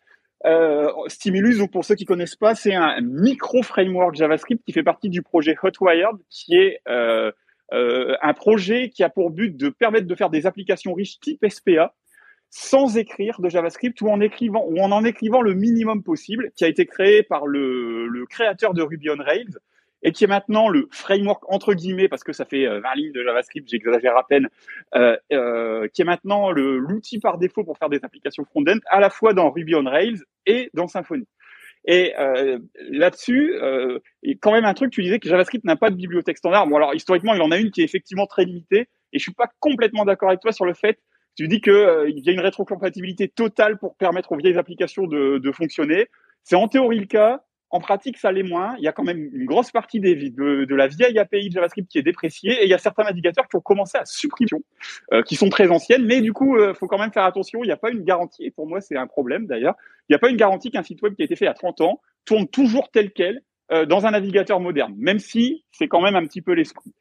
Euh, 0.46 0.90
Stimulus, 1.08 1.58
donc 1.58 1.72
pour 1.72 1.84
ceux 1.84 1.96
qui 1.96 2.06
connaissent 2.06 2.36
pas, 2.36 2.54
c'est 2.54 2.76
un 2.76 3.02
micro 3.02 3.64
framework 3.64 4.16
JavaScript 4.16 4.64
qui 4.64 4.72
fait 4.72 4.84
partie 4.84 5.10
du 5.10 5.22
projet 5.22 5.56
Hotwired, 5.62 6.18
qui 6.30 6.56
est 6.56 6.80
euh, 6.88 7.32
euh, 7.74 8.16
un 8.22 8.34
projet 8.34 8.90
qui 8.90 9.04
a 9.04 9.10
pour 9.10 9.32
but 9.32 9.58
de 9.58 9.70
permettre 9.70 10.08
de 10.08 10.16
faire 10.16 10.30
des 10.30 10.46
applications 10.46 10.94
riches 10.94 11.20
type 11.20 11.44
SPA 11.50 11.96
sans 12.50 12.98
écrire 12.98 13.42
de 13.42 13.50
JavaScript 13.50 14.00
ou 14.02 14.08
en 14.10 14.22
écrivant 14.22 14.64
ou 14.68 14.80
en 14.80 14.92
en 14.92 15.04
écrivant 15.04 15.42
le 15.42 15.54
minimum 15.54 16.04
possible, 16.04 16.52
qui 16.56 16.64
a 16.64 16.68
été 16.68 16.86
créé 16.86 17.24
par 17.24 17.46
le, 17.46 18.08
le 18.08 18.26
créateur 18.26 18.74
de 18.74 18.82
Ruby 18.82 19.10
on 19.10 19.22
Rails 19.22 19.58
et 20.04 20.12
qui 20.12 20.24
est 20.24 20.28
maintenant 20.28 20.70
le 20.70 20.88
framework 20.92 21.44
entre 21.48 21.74
guillemets 21.74 22.08
parce 22.08 22.24
que 22.24 22.34
ça 22.34 22.46
fait 22.46 22.66
20 22.66 22.72
euh, 22.72 22.82
lignes 22.96 23.12
de 23.14 23.24
JavaScript, 23.24 23.68
j'exagère 23.70 24.18
à 24.18 24.26
peine, 24.28 24.48
euh, 24.96 25.18
euh, 25.34 25.88
qui 25.88 26.02
est 26.02 26.06
maintenant 26.06 26.52
l'outil 26.52 27.20
par 27.20 27.38
défaut 27.38 27.64
pour 27.64 27.78
faire 27.78 27.90
des 27.90 28.04
applications 28.04 28.46
front-end 28.46 28.78
à 28.88 29.00
la 29.00 29.10
fois 29.10 29.34
dans 29.34 29.50
Ruby 29.50 29.76
on 29.76 29.84
Rails 29.84 30.22
et 30.46 30.70
dans 30.74 30.88
Symfony. 30.88 31.26
Et 31.88 32.14
euh, 32.20 32.60
là-dessus, 32.90 33.56
euh, 33.62 34.00
quand 34.42 34.52
même 34.52 34.66
un 34.66 34.74
truc, 34.74 34.92
tu 34.92 35.02
disais 35.02 35.20
que 35.20 35.30
JavaScript 35.30 35.64
n'a 35.64 35.78
pas 35.78 35.90
de 35.90 35.96
bibliothèque 35.96 36.38
standard. 36.38 36.68
Bon, 36.68 36.76
alors 36.76 36.94
historiquement, 36.94 37.34
il 37.34 37.42
en 37.42 37.50
a 37.50 37.58
une 37.58 37.72
qui 37.72 37.82
est 37.82 37.86
effectivement 37.86 38.28
très 38.28 38.44
limitée, 38.44 38.90
et 39.14 39.20
je 39.20 39.24
suis 39.24 39.34
pas 39.34 39.50
complètement 39.60 40.04
d'accord 40.04 40.28
avec 40.28 40.42
toi 40.42 40.52
sur 40.52 40.66
le 40.66 40.74
fait. 40.74 41.00
Tu 41.36 41.48
dis 41.48 41.62
que 41.62 41.72
euh, 41.72 42.10
y 42.10 42.30
a 42.30 42.34
une 42.34 42.42
rétrocompatibilité 42.42 43.30
totale 43.30 43.78
pour 43.78 43.96
permettre 43.96 44.34
aux 44.34 44.38
vieilles 44.38 44.58
applications 44.58 45.08
de, 45.08 45.38
de 45.38 45.52
fonctionner. 45.54 46.08
C'est 46.44 46.56
en 46.56 46.68
théorie 46.68 47.00
le 47.00 47.06
cas. 47.06 47.44
En 47.70 47.80
pratique, 47.80 48.18
ça 48.18 48.32
l'est 48.32 48.44
moins. 48.44 48.76
Il 48.78 48.84
y 48.84 48.88
a 48.88 48.94
quand 48.94 49.04
même 49.04 49.30
une 49.34 49.46
grosse 49.46 49.72
partie 49.72 50.00
de, 50.00 50.74
la 50.74 50.88
vieille 50.88 51.20
API 51.20 51.50
de 51.50 51.54
JavaScript 51.54 51.90
qui 51.90 51.98
est 51.98 52.04
dépréciée 52.04 52.54
et 52.54 52.64
il 52.64 52.70
y 52.70 52.74
a 52.74 52.78
certains 52.78 53.04
navigateurs 53.04 53.48
qui 53.50 53.58
ont 53.58 53.62
commencé 53.62 53.98
à 53.98 54.06
supprimer, 54.06 54.64
euh, 55.12 55.22
qui 55.24 55.36
sont 55.36 55.50
très 55.50 55.70
anciennes, 55.70 56.06
mais 56.06 56.22
du 56.22 56.32
coup, 56.32 56.58
il 56.58 56.62
euh, 56.62 56.74
faut 56.74 56.88
quand 56.88 56.98
même 56.98 57.12
faire 57.12 57.26
attention. 57.26 57.64
Il 57.64 57.68
n'y 57.68 57.74
a 57.74 57.78
pas 57.78 57.92
une 57.92 58.04
garantie, 58.04 58.46
et 58.46 58.52
pour 58.52 58.68
moi, 58.68 58.80
c'est 58.80 58.96
un 58.96 59.08
problème 59.08 59.48
d'ailleurs. 59.48 59.76
Il 60.08 60.14
n'y 60.14 60.16
a 60.16 60.20
pas 60.20 60.30
une 60.30 60.38
garantie 60.38 60.72
qu'un 60.72 60.84
site 60.84 61.02
web 61.02 61.16
qui 61.16 61.24
a 61.24 61.26
été 61.26 61.36
fait 61.36 61.48
a 61.48 61.54
30 61.54 61.82
ans 61.82 62.02
tourne 62.24 62.48
toujours 62.48 62.90
tel 62.92 63.12
quel 63.12 63.42
euh, 63.72 63.86
dans 63.86 64.06
un 64.06 64.12
navigateur 64.12 64.62
moderne, 64.62 64.94
même 64.98 65.20
si 65.20 65.66
c'est 65.72 65.90
quand 65.90 66.00
même 66.00 66.16
un 66.16 66.26
petit 66.26 66.42
peu 66.42 66.54
l'esprit. 66.54 66.94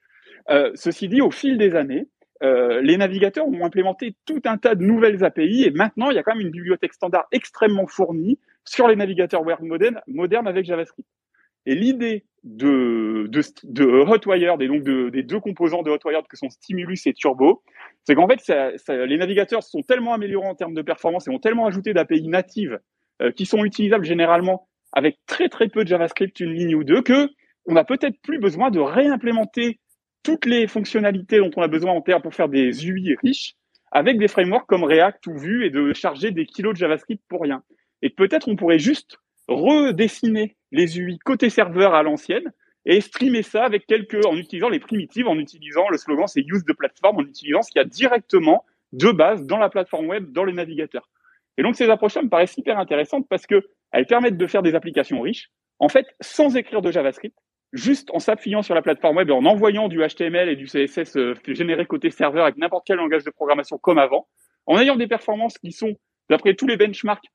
Euh, 0.51 0.73
ceci 0.75 1.07
dit, 1.07 1.21
au 1.21 1.31
fil 1.31 1.59
des 1.59 1.77
années, 1.77 2.09
euh, 2.43 2.81
les 2.83 2.97
navigateurs 2.97 3.47
ont 3.47 3.65
implémenté 3.65 4.17
tout 4.27 4.43
un 4.45 4.59
tas 4.59 4.75
de 4.75 4.83
nouvelles 4.83 5.25
API 5.25 5.65
et 5.65 5.71
maintenant 5.71 6.11
il 6.11 6.17
y 6.17 6.19
a 6.19 6.25
quand 6.25 6.35
même 6.35 6.45
une 6.45 6.51
bibliothèque 6.51 6.93
standard 6.93 7.27
extrêmement 7.33 7.87
fournie 7.87 8.39
sur 8.69 8.89
les 8.89 8.97
navigateurs 8.97 9.43
web 9.43 9.61
modernes, 9.61 10.01
modernes 10.07 10.49
avec 10.49 10.67
JavaScript. 10.67 11.09
Et 11.67 11.75
l'idée 11.75 12.25
de, 12.45 13.27
de, 13.29 13.43
de 13.65 13.85
Hotwired 13.85 14.63
et 14.63 14.69
donc 14.69 14.85
de, 14.85 15.11
des 15.11 15.25
deux 15.25 15.41
composants 15.41 15.83
de 15.83 15.91
Hotwired 15.91 16.27
que 16.29 16.37
sont 16.37 16.49
Stimulus 16.49 17.07
et 17.07 17.13
Turbo, 17.13 17.63
c'est 18.05 18.15
qu'en 18.15 18.29
fait 18.29 18.41
les 18.89 19.19
navigateurs 19.19 19.65
sont 19.65 19.83
tellement 19.83 20.15
améliorés 20.15 20.47
en 20.47 20.55
termes 20.55 20.75
de 20.75 20.83
performance 20.83 21.27
et 21.27 21.31
ont 21.31 21.41
tellement 21.41 21.67
ajouté 21.67 21.93
d'API 21.93 22.29
natives 22.29 22.79
euh, 23.21 23.33
qui 23.33 23.47
sont 23.47 23.65
utilisables 23.65 24.05
généralement 24.05 24.69
avec 24.93 25.19
très 25.27 25.49
très 25.49 25.69
peu 25.69 25.83
de 25.83 25.89
JavaScript, 25.89 26.39
une 26.39 26.53
ligne 26.53 26.77
ou 26.77 26.85
deux, 26.85 27.03
que 27.03 27.29
on 27.67 27.75
n'a 27.75 27.85
peut-être 27.85 28.21
plus 28.23 28.39
besoin 28.39 28.71
de 28.71 28.79
réimplémenter 28.79 29.81
toutes 30.23 30.47
les 30.47 30.69
fonctionnalités 30.69 31.39
dont 31.39 31.51
on 31.57 31.63
a 31.63 31.69
besoin 31.69 31.93
en 31.93 32.01
terre 32.01 32.23
pour 32.23 32.35
faire 32.35 32.49
des 32.49 32.87
UI 32.87 33.17
riches 33.23 33.55
avec 33.91 34.19
des 34.19 34.29
frameworks 34.29 34.67
comme 34.67 34.85
React 34.85 35.27
ou 35.27 35.39
Vue 35.39 35.67
et 35.67 35.71
de 35.71 35.93
charger 35.93 36.31
des 36.31 36.47
kilos 36.47 36.75
de 36.75 36.79
JavaScript 36.79 37.23
pour 37.29 37.43
rien. 37.43 37.63
Et 38.03 38.11
peut-être 38.11 38.49
on 38.49 38.57
pourrait 38.57 38.79
juste 38.79 39.19
redessiner 39.49 40.57
les 40.73 40.99
UI 40.99 41.19
côté 41.19 41.51
serveur 41.51 41.95
à 41.95 42.03
l'ancienne 42.03 42.53
et 42.85 43.01
streamer 43.01 43.43
ça 43.43 43.65
avec 43.65 43.87
quelques, 43.87 44.25
en 44.27 44.37
utilisant 44.37 44.69
les 44.69 44.81
primitives, 44.81 45.29
en 45.29 45.39
utilisant 45.39 45.89
le 45.89 45.99
slogan 45.99 46.27
c'est 46.27 46.45
use 46.47 46.65
de 46.65 46.73
plateforme, 46.73 47.19
en 47.19 47.25
utilisant 47.25 47.63
ce 47.63 47.71
qu'il 47.71 47.81
y 47.81 47.85
a 47.85 47.89
directement 47.89 48.65
de 48.93 49.11
base 49.11 49.45
dans 49.47 49.59
la 49.59 49.69
plateforme 49.69 50.07
web, 50.07 50.33
dans 50.33 50.45
les 50.45 50.53
navigateurs. 50.53 51.09
Et 51.59 51.63
donc 51.63 51.77
ces 51.77 51.89
approches-là 51.91 52.23
me 52.23 52.29
paraissent 52.29 52.57
hyper 52.57 52.79
intéressantes 52.79 53.27
parce 53.29 53.47
que 53.47 53.67
elles 53.93 54.07
permettent 54.07 54.37
de 54.37 54.47
faire 54.47 54.63
des 54.63 54.75
applications 54.75 55.21
riches, 55.21 55.51
en 55.79 55.89
fait, 55.89 56.07
sans 56.21 56.57
écrire 56.57 56.83
de 56.83 56.91
JavaScript, 56.91 57.37
juste 57.73 58.11
en 58.13 58.19
s'appuyant 58.19 58.63
sur 58.63 58.75
la 58.75 58.83
plateforme 58.83 59.17
web 59.17 59.31
et 59.31 59.33
en 59.33 59.45
envoyant 59.45 59.89
du 59.89 60.01
HTML 60.07 60.49
et 60.49 60.57
du 60.57 60.67
CSS 60.67 61.17
euh, 61.17 61.35
généré 61.49 61.87
côté 61.87 62.11
serveur 62.11 62.45
avec 62.45 62.57
n'importe 62.57 62.87
quel 62.87 62.97
langage 62.97 63.25
de 63.25 63.31
programmation 63.31 63.79
comme 63.79 63.99
avant, 63.99 64.29
en 64.67 64.79
ayant 64.79 64.97
des 64.97 65.07
performances 65.07 65.59
qui 65.59 65.73
sont, 65.73 65.95
d'après 66.29 66.55
tous 66.55 66.67
les 66.67 66.77
benchmarks, 66.77 67.27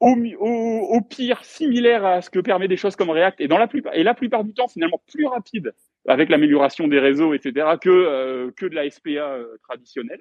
au, 0.00 0.14
au, 0.14 1.00
pire 1.00 1.44
similaires 1.44 2.04
à 2.04 2.22
ce 2.22 2.30
que 2.30 2.38
permet 2.38 2.68
des 2.68 2.76
choses 2.76 2.94
comme 2.94 3.10
React 3.10 3.40
et 3.40 3.48
dans 3.48 3.58
la 3.58 3.66
plupart 3.66 3.94
et 3.94 4.04
la 4.04 4.14
plupart 4.14 4.44
du 4.44 4.54
temps 4.54 4.68
finalement 4.68 5.02
plus 5.12 5.26
rapide 5.26 5.74
avec 6.06 6.28
l'amélioration 6.28 6.86
des 6.86 7.00
réseaux 7.00 7.34
etc 7.34 7.66
que 7.80 7.90
euh, 7.90 8.50
que 8.56 8.66
de 8.66 8.74
la 8.74 8.88
SPA 8.88 9.10
euh, 9.10 9.56
traditionnelle 9.64 10.20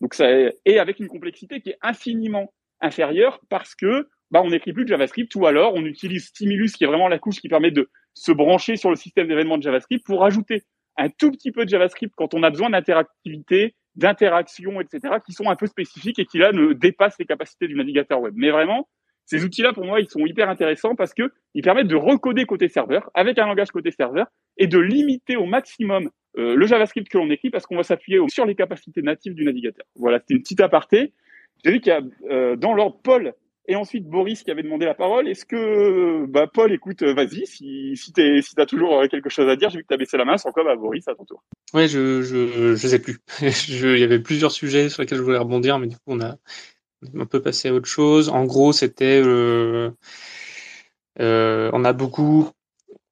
donc 0.00 0.14
ça 0.14 0.26
et 0.64 0.78
avec 0.78 0.98
une 0.98 1.08
complexité 1.08 1.60
qui 1.60 1.70
est 1.70 1.78
infiniment 1.82 2.54
inférieure 2.80 3.40
parce 3.50 3.74
que 3.74 4.08
bah 4.30 4.40
on 4.42 4.48
n'écrit 4.48 4.72
plus 4.72 4.84
de 4.84 4.88
JavaScript 4.88 5.34
ou 5.34 5.46
alors 5.46 5.74
on 5.74 5.84
utilise 5.84 6.28
Stimulus 6.28 6.72
qui 6.72 6.84
est 6.84 6.86
vraiment 6.86 7.08
la 7.08 7.18
couche 7.18 7.40
qui 7.40 7.48
permet 7.48 7.70
de 7.70 7.90
se 8.14 8.32
brancher 8.32 8.76
sur 8.76 8.88
le 8.88 8.96
système 8.96 9.28
d'événements 9.28 9.58
de 9.58 9.62
JavaScript 9.62 10.06
pour 10.06 10.24
ajouter 10.24 10.62
un 10.96 11.08
tout 11.08 11.30
petit 11.30 11.52
peu 11.52 11.64
de 11.64 11.70
JavaScript 11.70 12.14
quand 12.16 12.34
on 12.34 12.42
a 12.42 12.50
besoin 12.50 12.70
d'interactivité, 12.70 13.74
d'interaction, 13.96 14.80
etc., 14.80 15.14
qui 15.24 15.32
sont 15.32 15.48
un 15.48 15.56
peu 15.56 15.66
spécifiques 15.66 16.18
et 16.18 16.26
qui 16.26 16.38
là 16.38 16.52
ne 16.52 16.72
dépassent 16.72 17.18
les 17.18 17.26
capacités 17.26 17.66
du 17.66 17.74
navigateur 17.74 18.20
web. 18.20 18.34
Mais 18.36 18.50
vraiment, 18.50 18.88
ces 19.32 19.44
outils-là, 19.44 19.72
pour 19.72 19.86
moi, 19.86 19.98
ils 19.98 20.10
sont 20.10 20.26
hyper 20.26 20.50
intéressants 20.50 20.94
parce 20.94 21.14
que 21.14 21.32
ils 21.54 21.62
permettent 21.62 21.86
de 21.86 21.96
recoder 21.96 22.44
côté 22.44 22.68
serveur 22.68 23.10
avec 23.14 23.38
un 23.38 23.46
langage 23.46 23.70
côté 23.70 23.90
serveur 23.90 24.26
et 24.58 24.66
de 24.66 24.78
limiter 24.78 25.36
au 25.36 25.46
maximum 25.46 26.10
euh, 26.36 26.54
le 26.54 26.66
JavaScript 26.66 27.08
que 27.10 27.16
l'on 27.16 27.30
écrit 27.30 27.48
parce 27.48 27.64
qu'on 27.64 27.76
va 27.76 27.82
s'appuyer 27.82 28.18
sur 28.28 28.44
les 28.44 28.54
capacités 28.54 29.00
natives 29.00 29.32
du 29.32 29.44
navigateur. 29.44 29.86
Voilà, 29.96 30.18
c'était 30.18 30.34
une 30.34 30.42
petite 30.42 30.60
aparté. 30.60 31.14
J'ai 31.64 31.72
vu 31.72 31.80
qu'il 31.80 31.94
y 31.94 31.96
a 31.96 32.02
euh, 32.30 32.56
dans 32.56 32.74
l'ordre 32.74 33.00
Paul 33.02 33.32
et 33.68 33.76
ensuite 33.76 34.06
Boris 34.06 34.42
qui 34.42 34.50
avait 34.50 34.62
demandé 34.62 34.84
la 34.84 34.94
parole. 34.94 35.28
Est-ce 35.28 35.46
que 35.46 36.26
bah, 36.26 36.46
Paul, 36.52 36.72
écoute, 36.72 37.02
euh, 37.02 37.14
vas-y, 37.14 37.46
si, 37.46 37.96
si 37.96 38.12
tu 38.12 38.42
as 38.58 38.66
toujours 38.66 39.00
euh, 39.00 39.06
quelque 39.06 39.30
chose 39.30 39.48
à 39.48 39.56
dire, 39.56 39.70
j'ai 39.70 39.78
vu 39.78 39.84
que 39.84 39.94
tu 39.94 39.98
baissé 39.98 40.16
la 40.16 40.24
main, 40.24 40.36
sans 40.36 40.50
quoi 40.50 40.64
bah, 40.64 40.76
Boris, 40.76 41.06
à 41.08 41.14
ton 41.14 41.24
tour. 41.24 41.42
Ouais, 41.72 41.88
je, 41.88 42.22
je, 42.22 42.74
je 42.74 42.86
sais 42.88 43.00
plus. 43.00 43.18
Il 43.40 43.98
y 43.98 44.02
avait 44.02 44.20
plusieurs 44.20 44.52
sujets 44.52 44.88
sur 44.88 45.02
lesquels 45.02 45.18
je 45.18 45.22
voulais 45.22 45.38
rebondir, 45.38 45.78
mais 45.78 45.86
du 45.86 45.96
coup, 45.96 46.02
on 46.08 46.20
a 46.20 46.36
un 47.18 47.26
peu 47.26 47.40
passé 47.40 47.68
à 47.68 47.74
autre 47.74 47.88
chose. 47.88 48.28
En 48.28 48.44
gros, 48.44 48.72
c'était... 48.72 49.20
Euh, 49.24 49.90
euh, 51.20 51.70
on 51.72 51.84
a 51.84 51.92
beaucoup, 51.92 52.50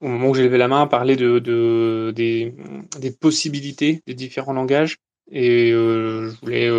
au 0.00 0.08
moment 0.08 0.30
où 0.30 0.34
j'ai 0.34 0.44
levé 0.44 0.58
la 0.58 0.68
main, 0.68 0.86
parlé 0.86 1.16
de, 1.16 1.38
de, 1.38 2.12
des, 2.14 3.10
possibilités 3.10 4.02
des 4.06 4.14
différents 4.14 4.52
langages. 4.52 4.98
Et 5.30 5.72
euh, 5.72 6.30
je 6.30 6.40
voulais 6.40 6.70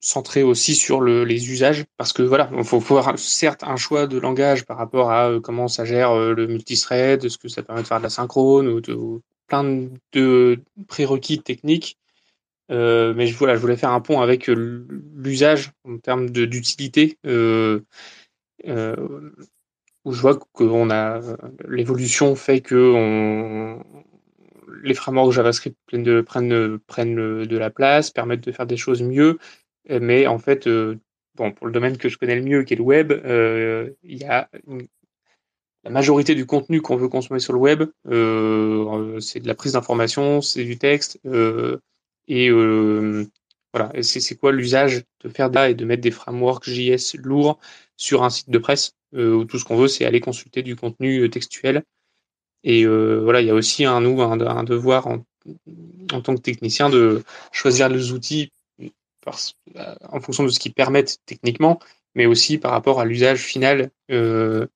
centré 0.00 0.42
aussi 0.42 0.74
sur 0.74 1.00
le, 1.00 1.24
les 1.24 1.50
usages 1.50 1.84
parce 1.96 2.12
que 2.12 2.22
voilà, 2.22 2.50
il 2.56 2.62
faut, 2.62 2.76
avoir 2.96 3.18
certes 3.18 3.64
un 3.64 3.76
choix 3.76 4.06
de 4.06 4.18
langage 4.18 4.64
par 4.64 4.76
rapport 4.76 5.10
à 5.10 5.30
comment 5.42 5.66
ça 5.66 5.84
gère 5.84 6.14
le 6.14 6.46
multithread, 6.46 7.28
ce 7.28 7.38
que 7.38 7.48
ça 7.48 7.62
permet 7.62 7.82
de 7.82 7.86
faire 7.86 7.98
de 7.98 8.04
la 8.04 8.10
synchrone 8.10 8.68
ou, 8.68 8.80
de, 8.80 8.96
plein 9.46 9.88
de 10.12 10.60
prérequis 10.88 11.40
techniques. 11.40 11.98
Euh, 12.70 13.14
mais 13.14 13.26
je, 13.26 13.36
voilà, 13.36 13.54
je 13.54 13.60
voulais 13.60 13.76
faire 13.76 13.90
un 13.90 14.00
pont 14.00 14.20
avec 14.20 14.48
l'usage 14.48 15.72
en 15.84 15.98
termes 15.98 16.30
d'utilité. 16.30 17.18
Euh, 17.26 17.80
euh, 18.66 19.30
où 20.04 20.12
je 20.12 20.20
vois 20.20 20.38
a 20.90 21.20
l'évolution 21.68 22.36
fait 22.36 22.60
que 22.60 22.76
on, 22.94 23.82
les 24.82 24.94
frameworks 24.94 25.32
JavaScript 25.32 25.76
prennent 25.86 26.02
de, 26.04 26.20
prennent, 26.20 26.78
prennent 26.78 27.44
de 27.44 27.58
la 27.58 27.70
place, 27.70 28.10
permettent 28.10 28.46
de 28.46 28.52
faire 28.52 28.66
des 28.66 28.76
choses 28.76 29.02
mieux, 29.02 29.38
euh, 29.90 29.98
mais 30.00 30.26
en 30.26 30.38
fait, 30.38 30.66
euh, 30.66 30.96
bon, 31.34 31.52
pour 31.52 31.66
le 31.66 31.72
domaine 31.72 31.96
que 31.96 32.08
je 32.08 32.18
connais 32.18 32.36
le 32.36 32.42
mieux, 32.42 32.62
qui 32.62 32.74
est 32.74 32.76
le 32.76 32.82
web, 32.82 33.12
euh, 33.12 33.90
il 34.02 34.18
y 34.18 34.24
a 34.24 34.48
la 35.84 35.90
majorité 35.90 36.34
du 36.34 36.46
contenu 36.46 36.80
qu'on 36.80 36.96
veut 36.96 37.08
consommer 37.08 37.40
sur 37.40 37.52
le 37.52 37.58
web, 37.58 37.84
euh, 38.08 39.20
c'est 39.20 39.40
de 39.40 39.46
la 39.46 39.54
prise 39.54 39.72
d'information, 39.72 40.40
c'est 40.40 40.64
du 40.64 40.78
texte, 40.78 41.20
euh, 41.26 41.78
et 42.28 42.50
euh, 42.50 43.26
voilà. 43.72 43.92
C'est 44.02 44.36
quoi 44.36 44.52
l'usage 44.52 45.04
de 45.22 45.28
faire 45.28 45.50
ça 45.52 45.70
et 45.70 45.74
de 45.74 45.84
mettre 45.84 46.02
des 46.02 46.10
frameworks 46.10 46.68
JS 46.68 47.16
lourds 47.18 47.58
sur 47.96 48.24
un 48.24 48.30
site 48.30 48.50
de 48.50 48.58
presse 48.58 48.94
où 49.12 49.44
tout 49.44 49.58
ce 49.58 49.64
qu'on 49.64 49.76
veut, 49.76 49.88
c'est 49.88 50.04
aller 50.04 50.20
consulter 50.20 50.62
du 50.62 50.76
contenu 50.76 51.28
textuel. 51.30 51.84
Et 52.64 52.86
voilà, 52.86 53.40
il 53.40 53.46
y 53.46 53.50
a 53.50 53.54
aussi 53.54 53.84
un 53.84 54.00
nous 54.00 54.20
un, 54.20 54.64
devoir 54.64 55.06
en, 55.06 55.24
tant 56.22 56.34
que 56.34 56.40
technicien 56.40 56.90
de 56.90 57.22
choisir 57.52 57.88
les 57.88 58.12
outils 58.12 58.50
euh, 59.76 59.94
en 60.08 60.20
fonction 60.20 60.44
de 60.44 60.48
ce 60.48 60.60
qu'ils 60.60 60.72
permettent 60.72 61.18
techniquement, 61.26 61.80
mais 62.14 62.26
aussi 62.26 62.58
par 62.58 62.70
rapport 62.70 63.00
à 63.00 63.04
l'usage 63.04 63.40
final 63.40 63.90
euh, 64.10 64.66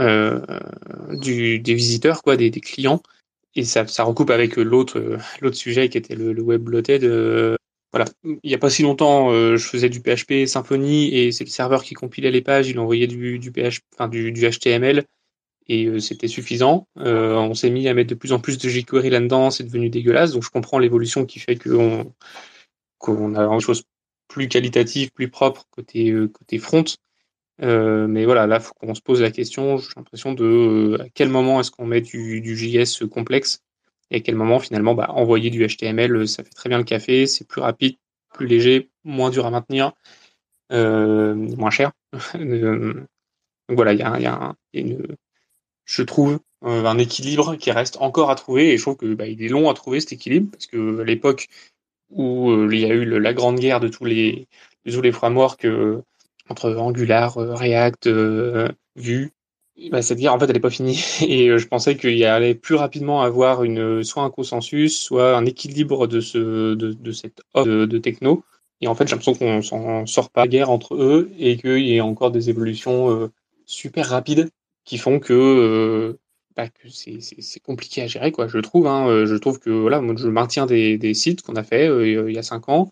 euh, 0.00 0.40
des 1.12 1.74
visiteurs, 1.74 2.22
quoi, 2.22 2.36
des, 2.36 2.50
clients. 2.50 3.00
Et 3.58 3.64
ça, 3.64 4.04
recoupe 4.04 4.30
avec 4.30 4.56
l'autre 4.56 5.18
l'autre 5.40 5.56
sujet 5.56 5.88
qui 5.88 5.98
était 5.98 6.14
le, 6.14 6.32
le 6.32 6.42
web 6.42 6.62
bloated. 6.62 7.02
voilà, 7.92 8.04
il 8.22 8.38
n'y 8.44 8.54
a 8.54 8.58
pas 8.58 8.70
si 8.70 8.82
longtemps, 8.82 9.32
je 9.32 9.56
faisais 9.56 9.88
du 9.88 10.00
PHP 10.00 10.46
Symfony 10.46 11.12
et 11.12 11.32
c'est 11.32 11.42
le 11.42 11.50
serveur 11.50 11.82
qui 11.82 11.94
compilait 11.94 12.30
les 12.30 12.40
pages, 12.40 12.68
il 12.68 12.78
envoyait 12.78 13.08
du, 13.08 13.40
du 13.40 13.52
enfin 13.94 14.06
du, 14.08 14.32
HTML 14.32 15.02
et 15.66 15.98
c'était 15.98 16.28
suffisant. 16.28 16.86
on 16.94 17.54
s'est 17.54 17.70
mis 17.70 17.88
à 17.88 17.94
mettre 17.94 18.10
de 18.10 18.14
plus 18.14 18.32
en 18.32 18.38
plus 18.38 18.58
de 18.58 18.68
jQuery 18.68 19.10
là-dedans, 19.10 19.50
c'est 19.50 19.64
devenu 19.64 19.90
dégueulasse. 19.90 20.30
Donc 20.30 20.44
je 20.44 20.50
comprends 20.50 20.78
l'évolution 20.78 21.26
qui 21.26 21.40
fait 21.40 21.56
qu'on 21.56 22.14
qu'on 22.98 23.34
a 23.34 23.42
une 23.42 23.60
chose 23.60 23.82
plus 24.28 24.46
qualitative, 24.46 25.10
plus 25.10 25.30
propre 25.30 25.64
côté 25.72 26.14
côté 26.32 26.58
front. 26.58 26.84
Mais 27.60 28.24
voilà, 28.24 28.46
là, 28.46 28.60
faut 28.60 28.74
qu'on 28.74 28.94
se 28.94 29.00
pose 29.02 29.20
la 29.22 29.30
question. 29.30 29.78
J'ai 29.78 29.88
l'impression 29.96 30.32
de 30.32 30.98
à 31.00 31.08
quel 31.12 31.28
moment 31.28 31.60
est-ce 31.60 31.70
qu'on 31.70 31.86
met 31.86 32.00
du, 32.00 32.56
JS 32.56 33.06
complexe 33.08 33.62
et 34.10 34.16
à 34.16 34.20
quel 34.20 34.36
moment 34.36 34.58
finalement, 34.58 34.94
bah, 34.94 35.10
envoyer 35.10 35.50
du 35.50 35.66
HTML, 35.66 36.26
ça 36.28 36.44
fait 36.44 36.50
très 36.50 36.68
bien 36.68 36.78
le 36.78 36.84
café, 36.84 37.26
c'est 37.26 37.46
plus 37.46 37.60
rapide, 37.60 37.96
plus 38.32 38.46
léger, 38.46 38.90
moins 39.04 39.30
dur 39.30 39.44
à 39.46 39.50
maintenir, 39.50 39.92
moins 40.70 41.70
cher. 41.70 41.92
Donc 42.34 43.06
voilà, 43.68 43.92
il 43.92 43.98
y 43.98 44.02
a, 44.02 44.54
je 45.84 46.02
trouve, 46.02 46.38
un 46.62 46.98
équilibre 46.98 47.56
qui 47.56 47.70
reste 47.70 47.98
encore 48.00 48.30
à 48.30 48.34
trouver 48.34 48.72
et 48.72 48.76
je 48.76 48.82
trouve 48.82 48.96
que 48.96 49.14
bah, 49.14 49.26
il 49.26 49.42
est 49.42 49.48
long 49.48 49.70
à 49.70 49.74
trouver 49.74 50.00
cet 50.00 50.12
équilibre 50.12 50.50
parce 50.50 50.66
que 50.66 51.02
l'époque 51.02 51.48
où 52.10 52.50
euh, 52.50 52.68
il 52.72 52.80
y 52.80 52.84
a 52.84 52.94
eu 52.94 53.04
la 53.04 53.34
grande 53.34 53.58
guerre 53.58 53.80
de 53.80 53.88
tous 53.88 54.04
les 54.04 54.48
de 54.84 54.92
tous 54.92 55.02
les 55.02 55.12
frameworks 55.12 55.64
euh, 55.66 56.02
entre 56.50 56.74
Angular, 56.74 57.38
euh, 57.38 57.54
React, 57.54 58.08
Vue, 58.96 59.32
bah, 59.90 60.02
guerre 60.14 60.34
en 60.34 60.38
fait 60.40 60.46
elle 60.46 60.54
n'est 60.54 60.60
pas 60.60 60.70
finie 60.70 61.00
et 61.28 61.56
je 61.56 61.66
pensais 61.68 61.96
qu'il 61.96 62.24
allait 62.24 62.54
plus 62.54 62.74
rapidement 62.74 63.22
avoir 63.22 63.62
une 63.62 64.02
soit 64.02 64.24
un 64.24 64.30
consensus, 64.30 64.98
soit 64.98 65.36
un 65.36 65.46
équilibre 65.46 66.06
de 66.06 66.20
ce 66.20 66.74
de, 66.74 66.92
de 66.92 67.12
cette 67.12 67.42
offre 67.54 67.68
de, 67.68 67.98
techno. 67.98 68.42
Et 68.80 68.86
en 68.86 68.94
fait, 68.94 69.08
j'ai 69.08 69.16
l'impression 69.16 69.34
qu'on 69.34 69.62
s'en 69.62 70.06
sort 70.06 70.30
pas 70.30 70.46
guerre 70.46 70.70
entre 70.70 70.94
eux 70.94 71.30
et 71.38 71.56
qu'il 71.56 71.80
y 71.80 71.96
ait 71.96 72.00
encore 72.00 72.30
des 72.30 72.48
évolutions 72.48 73.28
super 73.66 74.08
rapides 74.08 74.50
qui 74.88 74.96
font 74.96 75.20
que, 75.20 75.34
euh, 75.34 76.18
bah, 76.56 76.66
c'est 76.88 77.60
compliqué 77.60 78.02
à 78.02 78.06
gérer, 78.06 78.32
quoi. 78.32 78.48
Je 78.48 78.58
trouve. 78.58 78.86
Hein, 78.86 79.06
euh, 79.06 79.26
je 79.26 79.36
trouve 79.36 79.60
que 79.60 79.68
voilà, 79.68 80.00
moi, 80.00 80.14
je 80.16 80.28
maintiens 80.28 80.64
des, 80.66 81.14
sites 81.14 81.42
qu'on 81.42 81.56
a 81.56 81.62
fait 81.62 81.86
euh, 81.88 82.28
il 82.30 82.34
y 82.34 82.38
a 82.38 82.42
cinq 82.42 82.68
ans. 82.70 82.90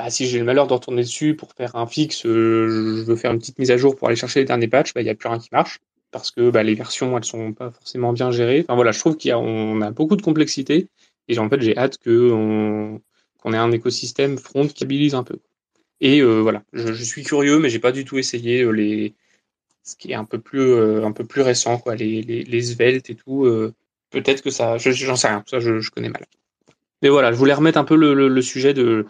Bah, 0.00 0.08
si 0.08 0.26
j'ai 0.26 0.38
le 0.38 0.46
malheur 0.46 0.66
de 0.66 0.72
retourner 0.72 1.02
dessus 1.02 1.36
pour 1.36 1.52
faire 1.52 1.76
un 1.76 1.86
fixe, 1.86 2.22
je 2.22 3.02
veux 3.02 3.16
faire 3.16 3.32
une 3.32 3.38
petite 3.38 3.58
mise 3.58 3.70
à 3.70 3.76
jour 3.76 3.96
pour 3.96 4.08
aller 4.08 4.16
chercher 4.16 4.40
les 4.40 4.46
derniers 4.46 4.66
patchs, 4.66 4.94
bah, 4.94 5.02
il 5.02 5.04
n'y 5.04 5.10
a 5.10 5.14
plus 5.14 5.28
rien 5.28 5.38
qui 5.38 5.50
marche 5.52 5.78
parce 6.10 6.30
que 6.30 6.48
bah, 6.48 6.62
les 6.62 6.74
versions 6.74 7.18
elles 7.18 7.24
sont 7.24 7.52
pas 7.52 7.70
forcément 7.70 8.14
bien 8.14 8.30
gérées. 8.30 8.64
Enfin 8.66 8.76
voilà, 8.76 8.92
je 8.92 8.98
trouve 8.98 9.18
qu'on 9.18 9.82
a, 9.82 9.90
beaucoup 9.90 10.16
de 10.16 10.22
complexité 10.22 10.88
et 11.28 11.38
en 11.38 11.50
fait 11.50 11.60
j'ai 11.60 11.76
hâte 11.76 11.98
qu'on 12.02 13.02
ait 13.52 13.56
un 13.58 13.72
écosystème 13.72 14.38
front 14.38 14.66
qui 14.68 14.84
habilise 14.84 15.14
un 15.14 15.22
peu. 15.22 15.38
Et 16.00 16.22
voilà, 16.22 16.62
je, 16.72 17.04
suis 17.04 17.22
curieux, 17.22 17.58
mais 17.58 17.68
j'ai 17.68 17.78
pas 17.78 17.92
du 17.92 18.06
tout 18.06 18.16
essayé 18.16 18.64
les, 18.72 19.12
ce 19.82 19.96
qui 19.96 20.12
est 20.12 20.14
un 20.14 20.24
peu 20.24 20.38
plus, 20.38 20.60
euh, 20.60 21.04
un 21.04 21.12
peu 21.12 21.24
plus 21.24 21.42
récent, 21.42 21.78
quoi, 21.78 21.94
les, 21.94 22.22
les, 22.22 22.44
les 22.44 22.62
sveltes 22.62 23.10
et 23.10 23.14
tout. 23.14 23.44
Euh, 23.44 23.74
peut-être 24.10 24.42
que 24.42 24.50
ça, 24.50 24.78
j'en 24.78 25.16
sais 25.16 25.28
rien, 25.28 25.44
ça 25.46 25.60
je, 25.60 25.90
connais 25.90 26.08
mal. 26.08 26.24
Mais 27.02 27.08
voilà, 27.08 27.32
je 27.32 27.36
voulais 27.36 27.54
remettre 27.54 27.78
un 27.78 27.84
peu 27.84 27.96
le, 27.96 28.42
sujet 28.42 28.74
de, 28.74 29.06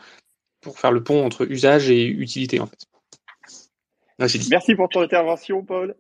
pour 0.61 0.79
faire 0.79 0.93
le 0.93 1.03
pont 1.03 1.25
entre 1.25 1.51
usage 1.51 1.91
et 1.91 2.07
utilité 2.07 2.61
en 2.61 2.67
fait. 2.67 2.87
Merci 4.51 4.75
pour 4.75 4.89
ton 4.89 5.01
intervention, 5.01 5.65
Paul. 5.65 5.95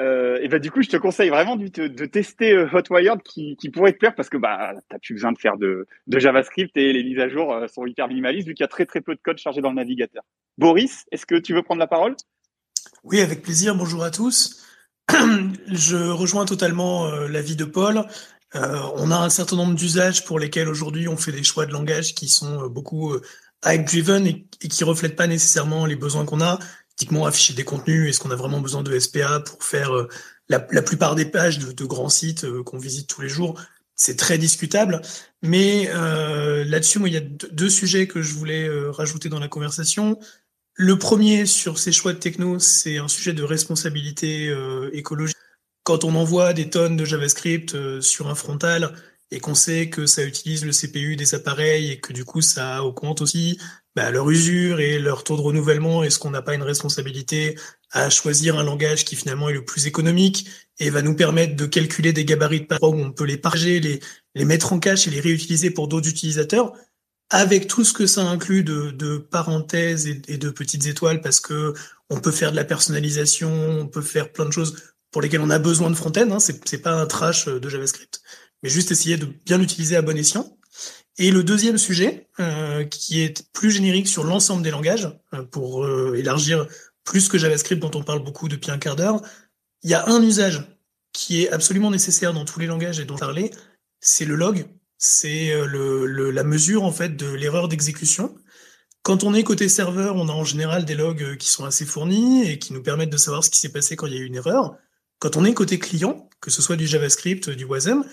Euh, 0.00 0.38
et 0.42 0.48
bah 0.48 0.58
du 0.58 0.70
coup, 0.70 0.82
je 0.82 0.88
te 0.88 0.96
conseille 0.96 1.28
vraiment 1.28 1.56
de, 1.56 1.68
de 1.68 2.04
tester 2.06 2.52
euh, 2.52 2.68
Hotwired 2.72 3.22
qui, 3.22 3.56
qui 3.56 3.70
pourrait 3.70 3.92
te 3.92 3.98
plaire 3.98 4.14
parce 4.14 4.28
que 4.28 4.36
bah 4.36 4.72
t'as 4.88 4.98
plus 4.98 5.14
besoin 5.14 5.32
de 5.32 5.38
faire 5.38 5.56
de, 5.56 5.86
de 6.08 6.18
JavaScript 6.18 6.76
et 6.76 6.92
les 6.92 7.04
mises 7.04 7.20
à 7.20 7.28
jour 7.28 7.54
sont 7.72 7.86
hyper 7.86 8.08
minimalistes 8.08 8.48
vu 8.48 8.54
qu'il 8.54 8.64
y 8.64 8.64
a 8.64 8.68
très 8.68 8.86
très 8.86 9.00
peu 9.00 9.14
de 9.14 9.20
code 9.20 9.38
chargé 9.38 9.60
dans 9.60 9.70
le 9.70 9.76
navigateur. 9.76 10.22
Boris, 10.58 11.04
est-ce 11.10 11.26
que 11.26 11.36
tu 11.36 11.54
veux 11.54 11.62
prendre 11.62 11.80
la 11.80 11.86
parole? 11.86 12.16
Oui, 13.02 13.20
avec 13.20 13.42
plaisir. 13.42 13.74
Bonjour 13.74 14.04
à 14.04 14.10
tous. 14.10 14.64
Je 15.68 16.10
rejoins 16.10 16.44
totalement 16.44 17.06
euh, 17.06 17.28
l'avis 17.28 17.56
de 17.56 17.64
Paul. 17.64 18.06
Euh, 18.54 18.78
on 18.96 19.10
a 19.10 19.16
un 19.16 19.30
certain 19.30 19.56
nombre 19.56 19.74
d'usages 19.74 20.24
pour 20.24 20.38
lesquels 20.38 20.68
aujourd'hui 20.68 21.08
on 21.08 21.16
fait 21.16 21.32
des 21.32 21.42
choix 21.42 21.66
de 21.66 21.72
langage 21.72 22.14
qui 22.14 22.28
sont 22.28 22.64
euh, 22.64 22.68
beaucoup 22.68 23.14
euh, 23.66 23.72
hype-driven 23.72 24.26
et, 24.26 24.46
et, 24.60 24.68
qui 24.68 24.84
reflètent 24.84 25.16
pas 25.16 25.26
nécessairement 25.26 25.86
les 25.86 25.96
besoins 25.96 26.24
qu'on 26.24 26.40
a. 26.40 26.58
Typiquement 26.96 27.26
afficher 27.26 27.54
des 27.54 27.64
contenus, 27.64 28.08
est-ce 28.08 28.20
qu'on 28.20 28.30
a 28.30 28.36
vraiment 28.36 28.60
besoin 28.60 28.82
de 28.82 28.98
SPA 28.98 29.40
pour 29.40 29.64
faire 29.64 29.90
la, 30.48 30.64
la, 30.70 30.82
plupart 30.82 31.16
des 31.16 31.24
pages 31.24 31.58
de, 31.58 31.84
grands 31.84 32.08
sites 32.08 32.46
qu'on 32.62 32.78
visite 32.78 33.08
tous 33.08 33.20
les 33.20 33.28
jours? 33.28 33.60
C'est 33.96 34.16
très 34.16 34.38
discutable. 34.38 35.00
Mais 35.42 35.90
là-dessus, 36.64 37.00
moi, 37.00 37.08
il 37.08 37.14
y 37.14 37.16
a 37.16 37.20
deux 37.20 37.68
sujets 37.68 38.06
que 38.06 38.22
je 38.22 38.34
voulais 38.34 38.68
rajouter 38.90 39.28
dans 39.28 39.40
la 39.40 39.48
conversation. 39.48 40.20
Le 40.76 40.98
premier 40.98 41.46
sur 41.46 41.78
ces 41.78 41.92
choix 41.92 42.12
de 42.12 42.18
techno, 42.18 42.58
c'est 42.58 42.98
un 42.98 43.06
sujet 43.06 43.32
de 43.32 43.44
responsabilité 43.44 44.48
euh, 44.48 44.90
écologique. 44.92 45.36
Quand 45.84 46.02
on 46.02 46.16
envoie 46.16 46.52
des 46.52 46.68
tonnes 46.68 46.96
de 46.96 47.04
JavaScript 47.04 47.76
euh, 47.76 48.00
sur 48.00 48.28
un 48.28 48.34
frontal 48.34 48.92
et 49.34 49.40
qu'on 49.40 49.54
sait 49.56 49.90
que 49.90 50.06
ça 50.06 50.22
utilise 50.22 50.64
le 50.64 50.70
CPU 50.70 51.16
des 51.16 51.34
appareils 51.34 51.90
et 51.90 51.98
que 51.98 52.12
du 52.12 52.24
coup 52.24 52.40
ça 52.40 52.84
augmente 52.84 53.20
aussi 53.20 53.58
bah, 53.96 54.10
leur 54.12 54.30
usure 54.30 54.78
et 54.78 54.98
leur 54.98 55.24
taux 55.24 55.36
de 55.36 55.40
renouvellement, 55.40 56.04
est-ce 56.04 56.18
qu'on 56.20 56.30
n'a 56.30 56.42
pas 56.42 56.54
une 56.54 56.62
responsabilité 56.62 57.56
à 57.90 58.10
choisir 58.10 58.58
un 58.58 58.62
langage 58.62 59.04
qui 59.04 59.16
finalement 59.16 59.48
est 59.48 59.54
le 59.54 59.64
plus 59.64 59.86
économique 59.86 60.48
et 60.78 60.90
va 60.90 61.02
nous 61.02 61.16
permettre 61.16 61.56
de 61.56 61.66
calculer 61.66 62.12
des 62.12 62.24
gabarits 62.24 62.60
de 62.60 62.66
parole 62.66 62.94
où 62.94 63.00
on 63.00 63.12
peut 63.12 63.24
les 63.24 63.36
partager, 63.36 63.80
les, 63.80 64.44
mettre 64.44 64.72
en 64.72 64.78
cache 64.78 65.08
et 65.08 65.10
les 65.10 65.20
réutiliser 65.20 65.70
pour 65.70 65.88
d'autres 65.88 66.08
utilisateurs 66.08 66.72
avec 67.30 67.66
tout 67.66 67.84
ce 67.84 67.92
que 67.92 68.06
ça 68.06 68.22
inclut 68.22 68.62
de, 68.62 69.18
parenthèses 69.18 70.06
et, 70.06 70.38
de 70.38 70.50
petites 70.50 70.86
étoiles, 70.86 71.20
parce 71.20 71.40
que 71.40 71.74
on 72.10 72.20
peut 72.20 72.30
faire 72.30 72.52
de 72.52 72.56
la 72.56 72.64
personnalisation, 72.64 73.50
on 73.80 73.88
peut 73.88 74.02
faire 74.02 74.30
plein 74.30 74.44
de 74.44 74.52
choses 74.52 74.76
pour 75.10 75.22
lesquelles 75.22 75.40
on 75.40 75.50
a 75.50 75.58
besoin 75.58 75.90
de 75.90 75.94
front-end. 75.94 76.30
Hein, 76.30 76.38
c'est 76.40 76.82
pas 76.82 76.92
un 76.92 77.06
trash 77.06 77.46
de 77.46 77.68
JavaScript, 77.68 78.20
mais 78.64 78.70
juste 78.70 78.90
essayer 78.90 79.18
de 79.18 79.26
bien 79.26 79.58
l'utiliser 79.58 79.94
à 79.94 80.02
bon 80.02 80.16
escient. 80.16 80.56
Et 81.18 81.30
le 81.30 81.44
deuxième 81.44 81.76
sujet, 81.76 82.28
euh, 82.40 82.84
qui 82.84 83.20
est 83.20 83.46
plus 83.52 83.70
générique 83.70 84.08
sur 84.08 84.24
l'ensemble 84.24 84.62
des 84.62 84.70
langages, 84.70 85.08
euh, 85.34 85.44
pour 85.44 85.84
euh, 85.84 86.14
élargir 86.16 86.66
plus 87.04 87.28
que 87.28 87.36
JavaScript 87.36 87.80
dont 87.80 87.90
on 87.94 88.02
parle 88.02 88.24
beaucoup 88.24 88.48
depuis 88.48 88.70
un 88.70 88.78
quart 88.78 88.96
d'heure, 88.96 89.20
il 89.82 89.90
y 89.90 89.94
a 89.94 90.08
un 90.08 90.22
usage 90.22 90.64
qui 91.12 91.42
est 91.42 91.50
absolument 91.50 91.90
nécessaire 91.90 92.32
dans 92.32 92.46
tous 92.46 92.58
les 92.58 92.66
langages 92.66 92.98
et 92.98 93.04
dont 93.04 93.14
on 93.14 93.18
parlait, 93.18 93.50
c'est 94.00 94.24
le 94.24 94.34
log 94.34 94.66
c'est 94.96 95.52
le, 95.66 96.30
la 96.30 96.44
mesure 96.44 96.84
en 96.84 96.92
fait 96.92 97.14
de 97.14 97.26
l'erreur 97.26 97.68
d'exécution. 97.68 98.34
Quand 99.02 99.22
on 99.22 99.34
est 99.34 99.42
côté 99.42 99.68
serveur, 99.68 100.16
on 100.16 100.28
a 100.28 100.32
en 100.32 100.44
général 100.44 100.86
des 100.86 100.94
logs 100.94 101.36
qui 101.36 101.48
sont 101.48 101.66
assez 101.66 101.84
fournis 101.84 102.48
et 102.48 102.58
qui 102.58 102.72
nous 102.72 102.82
permettent 102.82 103.10
de 103.10 103.18
savoir 103.18 103.44
ce 103.44 103.50
qui 103.50 103.58
s'est 103.58 103.72
passé 103.72 103.96
quand 103.96 104.06
il 104.06 104.14
y 104.14 104.16
a 104.16 104.20
eu 104.20 104.24
une 104.24 104.36
erreur. 104.36 104.76
Quand 105.18 105.36
on 105.36 105.44
est 105.44 105.52
côté 105.52 105.78
client, 105.78 106.30
que 106.40 106.50
ce 106.50 106.62
soit 106.62 106.76
du 106.76 106.86
JavaScript, 106.86 107.50
du 107.50 107.64
WASM, 107.64 108.04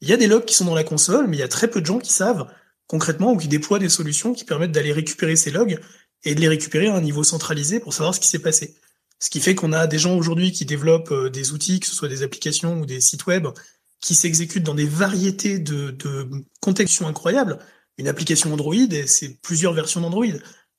il 0.00 0.08
y 0.08 0.12
a 0.12 0.16
des 0.16 0.26
logs 0.26 0.44
qui 0.44 0.54
sont 0.54 0.64
dans 0.64 0.74
la 0.74 0.84
console, 0.84 1.26
mais 1.26 1.36
il 1.36 1.40
y 1.40 1.44
a 1.44 1.48
très 1.48 1.68
peu 1.68 1.80
de 1.80 1.86
gens 1.86 1.98
qui 1.98 2.12
savent 2.12 2.46
concrètement 2.86 3.32
ou 3.32 3.36
qui 3.36 3.48
déploient 3.48 3.78
des 3.78 3.88
solutions 3.88 4.32
qui 4.32 4.44
permettent 4.44 4.72
d'aller 4.72 4.92
récupérer 4.92 5.36
ces 5.36 5.50
logs 5.50 5.78
et 6.24 6.34
de 6.34 6.40
les 6.40 6.48
récupérer 6.48 6.88
à 6.88 6.94
un 6.94 7.00
niveau 7.00 7.22
centralisé 7.22 7.80
pour 7.80 7.94
savoir 7.94 8.14
ce 8.14 8.20
qui 8.20 8.28
s'est 8.28 8.40
passé. 8.40 8.74
Ce 9.20 9.30
qui 9.30 9.40
fait 9.40 9.54
qu'on 9.54 9.72
a 9.72 9.86
des 9.86 9.98
gens 9.98 10.16
aujourd'hui 10.16 10.50
qui 10.50 10.64
développent 10.64 11.12
euh, 11.12 11.30
des 11.30 11.52
outils, 11.52 11.78
que 11.80 11.86
ce 11.86 11.94
soit 11.94 12.08
des 12.08 12.22
applications 12.22 12.80
ou 12.80 12.86
des 12.86 13.00
sites 13.00 13.26
web, 13.26 13.46
qui 14.00 14.14
s'exécute 14.14 14.64
dans 14.64 14.74
des 14.74 14.86
variétés 14.86 15.58
de, 15.58 15.90
de 15.90 16.26
contextes 16.60 17.02
incroyables. 17.02 17.58
Une 17.98 18.08
application 18.08 18.52
Android, 18.52 18.74
c'est 19.06 19.40
plusieurs 19.42 19.74
versions 19.74 20.00
d'Android. 20.00 20.24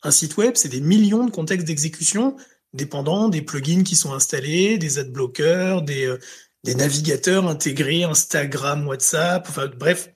Un 0.01 0.11
site 0.11 0.37
web, 0.37 0.53
c'est 0.55 0.69
des 0.69 0.81
millions 0.81 1.25
de 1.25 1.31
contextes 1.31 1.67
d'exécution 1.67 2.35
dépendant 2.73 3.29
des 3.29 3.41
plugins 3.41 3.83
qui 3.83 3.95
sont 3.95 4.13
installés, 4.13 4.77
des 4.77 4.97
adblockers, 4.97 5.81
des, 5.81 6.05
euh, 6.05 6.17
des 6.63 6.75
navigateurs 6.75 7.47
intégrés, 7.47 8.03
Instagram, 8.03 8.87
WhatsApp, 8.87 9.45
enfin 9.47 9.69
bref, 9.77 10.13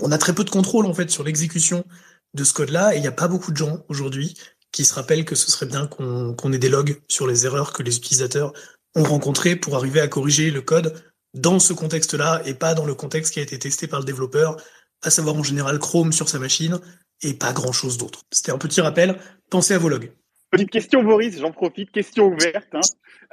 on 0.00 0.10
a 0.12 0.18
très 0.18 0.34
peu 0.34 0.44
de 0.44 0.50
contrôle 0.50 0.86
en 0.86 0.94
fait 0.94 1.10
sur 1.10 1.24
l'exécution 1.24 1.84
de 2.34 2.44
ce 2.44 2.52
code-là 2.52 2.94
et 2.94 2.98
il 2.98 3.00
n'y 3.00 3.06
a 3.06 3.12
pas 3.12 3.28
beaucoup 3.28 3.52
de 3.52 3.56
gens 3.56 3.84
aujourd'hui 3.88 4.34
qui 4.72 4.84
se 4.84 4.94
rappellent 4.94 5.24
que 5.24 5.34
ce 5.34 5.50
serait 5.50 5.66
bien 5.66 5.86
qu'on 5.86 6.34
qu 6.34 6.54
ait 6.54 6.58
des 6.58 6.68
logs 6.68 7.00
sur 7.08 7.26
les 7.26 7.46
erreurs 7.46 7.72
que 7.72 7.82
les 7.82 7.96
utilisateurs 7.96 8.52
ont 8.94 9.04
rencontrées 9.04 9.56
pour 9.56 9.76
arriver 9.76 10.00
à 10.00 10.08
corriger 10.08 10.50
le 10.50 10.60
code 10.60 11.02
dans 11.34 11.58
ce 11.58 11.72
contexte-là 11.72 12.42
et 12.44 12.54
pas 12.54 12.74
dans 12.74 12.86
le 12.86 12.94
contexte 12.94 13.32
qui 13.32 13.40
a 13.40 13.42
été 13.42 13.58
testé 13.58 13.86
par 13.86 14.00
le 14.00 14.06
développeur, 14.06 14.56
à 15.02 15.10
savoir 15.10 15.36
en 15.36 15.42
général 15.42 15.78
Chrome 15.78 16.12
sur 16.12 16.28
sa 16.28 16.38
machine 16.38 16.80
et 17.22 17.34
pas 17.34 17.52
grand-chose 17.52 17.98
d'autre. 17.98 18.22
C'était 18.30 18.52
un 18.52 18.58
petit 18.58 18.80
rappel. 18.80 19.18
Pensez 19.50 19.74
à 19.74 19.78
vos 19.78 19.88
logs. 19.88 20.10
Petite 20.50 20.70
question, 20.70 21.02
Boris, 21.02 21.38
j'en 21.38 21.52
profite, 21.52 21.90
question 21.90 22.26
ouverte. 22.26 22.68
Hein. 22.72 22.80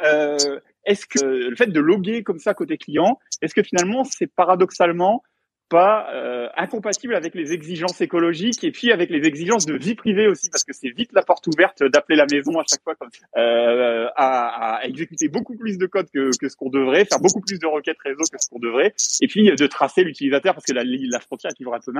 Euh, 0.03 0.59
est-ce 0.85 1.05
que 1.05 1.23
le 1.23 1.55
fait 1.55 1.67
de 1.67 1.79
loguer 1.79 2.23
comme 2.23 2.39
ça 2.39 2.53
côté 2.53 2.77
client, 2.77 3.19
est-ce 3.41 3.53
que 3.53 3.63
finalement 3.63 4.03
c'est 4.03 4.27
paradoxalement 4.27 5.23
pas 5.69 6.07
euh, 6.13 6.49
incompatible 6.55 7.15
avec 7.15 7.33
les 7.33 7.51
exigences 7.51 7.99
écologiques 8.01 8.63
et 8.63 8.71
puis 8.71 8.91
avec 8.91 9.09
les 9.09 9.25
exigences 9.25 9.65
de 9.65 9.75
vie 9.75 9.95
privée 9.95 10.27
aussi? 10.27 10.49
Parce 10.51 10.63
que 10.63 10.73
c'est 10.73 10.89
vite 10.89 11.11
la 11.13 11.23
porte 11.23 11.47
ouverte 11.47 11.83
d'appeler 11.83 12.17
la 12.17 12.25
maison 12.31 12.59
à 12.59 12.63
chaque 12.69 12.83
fois 12.83 12.95
comme, 12.95 13.09
euh, 13.37 14.07
à, 14.15 14.81
exécuter 14.83 15.29
beaucoup 15.29 15.55
plus 15.55 15.77
de 15.77 15.85
code 15.87 16.09
que, 16.13 16.31
ce 16.31 16.55
qu'on 16.55 16.69
devrait, 16.69 17.05
faire 17.05 17.19
beaucoup 17.19 17.41
plus 17.41 17.59
de 17.59 17.65
requêtes 17.65 17.97
réseau 18.03 18.23
que 18.31 18.37
ce 18.39 18.49
qu'on 18.49 18.59
devrait 18.59 18.93
et 19.21 19.27
puis 19.27 19.49
de 19.49 19.67
tracer 19.67 20.03
l'utilisateur 20.03 20.53
parce 20.53 20.65
que 20.65 20.73
la, 20.73 20.83
la 20.83 21.19
frontière 21.19 21.51
est 21.51 21.55
toujours 21.55 21.75
un 21.75 21.79
peu 21.79 21.93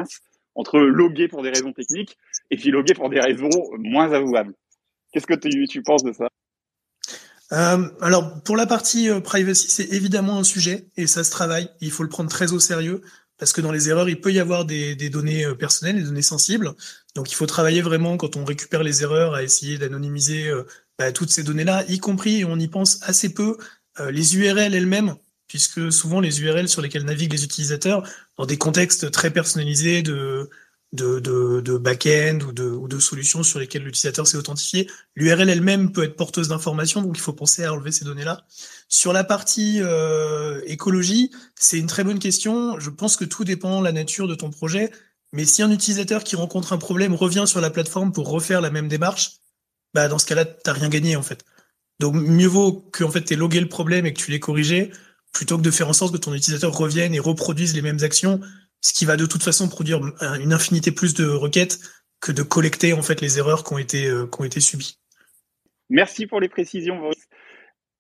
entre 0.55 0.79
loguer 0.79 1.27
pour 1.27 1.41
des 1.41 1.49
raisons 1.49 1.71
techniques 1.71 2.17
et 2.51 2.57
puis 2.57 2.69
loguer 2.69 2.93
pour 2.93 3.09
des 3.09 3.19
raisons 3.19 3.49
moins 3.79 4.11
avouables. 4.11 4.53
Qu'est-ce 5.11 5.27
que 5.27 5.33
tu, 5.35 5.67
tu 5.67 5.81
penses 5.81 6.03
de 6.03 6.11
ça? 6.11 6.27
Euh, 7.53 7.87
alors 8.01 8.41
pour 8.41 8.57
la 8.57 8.65
partie 8.65 9.09
euh, 9.09 9.19
privacy, 9.19 9.67
c'est 9.69 9.93
évidemment 9.93 10.39
un 10.39 10.43
sujet 10.43 10.87
et 10.97 11.05
ça 11.07 11.23
se 11.23 11.31
travaille. 11.31 11.69
Il 11.81 11.91
faut 11.91 12.03
le 12.03 12.09
prendre 12.09 12.29
très 12.29 12.51
au 12.51 12.59
sérieux 12.59 13.01
parce 13.37 13.53
que 13.53 13.61
dans 13.61 13.71
les 13.71 13.89
erreurs, 13.89 14.09
il 14.09 14.19
peut 14.19 14.33
y 14.33 14.39
avoir 14.39 14.65
des, 14.65 14.95
données 15.09 15.45
euh, 15.45 15.53
personnelles, 15.53 15.97
des 15.97 16.03
données 16.03 16.23
sensibles. 16.23 16.73
Donc 17.15 17.31
il 17.31 17.35
faut 17.35 17.45
travailler 17.45 17.81
vraiment 17.81 18.17
quand 18.17 18.37
on 18.37 18.45
récupère 18.45 18.81
les 18.81 19.03
erreurs 19.03 19.35
à 19.35 19.43
essayer 19.43 19.77
d'anonymiser 19.77 20.51
bah, 20.97 21.11
toutes 21.11 21.29
ces 21.29 21.43
données-là, 21.43 21.83
y 21.87 21.99
compris, 21.99 22.39
et 22.39 22.45
on 22.45 22.57
y 22.57 22.67
pense 22.67 22.99
assez 23.03 23.33
peu, 23.33 23.57
les 24.09 24.35
URL 24.35 24.73
elles-mêmes, 24.73 25.15
puisque 25.47 25.91
souvent 25.91 26.19
les 26.19 26.41
URL 26.41 26.67
sur 26.67 26.81
lesquelles 26.81 27.05
naviguent 27.05 27.33
les 27.33 27.43
utilisateurs, 27.43 28.07
dans 28.37 28.45
des 28.45 28.57
contextes 28.57 29.11
très 29.11 29.29
personnalisés 29.29 30.01
de 30.01 30.49
de, 30.93 31.19
de, 31.19 31.59
de 31.59 31.77
back-end 31.77 32.39
ou 32.47 32.51
de, 32.51 32.63
ou 32.63 32.87
de 32.87 32.99
solutions 32.99 33.43
sur 33.43 33.59
lesquelles 33.59 33.83
l'utilisateur 33.83 34.27
s'est 34.27 34.37
authentifié. 34.37 34.89
L'URL 35.15 35.49
elle-même 35.49 35.91
peut 35.91 36.03
être 36.03 36.15
porteuse 36.15 36.47
d'informations, 36.47 37.01
donc 37.01 37.17
il 37.17 37.21
faut 37.21 37.33
penser 37.33 37.63
à 37.63 37.73
enlever 37.73 37.91
ces 37.91 38.05
données-là. 38.05 38.45
Sur 38.87 39.11
la 39.11 39.23
partie 39.23 39.79
euh, 39.81 40.61
écologie, 40.65 41.31
c'est 41.55 41.79
une 41.79 41.87
très 41.87 42.03
bonne 42.03 42.19
question. 42.19 42.79
Je 42.79 42.91
pense 42.91 43.17
que 43.17 43.25
tout 43.25 43.43
dépend 43.43 43.79
de 43.79 43.85
la 43.85 43.91
nature 43.91 44.27
de 44.27 44.35
ton 44.35 44.51
projet. 44.51 44.91
Mais 45.33 45.45
si 45.45 45.63
un 45.63 45.71
utilisateur 45.71 46.23
qui 46.23 46.35
rencontre 46.35 46.73
un 46.73 46.77
problème 46.77 47.15
revient 47.15 47.45
sur 47.47 47.59
la 47.59 47.71
plateforme 47.71 48.11
pour 48.11 48.29
refaire 48.29 48.61
la 48.61 48.69
même 48.69 48.87
démarche, 48.87 49.37
bah 49.95 50.07
dans 50.07 50.19
ce 50.19 50.27
cas-là, 50.27 50.45
t'as 50.45 50.73
rien 50.73 50.89
gagné 50.89 51.15
en 51.15 51.23
fait. 51.23 51.43
Donc 51.99 52.13
mieux 52.13 52.47
vaut 52.47 52.87
que 52.93 53.03
en 53.03 53.09
fait 53.09 53.21
t'aies 53.21 53.35
logué 53.35 53.59
le 53.59 53.67
problème 53.67 54.05
et 54.05 54.13
que 54.13 54.19
tu 54.19 54.29
l'aies 54.29 54.39
corrigé, 54.39 54.91
plutôt 55.31 55.57
que 55.57 55.63
de 55.63 55.71
faire 55.71 55.89
en 55.89 55.93
sorte 55.93 56.13
que 56.13 56.19
ton 56.19 56.35
utilisateur 56.35 56.71
revienne 56.77 57.15
et 57.15 57.19
reproduise 57.19 57.73
les 57.73 57.81
mêmes 57.81 58.03
actions 58.03 58.41
ce 58.83 58.93
qui 58.93 59.05
va 59.05 59.17
de 59.17 59.25
toute 59.25 59.41
façon 59.41 59.67
produire 59.69 59.99
une 60.39 60.53
infinité 60.53 60.91
plus 60.91 61.15
de 61.15 61.25
requêtes 61.25 61.79
que 62.19 62.31
de 62.31 62.43
collecter 62.43 62.93
en 62.93 63.01
fait 63.01 63.21
les 63.21 63.39
erreurs 63.39 63.63
qui 63.63 63.73
ont 63.73 63.77
été, 63.77 64.05
euh, 64.05 64.27
qui 64.27 64.41
ont 64.41 64.43
été 64.43 64.59
subies. 64.59 64.99
Merci 65.89 66.27
pour 66.27 66.39
les 66.39 66.49
précisions, 66.49 67.01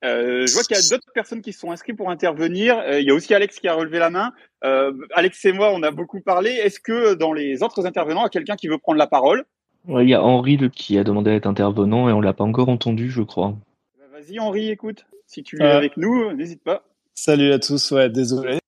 euh, 0.05 0.45
je 0.45 0.53
vois 0.53 0.63
qu'il 0.63 0.75
y 0.75 0.79
a 0.79 0.89
d'autres 0.89 1.11
personnes 1.13 1.41
qui 1.41 1.53
sont 1.53 1.71
inscrites 1.71 1.95
pour 1.95 2.09
intervenir. 2.09 2.77
Euh, 2.79 2.99
il 2.99 3.07
y 3.07 3.11
a 3.11 3.13
aussi 3.13 3.33
Alex 3.33 3.57
qui 3.59 3.69
a 3.69 3.73
relevé 3.73 3.99
la 3.99 4.09
main. 4.09 4.33
Alex 5.15 5.45
et 5.45 5.53
moi, 5.53 5.71
on 5.73 5.81
a 5.81 5.91
beaucoup 5.91 6.19
parlé. 6.19 6.51
Est-ce 6.51 6.81
que 6.81 7.13
dans 7.13 7.31
les 7.31 7.63
autres 7.63 7.85
intervenants, 7.85 8.21
il 8.21 8.23
y 8.23 8.27
a 8.27 8.29
quelqu'un 8.29 8.57
qui 8.57 8.67
veut 8.67 8.77
prendre 8.77 8.97
la 8.97 9.07
parole? 9.07 9.45
Il 9.87 10.09
y 10.09 10.13
a 10.13 10.21
Henri 10.21 10.57
qui 10.71 10.97
a 10.97 11.05
demandé 11.05 11.31
à 11.31 11.35
être 11.35 11.47
intervenant 11.47 12.09
et 12.09 12.13
on 12.13 12.19
l'a 12.19 12.33
pas 12.33 12.43
encore 12.43 12.67
entendu, 12.67 13.09
je 13.09 13.21
crois. 13.21 13.55
Bah, 13.97 14.19
vas-y 14.19 14.39
Henri, 14.39 14.69
écoute. 14.69 15.05
Si 15.25 15.41
tu 15.41 15.61
es 15.61 15.65
avec 15.65 15.95
nous, 15.95 16.33
n'hésite 16.33 16.63
pas. 16.63 16.83
Salut 17.13 17.53
à 17.53 17.59
tous. 17.59 17.91
Ouais, 17.91 18.09
désolé. 18.09 18.59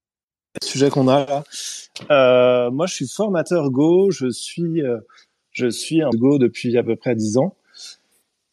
Le 0.61 0.65
sujet 0.65 0.89
qu'on 0.89 1.09
a 1.09 1.25
là. 1.25 1.43
Euh, 2.11 2.71
moi, 2.71 2.85
je 2.87 2.93
suis 2.93 3.07
formateur 3.07 3.69
Go. 3.71 4.11
Je 4.11 4.29
suis, 4.29 4.81
euh, 4.81 4.99
je 5.51 5.67
suis 5.67 6.01
un 6.01 6.09
Go 6.09 6.37
depuis 6.37 6.77
à 6.77 6.83
peu 6.83 6.95
près 6.95 7.15
10 7.15 7.37
ans. 7.37 7.55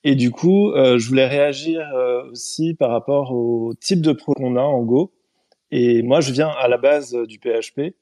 Et 0.04 0.16
du 0.16 0.30
coup, 0.30 0.72
euh, 0.72 0.98
je 0.98 1.08
voulais 1.08 1.28
réagir 1.28 1.80
euh, 1.94 2.30
aussi 2.30 2.74
par 2.74 2.90
rapport 2.90 3.32
au 3.32 3.72
type 3.74 4.00
de 4.00 4.12
pro 4.12 4.34
qu'on 4.34 4.56
a 4.56 4.62
en 4.62 4.82
Go. 4.82 5.12
Et 5.70 6.02
moi, 6.02 6.20
je 6.20 6.32
viens 6.32 6.48
à 6.48 6.68
la 6.68 6.76
base 6.76 7.14
du 7.14 7.38
PHP. 7.38 7.94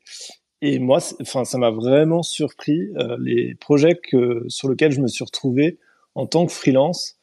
Et 0.62 0.78
moi, 0.78 0.98
enfin, 1.20 1.44
ça 1.44 1.56
m'a 1.58 1.70
vraiment 1.70 2.22
surpris 2.22 2.90
les 3.18 3.54
projets 3.54 3.94
que, 3.94 4.44
sur 4.48 4.68
lesquels 4.68 4.92
je 4.92 5.00
me 5.00 5.06
suis 5.06 5.24
retrouvé 5.24 5.78
en 6.14 6.26
tant 6.26 6.44
que 6.46 6.52
freelance. 6.52 7.18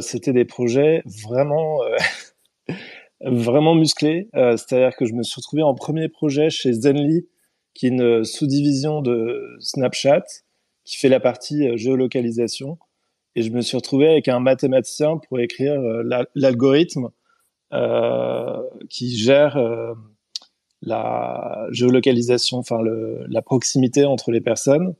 C'était 0.00 0.32
des 0.32 0.44
projets 0.44 1.02
vraiment 1.24 1.80
vraiment 3.22 3.74
musclés. 3.74 4.28
C'est-à-dire 4.34 4.94
que 4.96 5.06
je 5.06 5.14
me 5.14 5.22
suis 5.22 5.36
retrouvé 5.40 5.62
en 5.62 5.74
premier 5.74 6.08
projet 6.08 6.50
chez 6.50 6.74
Zenly 6.74 7.26
qui 7.74 7.86
est 7.86 7.90
une 7.90 8.24
sous-division 8.24 9.02
de 9.02 9.56
Snapchat 9.60 10.24
qui 10.84 10.96
fait 10.96 11.08
la 11.08 11.20
partie 11.20 11.68
euh, 11.68 11.76
géolocalisation. 11.76 12.78
Et 13.36 13.42
je 13.42 13.50
me 13.50 13.60
suis 13.60 13.76
retrouvé 13.76 14.08
avec 14.08 14.28
un 14.28 14.40
mathématicien 14.40 15.18
pour 15.18 15.38
écrire 15.38 15.80
euh, 15.80 16.24
l'algorithme 16.34 17.10
euh, 17.72 18.60
qui 18.88 19.16
gère 19.16 19.56
euh, 19.56 19.94
la 20.82 21.68
géolocalisation, 21.70 22.58
enfin 22.58 22.80
la 22.82 23.42
proximité 23.42 24.04
entre 24.04 24.32
les 24.32 24.40
personnes. 24.40 24.94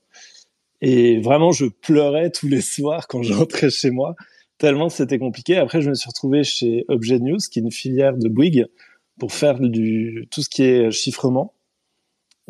Et 0.80 1.20
vraiment, 1.20 1.52
je 1.52 1.66
pleurais 1.66 2.30
tous 2.30 2.48
les 2.48 2.60
soirs 2.60 3.08
quand 3.08 3.22
je 3.22 3.32
rentrais 3.34 3.70
chez 3.70 3.90
moi, 3.90 4.14
tellement 4.58 4.88
c'était 4.88 5.18
compliqué. 5.18 5.56
Après, 5.56 5.80
je 5.80 5.90
me 5.90 5.94
suis 5.94 6.08
retrouvé 6.08 6.44
chez 6.44 6.84
Objet 6.88 7.18
News, 7.18 7.38
qui 7.50 7.58
est 7.58 7.62
une 7.62 7.72
filière 7.72 8.16
de 8.16 8.28
Bouygues, 8.28 8.66
pour 9.18 9.32
faire 9.32 9.58
du, 9.58 10.28
tout 10.30 10.42
ce 10.42 10.48
qui 10.48 10.62
est 10.62 10.90
chiffrement. 10.90 11.54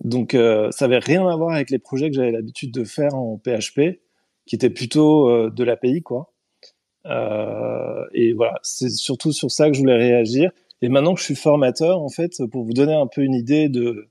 Donc, 0.02 0.34
euh, 0.34 0.70
ça 0.70 0.86
avait 0.86 0.98
rien 0.98 1.26
à 1.28 1.36
voir 1.36 1.54
avec 1.54 1.70
les 1.70 1.78
projets 1.78 2.10
que 2.10 2.16
j'avais 2.16 2.32
l'habitude 2.32 2.72
de 2.72 2.84
faire 2.84 3.14
en 3.14 3.38
PHP, 3.38 4.00
qui 4.46 4.54
étaient 4.54 4.70
plutôt 4.70 5.28
euh, 5.28 5.50
de 5.50 5.64
l'API, 5.64 6.02
quoi. 6.02 6.32
Euh, 7.06 8.04
et 8.12 8.32
voilà, 8.32 8.58
c'est 8.62 8.90
surtout 8.90 9.32
sur 9.32 9.50
ça 9.50 9.68
que 9.68 9.74
je 9.74 9.80
voulais 9.80 9.96
réagir. 9.96 10.50
Et 10.82 10.88
maintenant 10.88 11.14
que 11.14 11.20
je 11.20 11.26
suis 11.26 11.36
formateur, 11.36 12.00
en 12.00 12.08
fait, 12.08 12.42
pour 12.50 12.64
vous 12.64 12.72
donner 12.72 12.94
un 12.94 13.06
peu 13.06 13.22
une 13.22 13.34
idée 13.34 13.68
de, 13.68 14.08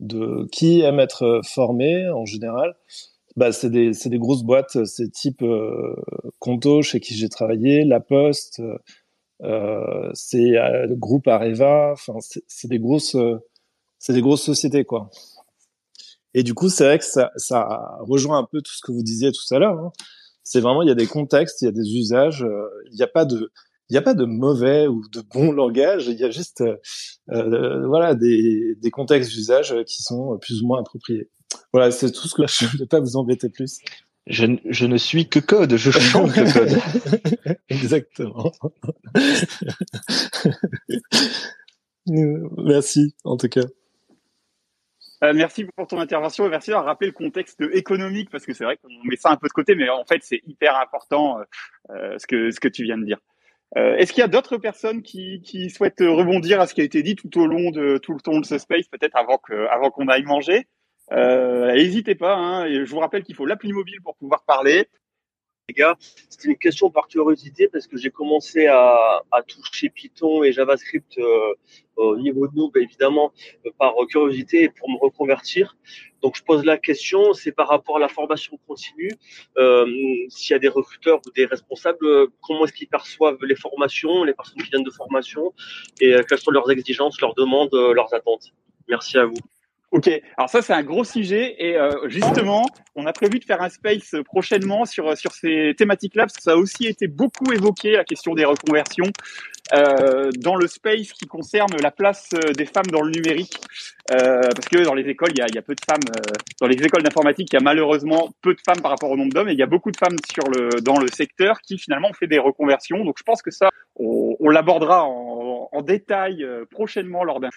de 0.00 0.48
qui 0.52 0.80
aime 0.80 1.00
être 1.00 1.40
formé 1.44 2.08
en 2.08 2.24
général, 2.24 2.74
bah, 3.36 3.52
c'est 3.52 3.70
des, 3.70 3.92
des, 3.92 4.18
grosses 4.18 4.42
boîtes, 4.42 4.84
c'est 4.86 5.10
type 5.10 5.42
euh, 5.42 5.94
Conto 6.38 6.82
chez 6.82 7.00
qui 7.00 7.14
j'ai 7.14 7.28
travaillé, 7.28 7.84
La 7.84 8.00
Poste, 8.00 8.62
euh, 9.42 10.10
c'est 10.14 10.52
le 10.52 10.94
groupe 10.94 11.28
Areva, 11.28 11.90
enfin 11.92 12.14
c'est 12.46 12.68
des 12.68 12.78
grosses 12.78 13.16
c'est 14.06 14.12
des 14.12 14.20
grosses 14.20 14.44
sociétés, 14.44 14.84
quoi. 14.84 15.10
Et 16.32 16.44
du 16.44 16.54
coup, 16.54 16.68
c'est 16.68 16.84
vrai 16.84 16.96
que 17.00 17.04
ça, 17.04 17.32
ça 17.34 17.98
rejoint 18.02 18.38
un 18.38 18.44
peu 18.44 18.62
tout 18.62 18.72
ce 18.72 18.80
que 18.80 18.92
vous 18.92 19.02
disiez 19.02 19.32
tout 19.32 19.52
à 19.52 19.58
l'heure. 19.58 19.76
Hein. 19.80 19.90
C'est 20.44 20.60
vraiment, 20.60 20.82
il 20.82 20.88
y 20.88 20.92
a 20.92 20.94
des 20.94 21.08
contextes, 21.08 21.60
il 21.62 21.64
y 21.64 21.68
a 21.68 21.72
des 21.72 21.96
usages, 21.96 22.44
euh, 22.44 22.68
il 22.92 22.94
n'y 22.94 23.02
a 23.02 23.08
pas 23.08 23.24
de, 23.24 23.50
il 23.88 23.94
n'y 23.94 23.96
a 23.96 24.02
pas 24.02 24.14
de 24.14 24.24
mauvais 24.24 24.86
ou 24.86 25.02
de 25.12 25.22
bon 25.22 25.50
langage, 25.60 26.06
il 26.06 26.20
y 26.20 26.22
a 26.22 26.30
juste 26.30 26.60
euh, 26.60 26.76
euh 27.32 27.84
voilà 27.88 28.14
des, 28.14 28.76
des 28.80 28.90
contextes 28.92 29.32
d'usage 29.32 29.74
qui 29.86 30.04
sont 30.04 30.38
plus 30.38 30.62
ou 30.62 30.68
moins 30.68 30.78
appropriés. 30.78 31.28
Voilà, 31.72 31.90
c'est 31.90 32.12
tout 32.12 32.28
ce 32.28 32.36
que 32.36 32.46
je 32.46 32.66
ne 32.66 32.78
vais 32.78 32.86
pas 32.86 33.00
vous 33.00 33.16
embêter 33.16 33.48
plus. 33.48 33.78
Je, 34.28 34.46
je 34.66 34.86
ne 34.86 34.98
suis 34.98 35.28
que 35.28 35.40
code, 35.40 35.74
je 35.74 35.90
chante 35.90 36.36
le 36.36 36.52
code. 36.52 37.56
Exactement. 37.68 38.52
Merci 42.06 43.16
en 43.24 43.36
tout 43.36 43.48
cas. 43.48 43.66
Euh, 45.24 45.32
merci 45.34 45.64
pour 45.64 45.86
ton 45.86 45.98
intervention 45.98 46.46
et 46.46 46.50
merci 46.50 46.70
d'avoir 46.70 46.86
rappelé 46.86 47.08
le 47.08 47.14
contexte 47.14 47.62
économique 47.72 48.30
parce 48.30 48.44
que 48.44 48.52
c'est 48.52 48.64
vrai 48.64 48.76
qu'on 48.76 48.88
met 49.04 49.16
ça 49.16 49.30
un 49.30 49.36
peu 49.36 49.48
de 49.48 49.52
côté, 49.52 49.74
mais 49.74 49.88
en 49.88 50.04
fait 50.04 50.22
c'est 50.22 50.42
hyper 50.46 50.76
important 50.76 51.38
euh, 51.38 51.44
euh, 51.90 52.18
ce 52.18 52.26
que 52.26 52.50
ce 52.50 52.60
que 52.60 52.68
tu 52.68 52.84
viens 52.84 52.98
de 52.98 53.04
dire. 53.04 53.18
Est-ce 53.74 54.12
qu'il 54.12 54.20
y 54.20 54.24
a 54.24 54.28
d'autres 54.28 54.58
personnes 54.58 55.02
qui, 55.02 55.42
qui 55.42 55.70
souhaitent 55.70 56.00
rebondir 56.00 56.60
à 56.60 56.66
ce 56.66 56.72
qui 56.72 56.80
a 56.80 56.84
été 56.84 57.02
dit 57.02 57.16
tout 57.16 57.36
au 57.38 57.46
long 57.46 57.72
de 57.72 57.98
tout 57.98 58.14
le 58.14 58.20
temps 58.20 58.38
de 58.38 58.46
ce 58.46 58.58
space, 58.58 58.86
peut-être 58.86 59.16
avant 59.16 59.38
que 59.38 59.66
avant 59.66 59.90
qu'on 59.90 60.06
aille 60.08 60.22
manger? 60.22 60.66
N'hésitez 61.10 62.14
pas. 62.14 62.36
Hein, 62.36 62.66
et 62.66 62.86
je 62.86 62.90
vous 62.90 63.00
rappelle 63.00 63.24
qu'il 63.24 63.34
faut 63.34 63.44
l'appli 63.44 63.72
mobile 63.72 64.00
pour 64.02 64.16
pouvoir 64.16 64.44
parler 64.44 64.88
les 65.68 65.74
gars. 65.74 65.96
C'était 66.28 66.48
une 66.48 66.58
question 66.58 66.90
par 66.90 67.08
curiosité 67.08 67.68
parce 67.68 67.86
que 67.86 67.96
j'ai 67.96 68.10
commencé 68.10 68.66
à, 68.66 69.22
à, 69.32 69.42
toucher 69.42 69.88
Python 69.88 70.44
et 70.44 70.52
JavaScript 70.52 71.18
euh, 71.18 71.54
au 71.96 72.16
niveau 72.16 72.46
de 72.46 72.54
nous, 72.54 72.70
bah, 72.70 72.80
évidemment, 72.80 73.32
euh, 73.64 73.70
par 73.78 73.94
curiosité 74.08 74.68
pour 74.68 74.90
me 74.90 74.98
reconvertir. 74.98 75.76
Donc, 76.22 76.36
je 76.36 76.42
pose 76.42 76.64
la 76.64 76.78
question, 76.78 77.32
c'est 77.32 77.52
par 77.52 77.68
rapport 77.68 77.96
à 77.96 78.00
la 78.00 78.08
formation 78.08 78.58
continue. 78.66 79.10
Euh, 79.58 79.86
S'il 80.28 80.52
y 80.52 80.54
a 80.54 80.58
des 80.58 80.68
recruteurs 80.68 81.20
ou 81.26 81.30
des 81.30 81.46
responsables, 81.46 82.28
comment 82.42 82.64
est-ce 82.64 82.72
qu'ils 82.72 82.88
perçoivent 82.88 83.42
les 83.42 83.56
formations, 83.56 84.24
les 84.24 84.34
personnes 84.34 84.62
qui 84.62 84.70
viennent 84.70 84.84
de 84.84 84.90
formation 84.90 85.52
et 86.00 86.14
euh, 86.14 86.22
quelles 86.28 86.40
sont 86.40 86.50
leurs 86.50 86.70
exigences, 86.70 87.20
leurs 87.20 87.34
demandes, 87.34 87.74
leurs 87.74 88.12
attentes? 88.14 88.52
Merci 88.88 89.18
à 89.18 89.26
vous. 89.26 89.34
Ok, 89.92 90.10
alors 90.36 90.50
ça 90.50 90.62
c'est 90.62 90.72
un 90.72 90.82
gros 90.82 91.04
sujet 91.04 91.54
et 91.58 91.76
euh, 91.76 92.08
justement 92.08 92.66
on 92.96 93.06
a 93.06 93.12
prévu 93.12 93.38
de 93.38 93.44
faire 93.44 93.62
un 93.62 93.68
space 93.68 94.16
prochainement 94.24 94.84
sur 94.84 95.16
sur 95.16 95.30
ces 95.30 95.74
thématiques-là 95.78 96.24
parce 96.24 96.34
que 96.34 96.42
ça 96.42 96.52
a 96.52 96.56
aussi 96.56 96.86
été 96.86 97.06
beaucoup 97.06 97.52
évoqué 97.52 97.92
la 97.92 98.02
question 98.02 98.34
des 98.34 98.44
reconversions 98.44 99.12
euh, 99.74 100.30
dans 100.38 100.56
le 100.56 100.66
space 100.66 101.12
qui 101.12 101.26
concerne 101.26 101.70
la 101.80 101.92
place 101.92 102.30
euh, 102.34 102.52
des 102.52 102.66
femmes 102.66 102.86
dans 102.86 103.02
le 103.02 103.12
numérique 103.12 103.60
euh, 104.10 104.40
parce 104.54 104.68
que 104.68 104.82
dans 104.82 104.94
les 104.94 105.08
écoles 105.08 105.30
il 105.34 105.38
y 105.38 105.42
a, 105.42 105.46
y 105.54 105.58
a 105.58 105.62
peu 105.62 105.74
de 105.74 105.84
femmes 105.88 106.02
euh, 106.16 106.32
dans 106.60 106.66
les 106.66 106.76
écoles 106.76 107.02
d'informatique 107.02 107.48
il 107.52 107.54
y 107.54 107.58
a 107.58 107.62
malheureusement 107.62 108.30
peu 108.42 108.54
de 108.54 108.60
femmes 108.66 108.80
par 108.80 108.90
rapport 108.90 109.10
au 109.10 109.16
nombre 109.16 109.32
d'hommes 109.32 109.48
et 109.48 109.52
il 109.52 109.58
y 109.58 109.62
a 109.62 109.66
beaucoup 109.66 109.92
de 109.92 109.96
femmes 109.96 110.16
sur 110.28 110.44
le 110.50 110.80
dans 110.80 110.98
le 110.98 111.06
secteur 111.08 111.60
qui 111.60 111.78
finalement 111.78 112.08
ont 112.08 112.14
fait 112.14 112.26
des 112.26 112.38
reconversions. 112.38 113.04
Donc 113.04 113.16
je 113.18 113.24
pense 113.24 113.40
que 113.40 113.50
ça 113.52 113.70
on, 113.96 114.36
on 114.40 114.50
l'abordera 114.50 115.04
en, 115.04 115.25
en, 115.72 115.82
détail 115.82 116.44
prochainement 116.70 117.24
lors 117.24 117.40
d'un 117.40 117.50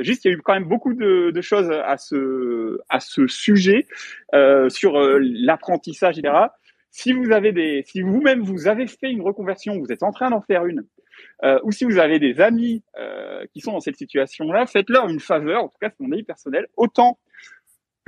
juste 0.00 0.24
il 0.24 0.28
y 0.28 0.34
a 0.34 0.36
eu 0.36 0.40
quand 0.42 0.54
même 0.54 0.64
beaucoup 0.64 0.94
de, 0.94 1.30
de 1.30 1.40
choses 1.40 1.70
à 1.70 1.96
ce, 1.96 2.80
à 2.88 3.00
ce 3.00 3.26
sujet 3.26 3.86
euh, 4.34 4.68
sur 4.68 4.98
euh, 4.98 5.18
l'apprentissage, 5.20 6.18
etc. 6.18 6.34
Si 6.90 7.12
vous 7.12 7.32
avez 7.32 7.52
des, 7.52 7.82
si 7.86 8.02
vous-même 8.02 8.42
vous 8.42 8.66
avez 8.66 8.86
fait 8.86 9.10
une 9.10 9.22
reconversion, 9.22 9.78
vous 9.78 9.92
êtes 9.92 10.02
en 10.02 10.10
train 10.10 10.30
d'en 10.30 10.40
faire 10.40 10.66
une, 10.66 10.84
euh, 11.44 11.58
ou 11.62 11.72
si 11.72 11.84
vous 11.84 11.98
avez 11.98 12.18
des 12.18 12.40
amis 12.40 12.82
euh, 12.98 13.44
qui 13.52 13.60
sont 13.60 13.72
dans 13.72 13.80
cette 13.80 13.96
situation-là, 13.96 14.66
faites-leur 14.66 15.08
une 15.08 15.20
faveur, 15.20 15.64
en 15.64 15.68
tout 15.68 15.78
cas 15.80 15.90
c'est 15.90 16.00
mon 16.00 16.12
avis 16.12 16.22
personnel, 16.22 16.66
autant 16.76 17.18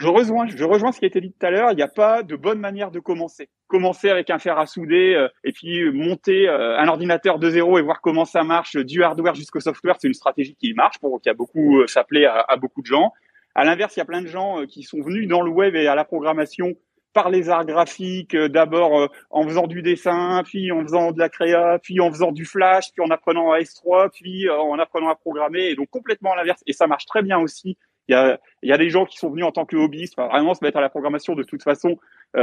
je 0.01 0.65
rejoins, 0.65 0.93
ce 0.93 0.99
qui 0.99 1.05
a 1.05 1.09
été 1.09 1.21
dit 1.21 1.33
tout 1.33 1.47
à 1.47 1.51
l'heure. 1.51 1.71
Il 1.73 1.77
n'y 1.77 1.83
a 1.83 1.89
pas 1.89 2.23
de 2.23 2.37
bonne 2.37 2.59
manière 2.59 2.91
de 2.91 3.01
commencer. 3.01 3.49
Commencer 3.69 4.09
avec 4.09 4.31
un 4.31 4.39
fer 4.39 4.59
à 4.59 4.67
souder 4.67 5.15
euh, 5.15 5.29
et 5.45 5.53
puis 5.53 5.91
monter 5.93 6.49
euh, 6.49 6.79
un 6.79 6.89
ordinateur 6.89 7.39
de 7.39 7.51
zéro 7.51 7.79
et 7.79 7.83
voir 7.83 8.01
comment 8.01 8.25
ça 8.25 8.43
marche 8.43 8.77
du 8.77 9.03
hardware 9.03 9.35
jusqu'au 9.35 9.61
software, 9.61 9.97
c'est 10.01 10.09
une 10.09 10.15
stratégie 10.15 10.57
qui 10.57 10.73
marche 10.75 10.99
pour 10.99 11.21
qui 11.21 11.29
a 11.29 11.35
beaucoup, 11.35 11.85
plaît 12.09 12.25
à, 12.25 12.45
à, 12.49 12.57
beaucoup 12.57 12.81
de 12.81 12.87
gens. 12.87 13.13
À 13.55 13.65
l'inverse, 13.65 13.97
il 13.97 14.01
y 14.01 14.03
a 14.03 14.07
plein 14.07 14.23
de 14.23 14.27
gens 14.27 14.65
qui 14.67 14.83
sont 14.83 15.03
venus 15.03 15.29
dans 15.29 15.43
le 15.43 15.51
web 15.51 15.77
et 15.77 15.87
à 15.87 15.95
la 15.95 16.05
programmation 16.05 16.77
par 17.13 17.31
les 17.31 17.49
arts 17.49 17.65
graphiques, 17.65 18.35
euh, 18.35 18.49
d'abord 18.49 18.99
euh, 18.99 19.07
en 19.31 19.45
faisant 19.45 19.67
du 19.67 19.83
dessin, 19.83 20.43
puis 20.45 20.71
en 20.73 20.83
faisant 20.83 21.13
de 21.13 21.19
la 21.19 21.29
créa, 21.29 21.79
puis 21.83 22.01
en 22.01 22.11
faisant 22.11 22.33
du 22.33 22.45
flash, 22.45 22.93
puis 22.93 23.05
en 23.05 23.11
apprenant 23.11 23.53
à 23.53 23.59
S3, 23.59 24.11
puis 24.11 24.49
euh, 24.49 24.57
en 24.57 24.79
apprenant 24.79 25.09
à 25.09 25.17
programmer, 25.17 25.71
et 25.71 25.75
donc 25.75 25.91
complètement 25.91 26.33
à 26.33 26.37
l'inverse. 26.37 26.63
Et 26.67 26.73
ça 26.73 26.87
marche 26.87 27.07
très 27.07 27.23
bien 27.23 27.39
aussi. 27.39 27.77
Il 28.11 28.69
y 28.69 28.73
a, 28.73 28.79
des 28.79 28.91
gens 28.91 29.07
qui 29.07 29.17
sont 29.19 29.31
venus 29.31 29.45
en 29.45 29.53
tant 29.53 29.65
que 29.65 29.77
hobbyistes, 29.77 30.17
vraiment 30.17 30.55
se 30.55 30.65
mettre 30.65 30.79
à 30.79 30.81
la 30.81 30.89
programmation 30.89 31.35
de 31.35 31.43
toute 31.43 31.63
façon, 31.63 31.99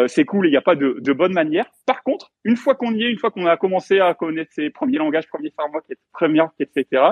c'est 0.07 0.26
cool 0.26 0.45
et 0.45 0.49
il 0.49 0.52
n'y 0.52 0.57
a 0.57 0.61
pas 0.61 0.76
de, 0.76 1.14
bonne 1.14 1.34
manière. 1.34 1.65
Par 1.85 2.03
contre, 2.03 2.31
une 2.44 2.56
fois 2.56 2.76
qu'on 2.76 2.94
y 2.94 3.03
est, 3.03 3.10
une 3.10 3.19
fois 3.19 3.31
qu'on 3.31 3.45
a 3.45 3.57
commencé 3.57 3.99
à 3.99 4.14
connaître 4.14 4.52
ses 4.53 4.69
premiers 4.69 4.98
langages, 4.98 5.27
premiers 5.27 5.52
frameworks, 5.52 5.94
premières, 6.14 6.49
etc., 6.60 7.03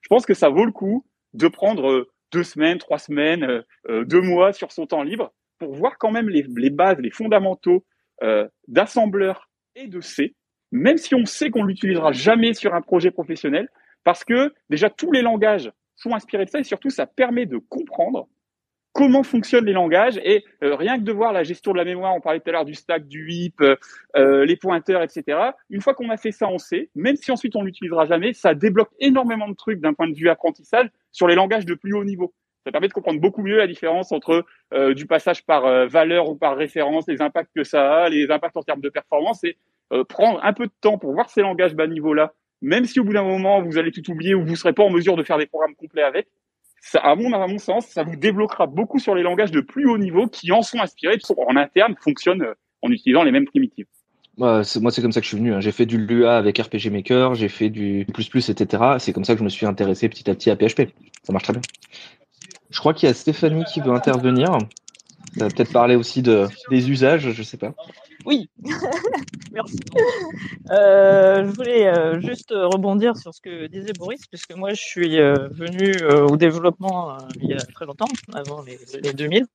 je 0.00 0.08
pense 0.08 0.26
que 0.26 0.34
ça 0.34 0.48
vaut 0.48 0.64
le 0.64 0.72
coup 0.72 1.04
de 1.34 1.48
prendre 1.48 2.08
deux 2.32 2.42
semaines, 2.42 2.78
trois 2.78 2.98
semaines, 2.98 3.64
deux 3.88 4.20
mois 4.20 4.52
sur 4.52 4.72
son 4.72 4.86
temps 4.86 5.02
libre 5.02 5.32
pour 5.62 5.74
voir 5.74 5.96
quand 5.96 6.10
même 6.10 6.28
les, 6.28 6.70
bases, 6.70 6.98
les 6.98 7.10
fondamentaux 7.10 7.84
euh, 8.22 8.48
d'assembleur 8.66 9.48
et 9.76 9.86
de 9.86 10.00
C, 10.00 10.34
même 10.72 10.96
si 10.96 11.14
on 11.14 11.24
sait 11.24 11.50
qu'on 11.50 11.62
l'utilisera 11.62 12.10
jamais 12.10 12.52
sur 12.52 12.74
un 12.74 12.80
projet 12.80 13.12
professionnel, 13.12 13.68
parce 14.02 14.24
que 14.24 14.52
déjà 14.70 14.90
tous 14.90 15.12
les 15.12 15.22
langages 15.22 15.70
sont 15.96 16.14
inspirés 16.14 16.44
de 16.44 16.50
ça 16.50 16.60
et 16.60 16.64
surtout 16.64 16.90
ça 16.90 17.06
permet 17.06 17.46
de 17.46 17.58
comprendre 17.58 18.28
comment 18.92 19.22
fonctionnent 19.22 19.64
les 19.64 19.72
langages 19.72 20.20
et 20.22 20.44
euh, 20.62 20.76
rien 20.76 20.98
que 20.98 21.04
de 21.04 21.12
voir 21.12 21.32
la 21.32 21.44
gestion 21.44 21.72
de 21.72 21.78
la 21.78 21.84
mémoire, 21.84 22.14
on 22.14 22.20
parlait 22.20 22.40
tout 22.40 22.50
à 22.50 22.52
l'heure 22.52 22.64
du 22.66 22.74
stack, 22.74 23.06
du 23.08 23.30
heap, 23.30 23.62
euh, 24.16 24.44
les 24.44 24.56
pointeurs, 24.56 25.02
etc. 25.02 25.38
Une 25.70 25.80
fois 25.80 25.94
qu'on 25.94 26.10
a 26.10 26.18
fait 26.18 26.32
ça 26.32 26.46
en 26.46 26.58
C, 26.58 26.90
même 26.94 27.16
si 27.16 27.30
ensuite 27.30 27.56
on 27.56 27.62
l'utilisera 27.62 28.04
jamais, 28.04 28.34
ça 28.34 28.54
débloque 28.54 28.90
énormément 29.00 29.48
de 29.48 29.54
trucs 29.54 29.80
d'un 29.80 29.94
point 29.94 30.08
de 30.08 30.14
vue 30.14 30.28
apprentissage 30.28 30.90
sur 31.10 31.26
les 31.26 31.34
langages 31.34 31.64
de 31.64 31.74
plus 31.74 31.94
haut 31.94 32.04
niveau. 32.04 32.34
Ça 32.64 32.70
permet 32.70 32.88
de 32.88 32.92
comprendre 32.92 33.20
beaucoup 33.20 33.42
mieux 33.42 33.56
la 33.56 33.66
différence 33.66 34.12
entre 34.12 34.44
euh, 34.72 34.94
du 34.94 35.06
passage 35.06 35.44
par 35.44 35.66
euh, 35.66 35.86
valeur 35.86 36.28
ou 36.28 36.36
par 36.36 36.56
référence, 36.56 37.08
les 37.08 37.20
impacts 37.20 37.50
que 37.54 37.64
ça 37.64 38.04
a, 38.04 38.08
les 38.08 38.30
impacts 38.30 38.56
en 38.56 38.62
termes 38.62 38.80
de 38.80 38.88
performance, 38.88 39.42
et 39.42 39.56
euh, 39.92 40.04
prendre 40.04 40.40
un 40.44 40.52
peu 40.52 40.66
de 40.66 40.72
temps 40.80 40.96
pour 40.96 41.12
voir 41.12 41.28
ces 41.28 41.42
langages 41.42 41.74
bas 41.74 41.88
niveau-là, 41.88 42.32
même 42.62 42.86
si 42.86 43.00
au 43.00 43.04
bout 43.04 43.12
d'un 43.12 43.24
moment 43.24 43.60
vous 43.60 43.76
allez 43.76 43.90
tout 43.90 44.08
oublier 44.10 44.34
ou 44.34 44.44
vous 44.44 44.56
serez 44.56 44.72
pas 44.72 44.84
en 44.84 44.90
mesure 44.90 45.16
de 45.16 45.22
faire 45.22 45.38
des 45.38 45.46
programmes 45.46 45.74
complets 45.74 46.02
avec, 46.02 46.28
ça, 46.80 46.98
à 47.00 47.14
mon, 47.14 47.58
sens, 47.58 47.86
ça 47.86 48.02
vous 48.02 48.16
débloquera 48.16 48.66
beaucoup 48.66 48.98
sur 48.98 49.14
les 49.14 49.22
langages 49.22 49.52
de 49.52 49.60
plus 49.60 49.88
haut 49.88 49.98
niveau 49.98 50.26
qui 50.26 50.50
en 50.50 50.62
sont 50.62 50.80
inspirés, 50.80 51.18
qui 51.18 51.32
en 51.32 51.56
interne, 51.56 51.94
fonctionnent 52.00 52.44
en 52.82 52.90
utilisant 52.90 53.22
les 53.22 53.30
mêmes 53.30 53.46
primitives. 53.46 53.86
Moi, 54.38 54.64
c'est 54.64 54.80
comme 55.02 55.12
ça 55.12 55.20
que 55.20 55.24
je 55.24 55.28
suis 55.28 55.36
venu. 55.36 55.54
Hein. 55.54 55.60
J'ai 55.60 55.72
fait 55.72 55.86
du 55.86 55.98
Lua 55.98 56.36
avec 56.36 56.58
RPG 56.58 56.90
Maker, 56.90 57.34
j'ai 57.34 57.48
fait 57.48 57.70
du 57.70 58.06
plus 58.12 58.28
plus, 58.28 58.48
etc. 58.48 58.82
C'est 58.98 59.12
comme 59.12 59.24
ça 59.24 59.34
que 59.34 59.38
je 59.38 59.44
me 59.44 59.48
suis 59.48 59.66
intéressé 59.66 60.08
petit 60.08 60.28
à 60.28 60.34
petit 60.34 60.50
à 60.50 60.56
PHP. 60.56 60.90
Ça 61.22 61.32
marche 61.32 61.44
très 61.44 61.52
bien. 61.52 61.62
Je 62.70 62.78
crois 62.78 62.94
qu'il 62.94 63.06
y 63.06 63.10
a 63.10 63.14
Stéphanie 63.14 63.64
qui 63.64 63.80
veut 63.80 63.92
intervenir. 63.92 64.58
Ça 65.36 65.44
va 65.44 65.50
peut-être 65.50 65.72
parler 65.72 65.94
aussi 65.94 66.22
de, 66.22 66.46
des 66.70 66.90
usages, 66.90 67.30
je 67.30 67.42
sais 67.42 67.58
pas. 67.58 67.74
Oui, 68.24 68.48
merci. 69.52 69.78
Euh, 70.70 71.46
je 71.46 71.50
voulais 71.52 71.86
euh, 71.86 72.20
juste 72.20 72.50
rebondir 72.50 73.16
sur 73.16 73.34
ce 73.34 73.40
que 73.40 73.66
disait 73.66 73.92
Boris, 73.92 74.26
puisque 74.26 74.54
moi 74.54 74.70
je 74.70 74.80
suis 74.80 75.18
euh, 75.20 75.48
venu 75.50 75.94
au 76.04 76.36
développement 76.36 77.16
il 77.40 77.50
y 77.50 77.54
a 77.54 77.58
très 77.58 77.86
longtemps, 77.86 78.08
avant 78.34 78.62
les, 78.62 78.78
les 79.02 79.12
2000. 79.12 79.46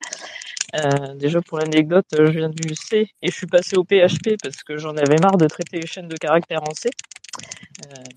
déjà 1.15 1.41
pour 1.41 1.59
l'anecdote, 1.59 2.05
je 2.11 2.23
viens 2.23 2.49
du 2.49 2.75
C 2.75 3.09
et 3.21 3.29
je 3.29 3.35
suis 3.35 3.47
passé 3.47 3.77
au 3.77 3.83
PHP 3.83 4.35
parce 4.41 4.63
que 4.63 4.77
j'en 4.77 4.95
avais 4.97 5.17
marre 5.17 5.37
de 5.37 5.47
traiter 5.47 5.79
les 5.79 5.87
chaînes 5.87 6.07
de 6.07 6.17
caractères 6.17 6.63
en 6.63 6.73
C. 6.73 6.89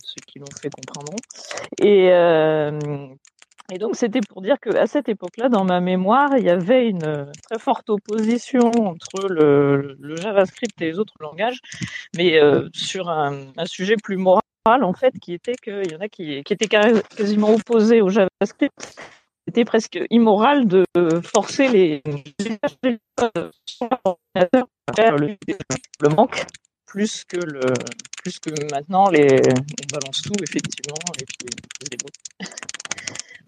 ceux 0.04 0.20
qui 0.26 0.38
l'ont 0.38 0.46
fait 0.60 0.70
comprendront. 0.70 1.16
Et 1.82 2.10
et 3.72 3.78
donc 3.78 3.96
c'était 3.96 4.20
pour 4.20 4.42
dire 4.42 4.58
qu'à 4.60 4.86
cette 4.86 5.08
époque-là, 5.08 5.48
dans 5.48 5.64
ma 5.64 5.80
mémoire, 5.80 6.36
il 6.36 6.44
y 6.44 6.50
avait 6.50 6.88
une 6.88 7.04
euh, 7.04 7.24
très 7.48 7.58
forte 7.58 7.88
opposition 7.88 8.70
entre 8.70 9.28
le, 9.28 9.96
JavaScript 10.16 10.80
et 10.80 10.86
les 10.86 10.98
autres 10.98 11.14
langages, 11.20 11.60
mais 12.16 12.40
euh, 12.40 12.68
sur 12.74 13.08
un, 13.08 13.46
sujet 13.66 13.94
plus 14.02 14.16
moral 14.16 14.42
en 14.66 14.92
fait, 14.92 15.12
qui 15.20 15.32
était 15.34 15.54
qu'il 15.54 15.90
y 15.90 15.94
en 15.94 16.00
a 16.00 16.08
qui, 16.08 16.32
étaient 16.32 16.68
quasiment 16.68 17.54
opposés 17.54 18.02
au 18.02 18.08
JavaScript. 18.08 18.74
C'était 19.46 19.64
presque 19.64 19.98
immoral 20.10 20.66
de 20.66 20.84
forcer 21.22 21.68
les 21.68 22.02
le 26.00 26.08
manque 26.14 26.44
plus 26.86 27.24
que 27.24 27.36
le 27.36 27.72
plus 28.22 28.38
que 28.38 28.50
maintenant 28.72 29.08
les 29.08 29.40
on 29.42 29.86
balance 29.92 30.22
tout 30.22 30.32
effectivement 30.42 30.96
et 31.20 31.24
puis 31.24 31.48
les 31.90 31.96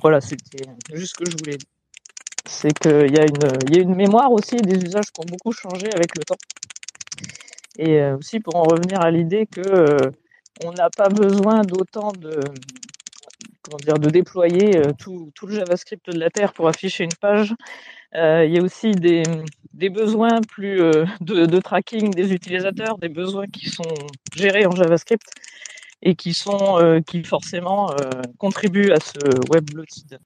voilà, 0.03 0.21
c'était 0.21 0.65
juste 0.93 1.15
ce 1.17 1.25
que 1.25 1.31
je 1.31 1.37
voulais 1.37 1.57
dire. 1.57 1.69
C'est 2.45 2.73
qu'il 2.77 3.15
y, 3.15 3.19
a 3.19 3.25
une, 3.25 3.75
y 3.75 3.79
a 3.79 3.83
une 3.83 3.95
mémoire 3.95 4.33
aussi 4.33 4.57
et 4.57 4.63
des 4.63 4.85
usages 4.85 5.13
qui 5.13 5.21
ont 5.21 5.31
beaucoup 5.31 5.53
changé 5.53 5.87
avec 5.95 6.17
le 6.19 6.25
temps. 6.25 6.37
Et 7.79 8.01
euh, 8.01 8.17
aussi 8.17 8.41
pour 8.41 8.57
en 8.57 8.65
revenir 8.65 9.01
à 9.01 9.11
l'idée 9.11 9.47
que 9.47 9.61
euh, 9.61 10.11
on 10.65 10.73
n'a 10.73 10.91
pas 10.91 11.09
besoin 11.09 11.63
d'autant 11.63 12.13
de 12.13 12.41
comment 13.63 13.79
dire 13.79 13.99
de 13.99 14.11
déployer 14.11 14.77
euh, 14.77 14.93
tout, 14.99 15.31
tout, 15.35 15.47
le 15.47 15.55
JavaScript 15.55 16.11
de 16.11 16.19
la 16.19 16.31
Terre 16.31 16.53
pour 16.53 16.69
afficher 16.69 17.05
une 17.05 17.15
page. 17.19 17.55
il 18.13 18.53
y 18.53 18.59
a 18.59 18.63
aussi 18.63 18.91
des, 18.91 19.23
des 19.73 19.89
besoins 19.89 20.41
plus 20.43 20.79
de, 21.21 21.47
de, 21.47 21.61
tracking 21.61 22.11
des 22.11 22.33
utilisateurs, 22.33 22.99
des 22.99 23.09
besoins 23.09 23.47
qui 23.47 23.71
sont 23.71 23.95
gérés 24.35 24.67
en 24.67 24.73
JavaScript 24.73 25.31
et 26.03 26.15
qui 26.15 26.35
sont 26.35 26.79
euh, 26.79 27.01
qui 27.01 27.23
forcément 27.23 27.91
euh, 27.93 28.23
contribuent 28.39 28.93
à 28.93 29.01
ce 29.01 29.19
web 29.51 29.65
bloated. 29.71 30.19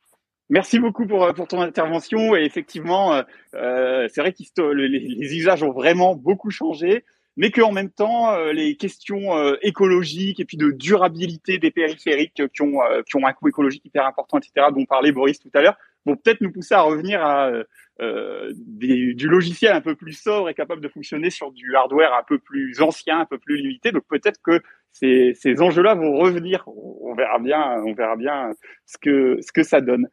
Merci 0.48 0.78
beaucoup 0.78 1.07
pour, 1.07 1.32
pour 1.35 1.48
ton 1.48 1.61
intervention 1.61 2.36
et 2.36 2.44
effectivement, 2.44 3.20
euh, 3.55 4.09
c'est 4.12 4.20
vrai 4.20 4.32
que 4.32 4.73
les, 4.73 4.89
les, 4.89 5.36
usages 5.36 5.65
ont 5.65 5.73
vraiment 5.73 6.15
beaucoup 6.15 6.51
changé, 6.51 7.05
mais 7.36 7.51
qu'en 7.51 7.73
même 7.73 7.90
temps, 7.90 8.36
les 8.53 8.77
questions 8.77 9.32
écologiques 9.62 10.39
et 10.39 10.44
puis 10.44 10.57
de 10.57 10.70
durabilité 10.70 11.59
des 11.59 11.73
périphériques 11.73 12.43
qui 12.55 12.62
ont, 12.62 12.78
qui 13.09 13.16
ont 13.16 13.27
un 13.27 13.32
coût 13.32 13.48
écologique 13.48 13.85
hyper 13.85 14.07
important, 14.07 14.39
etc., 14.39 14.69
dont 14.73 14.85
parlait 14.85 15.11
Boris 15.11 15.40
tout 15.40 15.51
à 15.53 15.61
l'heure, 15.61 15.77
vont 16.07 16.15
peut-être 16.15 16.40
nous 16.40 16.53
pousser 16.53 16.74
à 16.74 16.82
revenir 16.82 17.20
à 17.24 17.51
euh, 18.01 18.52
du 18.56 19.28
logiciel 19.28 19.73
un 19.73 19.81
peu 19.81 19.94
plus 19.94 20.12
sobre 20.12 20.48
et 20.51 20.55
capable 20.55 20.82
de 20.82 20.89
fonctionner 20.89 21.31
sur 21.31 21.51
du 21.52 21.74
hardware 21.74 22.12
un 22.12 22.23
peu 22.23 22.39
plus 22.39 22.81
ancien, 22.81 23.20
un 23.20 23.24
peu 23.24 23.39
plus 23.39 23.56
limité. 23.56 23.93
Donc 23.93 24.05
peut-être 24.09 24.40
que 24.43 24.60
ces, 24.93 25.32
ces 25.35 25.60
enjeux-là 25.62 25.94
vont 25.94 26.18
revenir. 26.18 26.64
On, 26.66 27.14
verra 27.14 27.39
bien, 27.39 27.82
on 27.86 27.94
verra 27.94 28.16
bien 28.16 28.52
ce 28.85 28.98
que 28.98 29.39
ce 29.40 29.52
que 29.52 29.62
ça 29.62 29.81
donne. 29.81 30.09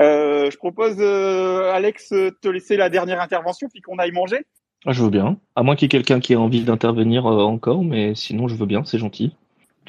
Euh, 0.00 0.50
je 0.50 0.56
propose, 0.56 0.96
euh, 0.98 1.72
Alex, 1.72 2.08
te 2.08 2.48
laisser 2.48 2.76
la 2.76 2.88
dernière 2.88 3.20
intervention 3.20 3.68
puis 3.68 3.80
qu'on 3.80 3.98
aille 3.98 4.12
manger. 4.12 4.46
Ah, 4.84 4.92
je 4.92 5.02
veux 5.02 5.10
bien. 5.10 5.38
À 5.54 5.62
moins 5.62 5.76
qu'il 5.76 5.86
y 5.86 5.86
ait 5.86 5.90
quelqu'un 5.90 6.18
qui 6.18 6.32
ait 6.32 6.36
envie 6.36 6.64
d'intervenir 6.64 7.26
euh, 7.26 7.44
encore, 7.44 7.84
mais 7.84 8.14
sinon 8.14 8.48
je 8.48 8.56
veux 8.56 8.66
bien, 8.66 8.84
c'est 8.84 8.98
gentil. 8.98 9.34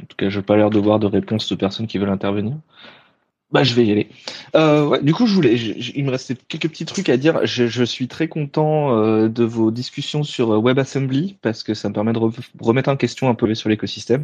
En 0.02 0.06
tout 0.06 0.16
cas, 0.16 0.30
je 0.30 0.40
n'ai 0.40 0.46
pas 0.46 0.56
l'air 0.56 0.70
de 0.70 0.80
voir 0.80 1.00
de 1.00 1.08
réponse 1.08 1.50
de 1.50 1.56
personnes 1.56 1.88
qui 1.88 1.98
veulent 1.98 2.10
intervenir. 2.10 2.56
Bah, 3.54 3.64
je 3.64 3.76
vais 3.76 3.86
y 3.86 3.92
aller. 3.92 4.10
Euh, 4.56 5.00
du 5.02 5.14
coup, 5.14 5.28
je 5.28 5.36
voulais, 5.36 5.56
il 5.56 6.04
me 6.04 6.10
restait 6.10 6.36
quelques 6.36 6.70
petits 6.70 6.86
trucs 6.86 7.08
à 7.10 7.18
dire. 7.18 7.46
Je, 7.46 7.84
suis 7.84 8.08
très 8.08 8.28
content 8.28 8.98
euh, 8.98 9.30
de 9.30 9.44
vos 9.44 9.70
discussions 9.70 10.24
sur 10.24 10.54
euh, 10.54 10.60
WebAssembly 10.60 11.38
parce 11.40 11.62
que 11.62 11.76
ça 11.76 11.88
me 11.88 11.94
permet 11.94 12.14
de 12.14 12.20
remettre 12.60 12.90
en 12.90 12.98
question 12.98 13.30
un 13.30 13.36
peu 13.36 13.54
sur 13.54 13.70
l'écosystème. 13.70 14.24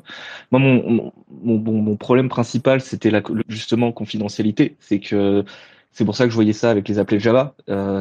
Moi, 0.50 0.60
mon, 0.60 1.96
problème 1.98 2.28
principal, 2.28 2.82
c'était 2.82 3.12
justement 3.48 3.92
confidentialité. 3.92 4.78
C'est 4.80 5.00
que 5.00 5.46
c'est 5.92 6.06
pour 6.06 6.16
ça 6.16 6.24
que 6.24 6.32
je 6.32 6.36
voyais 6.36 6.54
ça 6.54 6.72
avec 6.72 6.88
les 6.88 6.98
appelés 6.98 7.20
Java. 7.20 7.54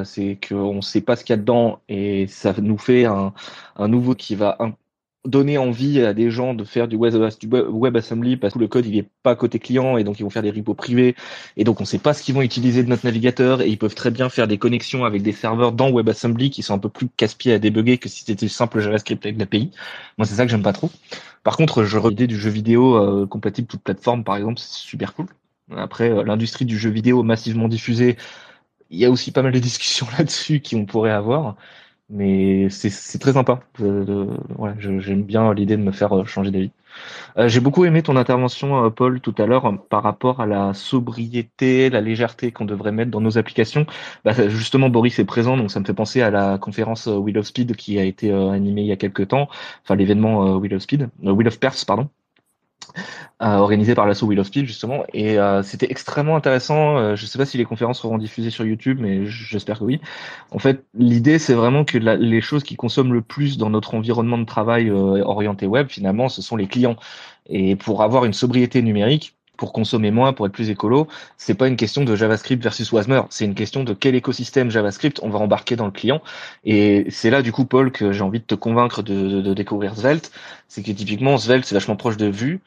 C'est 0.05 0.39
qu'on 0.49 0.77
ne 0.77 0.81
sait 0.81 1.03
pas 1.03 1.15
ce 1.15 1.25
qu'il 1.25 1.35
y 1.35 1.39
a 1.39 1.39
dedans 1.39 1.81
et 1.91 2.27
ça 2.27 2.55
nous 2.59 2.79
fait 2.79 3.05
un 3.05 3.33
nouveau 3.89 4.15
qui 4.15 4.35
va 4.35 4.57
donner 5.25 5.59
envie 5.59 6.01
à 6.01 6.15
des 6.15 6.31
gens 6.31 6.55
de 6.55 6.65
faire 6.65 6.89
du 6.89 6.97
web, 6.97 7.15
WebAssembly 7.53 8.37
parce 8.37 8.55
que 8.55 8.59
le 8.59 8.69
code 8.69 8.87
il 8.87 8.97
est 8.97 9.09
pas 9.23 9.35
côté 9.35 9.59
client 9.59 9.97
et 9.97 10.05
donc 10.05 10.21
ils 10.21 10.23
vont 10.23 10.31
faire 10.31 10.43
des 10.43 10.51
repos 10.51 10.75
privés 10.75 11.17
et 11.57 11.65
donc 11.65 11.81
on 11.81 11.85
sait 11.85 11.99
pas 11.99 12.15
ce 12.15 12.23
qu'ils 12.23 12.35
vont 12.35 12.43
utiliser 12.43 12.85
de 12.85 12.89
notre 12.89 13.05
navigateur 13.05 13.61
et 13.61 13.69
ils 13.69 13.79
peuvent 13.79 13.95
très 13.95 14.11
bien 14.11 14.29
faire 14.29 14.47
des 14.47 14.59
connexions 14.59 15.05
avec 15.05 15.23
des 15.23 15.33
serveurs 15.33 15.73
dans 15.73 15.91
WebAssembly 15.91 16.51
qui 16.51 16.63
sont 16.63 16.75
un 16.75 16.79
peu 16.79 16.89
plus 16.89 17.09
casse-pieds 17.09 17.53
à 17.53 17.59
débugger 17.59 17.99
que 17.99 18.09
si 18.09 18.25
c'était 18.25 18.49
simple 18.49 18.81
JavaScript 18.81 19.25
avec 19.27 19.39
l'API. 19.39 19.71
Moi 20.19 20.27
c'est 20.27 20.35
ça 20.35 20.45
que 20.45 20.51
j'aime 20.51 20.63
pas 20.63 20.73
trop. 20.73 20.91
Par 21.43 21.57
contre, 21.57 21.85
je 21.85 21.99
l'idée 22.09 22.27
du 22.27 22.39
jeu 22.39 22.51
vidéo 22.51 22.97
euh, 22.97 23.27
compatible 23.27 23.67
toute 23.67 23.83
plateforme 23.83 24.25
par 24.25 24.37
exemple, 24.37 24.61
c'est 24.61 24.73
super 24.73 25.15
cool. 25.15 25.27
Après 25.77 26.11
euh, 26.11 26.23
l'industrie 26.23 26.65
du 26.65 26.79
jeu 26.79 26.91
vidéo 26.91 27.23
massivement 27.23 27.69
diffusée, 27.69 28.17
il 28.91 28.99
y 28.99 29.05
a 29.05 29.11
aussi 29.11 29.33
pas 29.33 29.43
mal 29.43 29.53
de 29.53 29.59
discussions 29.59 30.07
là-dessus 30.19 30.61
qui 30.61 30.77
on 30.77 30.87
pourrait 30.87 31.11
avoir 31.11 31.57
mais 32.11 32.69
c'est 32.71 33.19
très 33.19 33.33
sympa. 33.35 33.61
J'aime 34.79 35.23
bien 35.23 35.53
l'idée 35.55 35.77
de 35.77 35.83
me 35.83 35.93
faire 35.93 36.17
euh, 36.17 36.25
changer 36.25 36.51
d'avis. 36.51 36.71
Euh, 37.37 37.49
j'ai 37.49 37.61
beaucoup 37.61 37.85
aimé 37.85 38.03
ton 38.03 38.17
intervention, 38.17 38.85
euh, 38.85 38.91
Paul, 38.91 39.21
tout 39.21 39.35
à 39.39 39.47
l'heure, 39.47 39.79
par 39.89 40.03
rapport 40.03 40.41
à 40.41 40.47
la 40.47 40.75
sobriété, 40.75 41.91
la 41.91 42.01
légèreté 42.01 42.51
qu'on 42.51 42.65
devrait 42.65 42.93
mettre 42.93 43.11
dans 43.11 43.21
nos 43.21 43.39
applications. 43.39 43.87
Bah, 44.25 44.33
justement, 44.49 44.89
Boris 44.89 45.19
est 45.19 45.25
présent, 45.25 45.57
donc 45.57 45.71
ça 45.71 45.81
me 45.81 45.85
fait 45.85 45.95
penser 45.95 46.23
à 46.23 46.31
la 46.31 46.59
conférence 46.59 47.07
Wheel 47.07 47.39
of 47.39 47.47
Speed 47.47 47.77
qui 47.77 47.99
a 47.99 48.05
été 48.05 48.33
animée 48.33 48.83
il 48.83 48.89
y 48.89 48.93
a 48.93 48.97
quelques 48.97 49.29
temps, 49.29 49.49
enfin 49.85 49.97
l'événement 49.97 50.57
Wheel 50.57 50.75
of 50.75 50.83
Speed, 50.83 51.11
Wheel 51.23 51.49
of 51.49 51.61
Perth, 51.61 51.85
pardon. 51.87 52.09
Euh, 53.41 53.57
organisé 53.59 53.95
par 53.95 54.07
l'assaut 54.09 54.27
Wheel 54.27 54.41
of 54.41 54.49
Steel 54.49 54.67
justement 54.67 55.05
et 55.13 55.39
euh, 55.39 55.63
c'était 55.63 55.87
extrêmement 55.91 56.35
intéressant 56.35 56.99
euh, 56.99 57.15
je 57.15 57.25
sais 57.25 57.39
pas 57.39 57.47
si 57.47 57.57
les 57.57 57.65
conférences 57.65 58.01
seront 58.01 58.19
diffusées 58.19 58.51
sur 58.51 58.67
YouTube 58.67 58.99
mais 59.01 59.27
j'espère 59.27 59.79
que 59.79 59.85
oui 59.85 60.01
en 60.51 60.59
fait 60.59 60.85
l'idée 60.95 61.39
c'est 61.39 61.55
vraiment 61.55 61.85
que 61.85 61.99
les 61.99 62.41
choses 62.41 62.65
qui 62.65 62.75
consomment 62.75 63.13
le 63.13 63.23
plus 63.23 63.57
dans 63.57 63.71
notre 63.71 63.95
environnement 63.95 64.39
de 64.39 64.45
travail 64.45 64.91
orienté 64.91 65.69
web 65.69 65.87
finalement 65.89 66.29
ce 66.29 66.43
sont 66.43 66.57
les 66.57 66.67
clients 66.67 66.97
et 67.47 67.77
pour 67.77 68.03
avoir 68.03 68.25
une 68.25 68.33
sobriété 68.33 68.83
numérique 68.83 69.37
pour 69.59 69.73
consommer 69.73 70.11
moins, 70.13 70.33
pour 70.33 70.47
être 70.47 70.53
plus 70.53 70.71
écolo, 70.71 71.09
c'est 71.37 71.55
pas 71.55 71.67
une 71.67 71.77
question 71.77 72.05
de 72.05 72.15
JavaScript 72.15 72.63
versus 72.63 72.93
Wasmer, 72.93 73.23
c'est 73.29 73.45
une 73.45 73.57
question 73.57 73.83
de 73.83 73.93
quel 73.93 74.15
écosystème 74.15 74.71
JavaScript 74.71 75.19
on 75.23 75.31
va 75.31 75.41
embarquer 75.41 75.75
dans 75.75 75.87
le 75.87 75.91
client. 75.91 76.23
Et 76.65 77.07
c'est 77.11 77.29
là, 77.29 77.43
du 77.43 77.51
coup, 77.51 77.65
Paul, 77.65 77.91
que 77.91 78.13
j'ai 78.13 78.23
envie 78.23 78.39
de 78.39 78.45
te 78.45 78.55
convaincre 78.55 79.03
de, 79.03 79.43
de 79.43 79.55
découvrir 79.55 79.97
Svelte. 79.97 80.31
C'est 80.69 80.85
que 80.85 80.93
typiquement, 80.93 81.37
Svelte, 81.39 81.65
c'est 81.65 81.75
vachement 81.75 81.97
proche 81.97 82.17
de 82.17 82.27
Vue. 82.27 82.61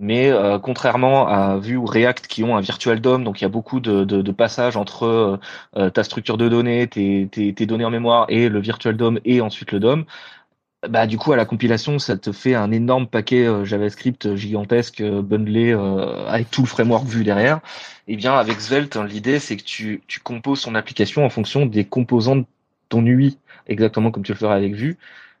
Mais 0.00 0.30
euh, 0.30 0.60
contrairement 0.60 1.26
à 1.26 1.58
Vue 1.58 1.76
ou 1.76 1.84
React 1.84 2.28
qui 2.28 2.44
ont 2.44 2.56
un 2.56 2.60
virtual 2.60 3.00
DOM, 3.00 3.24
donc 3.24 3.40
il 3.40 3.44
y 3.44 3.46
a 3.46 3.48
beaucoup 3.48 3.80
de, 3.80 4.04
de, 4.04 4.32
passages 4.32 4.76
entre 4.76 5.02
euh, 5.04 5.36
euh, 5.76 5.90
ta 5.90 6.04
structure 6.04 6.36
de 6.38 6.48
données, 6.48 6.86
tes, 6.86 7.28
tes, 7.32 7.52
tes, 7.52 7.66
données 7.66 7.84
en 7.84 7.90
mémoire 7.90 8.26
et 8.28 8.48
le 8.48 8.60
virtual 8.60 8.96
DOM 8.96 9.18
et 9.24 9.40
ensuite 9.40 9.72
le 9.72 9.80
DOM, 9.80 10.04
bah 10.88 11.08
du 11.08 11.18
coup 11.18 11.32
à 11.32 11.36
la 11.36 11.44
compilation 11.44 11.98
ça 11.98 12.16
te 12.16 12.30
fait 12.30 12.54
un 12.54 12.70
énorme 12.70 13.08
paquet 13.08 13.48
JavaScript 13.64 14.36
gigantesque 14.36 15.02
bundlé 15.02 15.72
avec 16.28 16.48
tout 16.52 16.62
le 16.62 16.68
framework 16.68 17.04
Vue 17.06 17.24
derrière. 17.24 17.56
Et 18.06 18.12
eh 18.12 18.16
bien 18.16 18.34
avec 18.34 18.60
Svelte, 18.60 18.96
hein, 18.96 19.04
l'idée 19.04 19.40
c'est 19.40 19.56
que 19.56 19.64
tu, 19.64 20.02
tu 20.06 20.20
composes 20.20 20.62
ton 20.62 20.76
application 20.76 21.24
en 21.24 21.30
fonction 21.30 21.66
des 21.66 21.84
composants 21.84 22.36
de 22.36 22.44
ton 22.88 23.04
UI, 23.04 23.38
exactement 23.66 24.12
comme 24.12 24.22
tu 24.22 24.32
le 24.32 24.38
ferais 24.38 24.54
avec 24.54 24.74
Vue. 24.74 24.96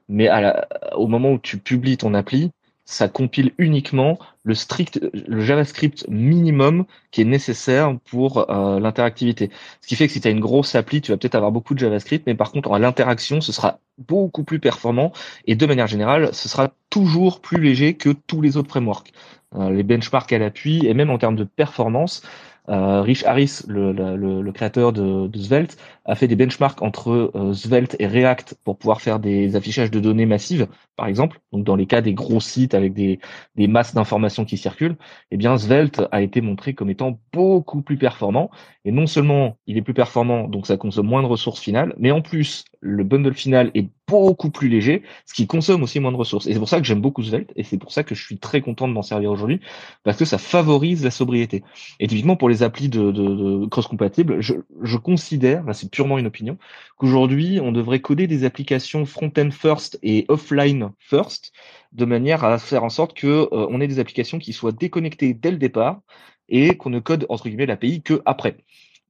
Mais 0.08 0.26
à 0.26 0.40
la, 0.40 0.68
au 0.96 1.06
moment 1.06 1.32
où 1.32 1.38
tu 1.38 1.58
publies 1.58 1.96
ton 1.96 2.14
appli, 2.14 2.50
ça 2.90 3.06
compile 3.06 3.52
uniquement 3.58 4.18
le 4.44 4.54
strict, 4.54 4.98
le 5.12 5.40
JavaScript 5.42 6.06
minimum 6.08 6.86
qui 7.10 7.20
est 7.20 7.26
nécessaire 7.26 7.94
pour 8.06 8.50
euh, 8.50 8.80
l'interactivité. 8.80 9.50
Ce 9.82 9.88
qui 9.88 9.94
fait 9.94 10.06
que 10.06 10.12
si 10.14 10.22
tu 10.22 10.28
as 10.28 10.30
une 10.30 10.40
grosse 10.40 10.74
appli, 10.74 11.02
tu 11.02 11.12
vas 11.12 11.18
peut-être 11.18 11.34
avoir 11.34 11.52
beaucoup 11.52 11.74
de 11.74 11.80
JavaScript, 11.80 12.26
mais 12.26 12.34
par 12.34 12.50
contre, 12.50 12.72
à 12.72 12.78
l'interaction, 12.78 13.42
ce 13.42 13.52
sera 13.52 13.78
beaucoup 13.98 14.42
plus 14.42 14.58
performant 14.58 15.12
et 15.46 15.54
de 15.54 15.66
manière 15.66 15.86
générale, 15.86 16.30
ce 16.32 16.48
sera 16.48 16.70
toujours 16.88 17.40
plus 17.42 17.60
léger 17.60 17.92
que 17.92 18.08
tous 18.26 18.40
les 18.40 18.56
autres 18.56 18.70
frameworks. 18.70 19.12
Euh, 19.54 19.70
les 19.70 19.82
benchmarks 19.82 20.32
à 20.32 20.38
l'appui 20.38 20.86
et 20.86 20.94
même 20.94 21.10
en 21.10 21.18
termes 21.18 21.36
de 21.36 21.44
performance, 21.44 22.22
euh, 22.68 23.02
Rich 23.02 23.24
Harris, 23.24 23.62
le, 23.66 23.92
le, 23.92 24.42
le 24.42 24.52
créateur 24.52 24.92
de, 24.92 25.26
de, 25.26 25.38
Svelte, 25.38 25.78
a 26.04 26.14
fait 26.14 26.28
des 26.28 26.36
benchmarks 26.36 26.82
entre 26.82 27.32
euh, 27.34 27.52
Svelte 27.54 27.96
et 27.98 28.06
React 28.06 28.56
pour 28.64 28.76
pouvoir 28.76 29.00
faire 29.00 29.18
des 29.18 29.56
affichages 29.56 29.90
de 29.90 30.00
données 30.00 30.26
massives, 30.26 30.68
par 30.96 31.06
exemple. 31.06 31.40
Donc 31.52 31.64
dans 31.64 31.76
les 31.76 31.86
cas 31.86 32.00
des 32.00 32.14
gros 32.14 32.40
sites 32.40 32.74
avec 32.74 32.94
des, 32.94 33.20
des 33.56 33.66
masses 33.68 33.94
d'informations 33.94 34.44
qui 34.44 34.56
circulent, 34.58 34.96
eh 35.30 35.36
bien 35.36 35.56
Svelte 35.56 36.02
a 36.12 36.22
été 36.22 36.40
montré 36.40 36.74
comme 36.74 36.90
étant 36.90 37.18
beaucoup 37.32 37.82
plus 37.82 37.98
performant. 37.98 38.50
Et 38.84 38.92
non 38.92 39.06
seulement 39.06 39.56
il 39.66 39.76
est 39.76 39.82
plus 39.82 39.94
performant, 39.94 40.48
donc 40.48 40.66
ça 40.66 40.76
consomme 40.76 41.06
moins 41.06 41.22
de 41.22 41.28
ressources 41.28 41.60
finales, 41.60 41.94
mais 41.98 42.10
en 42.10 42.22
plus 42.22 42.64
le 42.80 43.04
bundle 43.04 43.34
final 43.34 43.70
est 43.74 43.88
beaucoup 44.08 44.50
plus 44.50 44.68
léger, 44.68 45.02
ce 45.26 45.34
qui 45.34 45.46
consomme 45.46 45.82
aussi 45.82 46.00
moins 46.00 46.12
de 46.12 46.16
ressources. 46.16 46.46
Et 46.46 46.52
c'est 46.52 46.58
pour 46.58 46.68
ça 46.68 46.80
que 46.80 46.86
j'aime 46.86 47.00
beaucoup 47.00 47.22
Svelte, 47.22 47.52
et 47.56 47.62
c'est 47.62 47.78
pour 47.78 47.92
ça 47.92 48.02
que 48.02 48.14
je 48.14 48.24
suis 48.24 48.38
très 48.38 48.60
content 48.60 48.88
de 48.88 48.92
m'en 48.92 49.02
servir 49.02 49.30
aujourd'hui, 49.30 49.60
parce 50.02 50.16
que 50.16 50.24
ça 50.24 50.38
favorise 50.38 51.04
la 51.04 51.10
sobriété. 51.10 51.62
Et 52.00 52.08
typiquement 52.08 52.36
pour 52.36 52.48
les 52.48 52.62
applis 52.62 52.88
de, 52.88 53.12
de, 53.12 53.66
cross-compatibles, 53.66 54.40
je, 54.40 54.54
je, 54.82 54.96
considère, 54.96 55.64
là 55.64 55.74
c'est 55.74 55.90
purement 55.90 56.18
une 56.18 56.26
opinion, 56.26 56.58
qu'aujourd'hui 56.96 57.60
on 57.62 57.70
devrait 57.70 58.00
coder 58.00 58.26
des 58.26 58.44
applications 58.44 59.04
front-end 59.04 59.50
first 59.50 59.98
et 60.02 60.24
offline 60.28 60.90
first, 60.98 61.52
de 61.92 62.04
manière 62.04 62.44
à 62.44 62.58
faire 62.58 62.84
en 62.84 62.90
sorte 62.90 63.14
que 63.14 63.26
euh, 63.26 63.66
on 63.70 63.80
ait 63.80 63.88
des 63.88 63.98
applications 63.98 64.38
qui 64.38 64.52
soient 64.52 64.72
déconnectées 64.72 65.34
dès 65.34 65.50
le 65.50 65.58
départ 65.58 66.00
et 66.48 66.76
qu'on 66.76 66.90
ne 66.90 67.00
code 67.00 67.26
entre 67.28 67.48
guillemets 67.48 67.66
l'API 67.66 68.02
que 68.02 68.22
après. 68.24 68.56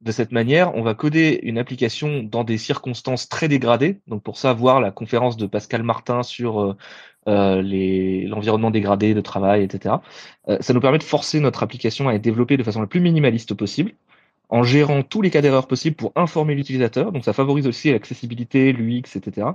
De 0.01 0.13
cette 0.13 0.31
manière, 0.31 0.75
on 0.77 0.83
va 0.83 0.95
coder 0.95 1.41
une 1.43 1.59
application 1.59 2.23
dans 2.23 2.45
des 2.45 2.57
circonstances 2.57 3.29
très 3.29 3.49
dégradées. 3.49 4.01
Donc 4.07 4.23
pour 4.23 4.39
ça, 4.39 4.53
voir 4.53 4.81
la 4.81 4.93
conférence 4.93 5.37
de 5.37 5.47
Pascal 5.47 5.83
Martin 5.83 6.23
sur 6.23 6.61
euh, 6.61 6.77
euh 7.27 7.63
l'environnement 8.29 8.71
dégradé 8.71 9.13
de 9.15 9.21
travail, 9.21 9.65
etc. 9.65 9.97
Euh, 10.49 10.59
ça 10.61 10.73
nous 10.73 10.81
permet 10.81 10.99
de 10.99 11.03
forcer 11.03 11.41
notre 11.41 11.65
application 11.65 12.09
à 12.09 12.15
être 12.15 12.23
développée 12.23 12.57
de 12.57 12.63
façon 12.63 12.81
la 12.81 12.87
plus 12.87 13.01
minimaliste 13.01 13.55
possible, 13.55 13.93
en 14.51 14.63
gérant 14.63 15.03
tous 15.03 15.21
les 15.21 15.31
cas 15.31 15.43
d'erreur 15.43 15.67
possibles 15.67 15.97
pour 15.97 16.13
informer 16.15 16.55
l'utilisateur. 16.55 17.11
Donc 17.11 17.25
ça 17.25 17.33
favorise 17.33 17.67
aussi 17.67 17.91
l'accessibilité, 17.91 18.73
l'UX, 18.73 19.17
etc 19.17 19.49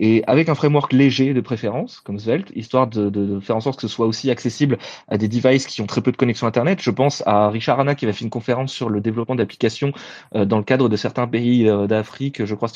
et 0.00 0.24
avec 0.26 0.48
un 0.48 0.54
framework 0.54 0.94
léger 0.94 1.34
de 1.34 1.40
préférence, 1.42 2.00
comme 2.00 2.18
Svelte, 2.18 2.50
histoire 2.56 2.86
de, 2.86 3.38
faire 3.40 3.56
en 3.56 3.60
sorte 3.60 3.76
que 3.76 3.86
ce 3.86 3.88
soit 3.88 4.06
aussi 4.06 4.30
accessible 4.30 4.78
à 5.08 5.18
des 5.18 5.28
devices 5.28 5.66
qui 5.66 5.82
ont 5.82 5.86
très 5.86 6.00
peu 6.00 6.10
de 6.10 6.16
connexion 6.16 6.46
Internet. 6.46 6.80
Je 6.80 6.90
pense 6.90 7.22
à 7.26 7.50
Richard 7.50 7.78
Hanna 7.78 7.94
qui 7.94 8.06
va 8.06 8.14
faire 8.14 8.22
une 8.22 8.30
conférence 8.30 8.72
sur 8.72 8.88
le 8.88 9.02
développement 9.02 9.34
d'applications 9.34 9.92
euh, 10.34 10.46
dans 10.46 10.56
le 10.56 10.64
cadre 10.64 10.88
de 10.88 10.96
certains 10.96 11.26
pays 11.26 11.68
euh, 11.68 11.86
d'Afrique, 11.86 12.46
je 12.46 12.54
crois, 12.54 12.70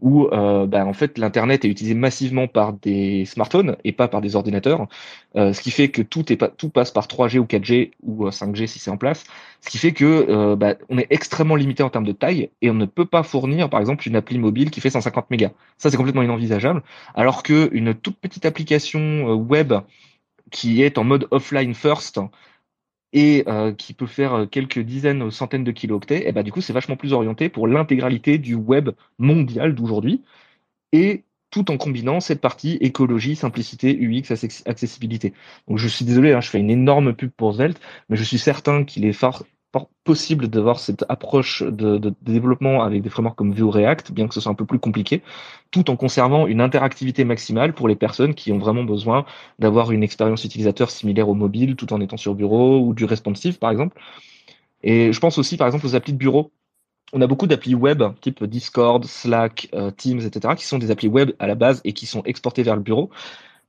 où 0.00 0.26
euh, 0.26 0.66
bah, 0.66 0.84
en 0.84 0.92
fait 0.92 1.16
l'Internet 1.16 1.64
est 1.64 1.68
utilisé 1.68 1.94
massivement 1.94 2.48
par 2.48 2.72
des 2.72 3.24
smartphones 3.24 3.76
et 3.84 3.92
pas 3.92 4.08
par 4.08 4.20
des 4.20 4.34
ordinateurs, 4.34 4.88
ce 5.36 5.60
qui 5.60 5.70
fait 5.70 5.88
que 5.88 6.02
tout, 6.02 6.32
est 6.32 6.56
tout 6.56 6.68
passe 6.68 6.90
par 6.90 7.06
3G 7.06 7.38
ou 7.38 7.44
4G 7.44 7.92
ou 8.02 8.28
5G 8.28 8.66
si 8.66 8.78
c'est 8.78 8.90
en 8.90 8.96
place, 8.96 9.24
ce 9.60 9.70
qui 9.70 9.78
fait 9.78 9.92
que 9.92 10.54
bah, 10.54 10.74
on 10.88 10.98
est 10.98 11.06
extrêmement 11.10 11.56
limité 11.56 11.82
en 11.82 11.90
termes 11.90 12.04
de 12.04 12.12
taille 12.12 12.50
et 12.62 12.70
on 12.70 12.74
ne 12.74 12.86
peut 12.86 13.04
pas 13.04 13.22
fournir, 13.22 13.68
par 13.68 13.80
exemple, 13.80 14.06
une 14.06 14.16
appli 14.16 14.38
mobile 14.38 14.70
qui 14.70 14.80
fait 14.80 14.90
150 14.90 15.30
mégas. 15.30 15.50
Ça, 15.78 15.90
c'est 15.90 15.96
complètement 15.96 16.22
inenvisageable 16.22 16.63
alors 17.14 17.42
que 17.42 17.68
une 17.72 17.94
toute 17.94 18.16
petite 18.18 18.46
application 18.46 19.00
euh, 19.00 19.34
web 19.34 19.72
qui 20.50 20.82
est 20.82 20.98
en 20.98 21.04
mode 21.04 21.26
offline 21.30 21.74
first 21.74 22.20
et 23.12 23.44
euh, 23.46 23.72
qui 23.72 23.94
peut 23.94 24.06
faire 24.06 24.34
euh, 24.34 24.46
quelques 24.46 24.80
dizaines 24.80 25.22
ou 25.22 25.30
centaines 25.30 25.64
de 25.64 25.72
kilooctets, 25.72 26.18
et 26.18 26.28
eh 26.28 26.32
ben, 26.32 26.42
du 26.42 26.52
coup 26.52 26.60
c'est 26.60 26.72
vachement 26.72 26.96
plus 26.96 27.12
orienté 27.12 27.48
pour 27.48 27.68
l'intégralité 27.68 28.38
du 28.38 28.54
web 28.54 28.90
mondial 29.18 29.74
d'aujourd'hui 29.74 30.22
et 30.92 31.24
tout 31.50 31.70
en 31.70 31.76
combinant 31.76 32.18
cette 32.18 32.40
partie 32.40 32.78
écologie, 32.80 33.36
simplicité, 33.36 33.96
UX, 33.96 34.32
accessibilité. 34.66 35.32
Donc 35.68 35.78
je 35.78 35.86
suis 35.86 36.04
désolé, 36.04 36.32
hein, 36.32 36.40
je 36.40 36.50
fais 36.50 36.58
une 36.58 36.70
énorme 36.70 37.14
pub 37.14 37.30
pour 37.30 37.54
Svelte, 37.54 37.80
mais 38.08 38.16
je 38.16 38.24
suis 38.24 38.38
certain 38.38 38.82
qu'il 38.82 39.04
est 39.04 39.12
fort, 39.12 39.44
possible 40.04 40.48
d'avoir 40.48 40.78
cette 40.78 41.04
approche 41.08 41.62
de, 41.62 42.14
développement 42.22 42.82
avec 42.82 43.02
des 43.02 43.08
frameworks 43.08 43.36
comme 43.36 43.52
Vue 43.52 43.64
React, 43.64 44.12
bien 44.12 44.28
que 44.28 44.34
ce 44.34 44.40
soit 44.40 44.52
un 44.52 44.54
peu 44.54 44.64
plus 44.64 44.78
compliqué, 44.78 45.22
tout 45.70 45.90
en 45.90 45.96
conservant 45.96 46.46
une 46.46 46.60
interactivité 46.60 47.24
maximale 47.24 47.72
pour 47.72 47.88
les 47.88 47.96
personnes 47.96 48.34
qui 48.34 48.52
ont 48.52 48.58
vraiment 48.58 48.84
besoin 48.84 49.24
d'avoir 49.58 49.92
une 49.92 50.02
expérience 50.02 50.44
utilisateur 50.44 50.90
similaire 50.90 51.28
au 51.28 51.34
mobile, 51.34 51.76
tout 51.76 51.92
en 51.92 52.00
étant 52.00 52.16
sur 52.16 52.34
bureau 52.34 52.80
ou 52.80 52.94
du 52.94 53.04
responsive, 53.04 53.58
par 53.58 53.70
exemple. 53.70 54.00
Et 54.82 55.12
je 55.12 55.20
pense 55.20 55.38
aussi, 55.38 55.56
par 55.56 55.66
exemple, 55.66 55.86
aux 55.86 55.94
applis 55.94 56.12
de 56.12 56.18
bureau. 56.18 56.52
On 57.12 57.20
a 57.20 57.26
beaucoup 57.26 57.46
d'applis 57.46 57.74
web, 57.74 58.02
type 58.20 58.44
Discord, 58.44 59.04
Slack, 59.04 59.68
euh, 59.74 59.90
Teams, 59.90 60.20
etc., 60.20 60.54
qui 60.56 60.66
sont 60.66 60.78
des 60.78 60.90
applis 60.90 61.08
web 61.08 61.32
à 61.38 61.46
la 61.46 61.54
base 61.54 61.80
et 61.84 61.92
qui 61.92 62.06
sont 62.06 62.22
exportées 62.24 62.62
vers 62.62 62.76
le 62.76 62.82
bureau. 62.82 63.10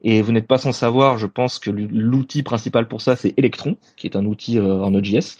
Et 0.01 0.21
vous 0.21 0.31
n'êtes 0.31 0.47
pas 0.47 0.57
sans 0.57 0.71
savoir, 0.71 1.17
je 1.17 1.25
pense 1.25 1.57
que 1.57 1.71
l'outil 1.71 2.43
principal 2.43 2.87
pour 2.87 3.01
ça, 3.01 3.15
c'est 3.15 3.33
Electron, 3.37 3.77
qui 3.97 4.07
est 4.07 4.15
un 4.15 4.25
outil 4.25 4.59
euh, 4.59 4.83
en 4.83 4.91
Node.js. 4.91 5.37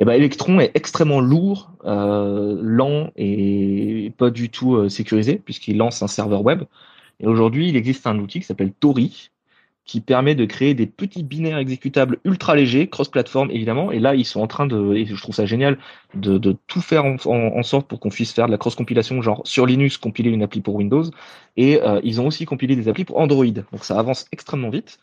Eh 0.00 0.04
ben, 0.06 0.14
Electron 0.14 0.60
est 0.60 0.72
extrêmement 0.74 1.20
lourd, 1.20 1.70
euh, 1.84 2.58
lent 2.62 3.10
et 3.16 4.12
pas 4.16 4.30
du 4.30 4.48
tout 4.48 4.74
euh, 4.74 4.88
sécurisé 4.88 5.36
puisqu'il 5.36 5.76
lance 5.76 6.02
un 6.02 6.08
serveur 6.08 6.42
web. 6.42 6.62
Et 7.20 7.26
aujourd'hui, 7.26 7.68
il 7.68 7.76
existe 7.76 8.06
un 8.06 8.18
outil 8.18 8.40
qui 8.40 8.46
s'appelle 8.46 8.72
Tori 8.72 9.30
qui 9.84 10.00
permet 10.00 10.36
de 10.36 10.44
créer 10.44 10.74
des 10.74 10.86
petits 10.86 11.24
binaires 11.24 11.58
exécutables 11.58 12.18
ultra 12.24 12.54
légers, 12.54 12.88
cross-platform 12.88 13.50
évidemment. 13.50 13.90
Et 13.90 13.98
là, 13.98 14.14
ils 14.14 14.24
sont 14.24 14.40
en 14.40 14.46
train 14.46 14.66
de, 14.66 14.94
et 14.94 15.04
je 15.04 15.20
trouve 15.20 15.34
ça 15.34 15.46
génial, 15.46 15.78
de, 16.14 16.56
tout 16.68 16.80
faire 16.80 17.04
en, 17.04 17.16
en, 17.26 17.62
sorte 17.64 17.88
pour 17.88 17.98
qu'on 17.98 18.08
puisse 18.08 18.32
faire 18.32 18.46
de 18.46 18.52
la 18.52 18.58
cross-compilation, 18.58 19.20
genre 19.20 19.42
sur 19.44 19.66
Linux, 19.66 19.96
compiler 19.96 20.30
une 20.30 20.44
appli 20.44 20.60
pour 20.60 20.76
Windows. 20.76 21.04
Et 21.56 21.82
euh, 21.82 22.00
ils 22.04 22.20
ont 22.20 22.28
aussi 22.28 22.44
compilé 22.44 22.76
des 22.76 22.88
applis 22.88 23.04
pour 23.04 23.18
Android. 23.18 23.44
Donc 23.46 23.84
ça 23.84 23.98
avance 23.98 24.26
extrêmement 24.30 24.70
vite. 24.70 25.00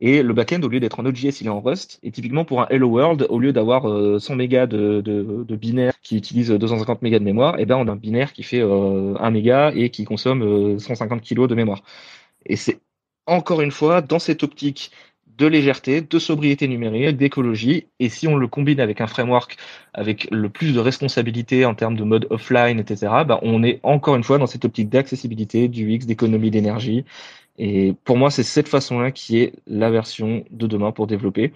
Et 0.00 0.22
le 0.22 0.34
backend, 0.34 0.62
au 0.62 0.68
lieu 0.68 0.78
d'être 0.78 1.00
en 1.00 1.04
Node.js, 1.04 1.40
il 1.40 1.46
est 1.46 1.50
en 1.50 1.60
Rust. 1.60 1.98
Et 2.02 2.10
typiquement, 2.10 2.44
pour 2.44 2.60
un 2.60 2.66
Hello 2.68 2.88
World, 2.88 3.26
au 3.30 3.38
lieu 3.38 3.52
d'avoir 3.52 3.82
100 3.82 3.88
euh, 3.88 4.36
mégas 4.36 4.66
de, 4.66 5.00
de, 5.00 5.56
binaire 5.56 5.98
qui 6.02 6.16
utilise 6.16 6.50
250 6.50 7.00
mégas 7.00 7.18
de 7.18 7.24
mémoire, 7.24 7.56
eh 7.58 7.64
ben, 7.64 7.76
on 7.76 7.88
a 7.88 7.92
un 7.92 7.96
binaire 7.96 8.32
qui 8.34 8.42
fait 8.42 8.60
euh, 8.60 9.14
1 9.18 9.30
méga 9.30 9.72
et 9.74 9.88
qui 9.90 10.04
consomme 10.04 10.78
150 10.78 11.18
euh, 11.18 11.22
kilos 11.22 11.48
de 11.48 11.54
mémoire. 11.54 11.82
Et 12.44 12.56
c'est 12.56 12.78
encore 13.26 13.62
une 13.62 13.70
fois 13.70 14.02
dans 14.02 14.18
cette 14.18 14.42
optique 14.42 14.90
de 15.38 15.46
légèreté, 15.46 16.00
de 16.00 16.18
sobriété 16.18 16.68
numérique, 16.68 17.16
d'écologie. 17.16 17.86
Et 17.98 18.08
si 18.08 18.28
on 18.28 18.36
le 18.36 18.48
combine 18.48 18.80
avec 18.80 19.00
un 19.00 19.06
framework 19.06 19.56
avec 19.94 20.28
le 20.30 20.48
plus 20.48 20.74
de 20.74 20.80
responsabilité 20.80 21.64
en 21.64 21.74
termes 21.74 21.96
de 21.96 22.04
mode 22.04 22.26
offline, 22.30 22.78
etc., 22.78 23.12
bah, 23.26 23.38
on 23.42 23.62
est 23.62 23.80
encore 23.82 24.16
une 24.16 24.24
fois 24.24 24.38
dans 24.38 24.46
cette 24.46 24.64
optique 24.64 24.88
d'accessibilité, 24.88 25.68
du 25.68 25.92
X, 25.92 26.06
d'économie 26.06 26.50
d'énergie. 26.50 27.04
Et 27.58 27.94
pour 28.04 28.16
moi, 28.16 28.30
c'est 28.30 28.42
cette 28.42 28.68
façon-là 28.68 29.10
qui 29.10 29.38
est 29.38 29.54
la 29.66 29.90
version 29.90 30.44
de 30.50 30.66
demain 30.66 30.92
pour 30.92 31.06
développer. 31.06 31.52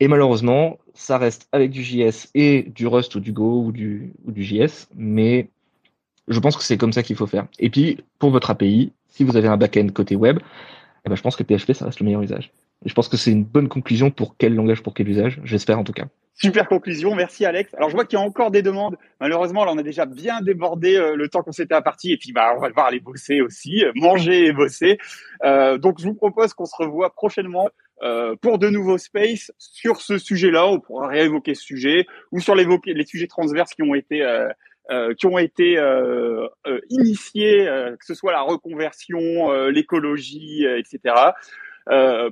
Et 0.00 0.08
malheureusement, 0.08 0.78
ça 0.94 1.18
reste 1.18 1.48
avec 1.52 1.70
du 1.70 1.82
JS 1.82 2.28
et 2.34 2.62
du 2.62 2.86
Rust 2.86 3.14
ou 3.14 3.20
du 3.20 3.32
Go 3.32 3.64
ou 3.64 3.72
du, 3.72 4.12
ou 4.24 4.32
JS, 4.34 4.88
mais 4.94 5.48
je 6.28 6.38
pense 6.40 6.56
que 6.56 6.62
c'est 6.62 6.76
comme 6.76 6.92
ça 6.92 7.02
qu'il 7.02 7.16
faut 7.16 7.26
faire. 7.26 7.46
Et 7.58 7.70
puis, 7.70 7.98
pour 8.18 8.30
votre 8.30 8.50
API, 8.50 8.92
si 9.08 9.24
vous 9.24 9.36
avez 9.36 9.48
un 9.48 9.56
back-end 9.56 9.88
côté 9.88 10.14
web, 10.14 10.38
eh 11.04 11.08
ben, 11.08 11.16
je 11.16 11.22
pense 11.22 11.36
que 11.36 11.42
PHP, 11.42 11.72
ça 11.72 11.86
reste 11.86 12.00
le 12.00 12.04
meilleur 12.04 12.22
usage. 12.22 12.52
Et 12.84 12.88
je 12.88 12.94
pense 12.94 13.08
que 13.08 13.16
c'est 13.16 13.32
une 13.32 13.44
bonne 13.44 13.68
conclusion 13.68 14.10
pour 14.10 14.36
quel 14.36 14.54
langage, 14.54 14.82
pour 14.82 14.94
quel 14.94 15.08
usage, 15.08 15.40
j'espère 15.44 15.78
en 15.78 15.84
tout 15.84 15.92
cas. 15.92 16.06
Super 16.40 16.68
conclusion, 16.68 17.16
merci 17.16 17.44
Alex. 17.44 17.74
Alors 17.74 17.90
je 17.90 17.96
vois 17.96 18.04
qu'il 18.04 18.16
y 18.16 18.22
a 18.22 18.24
encore 18.24 18.52
des 18.52 18.62
demandes. 18.62 18.96
Malheureusement, 19.20 19.64
là 19.64 19.72
on 19.74 19.78
a 19.78 19.82
déjà 19.82 20.06
bien 20.06 20.40
débordé 20.40 20.94
euh, 20.94 21.16
le 21.16 21.28
temps 21.28 21.42
qu'on 21.42 21.50
s'était 21.50 21.74
imparti 21.74 22.12
et 22.12 22.16
puis 22.16 22.30
bah 22.30 22.54
on 22.56 22.60
va 22.60 22.68
devoir 22.68 22.86
aller 22.86 23.00
bosser 23.00 23.40
aussi, 23.40 23.84
euh, 23.84 23.90
manger 23.96 24.46
et 24.46 24.52
bosser. 24.52 24.98
Euh, 25.42 25.78
donc 25.78 25.98
je 25.98 26.04
vous 26.04 26.14
propose 26.14 26.54
qu'on 26.54 26.64
se 26.64 26.76
revoie 26.76 27.12
prochainement 27.12 27.68
euh, 28.02 28.36
pour 28.40 28.60
de 28.60 28.68
nouveaux 28.68 28.98
spaces 28.98 29.50
sur 29.58 30.00
ce 30.00 30.16
sujet-là. 30.16 30.64
On 30.68 30.78
pourra 30.78 31.08
réévoquer 31.08 31.56
ce 31.56 31.62
sujet 31.64 32.06
ou 32.30 32.38
sur 32.38 32.54
les, 32.54 32.68
les 32.86 33.04
sujets 33.04 33.26
transverses 33.26 33.74
qui 33.74 33.82
ont 33.82 33.96
été 33.96 34.22
euh, 34.22 34.48
qui 35.18 35.26
ont 35.26 35.38
été 35.38 35.76
initiés, 36.88 37.66
que 38.00 38.06
ce 38.06 38.14
soit 38.14 38.32
la 38.32 38.40
reconversion, 38.40 39.52
l'écologie, 39.68 40.64
etc. 40.64 41.14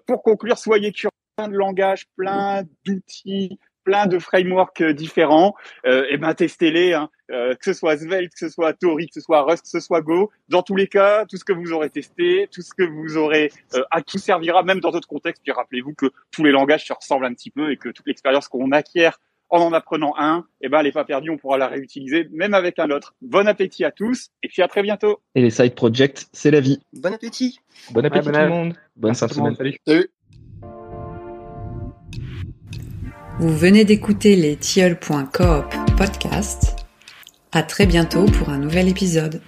pour 0.06 0.22
conclure, 0.22 0.56
soyez 0.56 0.90
curieux, 0.92 1.10
plein 1.36 1.48
de 1.48 1.56
langages, 1.56 2.06
plein 2.16 2.62
d'outils, 2.86 3.58
plein 3.86 4.06
de 4.06 4.18
frameworks 4.18 4.82
différents. 4.82 5.54
et 5.84 6.18
ben 6.18 6.34
testez-les, 6.34 6.92
hein. 6.92 7.08
que 7.28 7.56
ce 7.62 7.72
soit 7.72 7.96
Svelte, 7.96 8.32
que 8.32 8.38
ce 8.38 8.48
soit 8.48 8.72
Tori, 8.74 9.06
que 9.06 9.14
ce 9.14 9.20
soit 9.20 9.42
Rust, 9.42 9.62
que 9.62 9.70
ce 9.70 9.80
soit 9.80 10.02
Go. 10.02 10.30
Dans 10.48 10.62
tous 10.62 10.76
les 10.76 10.88
cas, 10.88 11.24
tout 11.24 11.36
ce 11.36 11.44
que 11.44 11.52
vous 11.52 11.72
aurez 11.72 11.88
testé, 11.88 12.48
tout 12.52 12.62
ce 12.62 12.74
que 12.74 12.82
vous 12.82 13.16
aurez 13.16 13.50
acquis 13.92 14.18
servira 14.18 14.64
même 14.64 14.80
dans 14.80 14.90
d'autres 14.90 15.08
contextes. 15.08 15.42
Puis 15.42 15.52
rappelez-vous 15.52 15.94
que 15.94 16.06
tous 16.32 16.44
les 16.44 16.50
langages 16.50 16.84
se 16.84 16.92
ressemblent 16.92 17.26
un 17.26 17.32
petit 17.32 17.50
peu 17.50 17.70
et 17.70 17.76
que 17.76 17.88
toute 17.88 18.06
l'expérience 18.06 18.48
qu'on 18.48 18.72
acquiert 18.72 19.18
en 19.50 19.60
en 19.60 19.72
apprenant 19.72 20.14
un, 20.18 20.44
eh 20.60 20.68
ben, 20.68 20.80
elle 20.80 20.86
n'est 20.86 20.92
pas 20.92 21.04
perdue, 21.04 21.30
on 21.30 21.36
pourra 21.36 21.58
la 21.58 21.68
réutiliser 21.68 22.28
même 22.32 22.54
avec 22.54 22.78
un 22.78 22.90
autre. 22.90 23.14
Bon 23.22 23.46
appétit 23.46 23.84
à 23.84 23.90
tous 23.90 24.30
et 24.42 24.48
puis 24.48 24.62
à 24.62 24.68
très 24.68 24.82
bientôt. 24.82 25.20
Et 25.34 25.42
les 25.42 25.50
side 25.50 25.74
projects, 25.74 26.26
c'est 26.32 26.50
la 26.50 26.60
vie. 26.60 26.80
Bon 26.92 27.12
appétit. 27.12 27.60
Bon 27.92 28.04
appétit 28.04 28.26
tout 28.26 28.32
le 28.32 28.48
monde. 28.48 28.74
Bonne 28.96 29.14
fin 29.14 29.26
de 29.26 29.32
semaine. 29.32 29.54
Salut. 29.54 30.10
Vous 33.38 33.54
venez 33.54 33.84
d'écouter 33.84 34.34
les 34.34 34.56
tilleuls.coop 34.56 35.66
podcast. 35.98 36.74
À 37.52 37.62
très 37.62 37.84
bientôt 37.84 38.24
pour 38.24 38.48
un 38.48 38.56
nouvel 38.56 38.88
épisode. 38.88 39.42